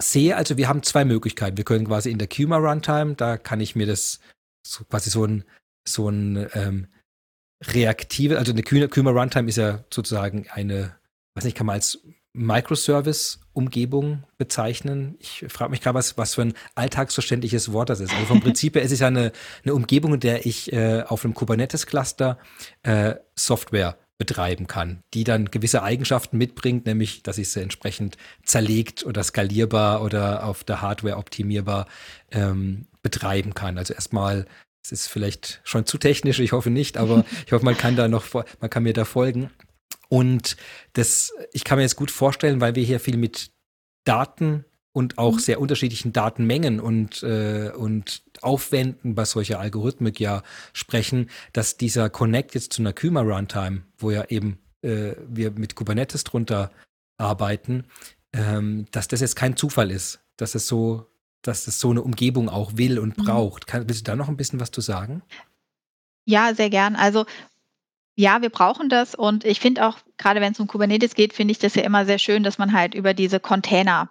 sehe, 0.00 0.36
also 0.36 0.56
wir 0.56 0.68
haben 0.68 0.82
zwei 0.82 1.04
Möglichkeiten. 1.04 1.58
Wir 1.58 1.64
können 1.64 1.86
quasi 1.86 2.10
in 2.10 2.18
der 2.18 2.28
Cuma 2.28 2.56
Runtime, 2.56 3.14
da 3.14 3.36
kann 3.36 3.60
ich 3.60 3.76
mir 3.76 3.86
das 3.86 4.20
so 4.66 4.84
quasi 4.84 5.10
so 5.10 5.24
ein, 5.24 5.44
so 5.86 6.08
ein 6.08 6.48
ähm, 6.54 6.88
reaktive, 7.64 8.38
also 8.38 8.52
eine 8.52 8.62
Kümer 8.62 9.10
Runtime 9.10 9.48
ist 9.48 9.56
ja 9.56 9.84
sozusagen 9.92 10.46
eine, 10.50 10.96
weiß 11.34 11.44
nicht, 11.44 11.56
kann 11.56 11.66
man 11.66 11.74
als 11.74 12.00
Microservice-Umgebung 12.36 14.24
bezeichnen. 14.36 15.16
Ich 15.18 15.46
frage 15.48 15.70
mich 15.70 15.80
gerade, 15.80 15.94
was, 15.94 16.18
was 16.18 16.34
für 16.34 16.42
ein 16.42 16.54
alltagsverständliches 16.74 17.72
Wort 17.72 17.88
das 17.88 18.00
ist. 18.00 18.12
Also 18.12 18.26
vom 18.26 18.40
Prinzip 18.42 18.74
her 18.74 18.82
ist 18.82 18.92
es 18.92 19.00
ja 19.00 19.06
eine, 19.06 19.32
eine 19.64 19.74
Umgebung, 19.74 20.14
in 20.14 20.20
der 20.20 20.44
ich 20.44 20.72
äh, 20.72 21.02
auf 21.02 21.24
einem 21.24 21.34
Kubernetes-Cluster 21.34 22.38
äh, 22.82 23.14
Software 23.34 23.96
betreiben 24.18 24.66
kann, 24.66 25.02
die 25.12 25.24
dann 25.24 25.50
gewisse 25.50 25.82
Eigenschaften 25.82 26.38
mitbringt, 26.38 26.86
nämlich, 26.86 27.22
dass 27.22 27.38
ich 27.38 27.50
sie 27.50 27.60
entsprechend 27.60 28.16
zerlegt 28.44 29.04
oder 29.04 29.22
skalierbar 29.22 30.02
oder 30.02 30.44
auf 30.44 30.64
der 30.64 30.80
Hardware 30.80 31.16
optimierbar 31.16 31.86
ähm, 32.30 32.86
betreiben 33.02 33.52
kann. 33.54 33.76
Also 33.76 33.92
erstmal 33.92 34.46
es 34.92 35.00
ist 35.00 35.06
vielleicht 35.08 35.60
schon 35.64 35.86
zu 35.86 35.98
technisch, 35.98 36.38
ich 36.38 36.52
hoffe 36.52 36.70
nicht, 36.70 36.96
aber 36.96 37.24
ich 37.46 37.52
hoffe, 37.52 37.64
man 37.64 37.76
kann 37.76 37.96
da 37.96 38.08
noch, 38.08 38.26
man 38.60 38.70
kann 38.70 38.82
mir 38.82 38.92
da 38.92 39.04
folgen. 39.04 39.50
Und 40.08 40.56
das, 40.92 41.32
ich 41.52 41.64
kann 41.64 41.78
mir 41.78 41.82
jetzt 41.82 41.96
gut 41.96 42.10
vorstellen, 42.10 42.60
weil 42.60 42.74
wir 42.76 42.84
hier 42.84 43.00
viel 43.00 43.16
mit 43.16 43.50
Daten 44.04 44.64
und 44.92 45.18
auch 45.18 45.34
mhm. 45.34 45.40
sehr 45.40 45.60
unterschiedlichen 45.60 46.12
Datenmengen 46.12 46.78
und, 46.80 47.22
äh, 47.22 47.72
und 47.76 48.22
Aufwänden 48.40 49.14
bei 49.14 49.24
solcher 49.24 49.58
Algorithmik 49.58 50.20
ja 50.20 50.42
sprechen, 50.72 51.28
dass 51.52 51.76
dieser 51.76 52.08
Connect 52.08 52.54
jetzt 52.54 52.72
zu 52.72 52.82
einer 52.82 52.92
Kyma 52.92 53.22
Runtime, 53.22 53.82
wo 53.98 54.10
ja 54.10 54.24
eben 54.26 54.58
äh, 54.82 55.14
wir 55.28 55.50
mit 55.50 55.74
Kubernetes 55.74 56.22
drunter 56.22 56.70
arbeiten, 57.18 57.84
ähm, 58.32 58.86
dass 58.92 59.08
das 59.08 59.20
jetzt 59.20 59.36
kein 59.36 59.56
Zufall 59.56 59.90
ist, 59.90 60.20
dass 60.36 60.54
es 60.54 60.68
so 60.68 61.06
dass 61.46 61.66
es 61.66 61.80
so 61.80 61.90
eine 61.90 62.02
Umgebung 62.02 62.48
auch 62.48 62.72
will 62.76 62.98
und 62.98 63.18
mhm. 63.18 63.24
braucht. 63.24 63.66
Kann, 63.66 63.88
willst 63.88 64.06
du 64.06 64.10
da 64.10 64.16
noch 64.16 64.28
ein 64.28 64.36
bisschen 64.36 64.60
was 64.60 64.70
zu 64.70 64.80
sagen? 64.80 65.22
Ja, 66.24 66.54
sehr 66.54 66.70
gern. 66.70 66.96
Also 66.96 67.24
ja, 68.16 68.40
wir 68.40 68.50
brauchen 68.50 68.88
das 68.88 69.14
und 69.14 69.44
ich 69.44 69.60
finde 69.60 69.86
auch, 69.86 69.98
gerade 70.16 70.40
wenn 70.40 70.52
es 70.52 70.60
um 70.60 70.66
Kubernetes 70.66 71.14
geht, 71.14 71.34
finde 71.34 71.52
ich 71.52 71.58
das 71.58 71.74
ja 71.74 71.82
immer 71.82 72.06
sehr 72.06 72.18
schön, 72.18 72.42
dass 72.42 72.58
man 72.58 72.72
halt 72.72 72.94
über 72.94 73.12
diese 73.12 73.40
Container 73.40 74.10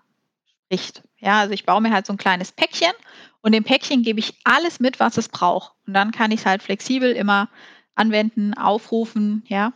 spricht. 0.66 1.04
Ja, 1.20 1.40
also 1.40 1.54
ich 1.54 1.66
baue 1.66 1.82
mir 1.82 1.92
halt 1.92 2.06
so 2.06 2.14
ein 2.14 2.18
kleines 2.18 2.52
Päckchen 2.52 2.92
und 3.42 3.54
dem 3.54 3.64
Päckchen 3.64 4.04
gebe 4.04 4.20
ich 4.20 4.34
alles 4.44 4.80
mit, 4.80 5.00
was 5.00 5.18
es 5.18 5.30
braucht. 5.30 5.74
Und 5.88 5.94
dann 5.94 6.12
kann 6.12 6.32
ich 6.32 6.42
es 6.42 6.46
halt 6.46 6.62
flexibel 6.62 7.12
immer 7.12 7.50
anwenden, 7.96 8.54
aufrufen, 8.54 9.44
ja. 9.48 9.74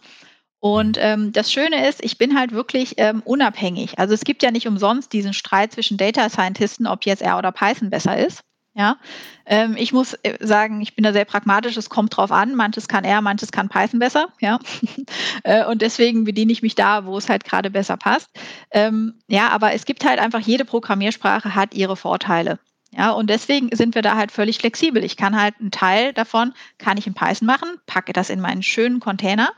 Und 0.60 0.98
ähm, 1.00 1.32
das 1.32 1.52
Schöne 1.52 1.88
ist, 1.88 2.04
ich 2.04 2.18
bin 2.18 2.38
halt 2.38 2.52
wirklich 2.52 2.96
ähm, 2.98 3.22
unabhängig. 3.24 3.98
Also 3.98 4.14
es 4.14 4.22
gibt 4.22 4.44
ja 4.44 4.52
nicht 4.52 4.68
umsonst 4.68 5.14
diesen 5.14 5.34
Streit 5.34 5.72
zwischen 5.72 5.98
Data 5.98 6.30
Scientisten, 6.30 6.86
ob 6.86 7.06
jetzt 7.06 7.22
R 7.22 7.38
oder 7.38 7.52
Python 7.52 7.90
besser 7.90 8.18
ist. 8.18 8.44
Ja, 8.76 8.98
ähm, 9.46 9.76
ich 9.78 9.94
muss 9.94 10.14
äh, 10.24 10.38
sagen, 10.40 10.80
ich 10.80 10.96
bin 10.96 11.04
da 11.04 11.12
sehr 11.12 11.26
pragmatisch. 11.26 11.76
Es 11.76 11.90
kommt 11.90 12.16
drauf 12.16 12.32
an. 12.32 12.56
Manches 12.56 12.88
kann 12.88 13.04
R, 13.04 13.20
manches 13.20 13.52
kann 13.52 13.68
Python 13.68 14.00
besser. 14.00 14.28
Ja, 14.40 14.60
äh, 15.44 15.66
und 15.66 15.82
deswegen 15.82 16.24
bediene 16.24 16.52
ich 16.52 16.62
mich 16.62 16.76
da, 16.76 17.06
wo 17.06 17.18
es 17.18 17.30
halt 17.30 17.46
gerade 17.46 17.72
besser 17.72 17.98
passt. 17.98 18.30
Ähm, 18.72 19.16
ja, 19.28 19.50
aber 19.50 19.74
es 19.74 19.86
gibt 19.86 20.06
halt 20.06 20.20
einfach 20.20 20.40
jede 20.40 20.66
Programmiersprache 20.66 21.56
hat 21.56 21.74
ihre 21.74 21.98
Vorteile. 21.98 22.60
Ja, 22.92 23.12
und 23.12 23.30
deswegen 23.30 23.70
sind 23.76 23.96
wir 23.96 24.02
da 24.02 24.16
halt 24.16 24.32
völlig 24.32 24.58
flexibel. 24.58 25.04
Ich 25.04 25.16
kann 25.16 25.40
halt 25.40 25.56
einen 25.60 25.72
Teil 25.72 26.14
davon 26.14 26.54
kann 26.78 26.98
ich 26.98 27.06
in 27.06 27.14
Python 27.14 27.46
machen, 27.46 27.70
packe 27.86 28.14
das 28.14 28.30
in 28.30 28.40
meinen 28.40 28.64
schönen 28.64 29.00
Container 29.00 29.50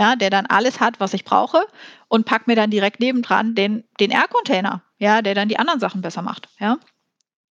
ja, 0.00 0.16
der 0.16 0.30
dann 0.30 0.46
alles 0.46 0.80
hat, 0.80 0.98
was 0.98 1.12
ich 1.12 1.26
brauche 1.26 1.66
und 2.08 2.24
pack 2.24 2.46
mir 2.46 2.56
dann 2.56 2.70
direkt 2.70 3.00
nebendran 3.00 3.54
den, 3.54 3.84
den 4.00 4.10
R-Container, 4.10 4.82
ja, 4.96 5.20
der 5.20 5.34
dann 5.34 5.50
die 5.50 5.58
anderen 5.58 5.78
Sachen 5.78 6.00
besser 6.00 6.22
macht, 6.22 6.48
ja. 6.58 6.78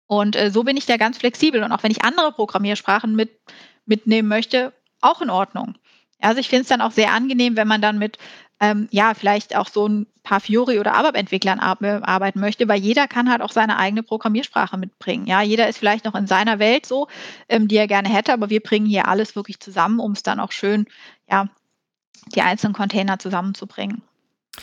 Und 0.06 0.34
äh, 0.34 0.50
so 0.50 0.64
bin 0.64 0.78
ich 0.78 0.86
da 0.86 0.96
ganz 0.96 1.18
flexibel 1.18 1.62
und 1.62 1.72
auch 1.72 1.82
wenn 1.82 1.90
ich 1.90 2.04
andere 2.04 2.32
Programmiersprachen 2.32 3.14
mit, 3.14 3.38
mitnehmen 3.84 4.28
möchte, 4.28 4.72
auch 5.02 5.20
in 5.20 5.28
Ordnung. 5.28 5.74
Also 6.20 6.40
ich 6.40 6.48
finde 6.48 6.62
es 6.62 6.68
dann 6.68 6.80
auch 6.80 6.90
sehr 6.90 7.12
angenehm, 7.12 7.54
wenn 7.54 7.68
man 7.68 7.82
dann 7.82 7.98
mit 7.98 8.16
ähm, 8.60 8.88
ja, 8.90 9.12
vielleicht 9.12 9.54
auch 9.54 9.68
so 9.68 9.86
ein 9.86 10.06
paar 10.22 10.40
Fiori- 10.40 10.80
oder 10.80 10.94
ABAP-Entwicklern 10.94 11.60
arbeiten 11.60 12.40
möchte, 12.40 12.66
weil 12.66 12.80
jeder 12.80 13.06
kann 13.06 13.30
halt 13.30 13.42
auch 13.42 13.52
seine 13.52 13.76
eigene 13.76 14.02
Programmiersprache 14.02 14.78
mitbringen. 14.78 15.26
Ja, 15.26 15.42
jeder 15.42 15.68
ist 15.68 15.78
vielleicht 15.78 16.06
noch 16.06 16.14
in 16.14 16.26
seiner 16.26 16.58
Welt 16.58 16.86
so, 16.86 17.08
ähm, 17.50 17.68
die 17.68 17.76
er 17.76 17.86
gerne 17.86 18.08
hätte, 18.08 18.32
aber 18.32 18.48
wir 18.48 18.60
bringen 18.60 18.86
hier 18.86 19.06
alles 19.06 19.36
wirklich 19.36 19.60
zusammen, 19.60 20.00
um 20.00 20.12
es 20.12 20.22
dann 20.22 20.40
auch 20.40 20.50
schön, 20.50 20.86
ja, 21.30 21.48
die 22.34 22.42
einzelnen 22.42 22.74
Container 22.74 23.18
zusammenzubringen. 23.18 24.02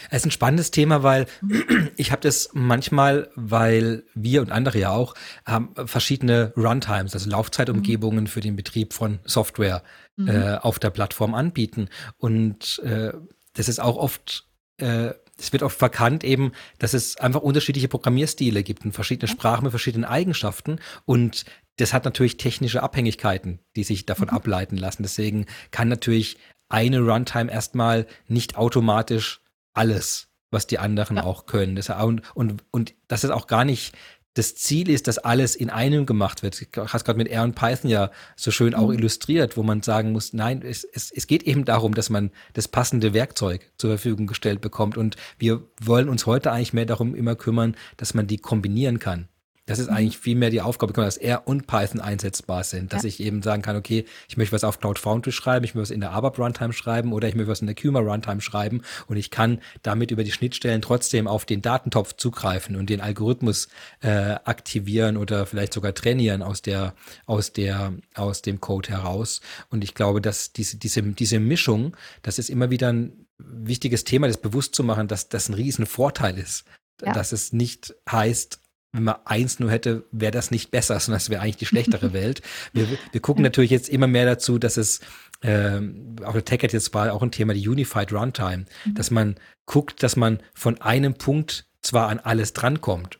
Es 0.09 0.17
ist 0.17 0.25
ein 0.25 0.31
spannendes 0.31 0.71
Thema, 0.71 1.03
weil 1.03 1.25
ich 1.97 2.11
habe 2.11 2.21
das 2.21 2.49
manchmal, 2.53 3.29
weil 3.35 4.03
wir 4.13 4.41
und 4.41 4.51
andere 4.51 4.79
ja 4.79 4.91
auch 4.91 5.15
haben 5.45 5.73
verschiedene 5.85 6.53
Runtimes, 6.57 7.13
also 7.13 7.29
Laufzeitumgebungen 7.29 8.25
mhm. 8.25 8.27
für 8.27 8.41
den 8.41 8.55
Betrieb 8.55 8.93
von 8.93 9.19
Software 9.25 9.83
mhm. 10.17 10.27
äh, 10.27 10.55
auf 10.57 10.79
der 10.79 10.89
Plattform 10.89 11.33
anbieten. 11.33 11.89
Und 12.17 12.79
äh, 12.79 13.13
das 13.53 13.69
ist 13.69 13.79
auch 13.79 13.97
oft 13.97 14.45
äh, 14.77 15.13
es 15.37 15.51
wird 15.51 15.63
oft 15.63 15.77
verkannt 15.77 16.23
eben, 16.23 16.53
dass 16.79 16.93
es 16.93 17.17
einfach 17.17 17.41
unterschiedliche 17.41 17.89
Programmierstile 17.89 18.63
gibt 18.63 18.85
und 18.85 18.93
verschiedene 18.93 19.27
Sprachen 19.27 19.63
mit 19.63 19.71
verschiedenen 19.71 20.05
Eigenschaften 20.05 20.79
und 21.05 21.45
das 21.77 21.93
hat 21.93 22.05
natürlich 22.05 22.37
technische 22.37 22.81
Abhängigkeiten, 22.81 23.59
die 23.75 23.83
sich 23.83 24.05
davon 24.05 24.29
mhm. 24.29 24.35
ableiten 24.35 24.77
lassen. 24.77 25.03
Deswegen 25.03 25.45
kann 25.71 25.89
natürlich 25.89 26.37
eine 26.69 26.99
Runtime 26.99 27.51
erstmal 27.51 28.07
nicht 28.27 28.57
automatisch 28.57 29.41
alles, 29.73 30.27
was 30.51 30.67
die 30.67 30.79
anderen 30.79 31.17
ja. 31.17 31.23
auch 31.23 31.45
können. 31.45 31.75
Das, 31.75 31.89
und, 31.89 32.21
und, 32.35 32.63
und 32.71 32.93
dass 33.07 33.23
es 33.23 33.29
auch 33.29 33.47
gar 33.47 33.65
nicht 33.65 33.95
das 34.35 34.53
Ziel 34.55 34.89
ist, 34.89 35.07
dass 35.07 35.17
alles 35.17 35.55
in 35.55 35.69
einem 35.69 36.05
gemacht 36.05 36.43
wird. 36.43 36.75
Du 36.75 36.87
hast 36.87 37.05
gerade 37.05 37.17
mit 37.17 37.29
R 37.29 37.43
und 37.43 37.55
Python 37.55 37.89
ja 37.89 38.11
so 38.35 38.51
schön 38.51 38.75
auch 38.75 38.89
mhm. 38.89 38.95
illustriert, 38.95 39.55
wo 39.55 39.63
man 39.63 39.81
sagen 39.81 40.11
muss, 40.11 40.33
nein, 40.33 40.61
es, 40.61 40.83
es, 40.83 41.09
es 41.09 41.25
geht 41.27 41.43
eben 41.43 41.63
darum, 41.63 41.93
dass 41.93 42.09
man 42.09 42.31
das 42.53 42.67
passende 42.67 43.13
Werkzeug 43.13 43.71
zur 43.77 43.91
Verfügung 43.91 44.27
gestellt 44.27 44.59
bekommt. 44.59 44.97
Und 44.97 45.15
wir 45.37 45.63
wollen 45.81 46.09
uns 46.09 46.25
heute 46.25 46.51
eigentlich 46.51 46.73
mehr 46.73 46.85
darum 46.85 47.15
immer 47.15 47.35
kümmern, 47.35 47.75
dass 47.95 48.13
man 48.13 48.27
die 48.27 48.37
kombinieren 48.37 48.99
kann. 48.99 49.29
Das 49.65 49.79
ist 49.79 49.89
mhm. 49.89 49.95
eigentlich 49.95 50.17
viel 50.17 50.35
mehr 50.35 50.51
die 50.51 50.61
Aufgabe, 50.61 50.93
dass 50.93 51.17
R 51.17 51.47
und 51.47 51.65
Python 51.65 51.99
einsetzbar 51.99 52.63
sind. 52.63 52.93
Dass 52.93 53.03
ja. 53.03 53.09
ich 53.09 53.19
eben 53.19 53.41
sagen 53.41 53.61
kann, 53.61 53.75
okay, 53.75 54.05
ich 54.27 54.37
möchte 54.37 54.53
was 54.53 54.63
auf 54.63 54.79
Cloud 54.79 54.99
Foundry 54.99 55.31
schreiben, 55.31 55.65
ich 55.65 55.73
möchte 55.73 55.83
was 55.83 55.91
in 55.91 56.01
der 56.01 56.11
ABAP 56.11 56.37
Runtime 56.37 56.73
schreiben 56.73 57.13
oder 57.13 57.27
ich 57.27 57.35
möchte 57.35 57.51
was 57.51 57.61
in 57.61 57.67
der 57.67 57.75
Kuma 57.75 57.99
Runtime 57.99 58.41
schreiben 58.41 58.81
und 59.07 59.17
ich 59.17 59.31
kann 59.31 59.59
damit 59.81 60.11
über 60.11 60.23
die 60.23 60.31
Schnittstellen 60.31 60.81
trotzdem 60.81 61.27
auf 61.27 61.45
den 61.45 61.61
Datentopf 61.61 62.13
zugreifen 62.13 62.75
und 62.75 62.89
den 62.89 63.01
Algorithmus 63.01 63.67
äh, 64.01 64.35
aktivieren 64.43 65.17
oder 65.17 65.45
vielleicht 65.45 65.73
sogar 65.73 65.93
trainieren 65.93 66.43
aus 66.43 66.61
der, 66.61 66.93
aus 67.25 67.51
der, 67.51 67.93
aus 68.13 68.41
dem 68.43 68.61
Code 68.61 68.89
heraus. 68.89 69.41
Und 69.69 69.83
ich 69.83 69.95
glaube, 69.95 70.21
dass 70.21 70.53
diese, 70.53 70.77
diese, 70.77 71.01
diese 71.01 71.39
Mischung, 71.39 71.97
das 72.21 72.37
ist 72.37 72.49
immer 72.49 72.69
wieder 72.69 72.91
ein 72.91 73.25
wichtiges 73.37 74.03
Thema, 74.03 74.27
das 74.27 74.37
bewusst 74.37 74.75
zu 74.75 74.83
machen, 74.83 75.07
dass 75.07 75.29
das 75.29 75.49
ein 75.49 75.55
riesen 75.55 75.85
Vorteil 75.85 76.37
ist. 76.37 76.65
Ja. 77.03 77.11
Dass 77.11 77.33
es 77.33 77.51
nicht 77.51 77.93
heißt, 78.09 78.59
wenn 78.95 79.03
man 79.03 79.15
eins 79.25 79.59
nur 79.59 79.71
hätte, 79.71 80.03
wäre 80.11 80.31
das 80.31 80.51
nicht 80.51 80.71
besser, 80.71 80.99
sondern 80.99 81.17
es 81.17 81.29
wäre 81.29 81.41
eigentlich 81.41 81.57
die 81.57 81.65
schlechtere 81.65 82.13
Welt. 82.13 82.41
Wir, 82.73 82.87
wir 83.11 83.21
gucken 83.21 83.43
natürlich 83.43 83.71
jetzt 83.71 83.89
immer 83.89 84.07
mehr 84.07 84.25
dazu, 84.25 84.57
dass 84.57 84.77
es 84.77 85.01
ähm, 85.41 86.15
auch 86.23 86.33
der 86.33 86.45
Tech 86.45 86.63
hat 86.63 86.73
jetzt 86.73 86.93
war 86.93 87.13
auch 87.13 87.21
ein 87.21 87.31
Thema, 87.31 87.53
die 87.53 87.67
Unified 87.67 88.11
Runtime, 88.11 88.65
mhm. 88.85 88.95
dass 88.95 89.11
man 89.11 89.35
guckt, 89.65 90.01
dass 90.01 90.15
man 90.15 90.39
von 90.53 90.79
einem 90.81 91.15
Punkt 91.15 91.65
zwar 91.81 92.07
an 92.07 92.19
alles 92.19 92.53
drankommt, 92.53 93.19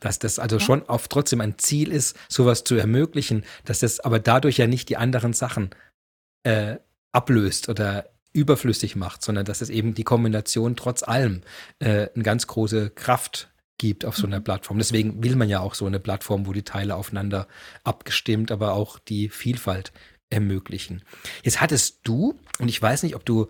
dass 0.00 0.18
das 0.18 0.38
also 0.38 0.56
ja. 0.56 0.60
schon 0.60 0.82
oft 0.82 1.10
trotzdem 1.10 1.40
ein 1.40 1.58
Ziel 1.58 1.90
ist, 1.90 2.16
sowas 2.28 2.64
zu 2.64 2.76
ermöglichen, 2.76 3.44
dass 3.64 3.80
das 3.80 4.00
aber 4.00 4.20
dadurch 4.20 4.58
ja 4.58 4.66
nicht 4.66 4.88
die 4.88 4.96
anderen 4.96 5.32
Sachen 5.32 5.70
äh, 6.42 6.76
ablöst 7.12 7.68
oder 7.68 8.10
überflüssig 8.32 8.96
macht, 8.96 9.22
sondern 9.22 9.44
dass 9.44 9.60
es 9.60 9.70
eben 9.70 9.94
die 9.94 10.04
Kombination 10.04 10.76
trotz 10.76 11.02
allem 11.02 11.42
äh, 11.78 12.08
eine 12.14 12.24
ganz 12.24 12.46
große 12.46 12.90
Kraft 12.90 13.48
gibt 13.78 14.04
auf 14.04 14.16
so 14.16 14.26
einer 14.26 14.40
mhm. 14.40 14.44
Plattform. 14.44 14.78
Deswegen 14.78 15.22
will 15.22 15.36
man 15.36 15.48
ja 15.48 15.60
auch 15.60 15.74
so 15.74 15.86
eine 15.86 16.00
Plattform, 16.00 16.46
wo 16.46 16.52
die 16.52 16.62
Teile 16.62 16.96
aufeinander 16.96 17.48
abgestimmt, 17.82 18.52
aber 18.52 18.72
auch 18.72 18.98
die 18.98 19.28
Vielfalt 19.28 19.92
ermöglichen. 20.30 21.02
Jetzt 21.42 21.60
hattest 21.60 22.00
du, 22.04 22.38
und 22.58 22.68
ich 22.68 22.80
weiß 22.80 23.02
nicht, 23.02 23.14
ob 23.14 23.24
du 23.24 23.48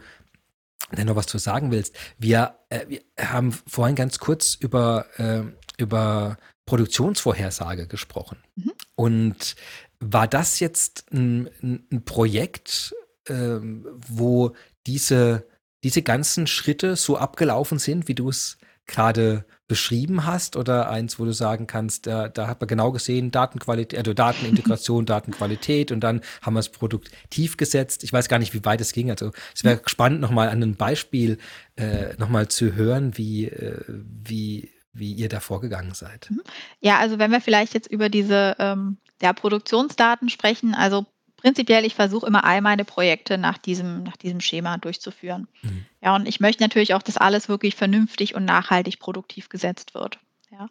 da 0.93 1.05
noch 1.05 1.17
was 1.17 1.27
zu 1.27 1.39
sagen 1.39 1.71
willst, 1.71 1.97
wir, 2.19 2.59
äh, 2.69 2.87
wir 2.89 3.01
haben 3.19 3.53
vorhin 3.53 3.97
ganz 3.97 4.19
kurz 4.19 4.55
über, 4.55 5.07
äh, 5.17 5.43
über 5.79 6.37
Produktionsvorhersage 6.67 7.87
gesprochen. 7.87 8.39
Mhm. 8.57 8.73
Und 8.95 9.57
war 10.01 10.29
das 10.29 10.61
jetzt 10.61 11.07
ein, 11.13 11.49
ein 11.63 12.05
Projekt, 12.05 12.95
äh, 13.27 13.59
wo 13.63 14.55
diese 14.87 15.47
diese 15.85 16.03
ganzen 16.03 16.47
Schritte 16.47 16.97
so 16.97 17.19
abgelaufen 17.19 17.79
sind, 17.79 18.09
wie 18.09 18.15
du 18.15 18.31
es 18.31 18.57
gerade 18.87 19.45
beschrieben 19.75 20.25
hast 20.25 20.57
oder 20.57 20.89
eins, 20.89 21.19
wo 21.19 21.25
du 21.25 21.33
sagen 21.33 21.67
kannst, 21.67 22.07
da, 22.07 22.29
da 22.29 22.47
hat 22.47 22.61
man 22.61 22.69
genau 22.69 22.93
gesehen, 22.93 23.33
Datenqualität, 23.33 23.99
also 23.99 24.15
Datenintegration, 24.15 25.05
Datenqualität 25.05 25.91
und 25.91 25.99
dann 25.99 26.21
haben 26.43 26.55
wir 26.55 26.61
das 26.61 26.69
Produkt 26.69 27.11
tief 27.29 27.57
gesetzt. 27.57 28.05
Ich 28.05 28.13
weiß 28.13 28.29
gar 28.29 28.39
nicht, 28.39 28.55
wie 28.55 28.65
weit 28.65 28.81
es 28.81 28.93
ging. 28.93 29.11
Also 29.11 29.33
es 29.53 29.65
wäre 29.65 29.81
spannend, 29.87 30.21
nochmal 30.21 30.47
an 30.47 30.63
einem 30.63 30.77
Beispiel 30.77 31.39
äh, 31.75 32.15
nochmal 32.19 32.47
zu 32.47 32.77
hören, 32.77 33.19
wie, 33.19 33.47
äh, 33.47 33.83
wie, 33.89 34.71
wie 34.93 35.13
ihr 35.13 35.29
da 35.29 35.41
vorgegangen 35.41 35.93
seid. 35.93 36.31
Mhm. 36.31 36.43
Ja, 36.79 37.01
also 37.01 37.19
wenn 37.19 37.33
wir 37.33 37.41
vielleicht 37.41 37.75
jetzt 37.75 37.91
über 37.91 38.09
diese 38.09 38.55
ähm, 38.61 38.99
ja, 39.21 39.33
Produktionsdaten 39.33 40.29
sprechen, 40.29 40.77
also 40.77 41.05
prinzipiell, 41.45 41.85
ich 41.85 41.95
versuche 41.95 42.27
immer 42.27 42.45
all 42.45 42.63
meine 42.63 42.87
Projekte 42.87 43.37
nach 43.37 43.59
diesem, 43.59 44.03
nach 44.03 44.17
diesem 44.17 44.41
Schema 44.41 44.79
durchzuführen. 44.79 45.47
Mhm. 45.61 45.85
Ja, 46.03 46.17
und 46.17 46.27
ich 46.27 46.41
möchte 46.41 46.63
natürlich 46.63 46.95
auch, 46.95 47.03
dass 47.03 47.19
alles 47.19 47.51
wirklich 47.51 47.77
vernünftig 47.77 48.35
und 48.35 48.47
nachhaltig 48.47 48.99
produktiv 48.99 49.51
gesetzt 49.51 49.93
wird. 49.93 50.19
Ja. 50.51 50.71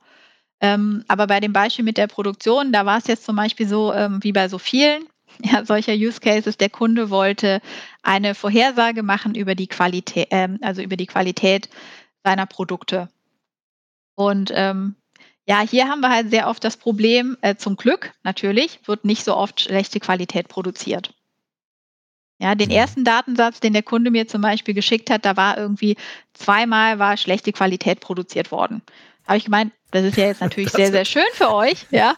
Ähm, 0.62 1.06
aber 1.08 1.28
bei 1.28 1.40
dem 1.40 1.54
Beispiel 1.54 1.86
mit 1.86 1.98
der 1.98 2.08
Produktion, 2.08 2.72
da 2.72 2.88
war 2.88 2.98
es 2.98 3.06
jetzt 3.06 3.24
zum 3.24 3.36
Beispiel 3.36 3.68
so, 3.68 3.94
ähm, 3.94 4.24
wie 4.24 4.32
bei 4.32 4.50
so 4.50 4.58
vielen 4.58 5.06
ja, 5.44 5.64
solcher 5.64 5.94
Use 5.94 6.20
Cases, 6.20 6.58
der 6.58 6.72
Kunde 6.72 7.12
wollte 7.12 7.62
eine 8.02 8.34
Vorhersage 8.34 9.04
machen 9.04 9.36
über 9.36 9.54
die 9.54 9.68
Qualität, 9.68 10.32
äh, 10.32 10.58
also 10.62 10.82
über 10.82 10.98
die 10.98 11.08
Qualität 11.08 11.70
seiner 12.24 12.48
Produkte. 12.48 13.10
Und 14.16 14.52
ähm, 14.56 14.96
ja, 15.46 15.60
hier 15.62 15.88
haben 15.88 16.02
wir 16.02 16.10
halt 16.10 16.30
sehr 16.30 16.48
oft 16.48 16.64
das 16.64 16.78
Problem, 16.78 17.38
äh, 17.42 17.56
zum 17.56 17.76
Glück 17.76 18.14
natürlich, 18.24 18.80
wird 18.86 19.06
nicht 19.06 19.26
so 19.26 19.36
oft 19.36 19.60
schlechte 19.60 20.00
Qualität 20.00 20.48
produziert. 20.48 21.14
Ja, 22.40 22.56
den 22.56 22.72
ersten 22.72 23.06
Datensatz, 23.06 23.60
den 23.60 23.74
der 23.74 23.84
Kunde 23.84 24.12
mir 24.12 24.28
zum 24.28 24.42
Beispiel 24.42 24.74
geschickt 24.74 25.10
hat, 25.10 25.24
da 25.24 25.38
war 25.38 25.58
irgendwie 25.58 25.96
zweimal 26.34 27.00
war 27.00 27.16
schlechte 27.16 27.54
Qualität 27.54 28.00
produziert 28.00 28.52
worden. 28.52 28.82
Habe 29.26 29.38
ich 29.38 29.46
gemeint, 29.46 29.72
das 29.92 30.04
ist 30.04 30.18
ja 30.18 30.26
jetzt 30.26 30.42
natürlich 30.42 30.70
sehr, 30.72 30.92
sehr 30.92 31.06
schön 31.06 31.24
für 31.34 31.54
euch, 31.54 31.86
ja. 31.92 32.16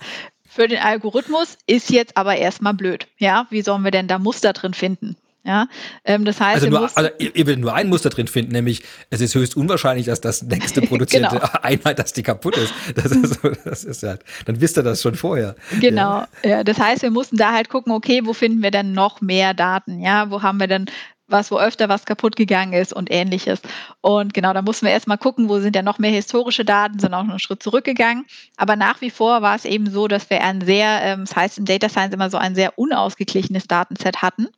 Für 0.48 0.68
den 0.68 0.80
Algorithmus 0.80 1.58
ist 1.68 1.90
jetzt 1.90 2.16
aber 2.18 2.38
erstmal 2.38 2.74
blöd. 2.74 3.08
Ja, 3.18 3.46
wie 3.50 3.62
sollen 3.62 3.84
wir 3.84 3.92
denn 3.92 4.08
da 4.08 4.18
Muster 4.18 4.54
drin 4.54 4.74
finden? 4.74 5.18
Ja, 5.46 5.68
ähm, 6.06 6.26
das 6.26 6.42
heißt, 6.42 6.64
also, 6.64 6.70
nur, 6.70 6.90
also 6.98 7.10
ihr, 7.20 7.46
werdet 7.46 7.60
nur 7.60 7.76
ein 7.76 7.88
Muster 7.88 8.10
drin 8.10 8.28
finden, 8.28 8.52
nämlich 8.52 8.82
es 9.12 9.22
ist 9.22 9.36
höchst 9.36 9.56
unwahrscheinlich, 9.56 10.08
dass 10.08 10.20
das 10.20 10.42
nächste 10.42 10.82
produzierte 10.88 11.36
genau. 11.36 11.48
Einheit, 11.62 12.00
dass 12.00 12.14
die 12.14 12.24
kaputt 12.24 12.58
ist. 12.58 12.74
Das 12.96 13.12
ist, 13.12 13.40
das 13.64 13.84
ist 13.84 14.02
halt, 14.02 14.22
dann 14.46 14.60
wisst 14.60 14.78
ihr 14.78 14.84
das 14.84 15.04
schon 15.04 15.14
vorher. 15.14 15.56
Genau. 15.80 16.26
Ja. 16.44 16.50
ja. 16.50 16.64
das 16.64 16.80
heißt, 16.80 17.04
wir 17.04 17.12
mussten 17.12 17.38
da 17.38 17.54
halt 17.54 17.70
gucken, 17.70 17.94
okay, 17.94 18.22
wo 18.24 18.34
finden 18.34 18.64
wir 18.64 18.72
denn 18.72 18.94
noch 18.94 19.22
mehr 19.22 19.54
Daten? 19.54 20.00
Ja, 20.00 20.32
wo 20.32 20.42
haben 20.42 20.60
wir 20.60 20.68
denn 20.68 20.88
was, 21.28 21.52
wo 21.52 21.60
öfter 21.60 21.90
was 21.90 22.06
kaputt 22.06 22.36
gegangen 22.36 22.74
ist 22.74 22.94
und 22.94 23.12
ähnliches. 23.12 23.62
Und 24.02 24.34
genau, 24.34 24.54
da 24.54 24.62
mussten 24.62 24.86
wir 24.86 24.94
erstmal 24.94 25.18
gucken, 25.18 25.50
wo 25.50 25.60
sind 25.60 25.76
ja 25.76 25.82
noch 25.82 26.00
mehr 26.00 26.12
historische 26.12 26.66
Daten, 26.66 27.00
sind 27.00 27.14
auch 27.14 27.24
noch 27.24 27.32
einen 27.32 27.40
Schritt 27.40 27.64
zurückgegangen. 27.64 28.26
Aber 28.58 28.76
nach 28.76 29.02
wie 29.02 29.10
vor 29.10 29.42
war 29.42 29.56
es 29.56 29.66
eben 29.66 29.90
so, 29.90 30.08
dass 30.08 30.30
wir 30.30 30.44
ein 30.44 30.62
sehr, 30.62 31.02
ähm, 31.02 31.22
das 31.22 31.36
heißt 31.36 31.58
im 31.58 31.66
Data 31.66 31.90
Science 31.90 32.14
immer 32.14 32.30
so 32.30 32.38
ein 32.38 32.56
sehr 32.56 32.78
unausgeglichenes 32.78 33.68
Datenset 33.68 34.22
hatten 34.22 34.50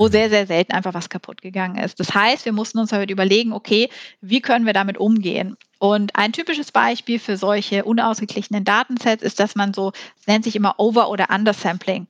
wo 0.00 0.06
mhm. 0.06 0.12
sehr, 0.12 0.30
sehr 0.30 0.46
selten 0.46 0.72
einfach 0.72 0.94
was 0.94 1.10
kaputt 1.10 1.42
gegangen 1.42 1.76
ist. 1.76 2.00
Das 2.00 2.14
heißt, 2.14 2.46
wir 2.46 2.52
mussten 2.52 2.78
uns 2.78 2.90
halt 2.90 3.10
überlegen, 3.10 3.52
okay, 3.52 3.90
wie 4.22 4.40
können 4.40 4.64
wir 4.64 4.72
damit 4.72 4.96
umgehen? 4.96 5.56
Und 5.78 6.16
ein 6.16 6.32
typisches 6.32 6.72
Beispiel 6.72 7.18
für 7.18 7.36
solche 7.36 7.84
unausgeglichenen 7.84 8.64
Datensets 8.64 9.22
ist, 9.22 9.38
dass 9.38 9.54
man 9.54 9.74
so, 9.74 9.92
es 10.18 10.26
nennt 10.26 10.44
sich 10.44 10.56
immer 10.56 10.76
Over- 10.78 11.10
oder 11.10 11.28
Undersampling, 11.28 12.06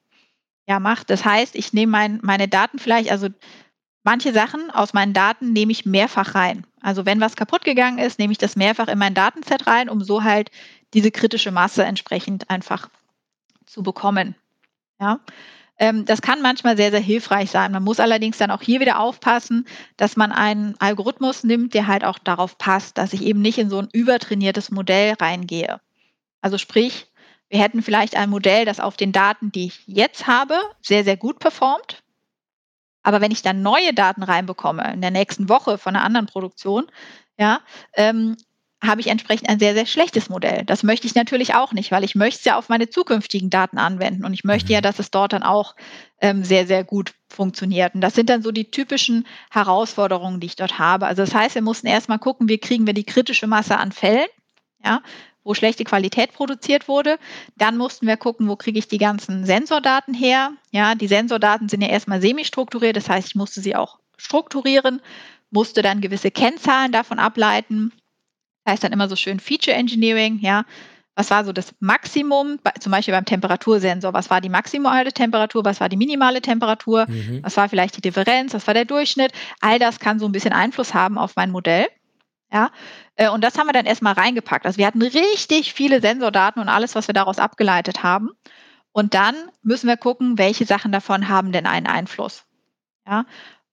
ja, 0.68 0.78
macht. 0.78 1.10
Das 1.10 1.24
heißt, 1.24 1.56
ich 1.56 1.72
nehme 1.72 1.90
mein, 1.90 2.20
meine 2.22 2.46
Daten 2.46 2.78
vielleicht, 2.78 3.10
also 3.10 3.26
manche 4.04 4.32
Sachen 4.32 4.70
aus 4.70 4.92
meinen 4.92 5.12
Daten 5.12 5.52
nehme 5.52 5.72
ich 5.72 5.84
mehrfach 5.84 6.36
rein. 6.36 6.64
Also 6.80 7.06
wenn 7.06 7.20
was 7.20 7.34
kaputt 7.34 7.64
gegangen 7.64 7.98
ist, 7.98 8.20
nehme 8.20 8.30
ich 8.30 8.38
das 8.38 8.54
mehrfach 8.54 8.86
in 8.86 9.00
mein 9.00 9.14
Datenset 9.14 9.66
rein, 9.66 9.88
um 9.88 10.00
so 10.00 10.22
halt 10.22 10.52
diese 10.94 11.10
kritische 11.10 11.50
Masse 11.50 11.82
entsprechend 11.82 12.50
einfach 12.50 12.88
zu 13.66 13.82
bekommen. 13.82 14.36
Ja. 15.00 15.18
Ähm, 15.80 16.04
das 16.04 16.20
kann 16.20 16.42
manchmal 16.42 16.76
sehr, 16.76 16.90
sehr 16.90 17.00
hilfreich 17.00 17.50
sein. 17.50 17.72
Man 17.72 17.82
muss 17.82 18.00
allerdings 18.00 18.36
dann 18.36 18.50
auch 18.50 18.60
hier 18.60 18.80
wieder 18.80 19.00
aufpassen, 19.00 19.66
dass 19.96 20.14
man 20.14 20.30
einen 20.30 20.76
Algorithmus 20.78 21.42
nimmt, 21.42 21.72
der 21.72 21.86
halt 21.86 22.04
auch 22.04 22.18
darauf 22.18 22.58
passt, 22.58 22.98
dass 22.98 23.14
ich 23.14 23.22
eben 23.22 23.40
nicht 23.40 23.58
in 23.58 23.70
so 23.70 23.78
ein 23.78 23.88
übertrainiertes 23.90 24.70
Modell 24.70 25.14
reingehe. 25.14 25.80
Also 26.42 26.58
sprich, 26.58 27.06
wir 27.48 27.60
hätten 27.60 27.82
vielleicht 27.82 28.14
ein 28.14 28.28
Modell, 28.28 28.66
das 28.66 28.78
auf 28.78 28.98
den 28.98 29.10
Daten, 29.10 29.52
die 29.52 29.66
ich 29.66 29.82
jetzt 29.86 30.26
habe, 30.26 30.54
sehr, 30.82 31.02
sehr 31.02 31.16
gut 31.16 31.38
performt. 31.38 32.02
Aber 33.02 33.22
wenn 33.22 33.32
ich 33.32 33.40
dann 33.40 33.62
neue 33.62 33.94
Daten 33.94 34.22
reinbekomme 34.22 34.92
in 34.92 35.00
der 35.00 35.10
nächsten 35.10 35.48
Woche 35.48 35.78
von 35.78 35.96
einer 35.96 36.04
anderen 36.04 36.26
Produktion, 36.26 36.86
ja, 37.38 37.60
ähm, 37.94 38.36
habe 38.82 39.00
ich 39.00 39.08
entsprechend 39.08 39.48
ein 39.48 39.58
sehr, 39.58 39.74
sehr 39.74 39.86
schlechtes 39.86 40.30
Modell. 40.30 40.64
Das 40.64 40.82
möchte 40.82 41.06
ich 41.06 41.14
natürlich 41.14 41.54
auch 41.54 41.72
nicht, 41.72 41.90
weil 41.90 42.02
ich 42.02 42.14
möchte 42.14 42.38
es 42.38 42.44
ja 42.44 42.56
auf 42.56 42.68
meine 42.68 42.88
zukünftigen 42.88 43.50
Daten 43.50 43.78
anwenden 43.78 44.24
und 44.24 44.32
ich 44.32 44.44
möchte 44.44 44.72
ja, 44.72 44.78
mhm. 44.78 44.82
dass 44.82 44.98
es 44.98 45.10
dort 45.10 45.32
dann 45.32 45.42
auch 45.42 45.74
ähm, 46.20 46.44
sehr, 46.44 46.66
sehr 46.66 46.82
gut 46.82 47.12
funktioniert. 47.28 47.94
Und 47.94 48.00
das 48.00 48.14
sind 48.14 48.30
dann 48.30 48.42
so 48.42 48.52
die 48.52 48.70
typischen 48.70 49.26
Herausforderungen, 49.50 50.40
die 50.40 50.46
ich 50.46 50.56
dort 50.56 50.78
habe. 50.78 51.06
Also 51.06 51.22
das 51.22 51.34
heißt, 51.34 51.54
wir 51.54 51.62
mussten 51.62 51.86
erstmal 51.86 52.18
gucken, 52.18 52.48
wie 52.48 52.58
kriegen 52.58 52.86
wir 52.86 52.94
die 52.94 53.04
kritische 53.04 53.46
Masse 53.46 53.76
an 53.76 53.92
Fällen, 53.92 54.28
ja, 54.82 55.02
wo 55.44 55.52
schlechte 55.52 55.84
Qualität 55.84 56.32
produziert 56.32 56.88
wurde. 56.88 57.18
Dann 57.56 57.76
mussten 57.76 58.06
wir 58.06 58.16
gucken, 58.16 58.48
wo 58.48 58.56
kriege 58.56 58.78
ich 58.78 58.88
die 58.88 58.98
ganzen 58.98 59.44
Sensordaten 59.44 60.14
her. 60.14 60.52
Ja, 60.70 60.94
die 60.94 61.08
Sensordaten 61.08 61.68
sind 61.68 61.82
ja 61.82 61.88
erstmal 61.88 62.22
semi-strukturiert, 62.22 62.96
das 62.96 63.08
heißt, 63.08 63.28
ich 63.28 63.34
musste 63.34 63.60
sie 63.60 63.76
auch 63.76 63.98
strukturieren, 64.16 65.00
musste 65.50 65.82
dann 65.82 66.00
gewisse 66.00 66.30
Kennzahlen 66.30 66.92
davon 66.92 67.18
ableiten 67.18 67.92
heißt 68.70 68.84
dann 68.84 68.92
immer 68.92 69.08
so 69.08 69.16
schön 69.16 69.40
Feature 69.40 69.76
Engineering, 69.76 70.38
ja. 70.40 70.64
Was 71.16 71.30
war 71.30 71.44
so 71.44 71.52
das 71.52 71.74
Maximum, 71.80 72.60
zum 72.78 72.92
Beispiel 72.92 73.12
beim 73.12 73.24
Temperatursensor? 73.24 74.14
Was 74.14 74.30
war 74.30 74.40
die 74.40 74.48
maximale 74.48 75.12
Temperatur? 75.12 75.64
Was 75.64 75.80
war 75.80 75.88
die 75.88 75.96
minimale 75.96 76.40
Temperatur? 76.40 77.06
Mhm. 77.08 77.40
Was 77.42 77.56
war 77.56 77.68
vielleicht 77.68 77.96
die 77.96 78.00
Differenz? 78.00 78.54
Was 78.54 78.66
war 78.66 78.74
der 78.74 78.84
Durchschnitt? 78.84 79.32
All 79.60 79.78
das 79.78 79.98
kann 79.98 80.18
so 80.18 80.26
ein 80.26 80.32
bisschen 80.32 80.52
Einfluss 80.52 80.94
haben 80.94 81.18
auf 81.18 81.36
mein 81.36 81.50
Modell. 81.50 81.88
Ja, 82.52 82.70
äh, 83.16 83.28
und 83.28 83.44
das 83.44 83.58
haben 83.58 83.66
wir 83.66 83.72
dann 83.72 83.86
erstmal 83.86 84.14
reingepackt. 84.14 84.66
Also 84.66 84.78
wir 84.78 84.86
hatten 84.86 85.02
richtig 85.02 85.72
viele 85.72 86.00
Sensordaten 86.00 86.60
und 86.60 86.68
alles, 86.68 86.94
was 86.94 87.06
wir 87.06 87.12
daraus 87.12 87.38
abgeleitet 87.38 88.02
haben. 88.02 88.30
Und 88.92 89.14
dann 89.14 89.34
müssen 89.62 89.86
wir 89.88 89.96
gucken, 89.96 90.38
welche 90.38 90.64
Sachen 90.64 90.90
davon 90.90 91.28
haben 91.28 91.52
denn 91.52 91.66
einen 91.66 91.86
Einfluss. 91.86 92.44
Ja, 93.06 93.24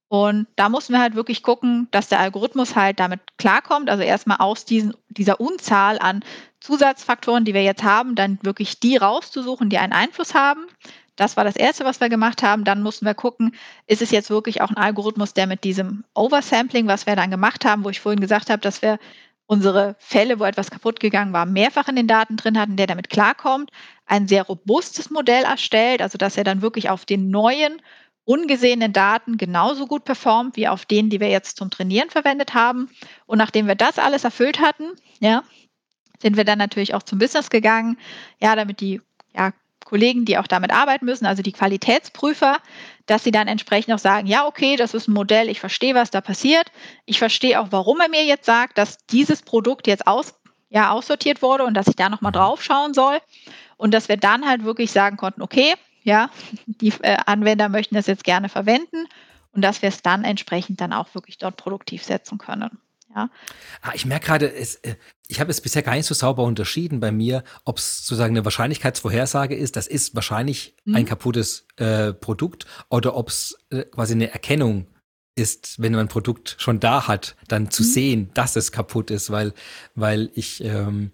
und 0.09 0.47
da 0.55 0.69
mussten 0.69 0.93
wir 0.93 1.01
halt 1.01 1.15
wirklich 1.15 1.43
gucken, 1.43 1.87
dass 1.91 2.07
der 2.07 2.19
Algorithmus 2.19 2.75
halt 2.75 2.99
damit 2.99 3.19
klarkommt. 3.37 3.89
Also 3.89 4.03
erstmal 4.03 4.37
aus 4.37 4.63
diesen, 4.63 4.93
dieser 5.09 5.41
Unzahl 5.41 5.99
an 5.99 6.23
Zusatzfaktoren, 6.61 7.43
die 7.43 7.53
wir 7.53 7.63
jetzt 7.63 7.83
haben, 7.83 8.15
dann 8.15 8.39
wirklich 8.41 8.79
die 8.79 8.95
rauszusuchen, 8.95 9.69
die 9.69 9.77
einen 9.77 9.93
Einfluss 9.93 10.33
haben. 10.33 10.65
Das 11.17 11.35
war 11.35 11.43
das 11.43 11.55
Erste, 11.57 11.83
was 11.83 11.99
wir 11.99 12.07
gemacht 12.07 12.41
haben. 12.41 12.63
Dann 12.63 12.83
mussten 12.83 13.05
wir 13.05 13.15
gucken, 13.15 13.53
ist 13.85 14.01
es 14.01 14.11
jetzt 14.11 14.29
wirklich 14.29 14.61
auch 14.61 14.69
ein 14.69 14.77
Algorithmus, 14.77 15.33
der 15.33 15.47
mit 15.47 15.65
diesem 15.65 16.05
Oversampling, 16.13 16.87
was 16.87 17.05
wir 17.05 17.15
dann 17.15 17.31
gemacht 17.31 17.65
haben, 17.65 17.83
wo 17.83 17.89
ich 17.89 17.99
vorhin 17.99 18.21
gesagt 18.21 18.49
habe, 18.49 18.61
dass 18.61 18.81
wir 18.81 18.99
unsere 19.45 19.95
Fälle, 19.99 20.39
wo 20.39 20.45
etwas 20.45 20.71
kaputt 20.71 20.99
gegangen 20.99 21.33
war, 21.33 21.45
mehrfach 21.45 21.87
in 21.87 21.95
den 21.95 22.07
Daten 22.07 22.37
drin 22.37 22.59
hatten, 22.59 22.75
der 22.75 22.87
damit 22.87 23.09
klarkommt, 23.09 23.71
ein 24.05 24.27
sehr 24.27 24.43
robustes 24.43 25.09
Modell 25.09 25.43
erstellt, 25.43 26.01
also 26.01 26.17
dass 26.17 26.37
er 26.37 26.43
dann 26.43 26.61
wirklich 26.61 26.89
auf 26.89 27.05
den 27.05 27.29
neuen 27.29 27.81
ungesehenen 28.27 28.91
Daten 28.91 29.37
genauso 29.37 29.87
gut 29.87 30.03
performt 30.03 30.57
wie 30.57 30.67
auf 30.67 30.85
denen, 30.85 31.09
die 31.09 31.21
wir 31.21 31.29
jetzt 31.29 31.55
zum 31.55 31.69
Trainieren 31.69 32.09
verwendet 32.09 32.53
haben. 32.53 32.89
Und 33.25 33.37
nachdem 33.37 33.67
wir 33.67 33.75
das 33.75 33.97
alles 33.97 34.25
erfüllt 34.25 34.59
hatten, 34.59 34.91
ja, 35.21 35.43
sind 36.19 36.35
wir 36.35 36.43
dann 36.43 36.57
natürlich 36.57 36.93
auch 36.93 37.03
zum 37.03 37.19
Business 37.19 37.49
gegangen, 37.49 37.97
ja, 38.41 38.53
damit 38.57 38.81
die 38.81 39.01
ja, 39.33 39.53
Kollegen, 39.85 40.25
die 40.25 40.37
auch 40.37 40.47
damit 40.47 40.71
arbeiten 40.71 41.05
müssen, 41.05 41.25
also 41.25 41.41
die 41.41 41.53
Qualitätsprüfer, 41.53 42.57
dass 43.05 43.23
sie 43.23 43.31
dann 43.31 43.47
entsprechend 43.47 43.93
auch 43.93 43.99
sagen, 43.99 44.27
ja, 44.27 44.45
okay, 44.45 44.75
das 44.75 44.93
ist 44.93 45.07
ein 45.07 45.13
Modell, 45.13 45.47
ich 45.47 45.61
verstehe, 45.61 45.95
was 45.95 46.11
da 46.11 46.19
passiert. 46.19 46.69
Ich 47.05 47.19
verstehe 47.19 47.61
auch, 47.61 47.67
warum 47.69 48.01
er 48.01 48.09
mir 48.09 48.25
jetzt 48.25 48.45
sagt, 48.45 48.77
dass 48.77 48.97
dieses 49.05 49.41
Produkt 49.41 49.87
jetzt 49.87 50.05
aus, 50.05 50.33
ja, 50.69 50.91
aussortiert 50.91 51.41
wurde 51.41 51.63
und 51.63 51.75
dass 51.75 51.87
ich 51.87 51.95
da 51.95 52.09
nochmal 52.09 52.33
drauf 52.33 52.61
schauen 52.61 52.93
soll. 52.93 53.19
Und 53.77 53.93
dass 53.93 54.09
wir 54.09 54.17
dann 54.17 54.45
halt 54.45 54.65
wirklich 54.65 54.91
sagen 54.91 55.15
konnten, 55.15 55.41
okay, 55.41 55.75
ja, 56.07 56.29
die 56.65 56.93
äh, 57.01 57.17
Anwender 57.25 57.69
möchten 57.69 57.95
das 57.95 58.07
jetzt 58.07 58.23
gerne 58.23 58.49
verwenden 58.49 59.05
und 59.51 59.61
dass 59.61 59.81
wir 59.81 59.89
es 59.89 60.01
dann 60.01 60.23
entsprechend 60.23 60.81
dann 60.81 60.93
auch 60.93 61.13
wirklich 61.13 61.37
dort 61.37 61.57
produktiv 61.57 62.03
setzen 62.03 62.37
können. 62.37 62.79
Ja. 63.13 63.29
Ah, 63.81 63.91
ich 63.93 64.05
merke 64.05 64.27
gerade, 64.27 64.53
äh, 64.53 64.65
ich 65.27 65.39
habe 65.39 65.51
es 65.51 65.59
bisher 65.59 65.81
gar 65.81 65.95
nicht 65.95 66.05
so 66.05 66.13
sauber 66.13 66.43
unterschieden 66.43 66.99
bei 66.99 67.11
mir, 67.11 67.43
ob 67.65 67.77
es 67.77 68.05
sozusagen 68.05 68.35
eine 68.35 68.45
Wahrscheinlichkeitsvorhersage 68.45 69.55
ist, 69.55 69.75
das 69.75 69.87
ist 69.87 70.15
wahrscheinlich 70.15 70.75
mhm. 70.85 70.95
ein 70.95 71.05
kaputtes 71.05 71.67
äh, 71.75 72.13
Produkt, 72.13 72.65
oder 72.89 73.15
ob 73.15 73.29
es 73.29 73.57
äh, 73.69 73.83
quasi 73.83 74.13
eine 74.13 74.31
Erkennung 74.31 74.87
ist, 75.35 75.81
wenn 75.81 75.91
man 75.91 76.01
ein 76.01 76.07
Produkt 76.07 76.55
schon 76.57 76.79
da 76.79 77.07
hat, 77.07 77.35
dann 77.47 77.69
zu 77.69 77.83
mhm. 77.83 77.87
sehen, 77.87 78.29
dass 78.33 78.55
es 78.55 78.71
kaputt 78.71 79.11
ist, 79.11 79.29
weil, 79.29 79.53
weil 79.93 80.31
ich 80.33 80.63
ähm, 80.63 81.11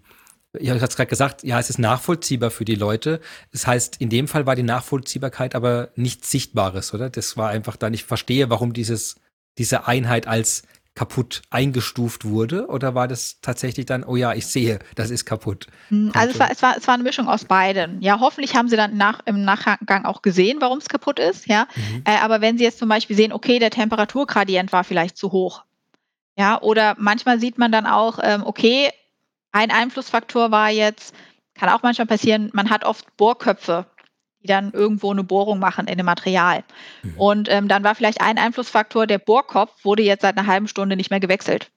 ich 0.58 0.70
habe 0.70 0.78
es 0.78 0.96
gerade 0.96 1.08
gesagt, 1.08 1.42
ja, 1.42 1.58
es 1.58 1.70
ist 1.70 1.78
nachvollziehbar 1.78 2.50
für 2.50 2.64
die 2.64 2.74
Leute. 2.74 3.20
Das 3.52 3.66
heißt, 3.66 3.96
in 4.00 4.08
dem 4.08 4.28
Fall 4.28 4.46
war 4.46 4.56
die 4.56 4.62
Nachvollziehbarkeit 4.62 5.54
aber 5.54 5.90
nichts 5.96 6.30
Sichtbares, 6.30 6.94
oder? 6.94 7.10
Das 7.10 7.36
war 7.36 7.50
einfach 7.50 7.76
dann, 7.76 7.94
ich 7.94 8.04
verstehe, 8.04 8.50
warum 8.50 8.72
dieses 8.72 9.16
diese 9.58 9.86
Einheit 9.86 10.26
als 10.26 10.64
kaputt 10.94 11.42
eingestuft 11.50 12.24
wurde? 12.24 12.68
Oder 12.68 12.94
war 12.94 13.08
das 13.08 13.40
tatsächlich 13.40 13.86
dann, 13.86 14.04
oh 14.04 14.16
ja, 14.16 14.32
ich 14.32 14.46
sehe, 14.46 14.78
das 14.94 15.10
ist 15.10 15.24
kaputt? 15.24 15.66
Hm, 15.88 16.12
also 16.14 16.32
es 16.32 16.38
war, 16.38 16.50
es 16.50 16.62
war, 16.62 16.76
es 16.76 16.86
war 16.86 16.94
eine 16.94 17.02
Mischung 17.02 17.28
aus 17.28 17.44
beiden. 17.44 18.00
Ja, 18.00 18.20
hoffentlich 18.20 18.54
haben 18.54 18.68
sie 18.68 18.76
dann 18.76 18.96
nach, 18.96 19.20
im 19.24 19.44
Nachgang 19.44 20.04
auch 20.04 20.22
gesehen, 20.22 20.58
warum 20.60 20.78
es 20.78 20.88
kaputt 20.88 21.18
ist. 21.18 21.48
Ja, 21.48 21.66
mhm. 21.74 22.02
äh, 22.04 22.18
aber 22.18 22.40
wenn 22.40 22.58
sie 22.58 22.64
jetzt 22.64 22.78
zum 22.78 22.88
Beispiel 22.88 23.16
sehen, 23.16 23.32
okay, 23.32 23.58
der 23.58 23.70
Temperaturgradient 23.70 24.72
war 24.72 24.84
vielleicht 24.84 25.16
zu 25.16 25.32
hoch. 25.32 25.64
Ja, 26.36 26.60
oder 26.60 26.96
manchmal 26.98 27.38
sieht 27.40 27.58
man 27.58 27.70
dann 27.72 27.86
auch, 27.86 28.18
ähm, 28.22 28.42
okay, 28.44 28.90
ein 29.54 29.70
Einflussfaktor 29.70 30.50
war 30.50 30.68
jetzt, 30.68 31.14
kann 31.54 31.70
auch 31.70 31.82
manchmal 31.82 32.06
passieren, 32.06 32.50
man 32.52 32.68
hat 32.68 32.84
oft 32.84 33.16
Bohrköpfe 33.16 33.86
die 34.44 34.48
dann 34.48 34.72
irgendwo 34.72 35.10
eine 35.10 35.24
Bohrung 35.24 35.58
machen 35.58 35.86
in 35.86 35.96
dem 35.96 36.04
Material. 36.04 36.64
Mhm. 37.02 37.14
Und 37.16 37.48
ähm, 37.50 37.66
dann 37.66 37.82
war 37.82 37.94
vielleicht 37.94 38.20
ein 38.20 38.36
Einflussfaktor, 38.36 39.06
der 39.06 39.18
Bohrkopf 39.18 39.84
wurde 39.84 40.02
jetzt 40.02 40.20
seit 40.20 40.36
einer 40.36 40.46
halben 40.46 40.68
Stunde 40.68 40.96
nicht 40.96 41.10
mehr 41.10 41.20
gewechselt. 41.20 41.70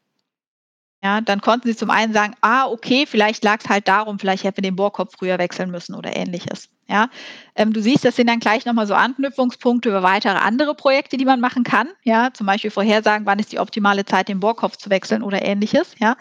Ja, 1.01 1.21
dann 1.21 1.41
konnten 1.41 1.69
sie 1.69 1.77
zum 1.77 1.89
einen 1.89 2.11
sagen, 2.11 2.33
ah, 2.41 2.65
okay, 2.65 3.05
vielleicht 3.05 3.43
lag 3.43 3.59
es 3.63 3.69
halt 3.69 3.87
darum, 3.87 4.19
vielleicht 4.19 4.43
hätten 4.43 4.57
wir 4.57 4.63
den 4.63 4.75
Bohrkopf 4.75 5.13
früher 5.17 5.37
wechseln 5.37 5.71
müssen 5.71 5.95
oder 5.95 6.15
ähnliches. 6.15 6.69
Ja, 6.89 7.09
ähm, 7.55 7.73
du 7.73 7.81
siehst, 7.81 8.05
das 8.05 8.15
sind 8.15 8.27
dann 8.27 8.39
gleich 8.39 8.65
nochmal 8.65 8.87
so 8.87 8.93
Anknüpfungspunkte 8.93 9.89
über 9.89 10.03
weitere 10.03 10.37
andere 10.37 10.73
Projekte, 10.73 11.17
die 11.17 11.25
man 11.25 11.41
machen 11.41 11.63
kann. 11.63 11.89
Ja, 12.03 12.29
zum 12.33 12.47
Beispiel 12.47 12.71
vorhersagen, 12.71 13.25
wann 13.25 13.39
ist 13.39 13.51
die 13.51 13.59
optimale 13.59 14.05
Zeit, 14.05 14.29
den 14.29 14.39
Bohrkopf 14.39 14.77
zu 14.77 14.89
wechseln 14.89 15.21
oder 15.21 15.43
ähnliches. 15.43 15.95
Ja, 15.99 16.15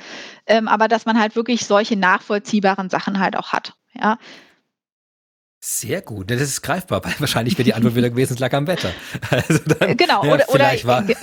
ähm, 0.46 0.66
aber 0.68 0.88
dass 0.88 1.06
man 1.06 1.18
halt 1.20 1.36
wirklich 1.36 1.66
solche 1.66 1.96
nachvollziehbaren 1.96 2.90
Sachen 2.90 3.20
halt 3.20 3.36
auch 3.36 3.52
hat. 3.52 3.74
Ja, 3.94 4.18
sehr 5.60 6.00
gut, 6.00 6.30
das 6.30 6.40
ist 6.40 6.62
greifbar. 6.62 7.02
Wahrscheinlich 7.18 7.58
wäre 7.58 7.64
die 7.64 7.74
Antwort 7.74 7.96
wieder 7.96 8.10
gewesen, 8.10 8.34
es 8.34 8.38
lag 8.38 8.52
am 8.52 8.66
Wetter. 8.66 8.90
Also 9.30 9.58
dann, 9.66 9.96
genau, 9.96 10.24
ja, 10.24 10.34
oder, 10.34 10.48
oder 10.50 10.74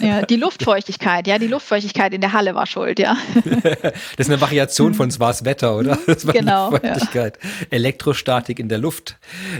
ja, 0.01 0.23
die 0.23 0.35
Luftfeuchtigkeit, 0.35 1.27
ja, 1.27 1.39
die 1.39 1.47
Luftfeuchtigkeit 1.47 2.13
in 2.13 2.21
der 2.21 2.33
Halle 2.33 2.53
war 2.53 2.65
schuld, 2.65 2.99
ja. 2.99 3.15
das 3.45 3.93
ist 4.17 4.29
eine 4.29 4.41
Variation 4.41 4.93
von 4.93 5.09
es 5.09 5.19
war 5.19 5.29
das 5.29 5.45
Wetter, 5.45 5.77
oder? 5.77 5.97
Das 6.05 6.27
war 6.27 6.33
genau. 6.33 6.71
Luftfeuchtigkeit. 6.71 7.39
Ja. 7.41 7.49
Elektrostatik 7.69 8.59
in 8.59 8.69
der 8.69 8.79
Luft. 8.79 9.17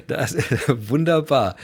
Das 0.08 0.36
wunderbar. 0.68 1.56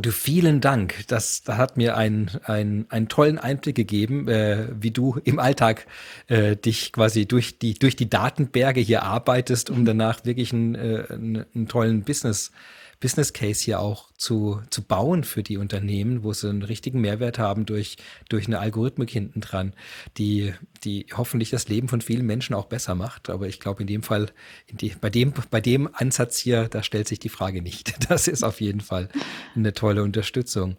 Du, 0.00 0.12
vielen 0.12 0.60
Dank. 0.60 1.06
Das, 1.08 1.42
das 1.42 1.56
hat 1.56 1.76
mir 1.76 1.96
einen, 1.96 2.30
einen, 2.44 2.86
einen 2.88 3.08
tollen 3.08 3.36
Einblick 3.36 3.74
gegeben, 3.74 4.28
äh, 4.28 4.68
wie 4.80 4.92
du 4.92 5.18
im 5.24 5.40
Alltag 5.40 5.86
äh, 6.28 6.54
dich 6.54 6.92
quasi 6.92 7.26
durch 7.26 7.58
die, 7.58 7.74
durch 7.74 7.96
die 7.96 8.08
Datenberge 8.08 8.80
hier 8.80 9.02
arbeitest, 9.02 9.70
um 9.70 9.84
danach 9.84 10.24
wirklich 10.24 10.52
einen, 10.52 10.76
äh, 10.76 11.04
einen, 11.10 11.46
einen 11.52 11.66
tollen 11.66 12.02
Business 12.04 12.52
Business 13.00 13.32
Case 13.32 13.64
hier 13.64 13.80
auch 13.80 14.10
zu, 14.16 14.60
zu 14.70 14.82
bauen 14.82 15.22
für 15.22 15.42
die 15.42 15.56
Unternehmen, 15.56 16.24
wo 16.24 16.32
sie 16.32 16.48
einen 16.48 16.62
richtigen 16.62 17.00
Mehrwert 17.00 17.38
haben 17.38 17.64
durch, 17.64 17.96
durch 18.28 18.46
eine 18.46 18.58
Algorithmik 18.58 19.10
hinten 19.10 19.40
dran, 19.40 19.72
die, 20.16 20.52
die 20.84 21.06
hoffentlich 21.16 21.50
das 21.50 21.68
Leben 21.68 21.88
von 21.88 22.00
vielen 22.00 22.26
Menschen 22.26 22.54
auch 22.54 22.66
besser 22.66 22.94
macht. 22.94 23.30
Aber 23.30 23.46
ich 23.46 23.60
glaube, 23.60 23.82
in 23.82 23.86
dem 23.86 24.02
Fall, 24.02 24.32
in 24.66 24.76
die, 24.78 24.94
bei, 25.00 25.10
dem, 25.10 25.32
bei 25.50 25.60
dem 25.60 25.88
Ansatz 25.92 26.38
hier, 26.38 26.68
da 26.68 26.82
stellt 26.82 27.08
sich 27.08 27.20
die 27.20 27.28
Frage 27.28 27.62
nicht. 27.62 27.94
Das 28.08 28.26
ist 28.26 28.42
auf 28.42 28.62
jeden 28.62 28.80
Fall 28.80 29.10
eine 29.54 29.74
tolle 29.74 30.02
Unterstützung. 30.02 30.76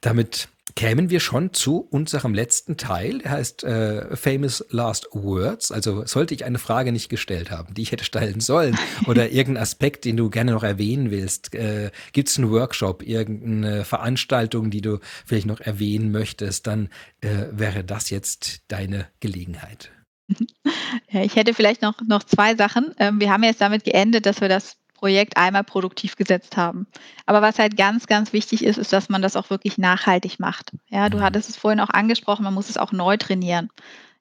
Damit 0.00 0.48
kämen 0.76 1.10
wir 1.10 1.20
schon 1.20 1.52
zu 1.52 1.78
unserem 1.90 2.34
letzten 2.34 2.76
Teil, 2.76 3.18
der 3.18 3.32
heißt 3.32 3.64
äh, 3.64 4.16
Famous 4.16 4.64
Last 4.70 5.08
Words. 5.12 5.72
Also 5.72 6.04
sollte 6.06 6.34
ich 6.34 6.44
eine 6.44 6.58
Frage 6.58 6.92
nicht 6.92 7.08
gestellt 7.08 7.50
haben, 7.50 7.74
die 7.74 7.82
ich 7.82 7.92
hätte 7.92 8.04
stellen 8.04 8.40
sollen, 8.40 8.76
oder 9.06 9.30
irgendein 9.30 9.62
Aspekt, 9.62 10.04
den 10.04 10.16
du 10.16 10.30
gerne 10.30 10.52
noch 10.52 10.62
erwähnen 10.62 11.10
willst, 11.10 11.54
äh, 11.54 11.90
gibt 12.12 12.28
es 12.28 12.38
einen 12.38 12.50
Workshop, 12.50 13.02
irgendeine 13.02 13.84
Veranstaltung, 13.84 14.70
die 14.70 14.80
du 14.80 14.98
vielleicht 15.24 15.46
noch 15.46 15.60
erwähnen 15.60 16.10
möchtest, 16.12 16.66
dann 16.66 16.88
äh, 17.20 17.46
wäre 17.50 17.84
das 17.84 18.10
jetzt 18.10 18.62
deine 18.68 19.06
Gelegenheit. 19.20 19.90
Ja, 21.12 21.22
ich 21.22 21.36
hätte 21.36 21.54
vielleicht 21.54 21.82
noch, 21.82 22.00
noch 22.06 22.22
zwei 22.24 22.54
Sachen. 22.54 22.94
Ähm, 22.98 23.20
wir 23.20 23.30
haben 23.32 23.42
jetzt 23.42 23.60
damit 23.60 23.84
geendet, 23.84 24.26
dass 24.26 24.40
wir 24.40 24.48
das 24.48 24.76
Projekt 25.00 25.38
einmal 25.38 25.64
produktiv 25.64 26.14
gesetzt 26.16 26.58
haben. 26.58 26.86
Aber 27.24 27.40
was 27.40 27.58
halt 27.58 27.78
ganz, 27.78 28.06
ganz 28.06 28.34
wichtig 28.34 28.62
ist, 28.62 28.76
ist, 28.76 28.92
dass 28.92 29.08
man 29.08 29.22
das 29.22 29.34
auch 29.34 29.48
wirklich 29.48 29.78
nachhaltig 29.78 30.38
macht. 30.38 30.72
Ja, 30.90 31.08
du 31.08 31.16
mhm. 31.16 31.22
hattest 31.22 31.48
es 31.48 31.56
vorhin 31.56 31.80
auch 31.80 31.88
angesprochen, 31.88 32.44
man 32.44 32.52
muss 32.52 32.68
es 32.68 32.76
auch 32.76 32.92
neu 32.92 33.16
trainieren. 33.16 33.70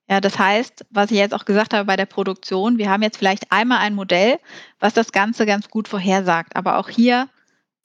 Ja, 0.09 0.21
das 0.21 0.39
heißt, 0.39 0.85
was 0.89 1.11
ich 1.11 1.17
jetzt 1.17 1.33
auch 1.33 1.43
gesagt 1.43 1.73
habe 1.73 1.83
bei 1.83 1.97
der 1.97 2.05
Produktion, 2.05 2.77
wir 2.77 2.89
haben 2.89 3.03
jetzt 3.03 3.17
vielleicht 3.17 3.51
einmal 3.51 3.79
ein 3.79 3.93
Modell, 3.93 4.39
was 4.79 4.93
das 4.93 5.11
Ganze 5.11 5.45
ganz 5.45 5.69
gut 5.69 5.89
vorhersagt. 5.89 6.55
Aber 6.55 6.77
auch 6.77 6.87
hier, 6.87 7.27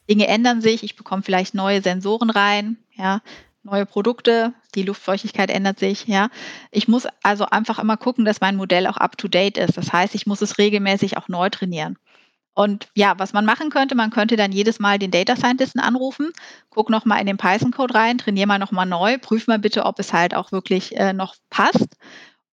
Dinge 0.09 0.28
ändern 0.28 0.61
sich, 0.61 0.84
ich 0.84 0.95
bekomme 0.95 1.22
vielleicht 1.24 1.55
neue 1.55 1.82
Sensoren 1.82 2.30
rein, 2.30 2.76
ja, 2.92 3.22
neue 3.64 3.86
Produkte, 3.86 4.55
die 4.76 4.84
Luftfeuchtigkeit 4.84 5.51
ändert 5.51 5.80
sich, 5.80 6.07
ja. 6.07 6.28
Ich 6.70 6.86
muss 6.86 7.09
also 7.24 7.47
einfach 7.47 7.80
immer 7.80 7.97
gucken, 7.97 8.24
dass 8.24 8.40
mein 8.40 8.55
Modell 8.55 8.86
auch 8.86 8.99
up 8.99 9.18
to 9.18 9.26
date 9.26 9.59
ist. 9.59 9.76
Das 9.76 9.92
heißt, 9.92 10.14
ich 10.14 10.26
muss 10.26 10.42
es 10.42 10.59
regelmäßig 10.59 11.16
auch 11.16 11.26
neu 11.26 11.51
trainieren. 11.51 11.99
Und 12.55 12.88
ja, 12.94 13.14
was 13.18 13.32
man 13.32 13.44
machen 13.44 13.70
könnte, 13.70 13.96
man 13.96 14.11
könnte 14.11 14.36
dann 14.36 14.52
jedes 14.52 14.78
Mal 14.78 14.98
den 14.98 15.11
Data 15.11 15.34
Scientisten 15.34 15.80
anrufen, 15.80 16.32
guck 16.70 16.88
nochmal 16.88 17.20
in 17.20 17.26
den 17.26 17.36
Python-Code 17.36 17.94
rein, 17.94 18.18
trainiere 18.18 18.46
mal 18.46 18.59
nochmal 18.61 18.86
neu, 18.86 19.18
prüf 19.18 19.48
mal 19.48 19.59
bitte, 19.59 19.84
ob 19.84 19.98
es 19.98 20.12
halt 20.12 20.34
auch 20.34 20.52
wirklich 20.52 20.96
äh, 20.96 21.12
noch 21.12 21.34
passt. 21.50 21.96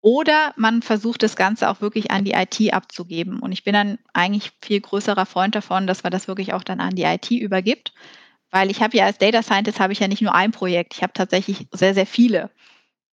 Oder 0.02 0.54
man 0.56 0.82
versucht 0.82 1.22
das 1.22 1.36
Ganze 1.36 1.70
auch 1.70 1.82
wirklich 1.82 2.10
an 2.10 2.26
die 2.26 2.32
IT 2.32 2.74
abzugeben. 2.74 3.40
Und 3.40 3.52
ich 3.52 3.64
bin 3.64 3.74
dann 3.74 4.00
eigentlich 4.14 4.52
viel 4.60 4.82
größerer 4.82 5.28
Freund 5.28 5.54
davon, 5.54 5.86
dass 5.86 6.02
man 6.02 6.12
das 6.12 6.28
wirklich 6.28 6.54
auch 6.54 6.64
dann 6.64 6.80
an 6.80 6.96
die 6.96 7.04
IT 7.04 7.30
übergibt. 7.30 7.94
Weil 8.50 8.72
ich 8.72 8.82
habe 8.82 8.98
ja 8.98 9.06
als 9.06 9.20
Data 9.20 9.44
Scientist 9.44 9.80
habe 9.80 9.94
ich 9.94 10.00
ja 10.00 10.08
nicht 10.08 10.24
nur 10.24 10.34
ein 10.34 10.52
Projekt, 10.52 10.96
ich 10.96 11.04
habe 11.04 11.14
tatsächlich 11.14 11.68
sehr, 11.72 11.94
sehr 11.94 12.08
viele. 12.08 12.50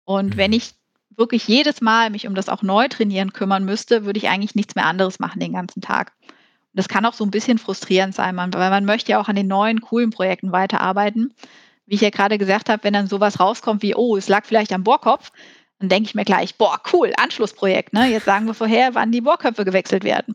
Und 0.05 0.37
wenn 0.37 0.53
mhm. 0.53 0.59
ich 0.59 0.75
wirklich 1.17 1.49
jedes 1.49 1.81
Mal 1.81 2.11
mich 2.11 2.29
um 2.29 2.37
das 2.37 2.49
auch 2.49 2.63
neu 2.63 2.87
trainieren 2.89 3.33
kümmern 3.33 3.65
müsste, 3.65 4.05
würde 4.05 4.19
ich 4.19 4.29
eigentlich 4.29 4.55
nichts 4.55 4.77
mehr 4.77 4.87
anderes 4.87 5.19
machen 5.19 5.41
den 5.41 5.55
ganzen 5.55 5.81
Tag 5.81 6.13
das 6.77 6.89
kann 6.89 7.07
auch 7.07 7.15
so 7.15 7.25
ein 7.25 7.31
bisschen 7.31 7.59
frustrierend 7.59 8.15
sein, 8.15 8.37
weil 8.37 8.71
man 8.71 8.85
möchte 8.85 9.13
ja 9.13 9.21
auch 9.21 9.29
an 9.29 9.37
den 9.37 9.49
neuen, 9.49 9.81
coolen 9.81 10.11
Projekten 10.11 10.53
weiterarbeiten. 10.53 11.33
Wie 11.87 11.95
ich 11.95 12.01
ja 12.03 12.11
gerade 12.11 12.37
gesagt 12.37 12.69
habe, 12.69 12.85
wenn 12.85 12.93
dann 12.93 13.07
sowas 13.07 13.41
rauskommt 13.41 13.83
wie, 13.83 13.95
oh, 13.95 14.17
es 14.17 14.29
lag 14.29 14.45
vielleicht 14.45 14.73
am 14.73 14.85
Bohrkopf, 14.85 15.33
dann 15.79 15.89
denke 15.89 16.09
ich 16.09 16.15
mir 16.15 16.25
gleich, 16.25 16.57
boah, 16.57 16.81
cool, 16.93 17.13
Anschlussprojekt. 17.17 17.93
Ne? 17.93 18.11
Jetzt 18.11 18.27
sagen 18.27 18.47
wir 18.47 18.55
vorher, 18.55 18.95
wann 18.95 19.13
die 19.13 19.21
Bohrköpfe 19.21 19.65
gewechselt 19.65 20.05
werden. 20.05 20.35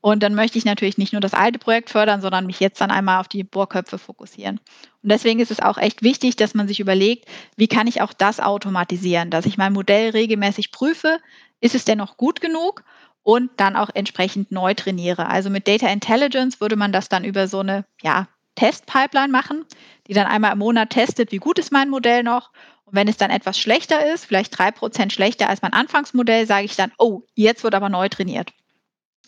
Und 0.00 0.22
dann 0.22 0.34
möchte 0.34 0.58
ich 0.58 0.64
natürlich 0.64 0.98
nicht 0.98 1.12
nur 1.12 1.20
das 1.20 1.34
alte 1.34 1.58
Projekt 1.58 1.90
fördern, 1.90 2.20
sondern 2.20 2.46
mich 2.46 2.58
jetzt 2.58 2.80
dann 2.80 2.90
einmal 2.90 3.20
auf 3.20 3.28
die 3.28 3.44
Bohrköpfe 3.44 3.98
fokussieren. 3.98 4.60
Und 5.02 5.12
deswegen 5.12 5.40
ist 5.40 5.50
es 5.50 5.60
auch 5.60 5.78
echt 5.78 6.02
wichtig, 6.02 6.36
dass 6.36 6.54
man 6.54 6.66
sich 6.66 6.80
überlegt, 6.80 7.26
wie 7.56 7.68
kann 7.68 7.86
ich 7.86 8.00
auch 8.00 8.12
das 8.12 8.40
automatisieren, 8.40 9.30
dass 9.30 9.46
ich 9.46 9.58
mein 9.58 9.72
Modell 9.72 10.10
regelmäßig 10.10 10.72
prüfe, 10.72 11.18
ist 11.60 11.74
es 11.74 11.84
denn 11.84 11.98
noch 11.98 12.16
gut 12.16 12.40
genug 12.40 12.82
und 13.22 13.50
dann 13.56 13.76
auch 13.76 13.90
entsprechend 13.94 14.50
neu 14.50 14.74
trainiere. 14.74 15.28
Also 15.28 15.50
mit 15.50 15.68
Data 15.68 15.88
Intelligence 15.88 16.60
würde 16.60 16.76
man 16.76 16.92
das 16.92 17.08
dann 17.08 17.24
über 17.24 17.46
so 17.48 17.60
eine 17.60 17.84
ja, 18.02 18.28
Testpipeline 18.56 19.32
machen, 19.32 19.64
die 20.06 20.12
dann 20.12 20.26
einmal 20.26 20.52
im 20.52 20.58
Monat 20.58 20.90
testet, 20.90 21.32
wie 21.32 21.38
gut 21.38 21.58
ist 21.58 21.72
mein 21.72 21.88
Modell 21.88 22.22
noch. 22.22 22.50
Und 22.84 22.94
wenn 22.94 23.08
es 23.08 23.16
dann 23.16 23.30
etwas 23.30 23.58
schlechter 23.58 24.12
ist, 24.12 24.24
vielleicht 24.26 24.58
drei 24.58 24.70
Prozent 24.70 25.12
schlechter 25.12 25.48
als 25.48 25.62
mein 25.62 25.72
Anfangsmodell, 25.72 26.46
sage 26.46 26.64
ich 26.64 26.76
dann, 26.76 26.92
oh, 26.98 27.22
jetzt 27.34 27.64
wird 27.64 27.74
aber 27.74 27.88
neu 27.88 28.08
trainiert. 28.08 28.52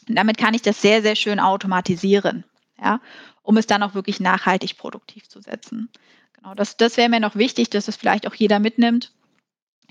Und 0.09 0.17
damit 0.17 0.39
kann 0.39 0.55
ich 0.55 0.63
das 0.63 0.83
sehr, 0.83 1.01
sehr 1.03 1.17
schön 1.17 1.41
automatisieren, 1.41 2.45
ja, 2.79 3.01
um 3.43 3.57
es 3.57 3.67
dann 3.67 3.83
auch 3.83 3.95
wirklich 3.95 4.21
nachhaltig 4.21 4.77
produktiv 4.77 5.29
zu 5.29 5.41
setzen. 5.41 5.89
Genau, 6.35 6.55
das, 6.55 6.77
das 6.77 6.97
wäre 6.97 7.09
mir 7.09 7.21
noch 7.21 7.37
wichtig, 7.37 7.71
dass 7.71 7.89
es 7.89 7.97
vielleicht 7.97 8.27
auch 8.27 8.35
jeder 8.35 8.59
mitnimmt 8.59 9.13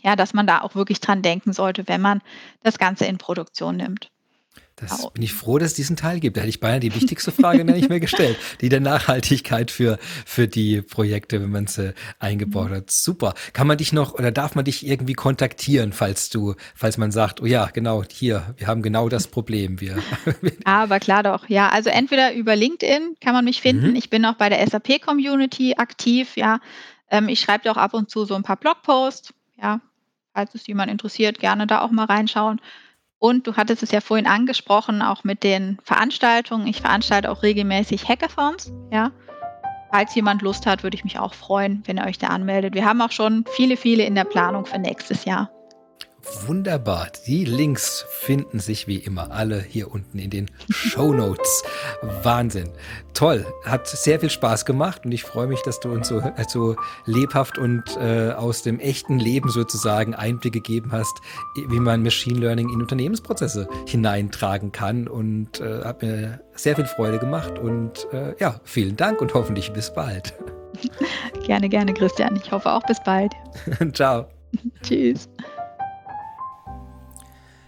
ja, 0.04 0.16
dass 0.16 0.34
man 0.34 0.46
da 0.46 0.62
auch 0.62 0.76
wirklich 0.76 1.00
dran 1.00 1.22
denken 1.22 1.54
sollte, 1.54 1.88
wenn 1.88 2.02
man 2.02 2.22
das 2.62 2.78
Ganze 2.78 3.06
in 3.06 3.18
Produktion 3.18 3.78
nimmt. 3.78 4.10
Das 4.76 5.12
bin 5.12 5.22
ich 5.22 5.34
froh, 5.34 5.60
dass 5.60 5.70
es 5.70 5.74
diesen 5.76 5.96
Teil 5.96 6.20
gibt. 6.20 6.36
Da 6.36 6.42
hätte 6.42 6.50
ich 6.50 6.60
beinahe 6.60 6.80
die 6.80 6.94
wichtigste 6.96 7.32
Frage 7.32 7.64
nicht 7.64 7.90
mehr 7.90 8.00
gestellt. 8.00 8.38
Die 8.62 8.70
der 8.70 8.80
Nachhaltigkeit 8.80 9.70
für, 9.70 10.00
für 10.26 10.48
die 10.48 10.82
Projekte, 10.82 11.42
wenn 11.42 11.52
man 11.52 11.68
sie 11.68 11.94
eingebaut 12.20 12.72
hat. 12.72 12.92
Super. 12.92 13.34
Kann 13.54 13.68
man 13.68 13.78
dich 13.78 13.94
noch 13.94 14.14
oder 14.16 14.32
darf 14.32 14.56
man 14.56 14.66
dich 14.66 14.86
irgendwie 14.86 15.14
kontaktieren, 15.14 15.94
falls 15.94 16.30
du, 16.30 16.56
falls 16.76 16.98
man 16.98 17.12
sagt, 17.12 17.42
oh 17.42 17.46
ja, 17.46 17.68
genau, 17.68 18.04
hier, 18.04 18.56
wir 18.58 18.68
haben 18.68 18.82
genau 18.82 19.10
das 19.10 19.28
Problem. 19.28 19.80
Wir. 19.80 19.98
Aber 20.66 21.00
klar 21.00 21.24
doch. 21.24 21.48
Ja, 21.50 21.70
also 21.70 21.90
entweder 21.90 22.34
über 22.34 22.56
LinkedIn 22.56 23.16
kann 23.22 23.34
man 23.34 23.46
mich 23.46 23.62
finden. 23.62 23.92
Mhm. 23.92 23.96
Ich 23.96 24.10
bin 24.10 24.26
auch 24.26 24.36
bei 24.36 24.50
der 24.50 24.66
SAP 24.68 25.02
Community 25.02 25.76
aktiv. 25.78 26.36
Ja, 26.36 26.60
ähm, 27.10 27.30
ich 27.30 27.40
schreibe 27.40 27.70
auch 27.72 27.78
ab 27.78 27.94
und 27.94 28.10
zu 28.10 28.26
so 28.26 28.34
ein 28.36 28.44
paar 28.44 28.58
Blogposts. 28.58 29.34
Ja, 29.62 29.82
falls 30.34 30.56
es 30.56 30.68
jemand 30.68 30.92
interessiert, 30.92 31.40
gerne 31.40 31.68
da 31.68 31.82
auch 31.82 31.92
mal 31.92 32.06
reinschauen. 32.06 32.60
Und 33.20 33.48
du 33.48 33.56
hattest 33.56 33.84
es 33.84 33.92
ja 33.92 34.02
vorhin 34.02 34.28
angesprochen, 34.28 35.02
auch 35.02 35.24
mit 35.24 35.44
den 35.44 35.78
Veranstaltungen. 35.84 36.68
Ich 36.68 36.82
veranstalte 36.82 37.32
auch 37.32 37.42
regelmäßig 37.42 38.08
Hackathons. 38.10 38.74
Ja. 38.92 39.12
Falls 39.92 40.14
jemand 40.16 40.42
Lust 40.42 40.66
hat, 40.66 40.84
würde 40.84 40.96
ich 40.96 41.04
mich 41.04 41.20
auch 41.20 41.34
freuen, 41.34 41.84
wenn 41.86 41.98
ihr 41.98 42.06
euch 42.06 42.18
da 42.18 42.28
anmeldet. 42.28 42.74
Wir 42.74 42.84
haben 42.84 43.02
auch 43.02 43.12
schon 43.12 43.46
viele, 43.56 43.78
viele 43.78 44.04
in 44.04 44.16
der 44.16 44.26
Planung 44.26 44.66
für 44.66 44.80
nächstes 44.80 45.24
Jahr. 45.24 45.50
Wunderbar. 46.46 47.10
Die 47.28 47.44
Links 47.44 48.06
finden 48.10 48.60
sich 48.60 48.88
wie 48.88 48.98
immer 48.98 49.32
alle 49.32 49.62
hier 49.62 49.92
unten 49.92 50.20
in 50.20 50.30
den 50.30 50.50
Show 50.70 51.14
Notes. 51.14 51.64
Wahnsinn. 52.24 52.70
Toll. 53.14 53.46
Hat 53.66 53.88
sehr 53.88 54.20
viel 54.20 54.30
Spaß 54.30 54.66
gemacht 54.66 55.06
und 55.06 55.12
ich 55.12 55.24
freue 55.24 55.48
mich, 55.48 55.62
dass 55.64 55.80
du 55.80 55.92
uns 55.92 56.08
so, 56.08 56.22
so 56.48 56.76
lebhaft 57.06 57.58
und 57.58 57.84
äh, 57.98 58.32
aus 58.32 58.64
dem 58.64 58.80
echten 58.80 59.20
Leben 59.20 59.50
sozusagen 59.50 60.16
Einblick 60.16 60.54
gegeben 60.54 60.92
hast, 60.92 61.14
wie 61.68 61.80
man 61.80 62.02
Machine 62.04 62.40
Learning 62.40 62.70
in 62.70 62.82
Unternehmensprozesse 62.82 63.68
hineintragen 63.88 64.72
kann 64.72 65.08
und 65.08 65.60
äh, 65.60 65.84
hat 65.84 66.02
mir 66.02 66.40
sehr 66.56 66.76
viel 66.76 66.86
Freude 66.86 67.20
gemacht 67.20 67.60
und 67.60 68.08
äh, 68.14 68.34
ja, 68.40 68.60
vielen 68.64 68.96
Dank 68.96 69.22
und 69.22 69.34
hoffentlich 69.34 69.74
bis 69.74 69.94
bald. 69.94 70.34
Gerne, 71.46 71.68
gerne, 71.70 71.94
Christian. 71.94 72.36
Ich 72.38 72.52
hoffe 72.52 72.72
auch 72.72 72.84
bis 72.84 73.02
bald. 73.04 73.34
Ciao. 73.94 74.28
Tschüss. 74.82 75.30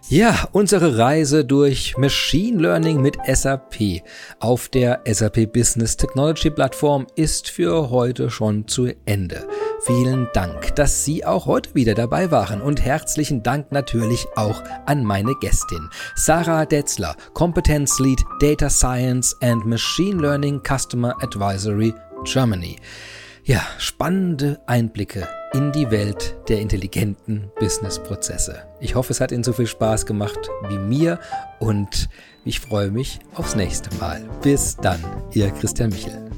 Ja, 0.08 0.48
unsere 0.52 1.00
Reise 1.00 1.46
durch 1.46 1.98
Machine 1.98 2.62
Learning 2.62 3.02
mit 3.02 3.18
SAP 3.26 4.04
auf 4.40 4.70
der 4.70 5.02
SAP 5.04 5.52
Business 5.52 5.98
Technology 5.98 6.52
Plattform 6.52 7.08
ist 7.16 7.50
für 7.50 7.90
heute 7.90 8.30
schon 8.30 8.68
zu 8.68 8.88
Ende. 9.06 9.48
Vielen 9.82 10.28
Dank, 10.34 10.76
dass 10.76 11.04
Sie 11.04 11.26
auch 11.26 11.48
heute 11.48 11.74
wieder 11.74 11.96
dabei 11.96 12.30
waren 12.30 12.62
und 12.62 12.86
herzlichen 12.86 13.42
Dank 13.42 13.72
natürlich 13.72 14.28
auch 14.36 14.62
an 14.86 15.04
meine 15.04 15.34
Gästin, 15.42 15.90
Sarah 16.14 16.68
Detzler, 16.68 17.16
Competence 17.34 17.98
Lead 17.98 18.24
Data 18.40 18.70
Science 18.70 19.36
and 19.42 19.66
Machine 19.66 20.22
Learning 20.22 20.62
Customer 20.62 21.16
Advisory 21.24 21.96
Germany. 22.26 22.76
Ja, 23.44 23.62
spannende 23.80 24.60
Einblicke 24.68 25.28
in 25.54 25.72
die 25.72 25.90
Welt 25.90 26.36
der 26.50 26.60
intelligenten 26.60 27.52
Businessprozesse. 27.60 28.64
Ich 28.86 28.94
hoffe, 28.94 29.12
es 29.14 29.20
hat 29.20 29.32
Ihnen 29.32 29.44
so 29.44 29.52
viel 29.52 29.66
Spaß 29.66 30.06
gemacht 30.06 30.38
wie 30.70 30.78
mir 30.78 31.20
und 31.58 32.08
ich 32.44 32.60
freue 32.60 32.92
mich 32.92 33.18
aufs 33.34 33.56
nächste 33.56 33.90
Mal. 33.96 34.30
Bis 34.44 34.78
dann, 34.78 35.04
Ihr 35.34 35.50
Christian 35.50 35.90
Michel. 35.90 36.30